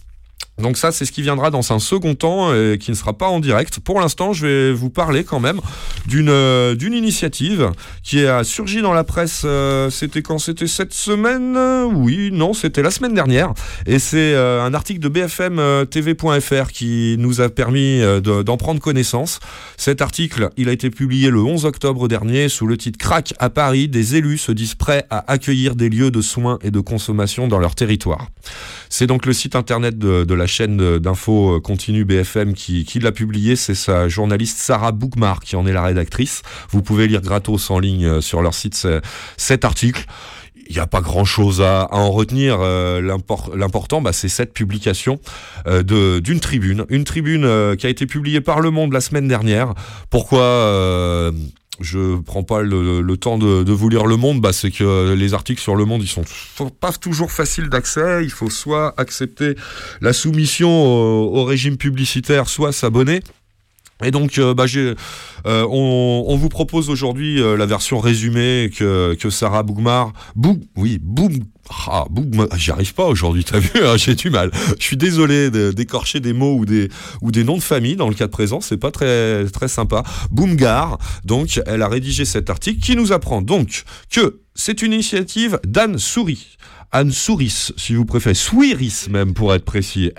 Donc 0.61 0.77
ça, 0.77 0.91
c'est 0.91 1.05
ce 1.05 1.11
qui 1.11 1.21
viendra 1.21 1.51
dans 1.51 1.71
un 1.71 1.79
second 1.79 2.15
temps 2.15 2.53
et 2.53 2.77
qui 2.79 2.91
ne 2.91 2.95
sera 2.95 3.17
pas 3.17 3.27
en 3.27 3.39
direct. 3.39 3.79
Pour 3.79 3.99
l'instant, 3.99 4.33
je 4.33 4.45
vais 4.45 4.73
vous 4.73 4.89
parler 4.89 5.23
quand 5.23 5.39
même 5.39 5.61
d'une 6.05 6.29
euh, 6.29 6.75
d'une 6.75 6.93
initiative 6.93 7.71
qui 8.03 8.25
a 8.25 8.43
surgi 8.43 8.81
dans 8.81 8.93
la 8.93 9.03
presse. 9.03 9.43
euh, 9.45 9.89
c'était 9.89 10.21
quand? 10.21 10.37
C'était 10.39 10.67
cette 10.67 10.93
semaine? 10.93 11.57
Oui, 11.95 12.29
non, 12.31 12.53
c'était 12.53 12.81
la 12.81 12.91
semaine 12.91 13.13
dernière. 13.13 13.53
Et 13.85 13.99
c'est 13.99 14.33
euh, 14.33 14.63
un 14.63 14.73
article 14.73 14.99
de 14.99 15.07
BFM 15.09 15.59
euh, 15.59 15.85
TV.fr 15.85 16.71
qui 16.71 17.15
nous 17.19 17.41
a 17.41 17.49
permis 17.49 17.99
de- 17.99 18.43
d'en 18.43 18.57
prendre 18.57 18.79
connaissance. 18.81 19.39
Cet 19.77 20.01
article, 20.01 20.49
il 20.57 20.69
a 20.69 20.71
été 20.71 20.89
publié 20.89 21.29
le 21.29 21.41
11 21.41 21.65
octobre 21.65 22.07
dernier 22.07 22.49
sous 22.49 22.67
le 22.67 22.77
titre 22.77 22.97
Crack 22.97 23.33
à 23.39 23.49
Paris. 23.49 23.87
Des 23.87 24.15
élus 24.15 24.37
se 24.37 24.51
disent 24.51 24.75
prêts 24.75 25.05
à 25.09 25.31
accueillir 25.31 25.75
des 25.75 25.89
lieux 25.89 26.11
de 26.11 26.21
soins 26.21 26.59
et 26.63 26.71
de 26.71 26.79
consommation 26.79 27.47
dans 27.47 27.59
leur 27.59 27.75
territoire. 27.75 28.27
C'est 28.89 29.07
donc 29.07 29.25
le 29.25 29.33
site 29.33 29.55
internet 29.55 29.97
de, 29.97 30.23
de 30.23 30.33
la 30.33 30.47
chaîne 30.49 30.99
d'info 30.99 31.55
euh, 31.55 31.59
continue 31.61 32.03
BFM 32.03 32.53
qui, 32.53 32.85
l'a 33.01 33.11
publié. 33.13 33.55
C'est 33.55 33.75
sa 33.75 34.09
journaliste 34.09 34.57
Sarah 34.57 34.91
Boukmar 34.91 35.39
qui 35.39 35.55
en 35.55 35.65
est 35.65 35.71
la 35.73 35.83
rédactrice. 35.83 36.41
Vous 36.71 36.81
pouvez 36.81 37.07
lire 37.07 37.21
gratos 37.21 37.71
en 37.71 37.79
ligne 37.79 38.05
euh, 38.05 38.21
sur 38.21 38.41
leur 38.41 38.53
site 38.53 38.75
ce- 38.75 38.99
cet 39.37 39.63
article. 39.63 40.05
Il 40.67 40.73
n'y 40.75 40.79
a 40.81 40.85
pas 40.87 41.01
grand-chose 41.01 41.61
à, 41.61 41.81
à 41.83 41.95
en 41.95 42.11
retenir. 42.11 42.57
euh, 42.61 43.01
l'impor- 43.01 43.55
L'important, 43.55 44.01
bah, 44.01 44.13
c'est 44.13 44.29
cette 44.29 44.53
publication 44.53 45.19
d'une 45.65 46.39
tribune. 46.39 46.85
Une 46.89 47.05
tribune 47.05 47.75
qui 47.77 47.87
a 47.87 47.89
été 47.89 48.05
publiée 48.05 48.41
par 48.41 48.59
Le 48.59 48.69
Monde 48.69 48.93
la 48.93 49.01
semaine 49.01 49.27
dernière. 49.27 49.73
Pourquoi 50.11 50.43
je 51.79 52.19
prends 52.19 52.43
pas 52.43 52.61
le, 52.61 53.15
temps 53.17 53.37
de, 53.37 53.71
vous 53.71 53.89
lire 53.89 54.05
Le 54.05 54.17
Monde, 54.17 54.41
bah, 54.41 54.53
c'est 54.53 54.71
que 54.71 55.13
les 55.13 55.33
articles 55.33 55.61
sur 55.61 55.75
Le 55.75 55.85
Monde, 55.85 56.03
ils 56.03 56.07
sont 56.07 56.23
pas 56.69 56.91
toujours 56.91 57.31
faciles 57.31 57.69
d'accès. 57.69 58.23
Il 58.23 58.31
faut 58.31 58.49
soit 58.49 58.93
accepter 58.97 59.55
la 60.01 60.13
soumission 60.13 60.69
au, 60.69 61.43
régime 61.43 61.77
publicitaire, 61.77 62.49
soit 62.49 62.71
s'abonner. 62.71 63.21
Et 64.03 64.11
donc, 64.11 64.37
euh, 64.37 64.53
bah, 64.53 64.65
euh, 64.75 65.67
on, 65.69 66.35
vous 66.37 66.49
propose 66.49 66.89
aujourd'hui 66.89 67.41
euh, 67.41 67.57
la 67.57 67.65
version 67.65 67.99
résumée 67.99 68.71
que, 68.73 69.13
que 69.15 69.29
Sarah 69.29 69.63
Bougmar, 69.63 70.13
Boug, 70.35 70.61
oui, 70.77 70.99
Boug, 71.01 71.43
ah, 71.87 72.05
j'y 72.57 72.71
arrive 72.71 72.93
pas 72.93 73.05
aujourd'hui, 73.05 73.43
t'as 73.43 73.59
vu, 73.59 73.69
hein, 73.83 73.95
j'ai 73.97 74.15
du 74.15 74.29
mal. 74.29 74.51
Je 74.79 74.83
suis 74.83 74.97
désolé 74.97 75.49
de- 75.51 75.71
d'écorcher 75.71 76.19
des 76.19 76.33
mots 76.33 76.55
ou 76.55 76.65
des, 76.65 76.89
ou 77.21 77.31
des 77.31 77.43
noms 77.43 77.57
de 77.57 77.63
famille 77.63 77.95
dans 77.95 78.09
le 78.09 78.15
cas 78.15 78.27
présent, 78.27 78.61
c'est 78.61 78.77
pas 78.77 78.91
très, 78.91 79.45
très 79.47 79.67
sympa. 79.67 80.03
Boumgar, 80.31 80.97
donc, 81.25 81.61
elle 81.65 81.81
a 81.81 81.87
rédigé 81.87 82.25
cet 82.25 82.49
article 82.49 82.79
qui 82.81 82.95
nous 82.95 83.11
apprend 83.11 83.41
donc 83.41 83.83
que 84.09 84.39
c'est 84.55 84.81
une 84.81 84.93
initiative 84.93 85.59
d'Anne 85.65 85.97
Souris. 85.97 86.57
Anne 86.91 87.11
Souris, 87.11 87.69
si 87.77 87.93
vous 87.93 88.03
préférez, 88.03 88.33
Souiris 88.33 89.05
même 89.11 89.35
pour 89.35 89.53
être 89.53 89.63
précis, 89.63 90.11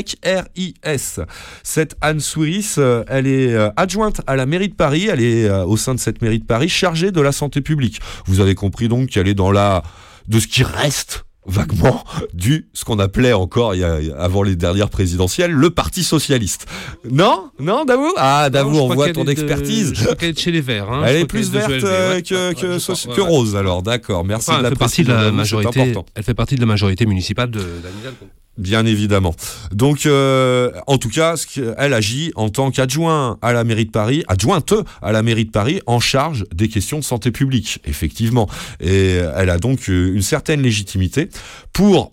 S-O-U-Y-R-I-S. 0.00 1.20
Cette 1.62 1.94
Anne 2.00 2.20
Souiris, 2.20 2.76
euh, 2.78 3.04
elle 3.06 3.26
est 3.26 3.52
euh, 3.52 3.68
adjointe 3.76 4.22
à 4.26 4.36
la 4.36 4.46
mairie 4.46 4.70
de 4.70 4.74
Paris, 4.74 5.08
elle 5.10 5.20
est 5.22 5.44
euh, 5.48 5.64
au 5.66 5.76
sein 5.76 5.94
de 5.94 6.00
cette 6.00 6.22
mairie 6.22 6.38
de 6.38 6.44
Paris 6.46 6.70
chargée 6.70 7.10
de 7.12 7.20
la 7.20 7.32
santé 7.32 7.60
publique. 7.60 8.00
Vous 8.26 8.40
avez 8.40 8.54
compris 8.54 8.88
donc 8.88 9.10
qu'elle 9.10 9.28
est 9.28 9.34
dans 9.34 9.52
la 9.52 9.82
de 10.28 10.40
ce 10.40 10.46
qui 10.46 10.62
reste 10.62 11.24
vaguement 11.44 12.04
du 12.34 12.68
ce 12.72 12.84
qu'on 12.84 13.00
appelait 13.00 13.32
encore 13.32 13.74
il 13.74 13.80
y 13.80 13.84
a, 13.84 13.98
avant 14.16 14.44
les 14.44 14.54
dernières 14.54 14.90
présidentielles 14.90 15.50
le 15.50 15.70
Parti 15.70 16.04
socialiste. 16.04 16.66
Non, 17.10 17.50
non, 17.58 17.84
Davou. 17.84 18.12
Ah, 18.16 18.48
Davou, 18.48 18.78
on 18.78 18.94
voit 18.94 19.12
ton 19.12 19.24
de- 19.24 19.30
expertise. 19.30 19.92
Je 19.94 20.04
crois 20.04 20.14
qu'elle 20.14 20.28
est 20.30 20.34
de 20.34 20.38
chez 20.38 20.52
les 20.52 20.60
Verts. 20.60 20.88
hein. 20.90 21.02
Elle 21.04 21.16
est 21.16 21.26
plus 21.26 21.50
verte 21.50 21.70
de 21.72 21.80
euh, 21.84 22.14
ouais. 22.14 22.22
que, 22.22 22.52
que, 22.52 22.78
crois, 22.78 23.14
que 23.16 23.20
ouais. 23.20 23.26
rose, 23.26 23.56
alors 23.56 23.82
d'accord. 23.82 24.24
Merci 24.24 24.50
Enfin, 24.50 24.58
de 24.58 24.62
la 24.62 24.68
elle 24.68 24.74
fait 24.74 24.78
partie 24.78 25.02
de 25.02 25.12
la 25.12 25.32
majorité. 25.32 25.92
Elle 26.14 26.22
fait 26.22 26.34
partie 26.34 26.54
de 26.54 26.60
la 26.60 26.66
majorité 26.66 27.06
municipale 27.06 27.50
de 27.50 27.58
Hidalgo. 27.58 28.26
Bien 28.58 28.84
évidemment. 28.84 29.34
Donc, 29.72 30.04
euh, 30.04 30.70
en 30.86 30.98
tout 30.98 31.08
cas, 31.08 31.42
elle 31.78 31.94
agit 31.94 32.32
en 32.34 32.50
tant 32.50 32.70
qu'adjoint 32.70 33.38
à 33.40 33.54
la 33.54 33.64
mairie 33.64 33.86
de 33.86 33.90
Paris, 33.90 34.24
adjointe 34.28 34.74
à 35.00 35.10
la 35.10 35.22
mairie 35.22 35.46
de 35.46 35.50
Paris, 35.50 35.80
en 35.86 36.00
charge 36.00 36.44
des 36.54 36.68
questions 36.68 36.98
de 36.98 37.04
santé 37.04 37.30
publique, 37.30 37.80
effectivement. 37.86 38.50
Et 38.80 39.20
elle 39.36 39.48
a 39.48 39.56
donc 39.56 39.88
euh, 39.88 40.12
une 40.14 40.22
certaine 40.22 40.60
légitimité 40.60 41.30
pour 41.72 42.12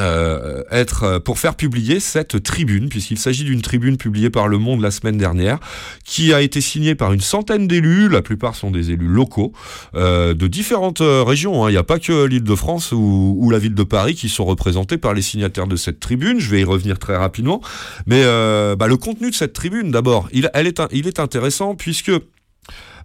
euh, 0.00 0.62
être 0.70 1.04
euh, 1.04 1.20
pour 1.20 1.38
faire 1.38 1.54
publier 1.54 2.00
cette 2.00 2.42
tribune, 2.42 2.88
puisqu'il 2.88 3.18
s'agit 3.18 3.44
d'une 3.44 3.62
tribune 3.62 3.96
publiée 3.96 4.30
par 4.30 4.48
Le 4.48 4.58
Monde 4.58 4.80
la 4.80 4.90
semaine 4.90 5.18
dernière, 5.18 5.58
qui 6.04 6.32
a 6.32 6.40
été 6.40 6.60
signée 6.60 6.94
par 6.94 7.12
une 7.12 7.20
centaine 7.20 7.68
d'élus, 7.68 8.08
la 8.08 8.22
plupart 8.22 8.56
sont 8.56 8.70
des 8.70 8.90
élus 8.90 9.06
locaux, 9.06 9.52
euh, 9.94 10.34
de 10.34 10.46
différentes 10.46 11.00
euh, 11.00 11.22
régions. 11.22 11.64
hein. 11.64 11.70
Il 11.70 11.72
n'y 11.72 11.78
a 11.78 11.84
pas 11.84 11.98
que 11.98 12.24
l'Île-de-France 12.24 12.92
ou, 12.92 13.36
ou 13.38 13.50
la 13.50 13.58
ville 13.58 13.74
de 13.74 13.84
Paris 13.84 14.14
qui 14.14 14.28
sont 14.28 14.44
représentés 14.44 14.98
par 14.98 15.14
les 15.14 15.22
signataires 15.22 15.66
de 15.66 15.76
cette 15.76 16.00
tribune. 16.00 16.40
Je 16.40 16.50
vais 16.50 16.60
y 16.62 16.64
revenir 16.64 16.98
très 16.98 17.16
rapidement. 17.16 17.60
Mais 18.06 18.22
euh, 18.24 18.76
bah, 18.76 18.88
le 18.88 18.96
contenu 18.96 19.30
de 19.30 19.34
cette 19.34 19.52
tribune, 19.52 19.90
d'abord, 19.90 20.28
il, 20.32 20.50
elle 20.54 20.66
est, 20.66 20.80
il 20.92 21.06
est 21.06 21.20
intéressant 21.20 21.74
puisque 21.74 22.12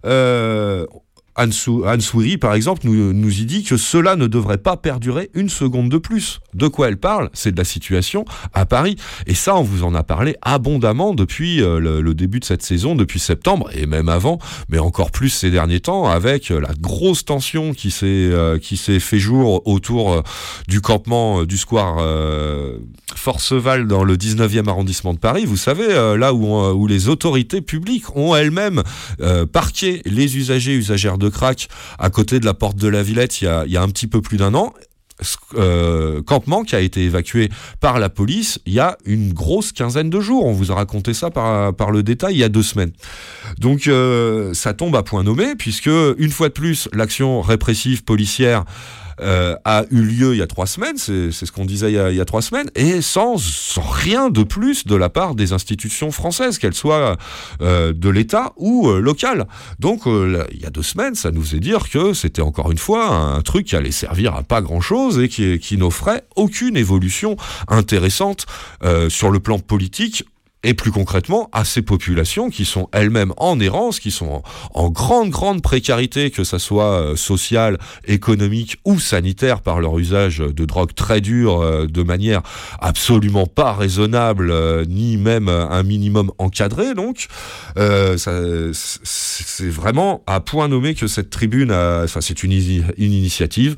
euh, 0.04 0.86
Anne, 1.36 1.52
par 2.40 2.54
exemple, 2.54 2.82
nous, 2.84 3.12
nous 3.12 3.40
y 3.40 3.44
dit 3.44 3.62
que 3.62 3.76
cela 3.76 4.16
ne 4.16 4.26
devrait 4.26 4.58
pas 4.58 4.76
perdurer 4.76 5.30
une 5.34 5.48
seconde 5.48 5.90
de 5.90 5.98
plus. 5.98 6.40
De 6.54 6.68
quoi 6.68 6.88
elle 6.88 6.96
parle? 6.96 7.30
C'est 7.32 7.52
de 7.52 7.58
la 7.58 7.64
situation 7.64 8.24
à 8.54 8.64
Paris. 8.66 8.96
Et 9.26 9.34
ça, 9.34 9.56
on 9.56 9.62
vous 9.62 9.84
en 9.84 9.94
a 9.94 10.02
parlé 10.02 10.36
abondamment 10.42 11.14
depuis 11.14 11.62
euh, 11.62 11.78
le, 11.78 12.14
début 12.14 12.40
de 12.40 12.44
cette 12.44 12.62
saison, 12.62 12.94
depuis 12.94 13.20
septembre, 13.20 13.68
et 13.74 13.86
même 13.86 14.08
avant, 14.08 14.38
mais 14.68 14.78
encore 14.78 15.10
plus 15.10 15.28
ces 15.28 15.50
derniers 15.50 15.80
temps, 15.80 16.08
avec 16.08 16.50
euh, 16.50 16.60
la 16.60 16.72
grosse 16.80 17.24
tension 17.24 17.72
qui 17.74 17.90
s'est 17.90 18.06
euh, 18.06 18.58
fait 18.60 19.18
jour 19.18 19.66
autour 19.66 20.12
euh, 20.12 20.22
du 20.68 20.80
campement 20.80 21.44
du 21.44 21.56
square 21.56 21.96
Forceval 23.14 23.86
dans 23.86 24.04
le 24.04 24.16
19e 24.16 24.68
arrondissement 24.68 25.14
de 25.14 25.18
Paris. 25.18 25.44
Vous 25.44 25.56
savez, 25.56 25.88
là 26.16 26.32
où, 26.32 26.46
où 26.46 26.86
les 26.86 27.08
autorités 27.08 27.60
publiques 27.60 28.16
ont 28.16 28.34
elles-mêmes 28.34 28.82
parqué 29.52 30.02
les 30.04 30.36
usagers 30.36 30.74
usagères 30.74 31.18
de 31.18 31.25
crack 31.30 31.68
à 31.98 32.10
côté 32.10 32.40
de 32.40 32.46
la 32.46 32.54
porte 32.54 32.76
de 32.76 32.88
la 32.88 33.02
Villette 33.02 33.40
il 33.40 33.44
y 33.44 33.76
a, 33.76 33.82
un 33.82 33.88
petit 33.88 34.06
peu 34.06 34.20
plus 34.20 34.36
d'un 34.36 34.54
an. 34.54 34.72
Euh, 35.54 36.22
campement 36.22 36.62
qui 36.62 36.76
a 36.76 36.80
été 36.80 37.04
évacué 37.04 37.48
par 37.80 37.98
la 37.98 38.10
police 38.10 38.58
il 38.66 38.74
y 38.74 38.80
a 38.80 38.98
une 39.06 39.32
grosse 39.32 39.72
quinzaine 39.72 40.10
de 40.10 40.20
jours. 40.20 40.44
On 40.44 40.52
vous 40.52 40.70
a 40.70 40.74
raconté 40.74 41.14
ça 41.14 41.30
par, 41.30 41.74
par 41.74 41.90
le 41.90 42.02
détail 42.02 42.34
il 42.34 42.38
y 42.38 42.44
a 42.44 42.50
deux 42.50 42.62
semaines. 42.62 42.92
Donc 43.58 43.86
euh, 43.86 44.52
ça 44.52 44.74
tombe 44.74 44.94
à 44.94 45.02
point 45.02 45.22
nommé 45.22 45.54
puisque 45.56 45.86
une 45.86 46.30
fois 46.30 46.48
de 46.48 46.52
plus 46.52 46.90
l'action 46.92 47.40
répressive 47.40 48.04
policière 48.04 48.64
euh, 49.20 49.56
a 49.64 49.84
eu 49.90 50.02
lieu 50.02 50.34
il 50.34 50.38
y 50.38 50.42
a 50.42 50.46
trois 50.46 50.66
semaines, 50.66 50.96
c'est 50.98 51.30
ce 51.30 51.52
qu'on 51.52 51.64
disait 51.64 51.92
il 51.92 52.16
y, 52.16 52.20
a, 52.20 52.24
trois 52.24 52.42
semaines, 52.42 52.70
et 52.74 53.00
sans, 53.00 53.38
sans 53.38 53.82
rien 53.82 54.30
de 54.30 54.42
plus 54.42 54.86
de 54.86 54.94
la 54.94 55.08
part 55.08 55.34
des 55.34 55.52
institutions 55.52 56.10
françaises, 56.10 56.58
qu'elles 56.58 56.74
soient 56.74 57.16
euh, 57.60 57.92
de 57.92 58.08
l'État 58.08 58.52
ou 58.56 58.88
euh, 58.88 59.00
locales. 59.00 59.46
Donc 59.78 60.06
euh, 60.06 60.44
il 60.52 60.60
y 60.60 60.66
a 60.66 60.70
deux 60.70 60.82
semaines, 60.82 61.14
ça 61.14 61.30
nous 61.30 61.42
faisait 61.42 61.60
dire 61.60 61.88
que 61.88 62.12
c'était 62.12 62.42
encore 62.42 62.70
une 62.70 62.78
fois 62.78 63.08
un 63.08 63.40
truc 63.42 63.66
qui 63.66 63.76
allait 63.76 63.90
servir 63.90 64.34
à 64.34 64.42
pas 64.42 64.60
grand-chose 64.60 65.18
et 65.18 65.28
qui, 65.28 65.58
qui 65.58 65.76
n'offrait 65.76 66.24
aucune 66.36 66.76
évolution 66.76 67.36
intéressante 67.68 68.46
sur 69.08 69.30
le 69.30 69.40
plan 69.40 69.58
politique 69.58 70.24
et 70.62 70.74
plus 70.74 70.90
concrètement 70.90 71.48
à 71.52 71.64
ces 71.64 71.82
populations 71.82 72.50
qui 72.50 72.64
sont 72.64 72.88
elles-mêmes 72.92 73.32
en 73.36 73.60
errance, 73.60 74.00
qui 74.00 74.10
sont 74.10 74.42
en, 74.74 74.90
grande, 74.90 75.30
grande 75.30 75.62
précarité, 75.62 76.30
que 76.30 76.44
ça 76.44 76.58
soit 76.58 77.00
euh, 77.00 77.16
sociale, 77.16 77.78
économique 78.06 78.78
ou 78.84 78.98
sanitaire 78.98 79.60
par 79.60 79.80
leur 79.80 79.98
usage 79.98 80.38
de 80.38 80.64
drogues 80.64 80.94
très 80.94 81.20
dures 81.20 81.60
euh, 81.60 81.86
de 81.86 82.02
manière 82.02 82.42
absolument 82.80 83.46
pas 83.46 83.74
raisonnable, 83.74 84.50
euh, 84.50 84.84
ni 84.88 85.16
même 85.16 85.48
un 85.48 85.82
minimum 85.82 86.32
encadré. 86.38 86.94
Donc, 86.94 87.26
c'est- 87.76 88.72
vraiment 89.68 90.22
à 90.26 90.40
point 90.40 90.68
nommé 90.68 90.94
que 90.94 91.06
cette 91.06 91.30
tribune, 91.30 91.72
enfin, 91.72 92.20
c'est 92.20 92.42
une, 92.42 92.52
une 92.52 93.12
initiative 93.12 93.76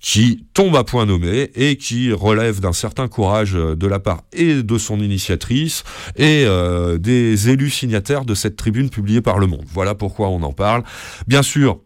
qui 0.00 0.46
tombe 0.54 0.76
à 0.76 0.84
point 0.84 1.06
nommé 1.06 1.50
et 1.54 1.76
qui 1.76 2.12
relève 2.12 2.60
d'un 2.60 2.72
certain 2.72 3.08
courage 3.08 3.54
euh, 3.54 3.76
de 3.76 3.86
la 3.86 4.00
part 4.00 4.22
et 4.32 4.62
de 4.62 4.78
son 4.78 5.00
initiatrice 5.00 5.84
et 6.16 6.44
euh, 6.46 6.98
des 6.98 7.50
élus 7.50 7.70
signataires 7.70 8.24
de 8.24 8.34
cette 8.34 8.56
tribune 8.56 8.90
publiée 8.90 9.20
par 9.20 9.38
Le 9.38 9.46
Monde. 9.46 9.64
Voilà 9.72 9.94
pourquoi 9.94 10.28
on 10.28 10.42
en 10.42 10.52
parle. 10.52 10.82
Bien 11.26 11.42
sûr, 11.42 11.80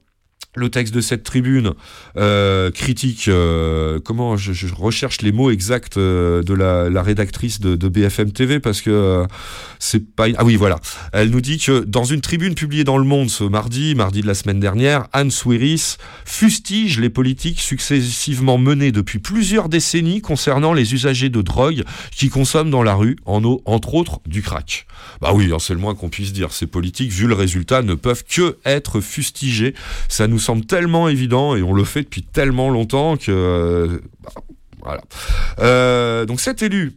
le 0.55 0.69
texte 0.69 0.95
de 0.95 1.01
cette 1.01 1.25
tribune 1.25 1.73
euh, 2.17 2.71
critique, 2.71 3.27
euh, 3.29 3.99
comment 4.05 4.37
je, 4.37 4.53
je 4.53 4.73
recherche 4.73 5.23
les 5.23 5.33
mots 5.33 5.51
exacts 5.51 5.97
euh, 5.97 6.43
de 6.43 6.55
la, 6.55 6.89
la 6.89 7.03
rédactrice 7.03 7.61
de, 7.61 7.75
de 7.75 7.89
BFM 7.89 8.33
TV 8.33 8.61
parce 8.61 8.81
que 8.81 8.91
euh, 8.91 9.27
c'est 9.79 10.05
pas 10.15 10.27
ah 10.37 10.45
oui 10.45 10.57
voilà. 10.57 10.79
Elle 11.13 11.31
nous 11.31 11.41
dit 11.41 11.59
que 11.59 11.81
dans 11.81 12.05
une 12.05 12.21
tribune 12.21 12.55
publiée 12.55 12.85
dans 12.85 12.99
Le 12.99 13.05
Monde 13.05 13.31
ce 13.31 13.45
mardi 13.45 13.95
mardi 13.95 14.23
de 14.23 14.27
la 14.27 14.35
semaine 14.35 14.61
dernière 14.61 15.09
Anne 15.13 15.31
Swiris 15.31 15.99
fustige 16.25 17.01
les 17.01 17.11
politiques 17.11 17.61
successivement 17.61 18.59
menées 18.59 18.93
depuis 18.93 19.19
plusieurs 19.19 19.69
décennies 19.69 20.21
concernant 20.21 20.73
les 20.73 20.95
usagers 20.95 21.31
de 21.31 21.43
drogue 21.43 21.83
qui 22.15 22.29
consomment 22.29 22.71
dans 22.71 22.83
la 22.83 22.95
rue 22.95 23.17
en 23.25 23.43
eau 23.45 23.61
entre 23.65 23.95
autres 23.95 24.21
du 24.27 24.43
crack. 24.43 24.87
Bah 25.21 25.33
oui 25.35 25.51
hein, 25.53 25.59
c'est 25.59 25.75
le 25.75 25.81
moins 25.81 25.95
qu'on 25.95 26.09
puisse 26.09 26.33
dire. 26.33 26.53
Ces 26.53 26.67
politiques 26.67 27.11
vu 27.11 27.27
le 27.27 27.35
résultat 27.35 27.83
ne 27.83 27.95
peuvent 27.95 28.25
que 28.25 28.59
être 28.65 29.01
fustigés 29.01 29.75
ça 30.09 30.29
nous 30.29 30.44
semble 30.45 30.65
tellement 30.65 31.09
évident 31.09 31.57
et 31.57 31.63
on 31.63 31.73
le 31.73 31.85
fait 31.85 32.03
depuis 32.03 32.23
tellement 32.23 32.71
longtemps 32.71 33.17
que 33.17 33.31
euh, 33.31 33.99
bah, 34.23 34.31
voilà 34.83 35.03
Euh, 35.61 36.27
donc 36.27 36.41
cet 36.41 36.63
élu 36.63 36.93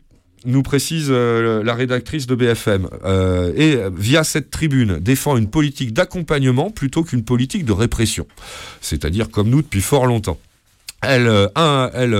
nous 0.45 0.64
précise 0.64 1.07
euh, 1.10 1.64
la 1.64 1.74
rédactrice 1.74 2.28
de 2.28 2.36
BFM, 2.36 2.88
et 3.56 3.78
via 3.95 4.24
cette 4.24 4.49
tribune 4.52 4.99
défend 4.99 5.38
une 5.38 5.49
politique 5.49 5.94
d'accompagnement 5.94 6.69
plutôt 6.69 7.03
qu'une 7.03 7.24
politique 7.24 7.65
de 7.65 7.74
répression. 7.74 8.28
C'est-à-dire 8.82 9.30
comme 9.30 9.49
nous 9.49 9.61
depuis 9.61 9.82
fort 9.82 10.06
longtemps. 10.06 10.40
Elle, 11.02 11.30
un, 11.56 11.91
elle, 11.94 12.15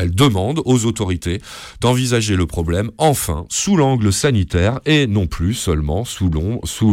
elle 0.00 0.14
demande 0.14 0.62
aux 0.64 0.84
autorités 0.84 1.40
d'envisager 1.80 2.36
le 2.36 2.46
problème, 2.46 2.90
enfin, 2.98 3.44
sous 3.48 3.76
l'angle 3.76 4.12
sanitaire 4.12 4.80
et 4.86 5.06
non 5.06 5.26
plus 5.26 5.54
seulement 5.54 6.04
sous 6.04 6.28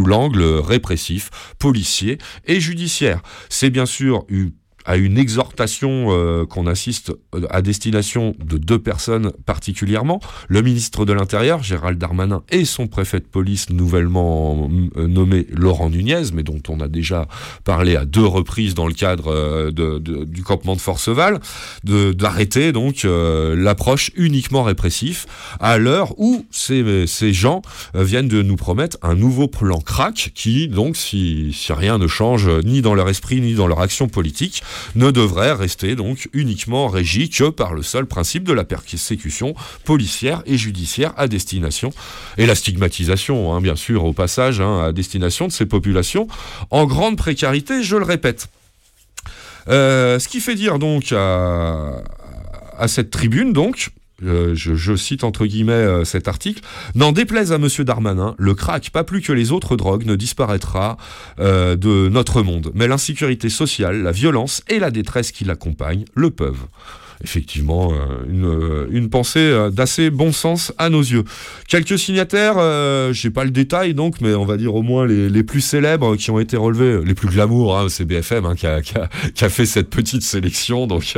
l'angle 0.06 0.44
répressif, 0.44 1.30
policier 1.60 2.18
et 2.46 2.60
judiciaire. 2.60 3.22
C'est 3.50 3.70
bien 3.70 3.86
sûr 3.86 4.26
eu 4.30 4.52
à 4.86 4.98
une 4.98 5.18
exhortation 5.18 6.08
euh, 6.10 6.46
qu'on 6.46 6.68
assiste 6.68 7.12
euh, 7.34 7.48
à 7.50 7.62
destination 7.62 8.36
de 8.44 8.58
deux 8.58 8.80
personnes 8.80 9.32
particulièrement, 9.46 10.20
le 10.48 10.62
ministre 10.62 11.06
de 11.06 11.14
l'Intérieur, 11.14 11.64
Gérald 11.64 11.98
Darmanin, 11.98 12.44
et 12.52 12.66
son 12.66 12.88
préfet 12.88 13.20
de 13.20 13.26
police 13.26 13.70
nouvellement 13.70 14.70
euh, 14.98 15.08
nommé 15.08 15.48
Laurent 15.52 15.90
Nunez, 15.90 16.24
mais 16.34 16.44
dont 16.44 16.62
on 16.70 16.80
a 16.80 16.88
déjà 16.88 17.28
parlé 17.64 17.96
à 17.96 18.06
deux 18.06 18.26
reprises 18.26 18.74
dans 18.76 18.88
le 18.88 18.94
cadre 18.94 19.28
euh, 19.32 19.72
de- 19.72 20.00
du 20.26 20.44
campement 20.44 20.76
de 20.76 20.82
Forceval, 20.82 21.40
d'arrêter 21.84 22.72
donc 22.72 23.06
l'approche 23.06 24.12
uniquement 24.16 24.64
répressif 24.64 25.26
à 25.60 25.78
l'heure 25.78 26.14
où 26.20 26.46
ces, 26.52 27.06
ces 27.08 27.34
gens 27.34 27.62
viennent 27.94 28.28
de 28.28 28.42
nous 28.42 28.56
promettre 28.56 28.98
un 29.02 29.16
nouveau 29.16 29.48
plan 29.48 29.80
crack 29.80 30.32
qui, 30.36 30.68
donc, 30.68 30.96
si, 30.98 31.52
si 31.54 31.74
rien 31.74 31.98
ne 31.98 32.08
change 32.08 32.50
ni 32.64 32.82
dans 32.82 32.94
leur 32.94 33.10
esprit 33.10 33.42
ni 33.42 33.54
dans 33.54 33.68
leur 33.68 33.80
action 33.82 34.08
politique, 34.08 34.62
ne 34.96 35.12
devrait 35.12 35.54
rester 35.54 35.96
donc 35.96 36.30
uniquement 36.34 36.88
régi 36.88 37.30
que 37.30 37.50
par 37.50 37.74
le 37.74 37.84
seul 37.84 38.06
principe 38.06 38.44
de 38.44 38.54
la 38.54 38.64
persécution 38.64 39.56
policière 39.84 40.42
et 40.46 40.58
judiciaire 40.58 41.14
à 41.18 41.28
destination 41.28 41.92
et 42.38 42.46
la 42.46 42.56
stigmatisation, 42.56 43.54
hein, 43.54 43.62
bien 43.62 43.76
sûr, 43.76 44.06
au 44.06 44.14
passage, 44.14 44.62
hein, 44.62 44.84
à 44.86 44.92
destination 44.92 45.48
de 45.48 45.52
ces 45.52 45.66
populations 45.66 46.28
en 46.72 46.86
grande 46.86 47.18
précarité, 47.18 47.84
je 47.84 47.96
le 47.96 48.06
répète. 48.06 48.48
Euh, 49.68 50.20
ce 50.20 50.28
qui 50.28 50.40
fait 50.40 50.56
dire 50.56 50.80
donc 50.80 51.12
à 51.12 52.88
cette 52.88 53.10
tribune, 53.10 53.54
donc, 53.54 53.90
euh, 54.24 54.56
je, 54.56 54.96
cite 54.96 55.24
entre 55.24 55.46
guillemets 55.46 55.74
euh, 55.74 56.06
cet 56.06 56.28
article, 56.28 56.62
n'en 56.96 57.12
déplaise 57.12 57.52
à 57.52 57.58
Monsieur 57.58 57.84
Darmanin, 57.84 58.36
le 58.38 58.54
crack, 58.54 58.90
pas 58.90 59.04
plus 59.04 59.22
que 59.22 59.34
les 59.34 59.52
autres 59.52 59.76
drogues, 59.76 60.06
ne 60.06 60.16
disparaîtra 60.16 60.98
euh, 61.40 61.76
de 61.76 62.08
notre 62.08 62.42
monde. 62.42 62.72
Mais 62.76 62.88
l'insécurité 62.88 63.50
sociale, 63.50 64.04
la 64.04 64.12
violence 64.12 64.64
et 64.70 64.80
la 64.80 64.92
détresse 64.92 65.32
qui 65.32 65.44
l'accompagnent 65.44 66.06
le 66.14 66.30
peuvent. 66.30 66.68
Effectivement, 67.26 67.92
euh, 67.92 68.24
une, 68.30 68.46
euh, 68.46 68.88
une 68.92 69.10
pensée 69.10 69.40
euh, 69.40 69.72
d'assez 69.72 70.12
bon 70.12 70.32
sens 70.32 70.72
à 70.78 70.90
nos 70.92 71.02
yeux. 71.02 71.24
Quelques 71.68 71.98
signataires, 71.98 72.56
euh, 72.60 73.12
j'ai 73.14 73.32
pas 73.32 73.44
le 73.44 73.50
détail 73.50 73.96
donc, 73.96 74.22
mais 74.22 74.36
on 74.36 74.46
va 74.46 74.58
dire 74.58 74.76
au 74.76 74.84
moins 74.84 75.08
les, 75.08 75.28
les 75.28 75.44
plus 75.44 75.62
célèbres 75.62 76.16
qui 76.18 76.30
ont 76.30 76.40
été 76.40 76.56
relevés, 76.56 77.04
les 77.04 77.16
plus 77.16 77.28
glamour, 77.28 77.78
hein, 77.78 77.88
c'est 77.90 78.06
BFM 78.06 78.46
hein, 78.46 78.54
qui, 78.56 78.68
a, 78.68 78.82
qui 78.82 78.94
a- 79.44 79.50
fait 79.50 79.66
cette 79.66 79.90
petite 79.90 80.22
sélection. 80.22 80.86
Donc, 80.86 81.18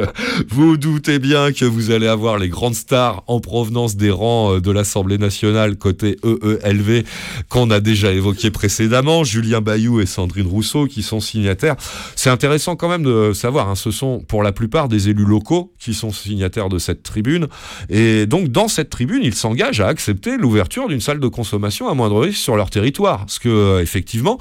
vous 0.50 0.78
doutez 0.78 1.20
bien 1.20 1.52
que 1.52 1.66
vous 1.66 1.92
allez 1.92 2.08
avoir 2.08 2.38
les 2.38 2.48
grandes 2.50 2.76
stars 2.76 3.24
en 3.28 3.40
provenance 3.42 3.96
des 3.98 4.12
rangs 4.12 4.60
de 4.60 4.72
l'Assemblée 4.72 5.18
nationale 5.18 5.76
côté 5.76 6.18
EELV 6.24 7.04
qu'on 7.50 7.70
a 7.70 7.80
déjà 7.82 8.12
évoqué 8.14 8.50
précédemment, 8.52 9.24
Julien 9.26 9.60
Bayou 9.62 10.00
et 10.00 10.06
Sandrine 10.06 10.48
Rousseau 10.48 10.88
qui 10.88 11.04
sont 11.04 11.20
signataires. 11.20 11.76
C'est 12.16 12.30
intéressant 12.30 12.76
quand 12.78 12.90
même 12.90 13.04
de 13.04 13.34
savoir, 13.34 13.70
hein, 13.70 13.76
ce 13.76 13.92
sont 13.92 14.20
pour 14.28 14.44
la 14.44 14.52
plupart 14.54 14.88
des 14.88 15.10
élus 15.10 15.26
locaux 15.26 15.74
qui 15.80 15.94
sont 15.98 16.12
signataires 16.12 16.70
de 16.70 16.80
cette 16.80 17.04
tribune. 17.04 17.48
Et 17.90 18.26
donc, 18.26 18.50
dans 18.50 18.68
cette 18.68 18.90
tribune, 18.90 19.22
ils 19.24 19.36
s'engagent 19.36 19.82
à 19.82 19.88
accepter 19.88 20.38
l'ouverture 20.38 20.88
d'une 20.88 21.02
salle 21.02 21.20
de 21.20 21.28
consommation 21.28 21.90
à 21.90 21.94
moindre 21.94 22.22
risque 22.22 22.40
sur 22.40 22.56
leur 22.56 22.70
territoire. 22.70 23.26
Ce 23.28 23.40
que, 23.40 23.50
euh, 23.50 23.82
effectivement, 23.82 24.38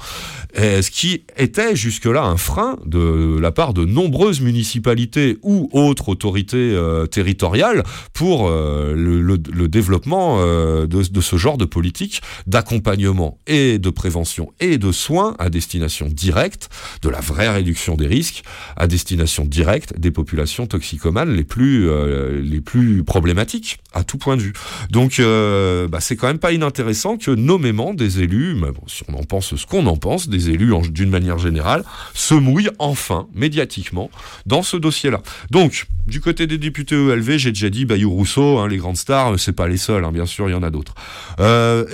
euh, 0.57 0.81
ce 0.81 0.91
qui 0.91 1.23
était 1.37 1.75
jusque-là 1.75 2.23
un 2.23 2.37
frein 2.37 2.77
de 2.85 3.37
la 3.39 3.51
part 3.51 3.73
de 3.73 3.85
nombreuses 3.85 4.41
municipalités 4.41 5.37
ou 5.41 5.69
autres 5.73 6.09
autorités 6.09 6.57
euh, 6.57 7.05
territoriales 7.05 7.83
pour 8.13 8.49
le, 8.49 9.37
développement 9.67 10.39
de, 10.41 10.85
de 10.85 11.21
ce 11.21 11.35
genre 11.35 11.57
de 11.57 11.65
politique 11.65 12.21
d'accompagnement 12.45 13.37
et 13.47 13.79
de 13.79 13.89
prévention 13.89 14.53
et 14.59 14.77
de 14.77 14.91
soins 14.91 15.35
à 15.39 15.49
destination 15.49 16.07
directe, 16.07 16.69
de 17.01 17.09
la 17.09 17.19
vraie 17.19 17.49
réduction 17.49 17.95
des 17.95 18.07
risques 18.07 18.43
à 18.75 18.87
destination 18.87 19.45
directe 19.45 19.99
des 19.99 20.11
populations 20.11 20.67
toxicomanes 20.67 21.33
les 21.37 21.43
plus, 21.43 21.89
euh, 21.89 22.41
les 22.41 22.59
plus 22.59 23.03
problématiques 23.03 23.79
à 23.93 24.03
tout 24.03 24.17
point 24.17 24.35
de 24.35 24.41
vue. 24.41 24.53
Donc 24.89 25.19
euh, 25.19 25.87
bah, 25.87 25.99
c'est 26.01 26.15
quand 26.15 26.27
même 26.27 26.39
pas 26.39 26.51
inintéressant 26.51 27.17
que 27.17 27.31
nommément 27.31 27.93
des 27.93 28.21
élus, 28.21 28.55
si 28.87 29.03
on 29.07 29.13
en 29.13 29.23
pense 29.23 29.55
ce 29.55 29.65
qu'on 29.65 29.85
en 29.87 29.97
pense, 29.97 30.27
des 30.27 30.49
élus 30.49 30.73
d'une 30.89 31.09
manière 31.09 31.37
générale, 31.37 31.83
se 32.13 32.33
mouillent 32.33 32.71
enfin 32.79 33.27
médiatiquement 33.33 34.09
dans 34.45 34.63
ce 34.63 34.75
dossier-là. 34.77 35.21
Donc 35.51 35.87
du 36.07 36.21
côté 36.21 36.47
des 36.47 36.57
députés 36.57 36.95
ELV, 36.95 37.37
j'ai 37.37 37.51
déjà 37.51 37.69
dit 37.69 37.85
Bayou 37.85 38.09
Rousseau, 38.09 38.59
hein, 38.59 38.67
les 38.67 38.77
grandes 38.77 38.97
stars, 38.97 39.33
euh, 39.33 39.37
c'est 39.37 39.51
pas 39.51 39.67
les 39.67 39.77
seuls, 39.77 40.05
hein, 40.05 40.11
bien 40.11 40.25
sûr, 40.25 40.47
il 40.47 40.53
y 40.53 40.55
en 40.55 40.63
a 40.63 40.69
d'autres. 40.69 40.95
Euh, 41.39 41.85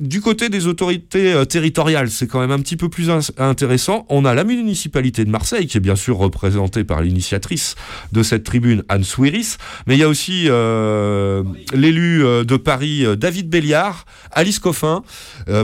du 0.00 0.20
côté 0.20 0.48
des 0.48 0.66
autorités 0.66 1.32
euh, 1.32 1.44
territoriales, 1.44 2.10
c'est 2.10 2.26
quand 2.26 2.40
même 2.40 2.50
un 2.50 2.58
petit 2.58 2.76
peu 2.76 2.88
plus 2.88 3.10
intéressant. 3.38 4.06
On 4.08 4.24
a 4.24 4.34
la 4.34 4.44
municipalité 4.44 5.24
de 5.24 5.30
Marseille, 5.30 5.66
qui 5.66 5.76
est 5.76 5.80
bien 5.80 5.96
sûr 5.96 6.16
représentée 6.16 6.84
par 6.84 7.02
l'initiatrice 7.02 7.74
de 8.12 8.22
cette 8.22 8.44
tribune, 8.44 8.82
Anne 8.88 9.04
Souiris, 9.04 9.56
mais 9.86 9.96
il 9.96 10.00
y 10.00 10.02
a 10.02 10.08
aussi 10.08 10.46
euh, 10.48 11.42
l'élu 11.74 12.24
euh, 12.24 12.44
de 12.44 12.56
Paris, 12.56 13.04
David 13.16 13.48
Béliard, 13.48 14.06
Alice 14.32 14.58
Coffin. 14.58 15.02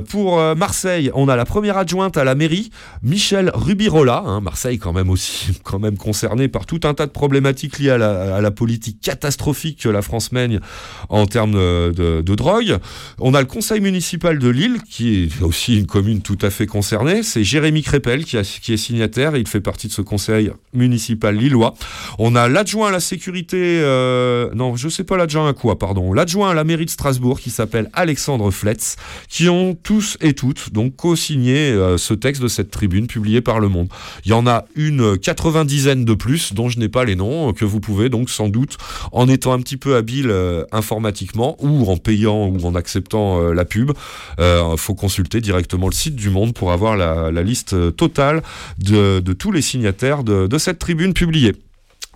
Pour 0.08 0.40
Marseille, 0.56 1.10
on 1.14 1.28
a 1.28 1.36
la 1.36 1.44
première 1.44 1.76
adjointe 1.76 2.16
à 2.16 2.24
la 2.24 2.34
mairie, 2.34 2.70
Michel 3.02 3.50
Rubirola, 3.54 4.22
hein, 4.26 4.40
Marseille 4.40 4.78
quand 4.78 4.92
même 4.92 5.10
aussi 5.10 5.58
quand 5.62 5.78
même 5.78 5.96
concerné 5.96 6.48
par 6.48 6.66
tout 6.66 6.80
un 6.84 6.94
tas 6.94 7.06
de 7.06 7.12
problématiques 7.12 7.78
liées 7.78 7.90
à 7.90 7.98
la, 7.98 8.50
politique 8.50 9.00
catastrophique 9.00 9.82
que 9.82 9.88
la 9.88 10.02
France 10.02 10.32
mène 10.32 10.60
en 11.08 11.26
termes 11.26 11.54
de 11.54 12.34
drogue. 12.34 12.78
On 13.18 13.34
a 13.34 13.40
le 13.40 13.46
conseil 13.46 13.80
municipal 13.80 14.25
de 14.34 14.48
Lille, 14.48 14.78
qui 14.90 15.22
est 15.22 15.42
aussi 15.42 15.78
une 15.78 15.86
commune 15.86 16.20
tout 16.20 16.38
à 16.42 16.50
fait 16.50 16.66
concernée. 16.66 17.22
C'est 17.22 17.44
Jérémy 17.44 17.82
Crépel 17.82 18.24
qui, 18.24 18.36
est 18.36 18.76
signataire, 18.76 19.36
il 19.36 19.46
fait 19.46 19.60
partie 19.60 19.86
de 19.86 19.92
ce 19.92 20.02
conseil 20.02 20.50
municipal 20.74 21.36
lillois. 21.36 21.74
On 22.18 22.34
a 22.34 22.48
l'adjoint 22.48 22.88
à 22.88 22.90
la 22.90 22.98
sécurité, 22.98 23.56
euh, 23.80 24.50
non, 24.52 24.74
je 24.74 24.88
sais 24.88 25.04
pas 25.04 25.16
l'adjoint 25.16 25.48
à 25.48 25.52
quoi, 25.52 25.78
pardon, 25.78 26.12
l'adjoint 26.12 26.50
à 26.50 26.54
la 26.54 26.64
mairie 26.64 26.86
de 26.86 26.90
Strasbourg 26.90 27.38
qui 27.38 27.50
s'appelle 27.50 27.88
Alexandre 27.92 28.50
Fletz, 28.50 28.96
qui 29.28 29.48
ont 29.48 29.76
tous 29.80 30.18
et 30.20 30.34
toutes 30.34 30.72
donc 30.72 30.96
co-signé 30.96 31.70
euh, 31.70 31.96
ce 31.96 32.12
texte 32.12 32.42
de 32.42 32.48
cette 32.48 32.72
tribune 32.72 33.06
publié 33.06 33.40
par 33.40 33.60
Le 33.60 33.68
Monde. 33.68 33.88
Il 34.24 34.30
y 34.30 34.34
en 34.34 34.48
a 34.48 34.64
une 34.74 35.16
quatre-vingt-dizaine 35.18 36.04
de 36.04 36.14
plus, 36.14 36.52
dont 36.52 36.68
je 36.68 36.80
n'ai 36.80 36.88
pas 36.88 37.04
les 37.04 37.14
noms, 37.14 37.52
que 37.52 37.64
vous 37.64 37.78
pouvez 37.78 38.08
donc 38.08 38.28
sans 38.28 38.48
doute, 38.48 38.76
en 39.12 39.28
étant 39.28 39.52
un 39.52 39.60
petit 39.60 39.76
peu 39.76 39.94
habile 39.94 40.30
euh, 40.30 40.64
informatiquement 40.72 41.56
ou 41.60 41.88
en 41.88 41.96
payant 41.96 42.48
ou 42.48 42.66
en 42.66 42.74
acceptant 42.74 43.52
la 43.52 43.64
pub, 43.64 43.92
euh, 44.38 44.76
faut 44.76 44.94
consulter 44.94 45.40
directement 45.40 45.88
le 45.88 45.94
site 45.94 46.16
du 46.16 46.30
Monde 46.30 46.54
pour 46.54 46.72
avoir 46.72 46.96
la, 46.96 47.42
liste 47.42 47.74
euh, 47.74 47.90
totale 47.90 48.42
de, 48.78 49.20
tous 49.32 49.52
les 49.52 49.62
signataires 49.62 50.24
de, 50.24 50.46
de 50.46 50.58
cette 50.58 50.78
tribune 50.78 51.14
publiée. 51.14 51.54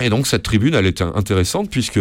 Et 0.01 0.09
donc 0.09 0.27
cette 0.27 0.43
tribune, 0.43 0.74
elle 0.74 0.86
est 0.86 1.02
intéressante 1.02 1.70
puisque 1.70 2.01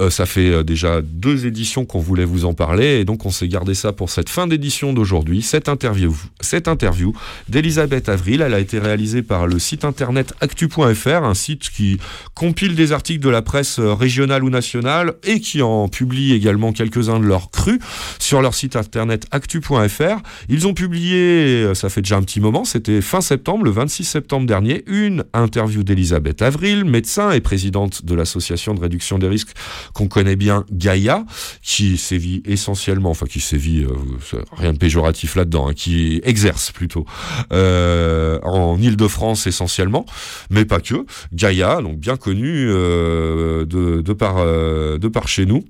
euh, 0.00 0.10
ça 0.10 0.26
fait 0.26 0.50
euh, 0.50 0.62
déjà 0.62 1.02
deux 1.02 1.46
éditions 1.46 1.84
qu'on 1.84 2.00
voulait 2.00 2.24
vous 2.24 2.44
en 2.44 2.54
parler 2.54 3.00
et 3.00 3.04
donc 3.04 3.26
on 3.26 3.30
s'est 3.30 3.48
gardé 3.48 3.74
ça 3.74 3.92
pour 3.92 4.10
cette 4.10 4.28
fin 4.28 4.46
d'édition 4.46 4.92
d'aujourd'hui. 4.92 5.42
Cette 5.42 5.68
interview, 5.68 6.16
cette 6.40 6.68
interview 6.68 7.12
d'Elisabeth 7.48 8.08
Avril, 8.08 8.40
elle 8.40 8.54
a 8.54 8.60
été 8.60 8.78
réalisée 8.78 9.22
par 9.22 9.46
le 9.46 9.58
site 9.58 9.84
internet 9.84 10.34
actu.fr, 10.40 11.24
un 11.24 11.34
site 11.34 11.70
qui 11.70 11.98
compile 12.34 12.74
des 12.74 12.92
articles 12.92 13.22
de 13.22 13.28
la 13.30 13.42
presse 13.42 13.78
euh, 13.78 13.94
régionale 13.94 14.44
ou 14.44 14.50
nationale 14.50 15.14
et 15.24 15.40
qui 15.40 15.62
en 15.62 15.88
publie 15.88 16.32
également 16.32 16.72
quelques-uns 16.72 17.20
de 17.20 17.26
leurs 17.26 17.50
crus 17.50 17.78
sur 18.18 18.42
leur 18.42 18.54
site 18.54 18.76
internet 18.76 19.26
actu.fr. 19.30 20.22
Ils 20.48 20.66
ont 20.66 20.74
publié, 20.74 21.64
euh, 21.64 21.74
ça 21.74 21.88
fait 21.88 22.02
déjà 22.02 22.16
un 22.16 22.22
petit 22.22 22.40
moment, 22.40 22.64
c'était 22.64 23.00
fin 23.00 23.20
septembre, 23.20 23.64
le 23.64 23.70
26 23.70 24.04
septembre 24.04 24.46
dernier, 24.46 24.82
une 24.86 25.24
interview 25.32 25.82
d'Elisabeth 25.82 26.42
Avril, 26.42 26.84
médecin 26.84 27.30
et 27.30 27.40
présidente 27.40 28.04
de 28.04 28.14
l'association 28.14 28.74
de 28.74 28.80
réduction 28.80 29.18
des 29.18 29.28
risques 29.28 29.54
qu'on 29.92 30.08
connaît 30.08 30.36
bien, 30.36 30.64
Gaïa, 30.70 31.24
qui 31.62 31.96
sévit 31.96 32.42
essentiellement, 32.44 33.10
enfin 33.10 33.26
qui 33.26 33.40
sévit, 33.40 33.84
euh, 33.84 34.42
rien 34.52 34.72
de 34.72 34.78
péjoratif 34.78 35.36
là-dedans, 35.36 35.68
hein, 35.68 35.74
qui 35.74 36.20
exerce 36.24 36.72
plutôt 36.72 37.04
euh, 37.52 38.38
en 38.42 38.78
Ile-de-France 38.80 39.46
essentiellement, 39.46 40.06
mais 40.50 40.64
pas 40.64 40.80
que. 40.80 41.06
Gaïa, 41.32 41.80
donc 41.82 41.98
bien 41.98 42.16
connu 42.16 42.66
euh, 42.68 43.64
de, 43.66 44.00
de, 44.00 44.12
par, 44.12 44.44
de 44.44 45.08
par 45.08 45.28
chez 45.28 45.46
nous, 45.46 45.64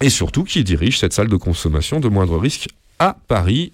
et 0.00 0.10
surtout 0.10 0.44
qui 0.44 0.64
dirige 0.64 0.98
cette 0.98 1.12
salle 1.12 1.28
de 1.28 1.36
consommation 1.36 2.00
de 2.00 2.08
moindre 2.08 2.38
risque 2.38 2.68
à 2.98 3.16
Paris 3.28 3.72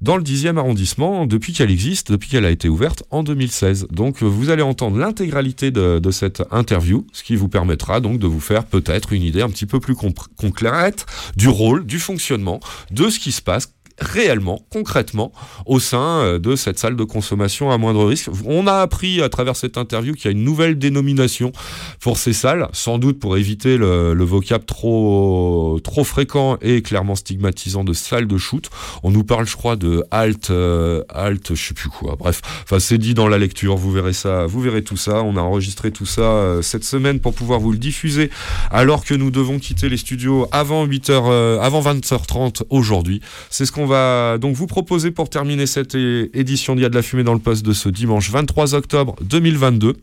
dans 0.00 0.16
le 0.16 0.22
10e 0.22 0.56
arrondissement 0.56 1.26
depuis 1.26 1.52
qu'elle 1.52 1.70
existe, 1.70 2.10
depuis 2.10 2.28
qu'elle 2.28 2.44
a 2.44 2.50
été 2.50 2.68
ouverte 2.68 3.02
en 3.10 3.22
2016. 3.22 3.88
Donc 3.90 4.22
vous 4.22 4.50
allez 4.50 4.62
entendre 4.62 4.98
l'intégralité 4.98 5.70
de, 5.70 5.98
de 5.98 6.10
cette 6.10 6.42
interview, 6.50 7.06
ce 7.12 7.22
qui 7.22 7.36
vous 7.36 7.48
permettra 7.48 8.00
donc 8.00 8.18
de 8.18 8.26
vous 8.26 8.40
faire 8.40 8.64
peut-être 8.64 9.12
une 9.12 9.22
idée 9.22 9.42
un 9.42 9.50
petit 9.50 9.66
peu 9.66 9.80
plus 9.80 9.94
concrète 9.94 11.06
du 11.36 11.48
rôle, 11.48 11.84
du 11.86 11.98
fonctionnement, 11.98 12.60
de 12.90 13.08
ce 13.10 13.18
qui 13.18 13.32
se 13.32 13.42
passe 13.42 13.72
réellement, 14.00 14.60
concrètement, 14.70 15.32
au 15.66 15.78
sein 15.80 16.20
euh, 16.20 16.38
de 16.38 16.56
cette 16.56 16.78
salle 16.78 16.96
de 16.96 17.04
consommation 17.04 17.70
à 17.70 17.78
moindre 17.78 18.04
risque. 18.06 18.28
On 18.46 18.66
a 18.66 18.74
appris 18.74 19.22
à 19.22 19.28
travers 19.28 19.56
cette 19.56 19.78
interview 19.78 20.14
qu'il 20.14 20.26
y 20.26 20.28
a 20.28 20.32
une 20.32 20.44
nouvelle 20.44 20.78
dénomination 20.78 21.52
pour 22.00 22.18
ces 22.18 22.32
salles, 22.32 22.68
sans 22.72 22.98
doute 22.98 23.18
pour 23.18 23.36
éviter 23.36 23.76
le, 23.76 24.14
le 24.14 24.24
vocable 24.24 24.64
trop, 24.64 25.80
trop 25.82 26.04
fréquent 26.04 26.56
et 26.60 26.82
clairement 26.82 27.14
stigmatisant 27.14 27.84
de 27.84 27.92
salle 27.92 28.26
de 28.26 28.38
shoot. 28.38 28.70
On 29.02 29.10
nous 29.10 29.24
parle, 29.24 29.46
je 29.46 29.56
crois, 29.56 29.76
de 29.76 30.04
halt, 30.10 30.50
euh, 30.50 31.02
halt, 31.08 31.54
je 31.54 31.68
sais 31.68 31.74
plus 31.74 31.88
quoi. 31.88 32.16
Bref, 32.18 32.40
enfin 32.64 32.78
c'est 32.78 32.98
dit 32.98 33.14
dans 33.14 33.28
la 33.28 33.38
lecture. 33.38 33.76
Vous 33.76 33.90
verrez 33.90 34.12
ça, 34.12 34.46
vous 34.46 34.60
verrez 34.60 34.82
tout 34.82 34.96
ça. 34.96 35.22
On 35.22 35.36
a 35.36 35.40
enregistré 35.40 35.90
tout 35.90 36.06
ça 36.06 36.22
euh, 36.22 36.62
cette 36.62 36.84
semaine 36.84 37.20
pour 37.20 37.34
pouvoir 37.34 37.60
vous 37.60 37.72
le 37.72 37.78
diffuser, 37.78 38.30
alors 38.70 39.04
que 39.04 39.14
nous 39.14 39.30
devons 39.30 39.58
quitter 39.58 39.88
les 39.88 39.96
studios 39.96 40.46
avant 40.52 40.86
8h, 40.86 41.10
euh, 41.10 41.60
avant 41.60 41.82
20h30 41.82 42.62
aujourd'hui. 42.70 43.20
C'est 43.50 43.66
ce 43.66 43.72
qu'on 43.72 43.86
va 43.90 44.38
donc 44.38 44.54
vous 44.54 44.66
proposer 44.66 45.10
pour 45.10 45.28
terminer 45.28 45.66
cette 45.66 45.94
édition 45.94 46.74
d'Il 46.74 46.82
y 46.82 46.86
a 46.86 46.88
de 46.88 46.94
la 46.94 47.02
fumée 47.02 47.24
dans 47.24 47.34
le 47.34 47.40
poste 47.40 47.64
de 47.64 47.72
ce 47.72 47.88
dimanche 47.88 48.30
23 48.30 48.74
octobre 48.74 49.16
2022. 49.22 49.96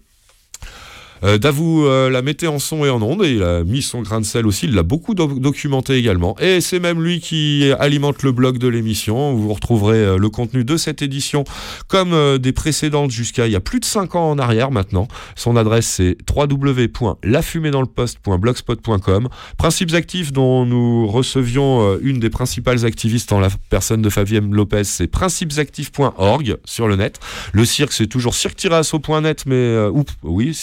Euh, 1.23 1.38
Davou 1.38 1.85
euh, 1.85 2.10
l'a 2.10 2.22
mettait 2.22 2.48
en 2.48 2.60
son 2.60 2.85
et 2.85 2.89
en 2.89 3.02
onde 3.02 3.23
et 3.23 3.31
il 3.34 3.44
a 3.44 3.64
mis 3.64 3.81
son 3.81 4.02
grain 4.02 4.19
de 4.22 4.26
sel 4.26 4.45
aussi, 4.45 4.65
il 4.68 4.73
l'a 4.76 4.84
beaucoup 4.84 5.15
doc- 5.15 5.39
documenté 5.39 5.95
également. 5.95 6.38
Et 6.39 6.61
c'est 6.61 6.80
même 6.80 7.03
lui 7.03 7.19
qui 7.19 7.72
alimente 7.80 8.22
le 8.23 8.31
blog 8.31 8.57
de 8.60 8.68
l'émission. 8.68 9.34
Vous 9.34 9.53
retrouverez 9.53 9.98
euh, 9.98 10.18
le 10.18 10.30
contenu 10.30 10.64
de 10.64 10.77
cette 10.77 11.02
édition 11.02 11.44
comme 11.88 12.14
euh, 12.14 12.38
des 12.38 12.52
précédentes 12.52 13.11
jusqu'à 13.11 13.48
il 13.48 13.53
y 13.53 13.56
a 13.56 13.60
plus 13.60 13.80
de 13.80 13.85
5 13.85 14.15
ans 14.15 14.30
en 14.31 14.38
arrière 14.39 14.72
maintenant. 14.72 15.07
Son 15.35 15.56
adresse 15.56 15.88
c'est 15.88 16.18
www.lafumédansleposte.blogspot.com. 16.35 19.30
Principes 19.57 19.94
actifs 19.94 20.31
dont 20.31 20.65
nous 20.65 21.07
recevions 21.07 21.81
euh, 21.94 21.99
une 22.02 22.19
des 22.19 22.30
principales 22.30 22.85
activistes 22.85 23.31
en 23.31 23.39
la 23.39 23.49
personne 23.69 24.02
de 24.02 24.10
Fabien 24.10 24.41
Lopez, 24.52 24.84
c'est 24.84 25.07
principesactifs.org 25.07 26.57
sur 26.65 26.88
le 26.88 26.95
net. 26.95 27.19
Le 27.53 27.65
cirque 27.65 27.94
c'est 27.94 28.07
toujours 28.07 28.35
cirque-asso.net 28.35 29.45
mais 29.45 29.77
oups, 29.88 30.14
oui, 30.23 30.53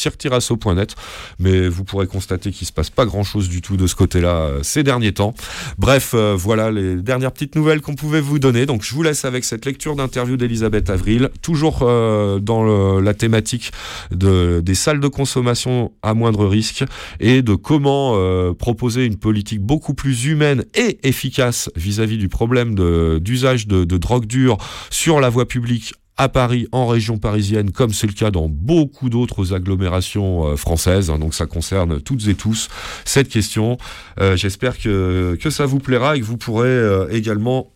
cirque-asso.net 0.45 0.95
mais 1.39 1.69
vous 1.69 1.85
pourrez 1.85 2.07
constater 2.07 2.51
qu'il 2.51 2.67
se 2.67 2.73
passe 2.73 2.91
pas 2.91 3.07
grand-chose 3.07 3.49
du 3.49 3.63
tout 3.63 3.77
de 3.77 3.87
ce 3.87 3.95
côté-là 3.95 4.37
euh, 4.37 4.61
ces 4.63 4.83
derniers 4.83 5.13
temps. 5.13 5.35
Bref, 5.79 6.13
euh, 6.15 6.35
voilà 6.37 6.71
les 6.71 6.97
dernières 6.97 7.33
petites 7.33 7.57
nouvelles 7.57 7.81
qu'on 7.81 7.95
pouvait 7.95 8.21
vous 8.21 8.39
donner. 8.39 8.67
Donc 8.67 8.83
je 8.83 8.95
vous 8.95 9.03
laisse 9.03 9.25
avec 9.25 9.45
cette 9.45 9.65
lecture 9.65 9.97
d'interview 9.97 10.37
d'Elisabeth 10.37 10.91
Avril, 10.91 11.31
toujours 11.43 11.81
euh, 11.83 12.39
dans 12.39 12.65
la 13.01 13.15
thématique 13.15 13.73
de, 14.11 14.61
des 14.61 14.75
salles 14.75 15.01
de 15.01 15.09
consommation 15.09 15.93
à 16.03 16.15
moindre 16.15 16.47
risque 16.47 16.85
et 17.21 17.43
de 17.43 17.55
comment 17.55 18.15
proposer 18.55 19.05
une 19.05 19.17
politique 19.17 19.61
beaucoup 19.61 19.95
plus 19.95 20.27
humaine 20.27 20.65
et 20.75 20.99
efficace 21.07 21.71
vis-à-vis 21.77 22.19
du 22.19 22.29
problème 22.29 22.75
d'usage 23.21 23.67
de, 23.67 23.85
de 23.85 23.99
drogue 23.99 24.27
dure 24.27 24.59
sur 24.91 25.21
la 25.21 25.29
voie 25.29 25.47
publique 25.47 25.95
à 26.17 26.29
Paris, 26.29 26.69
en 26.71 26.87
région 26.87 27.19
parisienne, 27.19 27.73
comme 27.73 27.93
c'est 27.93 28.07
le 28.07 28.13
cas 28.13 28.31
dans 28.31 28.49
beaucoup 28.49 29.09
d'autres 29.09 29.53
agglomérations 29.53 30.47
euh, 30.47 30.57
françaises. 30.57 31.11
hein, 31.11 31.19
donc 31.19 31.35
ça 31.35 31.47
concerne 31.47 32.01
toutes 32.01 32.29
et 32.29 32.35
tous 32.35 32.69
cette 33.05 33.29
question. 33.29 33.79
Euh, 34.21 34.37
J'espère 34.37 34.79
que, 34.79 35.37
que 35.41 35.51
ça 35.51 35.67
vous 35.67 35.81
plaira 35.81 36.17
et 36.17 36.21
que 36.21 36.25
vous 36.25 36.37
pourrez 36.37 36.69
euh, 36.69 37.09
également 37.11 37.74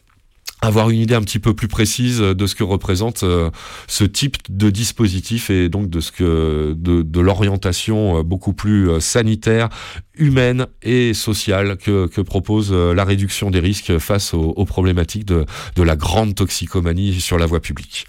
avoir 0.60 0.90
une 0.90 0.98
idée 0.98 1.14
un 1.14 1.22
petit 1.22 1.38
peu 1.38 1.54
plus 1.54 1.68
précise 1.68 2.18
de 2.18 2.46
ce 2.46 2.54
que 2.54 2.64
représente 2.64 3.22
euh, 3.22 3.50
ce 3.86 4.04
type 4.04 4.36
de 4.48 4.70
dispositif 4.70 5.50
et 5.50 5.68
donc 5.68 5.88
de 5.88 6.00
ce 6.00 6.10
que 6.10 6.74
de, 6.76 7.20
l'orientation 7.20 8.18
euh, 8.18 8.22
beaucoup 8.22 8.52
plus 8.52 8.90
euh, 8.90 9.00
sanitaire, 9.00 9.68
humaine 10.16 10.66
et 10.82 11.14
sociale 11.14 11.76
que, 11.76 12.06
que 12.08 12.20
propose 12.20 12.72
la 12.72 13.04
réduction 13.04 13.50
des 13.50 13.60
risques 13.60 13.98
face 13.98 14.34
aux, 14.34 14.52
aux 14.56 14.64
problématiques 14.64 15.24
de, 15.24 15.46
de 15.76 15.82
la 15.82 15.94
grande 15.94 16.34
toxicomanie 16.34 17.20
sur 17.20 17.38
la 17.38 17.46
voie 17.46 17.60
publique. 17.60 18.06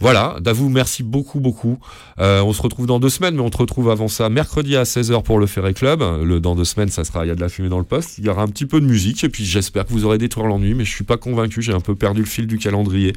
Voilà, 0.00 0.38
d'avoue, 0.40 0.70
merci 0.70 1.02
beaucoup, 1.02 1.40
beaucoup. 1.40 1.78
Euh, 2.18 2.40
on 2.40 2.54
se 2.54 2.62
retrouve 2.62 2.86
dans 2.86 2.98
deux 2.98 3.10
semaines, 3.10 3.34
mais 3.34 3.42
on 3.42 3.50
te 3.50 3.58
retrouve 3.58 3.90
avant 3.90 4.08
ça 4.08 4.30
mercredi 4.30 4.74
à 4.74 4.84
16h 4.84 5.22
pour 5.22 5.38
le 5.38 5.46
Ferré 5.46 5.74
Club. 5.74 6.02
Le, 6.24 6.40
dans 6.40 6.54
deux 6.54 6.64
semaines, 6.64 6.88
ça 6.88 7.04
sera 7.04 7.26
Il 7.26 7.28
y 7.28 7.30
a 7.30 7.34
de 7.34 7.40
la 7.40 7.50
fumée 7.50 7.68
dans 7.68 7.78
le 7.78 7.84
poste. 7.84 8.16
Il 8.16 8.24
y 8.24 8.30
aura 8.30 8.42
un 8.42 8.48
petit 8.48 8.64
peu 8.64 8.80
de 8.80 8.86
musique, 8.86 9.22
et 9.24 9.28
puis 9.28 9.44
j'espère 9.44 9.84
que 9.84 9.92
vous 9.92 10.06
aurez 10.06 10.16
détruire 10.16 10.46
l'ennui, 10.46 10.72
mais 10.72 10.86
je 10.86 10.90
suis 10.90 11.04
pas 11.04 11.18
convaincu, 11.18 11.60
j'ai 11.60 11.74
un 11.74 11.80
peu 11.80 11.94
perdu 11.94 12.20
le 12.20 12.26
fil 12.26 12.46
du 12.46 12.56
calendrier. 12.56 13.12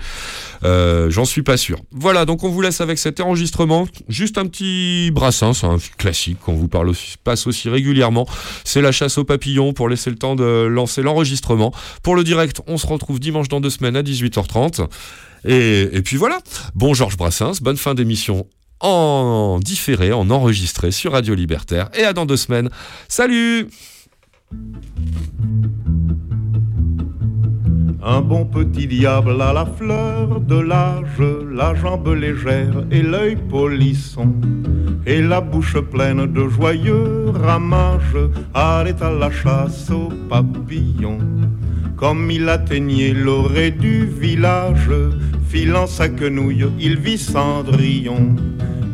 Euh, 0.65 1.09
J'en 1.09 1.23
suis 1.23 1.41
pas 1.41 1.55
sûr. 1.55 1.79
Voilà, 1.91 2.25
donc 2.25 2.43
on 2.43 2.49
vous 2.49 2.61
laisse 2.61 2.81
avec 2.81 2.99
cet 2.99 3.21
enregistrement. 3.21 3.87
Juste 4.09 4.37
un 4.37 4.45
petit 4.45 5.09
brassin, 5.11 5.53
c'est 5.53 5.67
un 5.67 5.77
classique 5.97 6.39
qu'on 6.41 6.55
vous 6.55 6.67
parle 6.67 6.89
aussi, 6.89 7.15
passe 7.23 7.47
aussi 7.47 7.69
régulièrement. 7.69 8.27
C'est 8.65 8.81
la 8.81 8.91
chasse 8.91 9.17
aux 9.17 9.23
papillons 9.23 9.71
pour 9.71 9.87
laisser 9.87 10.09
le 10.09 10.17
temps 10.17 10.35
de 10.35 10.65
lancer 10.65 11.01
l'enregistrement. 11.01 11.71
Pour 12.01 12.17
le 12.17 12.25
direct, 12.25 12.61
on 12.67 12.77
se 12.77 12.87
retrouve 12.87 13.21
dimanche 13.21 13.47
dans 13.47 13.61
deux 13.61 13.69
semaines 13.69 13.95
à 13.95 14.03
18h30. 14.03 14.89
Et, 15.45 16.01
puis 16.03 16.17
voilà. 16.17 16.39
Bon 16.75 16.93
Georges 16.93 17.17
Brassens, 17.17 17.61
bonne 17.61 17.77
fin 17.77 17.93
d'émission 17.93 18.47
en 18.79 19.59
différé, 19.61 20.11
en 20.11 20.29
enregistré 20.29 20.91
sur 20.91 21.13
Radio 21.13 21.35
Libertaire. 21.35 21.89
Et 21.97 22.03
à 22.03 22.13
dans 22.13 22.25
deux 22.25 22.37
semaines. 22.37 22.69
Salut 23.07 23.69
Un 28.05 28.19
bon 28.19 28.43
petit 28.43 28.85
diable 28.85 29.41
à 29.41 29.53
la 29.53 29.65
fleur 29.65 30.41
de 30.41 30.59
l'âge, 30.59 31.23
la 31.49 31.73
jambe 31.73 32.13
légère 32.13 32.83
et 32.91 33.01
l'œil 33.01 33.37
polisson, 33.37 34.35
et 35.05 35.21
la 35.21 35.39
bouche 35.39 35.79
pleine 35.79 36.25
de 36.25 36.49
joyeux 36.49 37.29
ramages, 37.29 38.17
allait 38.53 39.01
à 39.01 39.09
la 39.09 39.31
chasse 39.31 39.89
aux 39.89 40.09
papillons. 40.27 41.19
Comme 41.95 42.29
il 42.29 42.49
atteignait 42.49 43.13
l'orée 43.13 43.71
du 43.71 44.05
village, 44.05 44.91
filant 45.47 45.87
sa 45.87 46.09
quenouille, 46.09 46.67
il 46.77 46.99
vit 46.99 47.17
Cendrillon. 47.17 48.35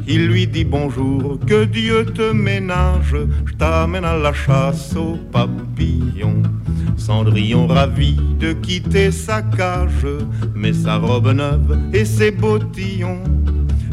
Il 0.07 0.27
lui 0.27 0.45
dit 0.45 0.65
bonjour, 0.65 1.40
que 1.48 1.65
Dieu 1.65 2.06
te 2.06 2.31
ménage, 2.31 3.15
je 3.48 3.53
t'amène 3.56 4.06
à 4.06 4.15
la 4.15 4.34
chasse 4.34 4.95
aux 4.95 5.18
papillons. 5.31 6.44
Cendrillon 6.99 7.65
ravi 7.65 8.17
de 8.39 8.53
quitter 8.53 9.11
sa 9.11 9.41
cage, 9.41 10.05
met 10.53 10.73
sa 10.73 10.97
robe 10.97 11.31
neuve 11.34 11.80
et 11.93 12.05
ses 12.05 12.31
bottillons. 12.31 13.23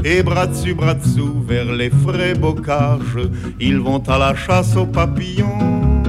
Et 0.05 0.23
bras 0.23 0.47
dessus, 0.47 0.75
bras 0.75 0.95
dessous, 0.95 1.43
vers 1.49 1.73
les 1.73 1.91
frais 1.91 2.35
bocages, 2.35 3.19
ils 3.61 3.79
vont 3.79 4.03
à 4.09 4.19
la 4.19 4.35
chasse 4.35 4.77
aux 4.77 4.87
papillons. 4.87 6.03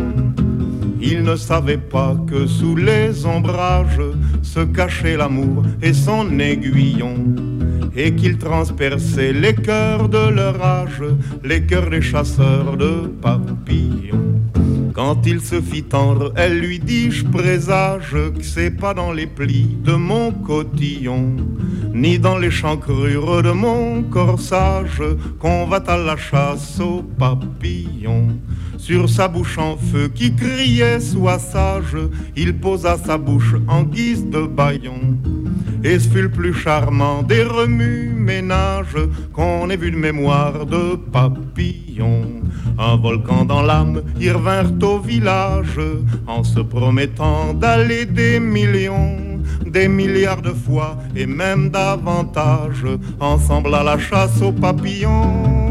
Ils 0.99 1.24
ne 1.24 1.36
savaient 1.36 1.78
pas 1.78 2.15
que 2.28 2.48
sous 2.48 2.76
les 2.76 3.26
ombrages 3.26 4.02
se 4.41 4.61
cachait 4.61 5.15
l'amour 5.18 5.64
et 5.82 5.94
son 5.94 6.40
aiguillon 6.40 7.15
et 7.95 8.14
qu'il 8.15 8.38
transperçait 8.38 9.34
les 9.34 9.56
cœurs 9.56 10.10
de 10.10 10.30
leur 10.30 10.61
âge, 10.64 11.03
les 11.44 11.61
cœurs 11.64 11.90
des 11.90 12.02
chasseurs 12.02 12.76
de 12.76 13.07
papillons. 13.22 14.41
Quand 14.98 15.28
il 15.28 15.41
se 15.41 15.61
fit 15.61 15.84
tendre, 15.84 16.34
elle 16.36 16.57
lui 16.57 16.80
dit 16.80 17.11
Je 17.11 17.24
présage 17.24 18.14
que 18.36 18.41
c'est 18.41 18.72
pas 18.72 18.95
dans 18.95 19.11
les 19.11 19.28
plis 19.28 19.78
de 19.84 19.94
mon 19.94 20.32
cotillon, 20.32 21.36
ni 21.94 22.18
dans 22.18 22.40
les 22.40 22.49
chancrures 22.49 23.44
de 23.44 23.52
mon 23.52 24.02
corsage 24.02 25.03
qu'on 25.38 25.68
va 25.68 25.84
à 25.86 25.98
la 25.98 26.18
chasse 26.18 26.80
aux 26.80 27.03
papillons. 27.03 28.40
Sur 28.78 29.10
sa 29.10 29.28
bouche 29.28 29.58
en 29.58 29.76
feu 29.76 30.08
qui 30.14 30.34
criait 30.34 30.99
Sois 30.99 31.40
sage, 31.40 31.98
il 32.36 32.56
posa 32.58 32.98
sa 32.98 33.18
bouche 33.18 33.56
en 33.68 33.84
guise 33.84 34.26
de 34.30 34.45
baillon. 34.45 35.18
Et 35.84 35.99
ce 35.99 36.08
fut 36.08 36.22
le 36.22 36.30
plus 36.30 36.54
charmant 36.54 37.24
des 37.24 37.44
remue-ménages 37.44 38.98
qu'on 39.34 39.70
ait 39.70 39.78
vu 39.78 39.91
de 39.91 39.98
mémoire 39.98 40.66
de 40.66 40.95
papillon. 40.95 42.41
Un 42.78 42.95
volcan 42.98 43.45
dans 43.45 43.62
l'âme, 43.62 44.02
ils 44.20 44.32
revinrent 44.32 44.74
au 44.84 44.99
village 44.99 45.80
en 46.28 46.44
se 46.44 46.60
promettant 46.60 47.54
d'aller 47.54 48.06
des 48.06 48.40
millions, 48.40 49.18
des 49.66 49.88
milliards 49.88 50.41
de 50.41 50.54
fois 50.54 50.98
et 51.16 51.26
même 51.26 51.70
davantage, 51.70 52.86
ensemble 53.20 53.74
à 53.74 53.84
la 53.84 53.98
chasse 53.98 54.41
aux 54.41 54.52
papillons 54.52 55.66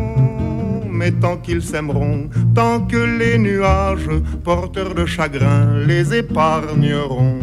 mais 0.96 1.12
tant 1.12 1.36
qu'ils 1.36 1.62
s'aimeront, 1.62 2.28
tant 2.54 2.80
que 2.80 2.96
les 2.96 3.38
nuages, 3.38 4.08
porteurs 4.42 4.94
de 4.94 5.04
chagrin, 5.04 5.80
les 5.86 6.14
épargneront. 6.14 7.38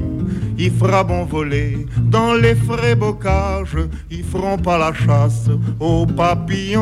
Il 0.57 0.71
fera 0.71 1.03
bon 1.03 1.25
voler 1.25 1.85
dans 1.97 2.33
les 2.33 2.55
frais 2.55 2.95
bocages, 2.95 3.77
ils 4.09 4.23
feront 4.23 4.57
pas 4.57 4.77
la 4.77 4.93
chasse 4.93 5.49
aux 5.79 6.05
papillons, 6.07 6.81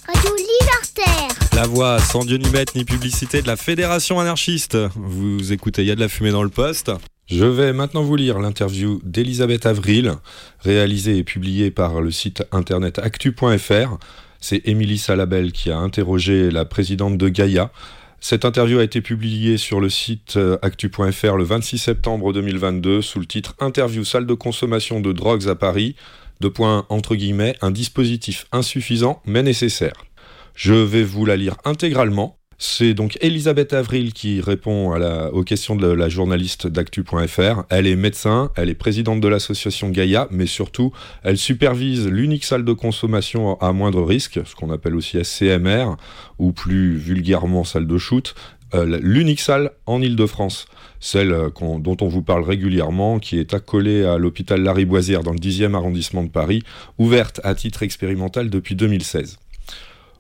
Radio 0.07 0.31
Libertaire. 0.37 1.35
La 1.55 1.67
voix 1.67 1.99
sans 2.01 2.25
Dieu 2.25 2.39
ni 2.39 2.51
maître 2.51 2.73
ni 2.77 2.85
publicité 2.85 3.43
de 3.43 3.47
la 3.47 3.57
Fédération 3.57 4.19
anarchiste. 4.21 4.77
Vous 4.95 5.53
écoutez, 5.53 5.83
il 5.83 5.89
y 5.89 5.91
a 5.91 5.95
de 5.95 6.01
la 6.01 6.09
fumée 6.09 6.31
dans 6.31 6.43
le 6.43 6.49
poste. 6.49 6.91
Je 7.29 7.45
vais 7.45 7.75
maintenant 7.75 8.03
vous 8.03 8.17
lire 8.17 8.39
l'interview 8.39 9.03
d'Elisabeth 9.05 9.67
Avril, 9.67 10.15
réalisée 10.61 11.19
et 11.19 11.25
publiée 11.25 11.71
par 11.71 12.01
le 12.01 12.11
site 12.11 12.43
internet 12.53 12.99
actu.fr. 12.99 13.99
C'est 14.41 14.67
Émilie 14.67 14.97
Salabel 14.97 15.53
qui 15.53 15.71
a 15.71 15.77
interrogé 15.77 16.51
la 16.51 16.65
présidente 16.65 17.19
de 17.19 17.29
Gaïa. 17.29 17.71
Cette 18.19 18.47
interview 18.47 18.79
a 18.79 18.83
été 18.83 19.03
publiée 19.03 19.59
sur 19.59 19.79
le 19.79 19.91
site 19.91 20.39
euh, 20.39 20.57
actu.fr 20.63 21.37
le 21.37 21.45
26 21.45 21.77
septembre 21.77 22.33
2022 22.33 23.03
sous 23.03 23.21
le 23.21 23.27
titre 23.27 23.55
Interview 23.61 24.05
salle 24.05 24.25
de 24.25 24.35
consommation 24.35 25.01
de 25.01 25.13
drogues 25.13 25.49
à 25.49 25.55
Paris, 25.55 25.97
de 26.41 26.49
points 26.49 26.87
entre 26.89 27.15
guillemets, 27.15 27.57
un 27.61 27.71
dispositif 27.71 28.47
insuffisant 28.53 29.21
mais 29.27 29.43
nécessaire. 29.43 30.07
Je 30.55 30.73
vais 30.73 31.05
vous 31.05 31.27
la 31.27 31.37
lire 31.37 31.59
intégralement. 31.67 32.38
C'est 32.61 32.93
donc 32.93 33.17
Elisabeth 33.21 33.73
Avril 33.73 34.13
qui 34.13 34.41
répond 34.41 34.93
aux 35.31 35.45
questions 35.45 35.77
de 35.77 35.87
la 35.87 36.09
journaliste 36.09 36.67
d'actu.fr. 36.67 37.63
Elle 37.71 37.87
est 37.87 37.95
médecin, 37.95 38.51
elle 38.57 38.69
est 38.69 38.75
présidente 38.75 39.21
de 39.21 39.29
l'association 39.29 39.91
Gaïa, 39.91 40.27
mais 40.33 40.47
surtout, 40.47 40.93
elle 41.23 41.39
supervise 41.39 42.09
l'unique 42.09 42.45
salle 42.45 42.65
de 42.65 42.73
consommation 42.73 43.61
à 43.61 43.73
moindre 43.73 44.03
risque, 44.03 44.41
ce 44.45 44.57
qu'on 44.57 44.73
appelle 44.73 44.97
aussi 44.97 45.23
SCMR, 45.23 45.95
ou 46.41 46.51
plus 46.51 46.97
vulgairement 46.97 47.63
salle 47.63 47.87
de 47.87 47.97
shoot, 47.97 48.35
euh, 48.75 48.99
l'unique 49.01 49.41
salle 49.41 49.71
en 49.87 50.03
Ile-de-France, 50.03 50.67
celle 50.99 51.33
euh, 51.33 51.51
dont 51.79 51.97
on 52.01 52.09
vous 52.09 52.23
parle 52.23 52.43
régulièrement, 52.43 53.21
qui 53.21 53.39
est 53.39 53.55
accolée 53.55 54.05
à 54.05 54.19
l'hôpital 54.19 54.61
Lariboisière 54.61 55.23
dans 55.23 55.33
le 55.33 55.39
10e 55.39 55.75
arrondissement 55.75 56.25
de 56.25 56.29
Paris, 56.29 56.65
ouverte 56.99 57.41
à 57.45 57.55
titre 57.55 57.85
expérimental 57.85 58.51
depuis 58.51 58.75
2016. 58.75 59.39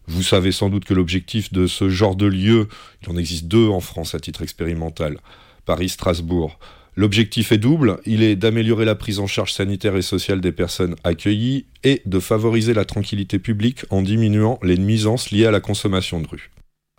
Vous 0.08 0.22
savez 0.22 0.52
sans 0.52 0.70
doute 0.70 0.86
que 0.86 0.94
l'objectif 0.94 1.52
de 1.52 1.66
ce 1.66 1.90
genre 1.90 2.16
de 2.16 2.24
lieu, 2.24 2.68
il 3.02 3.10
en 3.10 3.18
existe 3.18 3.44
deux 3.44 3.68
en 3.68 3.80
France 3.80 4.14
à 4.14 4.18
titre 4.18 4.40
expérimental, 4.40 5.18
Paris-Strasbourg. 5.66 6.58
L'objectif 6.96 7.52
est 7.52 7.58
double, 7.58 8.00
il 8.06 8.22
est 8.22 8.34
d'améliorer 8.34 8.86
la 8.86 8.94
prise 8.94 9.18
en 9.18 9.26
charge 9.26 9.52
sanitaire 9.52 9.96
et 9.96 10.02
sociale 10.02 10.40
des 10.40 10.50
personnes 10.50 10.96
accueillies 11.04 11.66
et 11.84 12.00
de 12.06 12.20
favoriser 12.20 12.72
la 12.72 12.86
tranquillité 12.86 13.38
publique 13.38 13.84
en 13.90 14.00
diminuant 14.00 14.58
les 14.62 14.78
nuisances 14.78 15.30
liées 15.30 15.44
à 15.44 15.50
la 15.50 15.60
consommation 15.60 16.22
de 16.22 16.26
rue. 16.26 16.50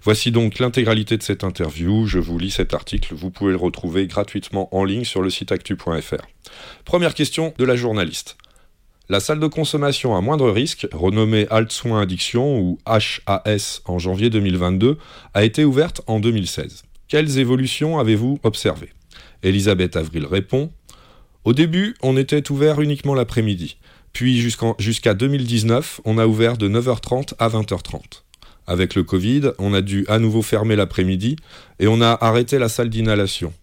Voici 0.03 0.31
donc 0.31 0.59
l'intégralité 0.59 1.17
de 1.17 1.23
cette 1.23 1.43
interview, 1.43 2.05
je 2.05 2.19
vous 2.19 2.37
lis 2.37 2.51
cet 2.51 2.75
article, 2.75 3.15
vous 3.15 3.31
pouvez 3.31 3.51
le 3.51 3.57
retrouver 3.57 4.05
gratuitement 4.05 4.73
en 4.73 4.85
ligne 4.85 5.03
sur 5.03 5.23
le 5.23 5.31
site 5.31 5.51
actu.fr. 5.51 6.27
Première 6.85 7.15
question 7.15 7.55
de 7.57 7.65
la 7.65 7.75
journaliste. 7.75 8.37
La 9.11 9.19
salle 9.19 9.39
de 9.39 9.47
consommation 9.47 10.15
à 10.15 10.21
moindre 10.21 10.51
risque, 10.51 10.87
renommée 10.93 11.47
Alt 11.49 11.71
Soins 11.71 11.99
Addiction 11.99 12.59
ou 12.59 12.77
HAS 12.85 13.81
en 13.85 13.97
janvier 13.97 14.29
2022, 14.29 14.99
a 15.33 15.43
été 15.43 15.65
ouverte 15.65 16.01
en 16.05 16.19
2016. 16.19 16.83
Quelles 17.07 17.39
évolutions 17.39 17.97
avez-vous 17.97 18.39
observées? 18.43 18.93
Elisabeth 19.41 19.95
Avril 19.95 20.27
répond 20.27 20.71
Au 21.43 21.53
début, 21.53 21.95
on 22.03 22.17
était 22.17 22.51
ouvert 22.51 22.81
uniquement 22.81 23.15
l'après-midi. 23.15 23.77
Puis 24.13 24.39
jusqu'à 24.77 25.13
2019, 25.15 26.01
on 26.05 26.19
a 26.19 26.27
ouvert 26.27 26.55
de 26.55 26.69
9h30 26.69 27.33
à 27.39 27.49
20h30. 27.49 28.21
Avec 28.67 28.93
le 28.93 29.01
Covid, 29.01 29.53
on 29.57 29.73
a 29.73 29.81
dû 29.81 30.05
à 30.07 30.19
nouveau 30.19 30.43
fermer 30.43 30.75
l'après-midi 30.75 31.35
et 31.79 31.87
on 31.87 31.99
a 32.01 32.15
arrêté 32.21 32.59
la 32.59 32.69
salle 32.69 32.91
d'inhalation. 32.91 33.53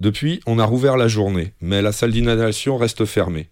Depuis, 0.00 0.40
on 0.44 0.58
a 0.58 0.66
rouvert 0.66 0.98
la 0.98 1.08
journée, 1.08 1.54
mais 1.62 1.80
la 1.80 1.92
salle 1.92 2.12
d'inhalation 2.12 2.76
reste 2.76 3.06
fermée. 3.06 3.48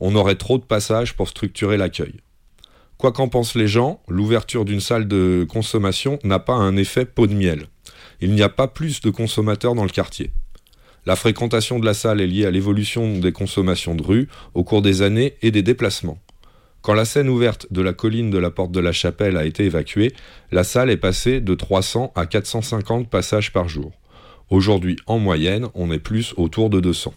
On 0.00 0.14
aurait 0.14 0.36
trop 0.36 0.58
de 0.58 0.64
passages 0.64 1.14
pour 1.14 1.28
structurer 1.28 1.76
l'accueil. 1.76 2.14
Quoi 2.98 3.12
qu'en 3.12 3.28
pensent 3.28 3.54
les 3.54 3.68
gens, 3.68 4.00
l'ouverture 4.08 4.64
d'une 4.64 4.80
salle 4.80 5.06
de 5.06 5.46
consommation 5.48 6.18
n'a 6.24 6.38
pas 6.38 6.54
un 6.54 6.76
effet 6.76 7.04
pot 7.04 7.26
de 7.26 7.34
miel. 7.34 7.66
Il 8.20 8.32
n'y 8.32 8.42
a 8.42 8.48
pas 8.48 8.68
plus 8.68 9.00
de 9.00 9.10
consommateurs 9.10 9.74
dans 9.74 9.84
le 9.84 9.90
quartier. 9.90 10.30
La 11.04 11.14
fréquentation 11.14 11.78
de 11.78 11.84
la 11.84 11.94
salle 11.94 12.20
est 12.20 12.26
liée 12.26 12.46
à 12.46 12.50
l'évolution 12.50 13.18
des 13.18 13.32
consommations 13.32 13.94
de 13.94 14.02
rue 14.02 14.28
au 14.54 14.64
cours 14.64 14.82
des 14.82 15.02
années 15.02 15.34
et 15.42 15.50
des 15.50 15.62
déplacements. 15.62 16.18
Quand 16.82 16.94
la 16.94 17.04
scène 17.04 17.28
ouverte 17.28 17.66
de 17.70 17.82
la 17.82 17.92
colline 17.92 18.30
de 18.30 18.38
la 18.38 18.50
porte 18.50 18.72
de 18.72 18.80
la 18.80 18.92
chapelle 18.92 19.36
a 19.36 19.44
été 19.44 19.64
évacuée, 19.64 20.14
la 20.52 20.64
salle 20.64 20.90
est 20.90 20.96
passée 20.96 21.40
de 21.40 21.54
300 21.54 22.12
à 22.14 22.26
450 22.26 23.08
passages 23.10 23.52
par 23.52 23.68
jour. 23.68 23.92
Aujourd'hui, 24.50 24.96
en 25.06 25.18
moyenne, 25.18 25.66
on 25.74 25.90
est 25.90 25.98
plus 25.98 26.32
autour 26.36 26.70
de 26.70 26.80
200. 26.80 27.12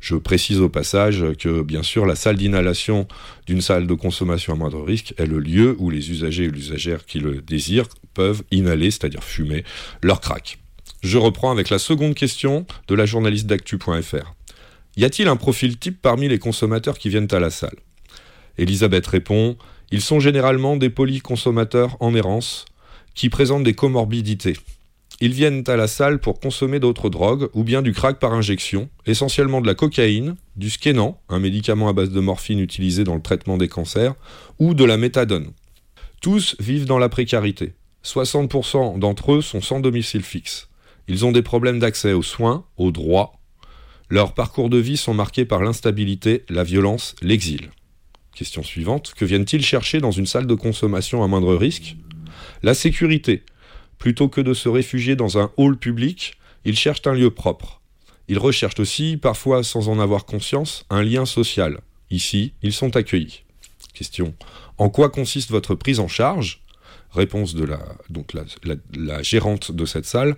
Je 0.00 0.16
précise 0.16 0.60
au 0.60 0.70
passage 0.70 1.24
que, 1.38 1.62
bien 1.62 1.82
sûr, 1.82 2.06
la 2.06 2.16
salle 2.16 2.36
d'inhalation 2.36 3.06
d'une 3.46 3.60
salle 3.60 3.86
de 3.86 3.94
consommation 3.94 4.54
à 4.54 4.56
moindre 4.56 4.82
risque 4.82 5.14
est 5.18 5.26
le 5.26 5.38
lieu 5.38 5.76
où 5.78 5.90
les 5.90 6.10
usagers 6.10 6.44
et 6.44 6.48
usagères 6.48 7.04
qui 7.04 7.20
le 7.20 7.42
désirent 7.42 7.88
peuvent 8.14 8.42
inhaler, 8.50 8.90
c'est-à-dire 8.90 9.22
fumer, 9.22 9.62
leur 10.02 10.20
crack. 10.20 10.58
Je 11.02 11.18
reprends 11.18 11.50
avec 11.50 11.68
la 11.70 11.78
seconde 11.78 12.14
question 12.14 12.66
de 12.88 12.94
la 12.94 13.06
journaliste 13.06 13.46
d'actu.fr. 13.46 14.34
Y 14.96 15.04
a-t-il 15.04 15.28
un 15.28 15.36
profil 15.36 15.78
type 15.78 16.00
parmi 16.00 16.28
les 16.28 16.38
consommateurs 16.38 16.98
qui 16.98 17.10
viennent 17.10 17.28
à 17.30 17.38
la 17.38 17.50
salle? 17.50 17.76
Elisabeth 18.58 19.06
répond 19.06 19.56
Ils 19.90 20.02
sont 20.02 20.18
généralement 20.18 20.76
des 20.76 20.90
polyconsommateurs 20.90 21.96
en 22.00 22.14
errance 22.14 22.64
qui 23.14 23.28
présentent 23.28 23.64
des 23.64 23.74
comorbidités. 23.74 24.56
Ils 25.22 25.32
viennent 25.32 25.64
à 25.66 25.76
la 25.76 25.86
salle 25.86 26.18
pour 26.18 26.40
consommer 26.40 26.80
d'autres 26.80 27.10
drogues 27.10 27.50
ou 27.52 27.62
bien 27.62 27.82
du 27.82 27.92
crack 27.92 28.18
par 28.18 28.32
injection, 28.32 28.88
essentiellement 29.04 29.60
de 29.60 29.66
la 29.66 29.74
cocaïne, 29.74 30.34
du 30.56 30.70
skénan, 30.70 31.20
un 31.28 31.38
médicament 31.38 31.88
à 31.88 31.92
base 31.92 32.10
de 32.10 32.20
morphine 32.20 32.58
utilisé 32.58 33.04
dans 33.04 33.14
le 33.16 33.20
traitement 33.20 33.58
des 33.58 33.68
cancers, 33.68 34.14
ou 34.58 34.72
de 34.72 34.84
la 34.84 34.96
méthadone. 34.96 35.52
Tous 36.22 36.56
vivent 36.58 36.86
dans 36.86 36.98
la 36.98 37.10
précarité. 37.10 37.74
60% 38.02 38.98
d'entre 38.98 39.34
eux 39.34 39.42
sont 39.42 39.60
sans 39.60 39.80
domicile 39.80 40.22
fixe. 40.22 40.68
Ils 41.06 41.26
ont 41.26 41.32
des 41.32 41.42
problèmes 41.42 41.80
d'accès 41.80 42.14
aux 42.14 42.22
soins, 42.22 42.64
aux 42.78 42.90
droits. 42.90 43.32
Leurs 44.08 44.32
parcours 44.32 44.70
de 44.70 44.78
vie 44.78 44.96
sont 44.96 45.14
marqués 45.14 45.44
par 45.44 45.62
l'instabilité, 45.62 46.44
la 46.48 46.64
violence, 46.64 47.14
l'exil. 47.20 47.70
Question 48.34 48.62
suivante, 48.62 49.12
que 49.14 49.26
viennent-ils 49.26 49.64
chercher 49.64 50.00
dans 50.00 50.12
une 50.12 50.26
salle 50.26 50.46
de 50.46 50.54
consommation 50.54 51.22
à 51.22 51.26
moindre 51.26 51.54
risque? 51.54 51.96
La 52.62 52.72
sécurité. 52.72 53.42
Plutôt 54.00 54.28
que 54.28 54.40
de 54.40 54.54
se 54.54 54.68
réfugier 54.70 55.14
dans 55.14 55.38
un 55.38 55.52
hall 55.58 55.76
public, 55.76 56.38
ils 56.64 56.76
cherchent 56.76 57.06
un 57.06 57.12
lieu 57.12 57.30
propre. 57.30 57.82
Ils 58.28 58.38
recherchent 58.38 58.80
aussi, 58.80 59.18
parfois 59.18 59.62
sans 59.62 59.90
en 59.90 60.00
avoir 60.00 60.24
conscience, 60.24 60.86
un 60.88 61.02
lien 61.02 61.26
social. 61.26 61.80
Ici, 62.10 62.54
ils 62.62 62.72
sont 62.72 62.96
accueillis. 62.96 63.42
Question. 63.92 64.34
En 64.78 64.88
quoi 64.88 65.10
consiste 65.10 65.50
votre 65.50 65.74
prise 65.74 66.00
en 66.00 66.08
charge? 66.08 66.62
Réponse 67.12 67.54
de 67.54 67.66
la, 67.66 69.22
gérante 69.22 69.70
de 69.70 69.84
cette 69.84 70.06
salle. 70.06 70.36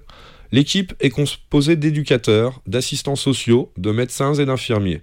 L'équipe 0.50 0.92
est 0.98 1.10
composée 1.10 1.76
d'éducateurs, 1.76 2.60
d'assistants 2.66 3.14
sociaux, 3.14 3.72
de 3.76 3.92
médecins 3.92 4.34
et 4.34 4.44
d'infirmiers. 4.44 5.02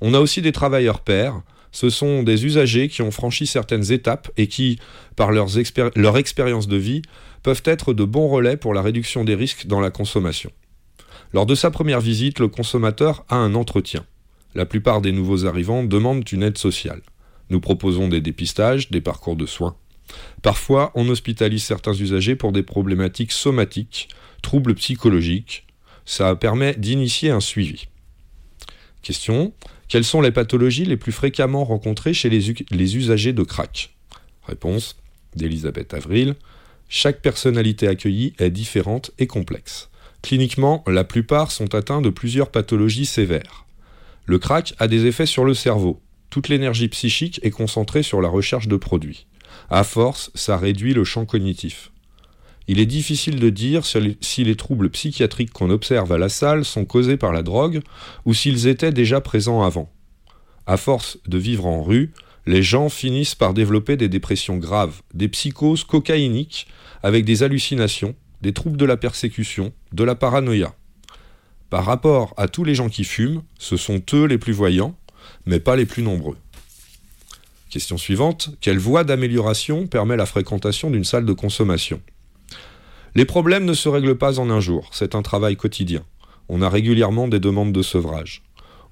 On 0.00 0.14
a 0.14 0.18
aussi 0.18 0.42
des 0.42 0.52
travailleurs 0.52 1.00
pairs. 1.00 1.42
Ce 1.70 1.90
sont 1.90 2.24
des 2.24 2.44
usagers 2.44 2.88
qui 2.88 3.02
ont 3.02 3.12
franchi 3.12 3.46
certaines 3.46 3.92
étapes 3.92 4.30
et 4.36 4.48
qui, 4.48 4.80
par 5.14 5.30
leur 5.30 6.16
expérience 6.16 6.66
de 6.66 6.76
vie, 6.76 7.02
peuvent 7.44 7.62
être 7.66 7.92
de 7.92 8.04
bons 8.04 8.26
relais 8.26 8.56
pour 8.56 8.74
la 8.74 8.82
réduction 8.82 9.22
des 9.22 9.36
risques 9.36 9.66
dans 9.66 9.80
la 9.80 9.90
consommation. 9.90 10.50
Lors 11.32 11.46
de 11.46 11.54
sa 11.54 11.70
première 11.70 12.00
visite, 12.00 12.40
le 12.40 12.48
consommateur 12.48 13.24
a 13.28 13.36
un 13.36 13.54
entretien. 13.54 14.04
La 14.54 14.66
plupart 14.66 15.02
des 15.02 15.12
nouveaux 15.12 15.46
arrivants 15.46 15.84
demandent 15.84 16.28
une 16.32 16.42
aide 16.42 16.58
sociale. 16.58 17.02
Nous 17.50 17.60
proposons 17.60 18.08
des 18.08 18.22
dépistages, 18.22 18.90
des 18.90 19.02
parcours 19.02 19.36
de 19.36 19.44
soins. 19.44 19.76
Parfois, 20.42 20.90
on 20.94 21.08
hospitalise 21.08 21.62
certains 21.62 21.92
usagers 21.92 22.34
pour 22.34 22.50
des 22.52 22.62
problématiques 22.62 23.32
somatiques, 23.32 24.08
troubles 24.42 24.74
psychologiques. 24.74 25.66
Ça 26.06 26.34
permet 26.36 26.74
d'initier 26.74 27.30
un 27.30 27.40
suivi. 27.40 27.88
Question. 29.02 29.52
Quelles 29.88 30.04
sont 30.04 30.22
les 30.22 30.32
pathologies 30.32 30.86
les 30.86 30.96
plus 30.96 31.12
fréquemment 31.12 31.64
rencontrées 31.64 32.14
chez 32.14 32.30
les, 32.30 32.54
les 32.70 32.96
usagers 32.96 33.34
de 33.34 33.42
crack? 33.42 33.94
Réponse 34.44 34.96
d'Elisabeth 35.36 35.92
Avril. 35.92 36.36
Chaque 36.96 37.22
personnalité 37.22 37.88
accueillie 37.88 38.34
est 38.38 38.52
différente 38.52 39.10
et 39.18 39.26
complexe. 39.26 39.90
Cliniquement, 40.22 40.84
la 40.86 41.02
plupart 41.02 41.50
sont 41.50 41.74
atteints 41.74 42.00
de 42.00 42.08
plusieurs 42.08 42.52
pathologies 42.52 43.04
sévères. 43.04 43.66
Le 44.26 44.38
crack 44.38 44.74
a 44.78 44.86
des 44.86 45.06
effets 45.06 45.26
sur 45.26 45.44
le 45.44 45.54
cerveau. 45.54 46.00
Toute 46.30 46.48
l'énergie 46.48 46.86
psychique 46.86 47.40
est 47.42 47.50
concentrée 47.50 48.04
sur 48.04 48.20
la 48.20 48.28
recherche 48.28 48.68
de 48.68 48.76
produits. 48.76 49.26
À 49.70 49.82
force, 49.82 50.30
ça 50.36 50.56
réduit 50.56 50.94
le 50.94 51.02
champ 51.02 51.26
cognitif. 51.26 51.90
Il 52.68 52.78
est 52.78 52.86
difficile 52.86 53.40
de 53.40 53.50
dire 53.50 53.82
si 53.84 54.44
les- 54.44 54.54
troubles 54.54 54.90
psychiatriques 54.90 55.52
qu'on 55.52 55.70
observe 55.70 56.12
à 56.12 56.18
la 56.18 56.28
salle 56.28 56.64
sont 56.64 56.84
causés 56.84 57.16
par 57.16 57.32
la 57.32 57.42
drogue 57.42 57.82
ou 58.24 58.34
s'ils 58.34 58.68
étaient 58.68 58.92
déjà 58.92 59.20
présents 59.20 59.64
avant. 59.64 59.90
À 60.64 60.76
force 60.76 61.18
de 61.26 61.38
vivre 61.38 61.66
en 61.66 61.82
rue, 61.82 62.12
les 62.46 62.62
gens 62.62 62.88
finissent 62.88 63.34
par 63.34 63.54
développer 63.54 63.96
des 63.96 64.08
dépressions 64.08 64.56
graves, 64.56 65.02
des 65.14 65.28
psychoses 65.28 65.84
cocaïniques 65.84 66.66
avec 67.02 67.24
des 67.24 67.42
hallucinations, 67.42 68.14
des 68.42 68.52
troubles 68.52 68.76
de 68.76 68.84
la 68.84 68.96
persécution, 68.96 69.72
de 69.92 70.04
la 70.04 70.14
paranoïa. 70.14 70.74
Par 71.70 71.84
rapport 71.84 72.34
à 72.36 72.48
tous 72.48 72.64
les 72.64 72.74
gens 72.74 72.88
qui 72.88 73.04
fument, 73.04 73.42
ce 73.58 73.76
sont 73.76 74.02
eux 74.12 74.26
les 74.26 74.38
plus 74.38 74.52
voyants, 74.52 74.96
mais 75.46 75.60
pas 75.60 75.76
les 75.76 75.86
plus 75.86 76.02
nombreux. 76.02 76.36
Question 77.70 77.96
suivante. 77.98 78.50
Quelle 78.60 78.78
voie 78.78 79.02
d'amélioration 79.02 79.86
permet 79.86 80.16
la 80.16 80.26
fréquentation 80.26 80.90
d'une 80.90 81.04
salle 81.04 81.26
de 81.26 81.32
consommation? 81.32 82.00
Les 83.16 83.24
problèmes 83.24 83.64
ne 83.64 83.74
se 83.74 83.88
règlent 83.88 84.18
pas 84.18 84.38
en 84.38 84.50
un 84.50 84.60
jour, 84.60 84.90
c'est 84.92 85.14
un 85.14 85.22
travail 85.22 85.56
quotidien. 85.56 86.04
On 86.48 86.62
a 86.62 86.68
régulièrement 86.68 87.26
des 87.26 87.40
demandes 87.40 87.72
de 87.72 87.82
sevrage. 87.82 88.42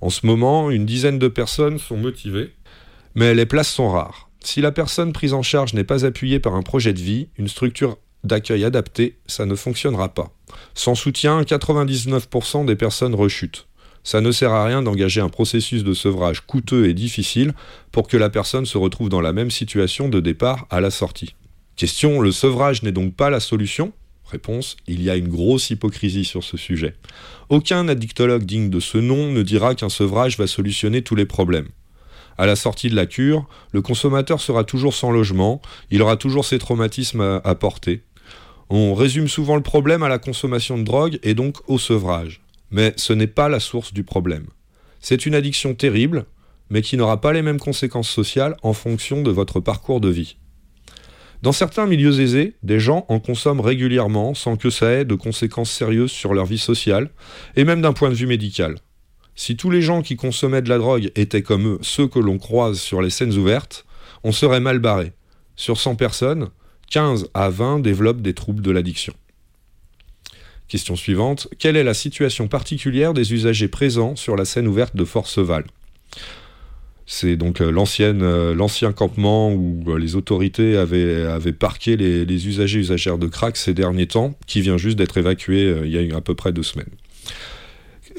En 0.00 0.10
ce 0.10 0.26
moment, 0.26 0.70
une 0.70 0.86
dizaine 0.86 1.18
de 1.18 1.28
personnes 1.28 1.78
sont 1.78 1.96
motivées, 1.96 2.52
mais 3.14 3.34
les 3.34 3.46
places 3.46 3.70
sont 3.70 3.90
rares. 3.90 4.30
Si 4.44 4.60
la 4.60 4.72
personne 4.72 5.12
prise 5.12 5.34
en 5.34 5.42
charge 5.42 5.74
n'est 5.74 5.84
pas 5.84 6.04
appuyée 6.04 6.40
par 6.40 6.54
un 6.54 6.62
projet 6.62 6.92
de 6.92 7.00
vie, 7.00 7.28
une 7.36 7.48
structure 7.48 7.98
d'accueil 8.24 8.64
adaptée, 8.64 9.18
ça 9.26 9.46
ne 9.46 9.54
fonctionnera 9.54 10.14
pas. 10.14 10.32
Sans 10.74 10.94
soutien, 10.94 11.42
99% 11.42 12.64
des 12.64 12.76
personnes 12.76 13.14
rechutent. 13.14 13.66
Ça 14.04 14.20
ne 14.20 14.32
sert 14.32 14.50
à 14.50 14.64
rien 14.64 14.82
d'engager 14.82 15.20
un 15.20 15.28
processus 15.28 15.84
de 15.84 15.94
sevrage 15.94 16.40
coûteux 16.40 16.88
et 16.88 16.94
difficile 16.94 17.52
pour 17.92 18.08
que 18.08 18.16
la 18.16 18.30
personne 18.30 18.66
se 18.66 18.78
retrouve 18.78 19.08
dans 19.08 19.20
la 19.20 19.32
même 19.32 19.50
situation 19.50 20.08
de 20.08 20.18
départ 20.18 20.66
à 20.70 20.80
la 20.80 20.90
sortie. 20.90 21.34
Question, 21.76 22.20
le 22.20 22.32
sevrage 22.32 22.82
n'est 22.82 22.92
donc 22.92 23.14
pas 23.14 23.30
la 23.30 23.40
solution? 23.40 23.92
Réponse, 24.24 24.76
il 24.86 25.02
y 25.02 25.10
a 25.10 25.16
une 25.16 25.28
grosse 25.28 25.70
hypocrisie 25.70 26.24
sur 26.24 26.42
ce 26.42 26.56
sujet. 26.56 26.94
Aucun 27.48 27.86
addictologue 27.88 28.44
digne 28.44 28.70
de 28.70 28.80
ce 28.80 28.98
nom 28.98 29.30
ne 29.30 29.42
dira 29.42 29.74
qu'un 29.74 29.88
sevrage 29.88 30.38
va 30.38 30.46
solutionner 30.46 31.02
tous 31.02 31.14
les 31.14 31.26
problèmes. 31.26 31.68
À 32.38 32.46
la 32.46 32.56
sortie 32.56 32.88
de 32.88 32.96
la 32.96 33.06
cure, 33.06 33.46
le 33.72 33.82
consommateur 33.82 34.40
sera 34.40 34.64
toujours 34.64 34.94
sans 34.94 35.10
logement, 35.10 35.60
il 35.90 36.02
aura 36.02 36.16
toujours 36.16 36.44
ses 36.44 36.58
traumatismes 36.58 37.40
à, 37.44 37.54
porter. 37.54 38.02
On 38.70 38.94
résume 38.94 39.28
souvent 39.28 39.56
le 39.56 39.62
problème 39.62 40.02
à 40.02 40.08
la 40.08 40.18
consommation 40.18 40.78
de 40.78 40.84
drogue 40.84 41.18
et 41.22 41.34
donc 41.34 41.58
au 41.68 41.78
sevrage. 41.78 42.40
Mais 42.70 42.94
ce 42.96 43.12
n'est 43.12 43.26
pas 43.26 43.48
la 43.48 43.60
source 43.60 43.92
du 43.92 44.02
problème. 44.02 44.46
C'est 45.00 45.26
une 45.26 45.34
addiction 45.34 45.74
terrible, 45.74 46.24
mais 46.70 46.80
qui 46.80 46.96
n'aura 46.96 47.20
pas 47.20 47.32
les 47.32 47.42
mêmes 47.42 47.60
conséquences 47.60 48.08
sociales 48.08 48.56
en 48.62 48.72
fonction 48.72 49.22
de 49.22 49.30
votre 49.30 49.60
parcours 49.60 50.00
de 50.00 50.08
vie. 50.08 50.36
Dans 51.42 51.52
certains 51.52 51.86
milieux 51.86 52.20
aisés, 52.20 52.54
des 52.62 52.78
gens 52.78 53.04
en 53.08 53.18
consomment 53.18 53.60
régulièrement 53.60 54.32
sans 54.32 54.56
que 54.56 54.70
ça 54.70 54.92
ait 54.92 55.04
de 55.04 55.16
conséquences 55.16 55.72
sérieuses 55.72 56.12
sur 56.12 56.34
leur 56.34 56.46
vie 56.46 56.56
sociale, 56.56 57.10
et 57.56 57.64
même 57.64 57.82
d'un 57.82 57.92
point 57.92 58.10
de 58.10 58.14
vue 58.14 58.28
médical. 58.28 58.76
Si 59.34 59.56
tous 59.56 59.70
les 59.70 59.82
gens 59.82 60.02
qui 60.02 60.16
consommaient 60.16 60.62
de 60.62 60.68
la 60.68 60.78
drogue 60.78 61.10
étaient 61.14 61.42
comme 61.42 61.66
eux, 61.66 61.78
ceux 61.82 62.06
que 62.06 62.18
l'on 62.18 62.38
croise 62.38 62.78
sur 62.78 63.00
les 63.00 63.10
scènes 63.10 63.36
ouvertes, 63.36 63.86
on 64.24 64.32
serait 64.32 64.60
mal 64.60 64.78
barré. 64.78 65.12
Sur 65.56 65.78
100 65.78 65.96
personnes, 65.96 66.48
15 66.90 67.28
à 67.34 67.48
20 67.48 67.80
développent 67.80 68.22
des 68.22 68.34
troubles 68.34 68.62
de 68.62 68.70
l'addiction. 68.70 69.14
Question 70.68 70.96
suivante. 70.96 71.48
Quelle 71.58 71.76
est 71.76 71.84
la 71.84 71.94
situation 71.94 72.48
particulière 72.48 73.14
des 73.14 73.32
usagers 73.32 73.68
présents 73.68 74.16
sur 74.16 74.36
la 74.36 74.44
scène 74.44 74.66
ouverte 74.66 74.96
de 74.96 75.04
Forceval 75.04 75.64
C'est 77.06 77.36
donc 77.36 77.60
euh, 77.60 77.70
euh, 78.00 78.54
l'ancien 78.54 78.92
campement 78.92 79.52
où 79.52 79.84
euh, 79.88 79.98
les 79.98 80.16
autorités 80.16 80.76
avaient, 80.76 81.52
parqué 81.52 81.96
les, 81.96 82.24
les 82.24 82.48
usagers 82.48 82.78
usagères 82.78 83.18
de 83.18 83.26
crack 83.26 83.56
ces 83.56 83.74
derniers 83.74 84.06
temps, 84.06 84.34
qui 84.46 84.60
vient 84.62 84.78
juste 84.78 84.96
d'être 84.96 85.18
évacué 85.18 85.74
il 85.84 85.90
y 85.90 86.12
a 86.12 86.16
à 86.16 86.20
peu 86.20 86.34
près 86.34 86.52
deux 86.52 86.62
semaines. 86.62 86.90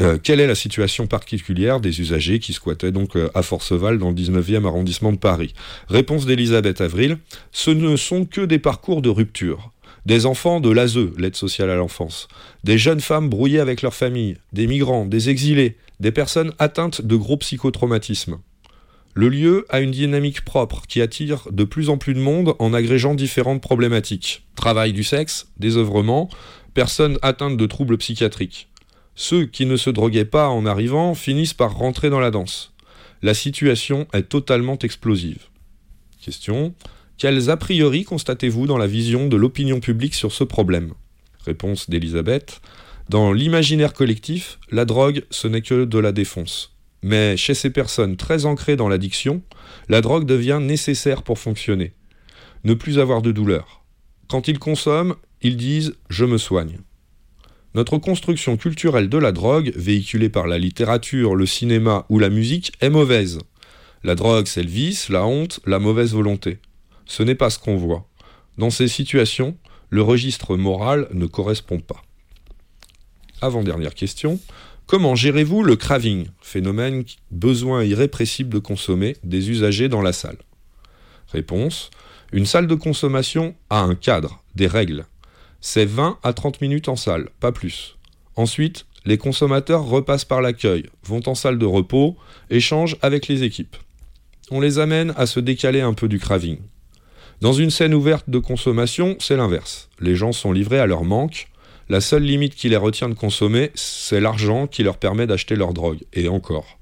Euh, 0.01 0.17
quelle 0.21 0.39
est 0.39 0.47
la 0.47 0.55
situation 0.55 1.07
particulière 1.07 1.79
des 1.79 2.01
usagers 2.01 2.39
qui 2.39 2.53
squattaient 2.53 2.91
donc 2.91 3.15
euh, 3.15 3.29
à 3.33 3.43
Forceval 3.43 3.99
dans 3.99 4.09
le 4.09 4.15
19e 4.15 4.65
arrondissement 4.65 5.11
de 5.11 5.17
Paris? 5.17 5.53
Réponse 5.87 6.25
d'Elisabeth 6.25 6.81
Avril 6.81 7.17
ce 7.51 7.71
ne 7.71 7.95
sont 7.95 8.25
que 8.25 8.41
des 8.41 8.59
parcours 8.59 9.01
de 9.01 9.09
rupture. 9.09 9.71
Des 10.05 10.25
enfants 10.25 10.59
de 10.59 10.69
l'ASE, 10.69 10.97
l'aide 11.17 11.35
sociale 11.35 11.69
à 11.69 11.75
l'enfance, 11.75 12.27
des 12.63 12.77
jeunes 12.77 12.99
femmes 12.99 13.29
brouillées 13.29 13.61
avec 13.61 13.81
leur 13.81 13.93
famille, 13.93 14.35
des 14.51 14.67
migrants, 14.67 15.05
des 15.05 15.29
exilés, 15.29 15.77
des 15.99 16.11
personnes 16.11 16.53
atteintes 16.59 17.01
de 17.01 17.15
gros 17.15 17.37
psychotraumatismes. 17.37 18.39
Le 19.13 19.29
lieu 19.29 19.65
a 19.69 19.79
une 19.79 19.91
dynamique 19.91 20.43
propre 20.43 20.81
qui 20.87 20.99
attire 21.01 21.47
de 21.51 21.63
plus 21.63 21.89
en 21.89 21.97
plus 21.97 22.15
de 22.15 22.19
monde 22.19 22.55
en 22.57 22.73
agrégeant 22.73 23.13
différentes 23.13 23.61
problématiques. 23.61 24.43
Travail 24.55 24.91
du 24.91 25.03
sexe, 25.03 25.47
désœuvrement, 25.57 26.29
personnes 26.73 27.19
atteintes 27.21 27.55
de 27.55 27.65
troubles 27.67 27.97
psychiatriques. 27.97 28.69
Ceux 29.15 29.45
qui 29.45 29.65
ne 29.65 29.77
se 29.77 29.89
droguaient 29.89 30.25
pas 30.25 30.49
en 30.49 30.65
arrivant 30.65 31.13
finissent 31.13 31.53
par 31.53 31.75
rentrer 31.75 32.09
dans 32.09 32.19
la 32.19 32.31
danse. 32.31 32.73
La 33.21 33.33
situation 33.33 34.07
est 34.13 34.23
totalement 34.29 34.77
explosive. 34.79 35.47
Question. 36.23 36.73
Quels 37.17 37.49
a 37.49 37.57
priori 37.57 38.03
constatez-vous 38.03 38.65
dans 38.65 38.77
la 38.77 38.87
vision 38.87 39.27
de 39.27 39.37
l'opinion 39.37 39.79
publique 39.79 40.15
sur 40.15 40.31
ce 40.31 40.43
problème? 40.43 40.93
Réponse 41.45 41.89
d'Elisabeth. 41.89 42.59
Dans 43.09 43.31
l'imaginaire 43.31 43.93
collectif, 43.93 44.59
la 44.71 44.85
drogue, 44.85 45.23
ce 45.29 45.47
n'est 45.47 45.61
que 45.61 45.85
de 45.85 45.99
la 45.99 46.11
défonce. 46.11 46.75
Mais 47.01 47.37
chez 47.37 47.53
ces 47.53 47.69
personnes 47.69 48.17
très 48.17 48.45
ancrées 48.45 48.77
dans 48.77 48.87
l'addiction, 48.87 49.41
la 49.89 50.01
drogue 50.01 50.25
devient 50.25 50.59
nécessaire 50.61 51.21
pour 51.21 51.37
fonctionner. 51.37 51.93
Ne 52.63 52.73
plus 52.73 52.97
avoir 52.97 53.21
de 53.21 53.31
douleur. 53.31 53.83
Quand 54.29 54.47
ils 54.47 54.59
consomment, 54.59 55.15
ils 55.41 55.57
disent⁇ 55.57 55.89
Je 56.09 56.25
me 56.25 56.37
soigne⁇ 56.37 56.77
Notre 57.75 57.97
construction 57.97 58.55
culturelle 58.55 59.09
de 59.09 59.17
la 59.17 59.31
drogue, 59.31 59.73
véhiculée 59.75 60.29
par 60.29 60.45
la 60.45 60.59
littérature, 60.59 61.35
le 61.35 61.47
cinéma 61.47 62.05
ou 62.09 62.19
la 62.19 62.29
musique, 62.29 62.73
est 62.81 62.91
mauvaise. 62.91 63.39
La 64.03 64.13
drogue, 64.13 64.45
c'est 64.45 64.61
le 64.61 64.69
vice, 64.69 65.09
la 65.09 65.25
honte, 65.25 65.59
la 65.65 65.79
mauvaise 65.79 66.13
volonté. 66.13 66.59
Ce 67.05 67.23
n'est 67.23 67.35
pas 67.35 67.49
ce 67.49 67.57
qu'on 67.57 67.77
voit. 67.77 68.07
Dans 68.59 68.69
ces 68.69 68.87
situations, 68.87 69.57
le 69.89 70.03
registre 70.03 70.55
moral 70.55 71.07
ne 71.13 71.25
correspond 71.25 71.79
pas. 71.79 72.03
Avant-dernière 73.41 73.95
question. 73.95 74.39
Comment 74.85 75.15
gérez-vous 75.15 75.63
le 75.63 75.75
craving, 75.75 76.27
phénomène 76.41 77.03
besoin 77.31 77.83
irrépressible 77.83 78.53
de 78.53 78.59
consommer 78.59 79.15
des 79.23 79.49
usagers 79.49 79.89
dans 79.89 80.01
la 80.01 80.13
salle? 80.13 80.37
Réponse. 81.31 81.89
Une 82.31 82.45
salle 82.45 82.67
de 82.67 82.75
consommation 82.75 83.55
a 83.69 83.81
un 83.81 83.95
cadre, 83.95 84.43
des 84.55 84.67
règles. 84.67 85.05
C'est 85.65 85.85
20 85.85 86.19
à 86.23 86.33
30 86.33 86.59
minutes 86.59 86.89
en 86.89 86.97
salle, 86.97 87.29
pas 87.39 87.53
plus. 87.53 87.95
Ensuite, 88.35 88.85
les 89.05 89.17
consommateurs 89.17 89.85
repassent 89.85 90.25
par 90.25 90.41
l'accueil, 90.41 90.87
vont 91.05 91.21
en 91.25 91.35
salle 91.35 91.57
de 91.57 91.65
repos, 91.65 92.17
échangent 92.49 92.97
avec 93.01 93.29
les 93.29 93.43
équipes. 93.43 93.77
On 94.51 94.59
les 94.59 94.77
amène 94.77 95.13
à 95.15 95.25
se 95.25 95.39
décaler 95.39 95.79
un 95.79 95.93
peu 95.93 96.09
du 96.09 96.19
craving. 96.19 96.57
Dans 97.39 97.53
une 97.53 97.69
scène 97.69 97.93
ouverte 97.93 98.29
de 98.29 98.39
consommation, 98.39 99.15
c'est 99.19 99.37
l'inverse. 99.37 99.87
Les 100.01 100.15
gens 100.15 100.33
sont 100.33 100.51
livrés 100.51 100.81
à 100.81 100.85
leur 100.85 101.05
manque. 101.05 101.47
La 101.87 102.01
seule 102.01 102.23
limite 102.23 102.55
qui 102.55 102.67
les 102.67 102.75
retient 102.75 103.07
de 103.07 103.13
consommer, 103.13 103.71
c'est 103.73 104.19
l'argent 104.19 104.67
qui 104.67 104.83
leur 104.83 104.97
permet 104.97 105.27
d'acheter 105.27 105.55
leur 105.55 105.73
drogue. 105.73 106.03
Et 106.11 106.27
encore. 106.27 106.77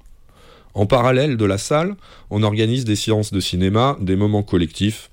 En 0.74 0.86
parallèle 0.86 1.36
de 1.36 1.44
la 1.44 1.56
salle, 1.56 1.94
on 2.30 2.42
organise 2.42 2.84
des 2.84 2.96
séances 2.96 3.32
de 3.32 3.38
cinéma, 3.38 3.96
des 4.00 4.16
moments 4.16 4.42
collectifs. 4.42 5.11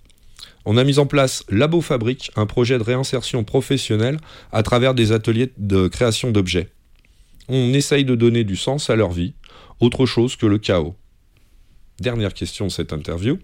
On 0.71 0.77
a 0.77 0.83
mis 0.83 0.99
en 0.99 1.07
place 1.07 1.43
Labo 1.49 1.81
Fabrique, 1.81 2.29
un 2.35 2.45
projet 2.45 2.77
de 2.77 2.83
réinsertion 2.83 3.43
professionnelle 3.43 4.19
à 4.51 4.61
travers 4.61 4.93
des 4.93 5.11
ateliers 5.11 5.51
de 5.57 5.87
création 5.87 6.29
d'objets. 6.29 6.69
On 7.47 7.73
essaye 7.73 8.05
de 8.05 8.13
donner 8.13 8.43
du 8.43 8.55
sens 8.55 8.91
à 8.91 8.95
leur 8.95 9.09
vie, 9.09 9.33
autre 9.79 10.05
chose 10.05 10.35
que 10.35 10.45
le 10.45 10.59
chaos. 10.59 10.95
Dernière 11.99 12.35
question 12.35 12.67
de 12.67 12.71
cette 12.71 12.93
interview. 12.93 13.39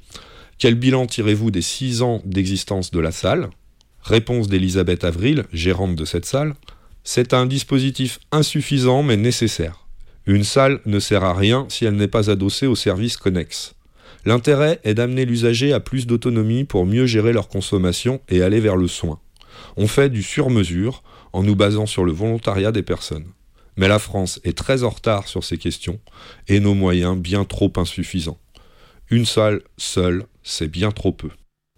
Quel 0.60 0.76
bilan 0.76 1.07
tirez-vous 1.07 1.49
des 1.49 1.64
six 1.64 2.03
ans 2.03 2.22
d'existence 2.26 2.91
de 2.91 2.99
la 2.99 3.11
salle? 3.11 3.49
Réponse 4.03 4.47
d'Elisabeth 4.47 5.03
Avril, 5.03 5.45
gérante 5.52 5.95
de 5.95 6.06
cette 6.06 6.27
salle. 6.27 6.53
C'est 7.03 7.34
un 7.34 7.47
dispositif 7.47 8.19
insuffisant 8.31 9.02
mais 9.02 9.18
nécessaire. 9.18 9.88
Une 10.27 10.43
salle 10.43 10.80
ne 10.85 10.99
sert 10.99 11.23
à 11.23 11.34
rien 11.34 11.65
si 11.69 11.85
elle 11.85 11.95
n'est 11.95 12.07
pas 12.07 12.30
adossée 12.30 12.68
aux 12.68 12.76
services 12.76 13.18
connexes. 13.18 13.74
L'intérêt 14.26 14.80
est 14.84 14.95
d'amener 14.95 15.26
l'usager 15.26 15.72
à 15.72 15.80
plus 15.80 16.07
d'autonomie 16.07 16.64
pour 16.64 16.85
mieux 16.85 17.06
gérer 17.06 17.31
leur 17.31 17.47
consommation 17.47 18.22
et 18.27 18.41
aller 18.41 18.60
vers 18.60 18.76
le 18.76 18.88
soin. 18.88 19.19
On 19.77 19.88
fait 19.88 20.10
du 20.10 20.23
sur-mesure 20.23 21.03
en 21.31 21.43
nous 21.43 21.56
basant 21.56 21.85
sur 21.85 22.06
le 22.06 22.11
volontariat 22.11 22.72
des 22.72 22.81
personnes. 22.81 23.27
Mais 23.77 23.88
la 23.88 23.99
France 23.99 24.39
est 24.43 24.57
très 24.57 24.84
en 24.84 24.89
retard 24.89 25.27
sur 25.27 25.43
ces 25.43 25.57
questions 25.57 25.99
et 26.47 26.60
nos 26.60 26.73
moyens 26.73 27.18
bien 27.18 27.43
trop 27.43 27.72
insuffisants. 27.76 28.39
Une 29.11 29.26
salle 29.26 29.61
seule, 29.77 30.26
c'est 30.43 30.69
bien 30.69 30.91
trop 30.91 31.11
peu. 31.11 31.30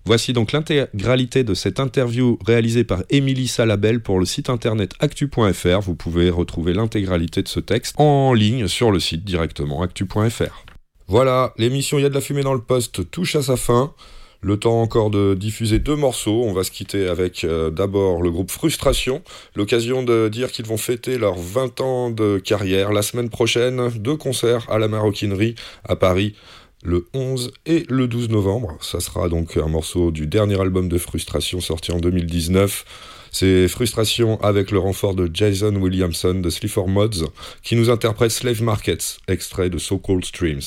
Voici 0.05 0.31
donc 0.31 0.53
l'intégralité 0.53 1.43
de 1.43 1.53
cette 1.53 1.81
interview 1.81 2.39
réalisée 2.45 2.85
par 2.85 3.03
Émilie 3.09 3.49
Salabel 3.49 3.99
pour 3.99 4.19
le 4.19 4.25
site 4.25 4.49
internet 4.49 4.93
actu.fr. 5.01 5.81
Vous 5.81 5.95
pouvez 5.95 6.29
retrouver 6.29 6.73
l'intégralité 6.73 7.43
de 7.43 7.49
ce 7.49 7.59
texte 7.59 7.93
en 7.99 8.33
ligne 8.33 8.69
sur 8.69 8.91
le 8.91 9.01
site 9.01 9.25
directement 9.25 9.81
actu.fr. 9.81 10.66
Voilà, 11.09 11.53
l'émission 11.57 11.97
Il 11.97 12.01
y 12.01 12.05
a 12.05 12.09
de 12.09 12.13
la 12.13 12.19
fumée 12.19 12.43
dans 12.43 12.53
le 12.53 12.59
poste 12.59 13.09
touche 13.09 13.38
à 13.38 13.41
sa 13.41 13.55
fin. 13.55 13.93
Le 14.41 14.57
temps 14.57 14.81
encore 14.81 15.09
de 15.09 15.35
diffuser 15.35 15.79
deux 15.79 15.95
morceaux. 15.95 16.43
On 16.43 16.51
va 16.51 16.65
se 16.65 16.71
quitter 16.71 17.07
avec 17.07 17.45
euh, 17.45 17.71
d'abord 17.71 18.21
le 18.21 18.29
groupe 18.29 18.51
Frustration. 18.51 19.21
L'occasion 19.55 20.03
de 20.03 20.27
dire 20.27 20.51
qu'ils 20.51 20.65
vont 20.65 20.75
fêter 20.75 21.17
leurs 21.17 21.38
20 21.38 21.79
ans 21.79 22.09
de 22.09 22.39
carrière 22.39 22.91
la 22.91 23.01
semaine 23.01 23.29
prochaine. 23.29 23.89
Deux 23.95 24.17
concerts 24.17 24.69
à 24.69 24.79
la 24.79 24.89
Maroquinerie 24.89 25.55
à 25.85 25.95
Paris 25.95 26.35
le 26.84 27.07
11 27.13 27.53
et 27.65 27.85
le 27.89 28.07
12 28.07 28.29
novembre. 28.29 28.77
Ça 28.81 28.99
sera 28.99 29.29
donc 29.29 29.55
un 29.55 29.67
morceau 29.67 30.11
du 30.11 30.27
dernier 30.27 30.59
album 30.59 30.89
de 30.89 30.97
Frustration 30.97 31.61
sorti 31.61 31.93
en 31.93 31.99
2019. 31.99 32.84
C'est 33.31 33.67
Frustration 33.67 34.41
avec 34.41 34.71
le 34.71 34.79
renfort 34.79 35.15
de 35.15 35.29
Jason 35.33 35.75
Williamson 35.75 36.35
de 36.35 36.49
Sleaford 36.49 36.87
Mods 36.87 37.31
qui 37.63 37.75
nous 37.75 37.89
interprète 37.89 38.31
Slave 38.31 38.63
Markets, 38.63 39.17
extrait 39.27 39.69
de 39.69 39.77
So 39.77 39.97
Cold 39.97 40.25
Streams. 40.25 40.61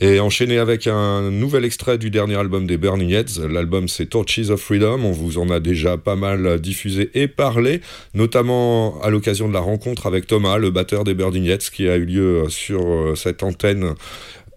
Et 0.00 0.20
enchaîné 0.20 0.58
avec 0.58 0.86
un 0.86 1.28
nouvel 1.30 1.64
extrait 1.64 1.98
du 1.98 2.10
dernier 2.10 2.36
album 2.36 2.68
des 2.68 2.76
Burning 2.76 3.10
Heads. 3.10 3.48
L'album 3.50 3.88
c'est 3.88 4.06
Torches 4.06 4.48
of 4.48 4.60
Freedom. 4.60 5.00
On 5.02 5.10
vous 5.10 5.38
en 5.38 5.50
a 5.50 5.58
déjà 5.58 5.96
pas 5.96 6.14
mal 6.14 6.60
diffusé 6.60 7.10
et 7.14 7.26
parlé, 7.26 7.80
notamment 8.14 9.00
à 9.02 9.10
l'occasion 9.10 9.48
de 9.48 9.54
la 9.54 9.60
rencontre 9.60 10.06
avec 10.06 10.28
Thomas, 10.28 10.56
le 10.56 10.70
batteur 10.70 11.02
des 11.02 11.14
Burning 11.14 11.46
Heads, 11.46 11.70
qui 11.72 11.88
a 11.88 11.96
eu 11.96 12.04
lieu 12.04 12.44
sur 12.48 13.16
cette 13.16 13.42
antenne 13.42 13.94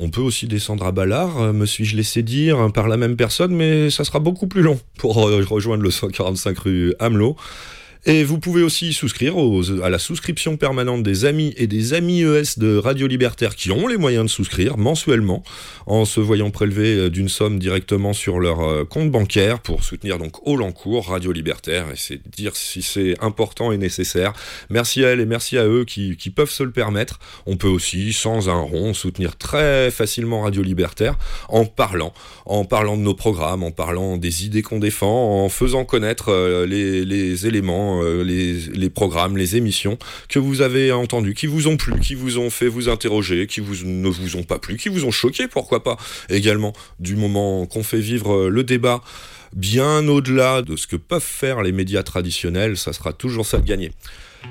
On 0.03 0.09
peut 0.09 0.23
aussi 0.23 0.47
descendre 0.47 0.87
à 0.87 0.93
Ballard, 0.93 1.41
euh, 1.41 1.53
me 1.53 1.67
suis-je 1.67 1.95
laissé 1.95 2.23
dire, 2.23 2.59
hein, 2.59 2.71
par 2.71 2.89
la 2.89 2.97
même 2.97 3.17
personne, 3.17 3.55
mais 3.55 3.91
ça 3.91 4.05
sera 4.05 4.19
beaucoup 4.19 4.47
plus 4.47 4.63
long 4.63 4.81
pour 4.99 5.29
euh, 5.29 5.45
rejoindre 5.47 5.83
le 5.83 5.91
145 5.91 6.59
rue 6.59 6.95
Hamelot. 6.99 7.37
Et 8.07 8.25
vous 8.25 8.39
pouvez 8.39 8.63
aussi 8.63 8.95
souscrire 8.95 9.37
aux- 9.37 9.83
à 9.83 9.91
la 9.91 9.99
souscription 9.99 10.57
permanente 10.57 11.03
des 11.03 11.27
amis 11.27 11.53
et 11.59 11.67
des 11.67 11.93
amis 11.93 12.23
ES 12.23 12.59
de 12.59 12.79
Radio 12.79 13.07
Libertaire 13.07 13.55
qui 13.55 13.71
ont 13.71 13.87
les 13.87 13.99
moyens 13.99 14.25
de 14.25 14.31
souscrire 14.31 14.79
mensuellement 14.79 15.43
en 15.87 16.07
se 16.07 16.19
voyant 16.19 16.51
prélever 16.51 16.95
euh, 16.97 17.11
d'une 17.11 17.29
somme 17.29 17.59
directement 17.59 18.15
sur 18.15 18.41
leur 18.41 18.61
euh, 18.61 18.85
compte 18.87 19.11
bancaire 19.11 19.61
pour 19.61 19.85
soutenir 19.85 20.17
donc 20.17 20.47
haut 20.47 20.57
l'encours 20.57 21.09
Radio 21.09 21.31
Libertaire 21.31 21.89
et 21.93 21.97
c'est 21.97 22.27
dire 22.27 22.57
si 22.57 22.81
c'est 22.81 23.17
important 23.23 23.71
et 23.71 23.77
nécessaire. 23.77 24.33
Merci 24.71 25.05
à 25.05 25.09
elles 25.11 25.21
et 25.21 25.27
merci 25.27 25.59
à 25.59 25.67
eux 25.67 25.85
qui, 25.85 26.17
qui 26.17 26.31
peuvent 26.31 26.51
se 26.51 26.63
le 26.63 26.71
permettre. 26.71 27.19
On 27.45 27.59
peut 27.59 27.69
aussi, 27.69 28.15
sans 28.15 28.49
un 28.49 28.61
rond, 28.63 28.95
soutenir 28.95 29.37
très 29.37 29.91
facilement 29.91 30.41
Radio 30.41 30.63
Libertaire 30.63 31.19
en 31.51 31.67
parlant, 31.67 32.15
en 32.47 32.65
parlant 32.65 32.97
de 32.97 33.03
nos 33.03 33.15
programmes, 33.15 33.63
en 33.63 33.73
parlant 33.73 34.17
des 34.17 34.47
idées 34.47 34.63
qu'on 34.63 34.79
défend, 34.79 35.45
en 35.45 35.51
faisant 35.51 35.85
connaître 35.85 36.31
euh, 36.31 36.65
les, 36.65 37.05
les 37.05 37.47
éléments, 37.47 37.90
euh, 38.03 38.23
les, 38.23 38.91
programmes, 38.91 39.37
les 39.37 39.57
émissions 39.57 39.99
que 40.29 40.39
vous 40.39 40.63
avez 40.63 40.93
entendus, 40.93 41.35
qui 41.35 41.47
vous 41.47 41.69
ont 41.69 41.77
plu, 41.77 41.99
qui 42.01 42.15
vous 42.15 42.39
ont 42.39 42.51
fait 42.51 42.69
vous 42.69 42.89
interroger, 42.89 43.47
qui 43.47 43.61
vous, 43.61 43.85
ne 43.85 44.09
vous 44.09 44.37
ont 44.37 44.43
pas 44.43 44.59
plu, 44.59 44.77
qui 44.77 44.89
vous 44.89 45.05
ont 45.05 45.11
choqué, 45.11 45.49
pourquoi 45.49 45.83
pas, 45.83 45.97
également 46.29 46.73
du 46.99 47.17
moment 47.17 47.67
qu'on 47.67 47.83
fait 47.83 48.01
vivre 48.01 48.35
euh, 48.35 48.49
le 48.49 48.65
débat 48.65 49.03
bien 49.55 50.07
au-delà 50.07 50.63
de 50.63 50.77
ce 50.77 50.87
que 50.87 50.97
peuvent 50.97 51.21
faire 51.23 51.63
les 51.63 51.73
médias 51.73 52.03
traditionnels, 52.03 52.77
ça 52.77 52.93
sera 52.93 53.13
toujours 53.13 53.47
ça 53.47 53.59
de 53.59 53.67
gagner. 53.67 53.93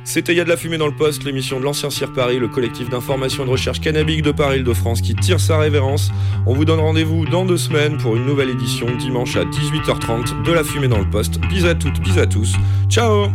C'était 0.03 0.33
Y 0.33 0.39
a 0.41 0.43
de 0.43 0.49
la 0.49 0.57
fumée 0.57 0.77
dans 0.77 0.87
le 0.87 0.95
poste, 0.95 1.23
l'émission 1.23 1.59
de 1.59 1.65
l'Ancien 1.65 1.89
Cire 1.89 2.13
Paris, 2.13 2.39
le 2.39 2.47
collectif 2.47 2.89
d'information 2.89 3.43
et 3.43 3.45
de 3.45 3.51
recherche 3.51 3.79
cannabique 3.79 4.21
de 4.21 4.31
Paris 4.31 4.63
de 4.63 4.73
France 4.73 5.01
qui 5.01 5.15
tire 5.15 5.39
sa 5.39 5.57
révérence. 5.59 6.11
On 6.45 6.53
vous 6.53 6.65
donne 6.65 6.79
rendez-vous 6.79 7.25
dans 7.25 7.45
deux 7.45 7.57
semaines 7.57 7.97
pour 7.97 8.15
une 8.15 8.25
nouvelle 8.25 8.49
édition 8.49 8.87
dimanche 8.97 9.35
à 9.35 9.45
18h30 9.45 10.43
de 10.43 10.51
la 10.51 10.63
fumée 10.63 10.87
dans 10.87 10.99
le 10.99 11.09
poste. 11.09 11.39
Bis 11.47 11.65
à 11.65 11.75
toutes, 11.75 11.99
bis 12.01 12.17
à 12.17 12.25
tous. 12.25 12.55
Ciao 12.89 13.29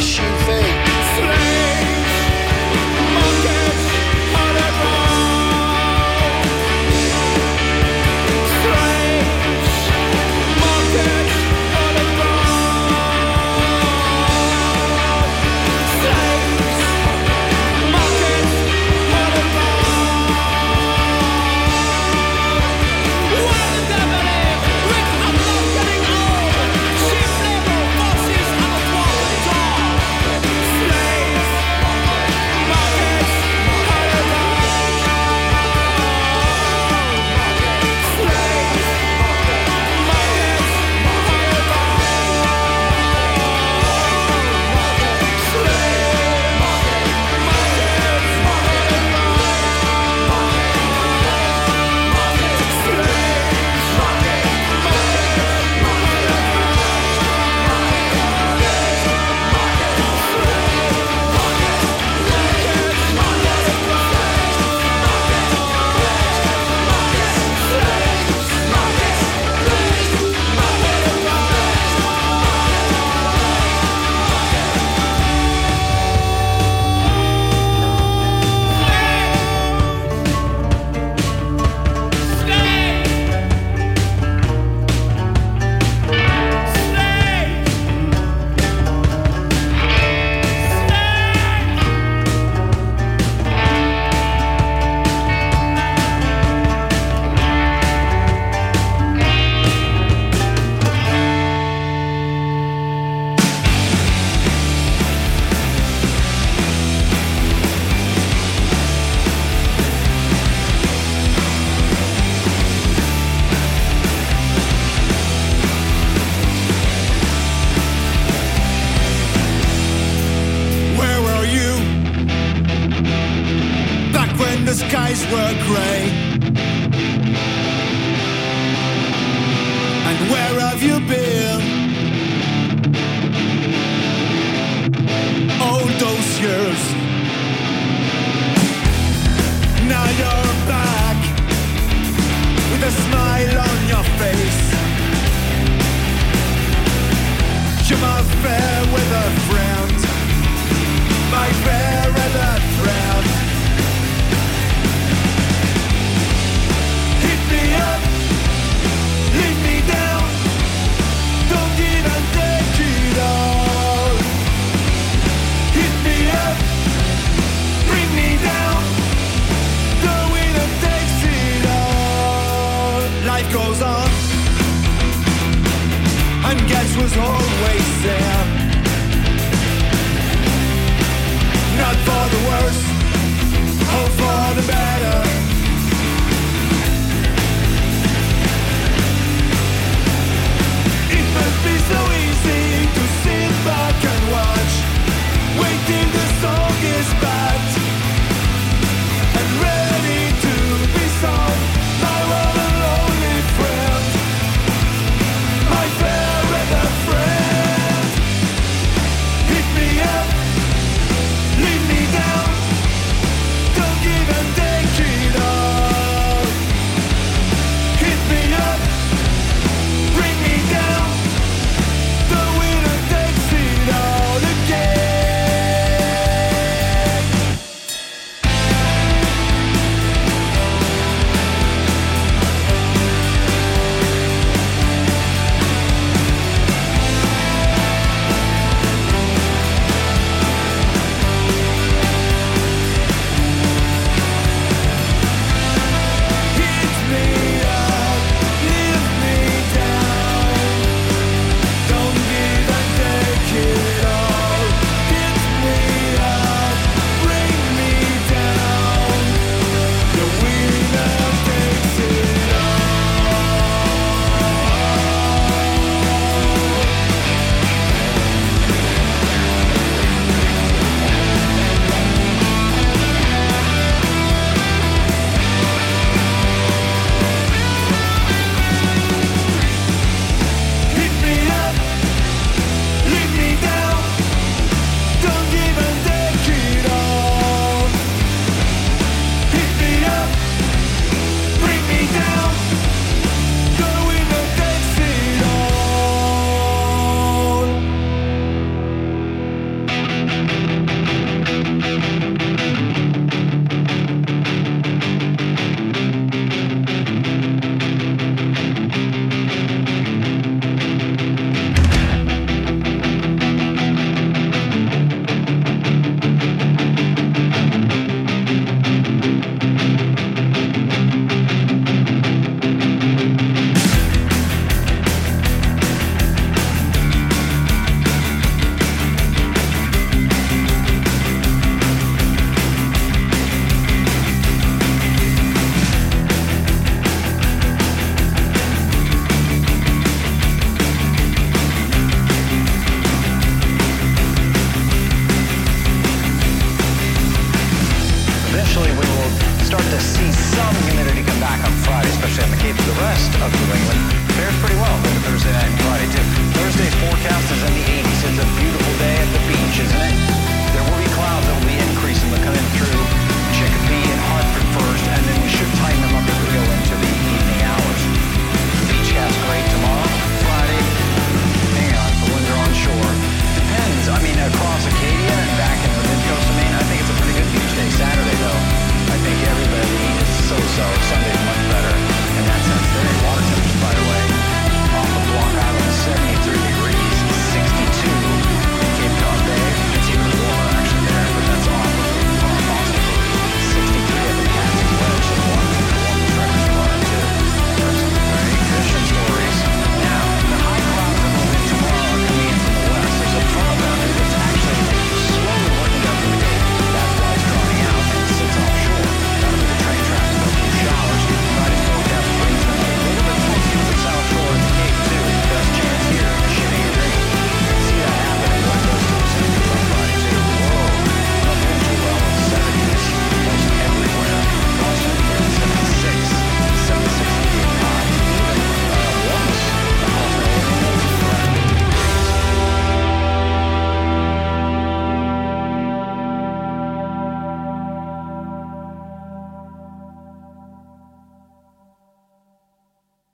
SUV. 0.00 0.46
Slave. 1.14 1.99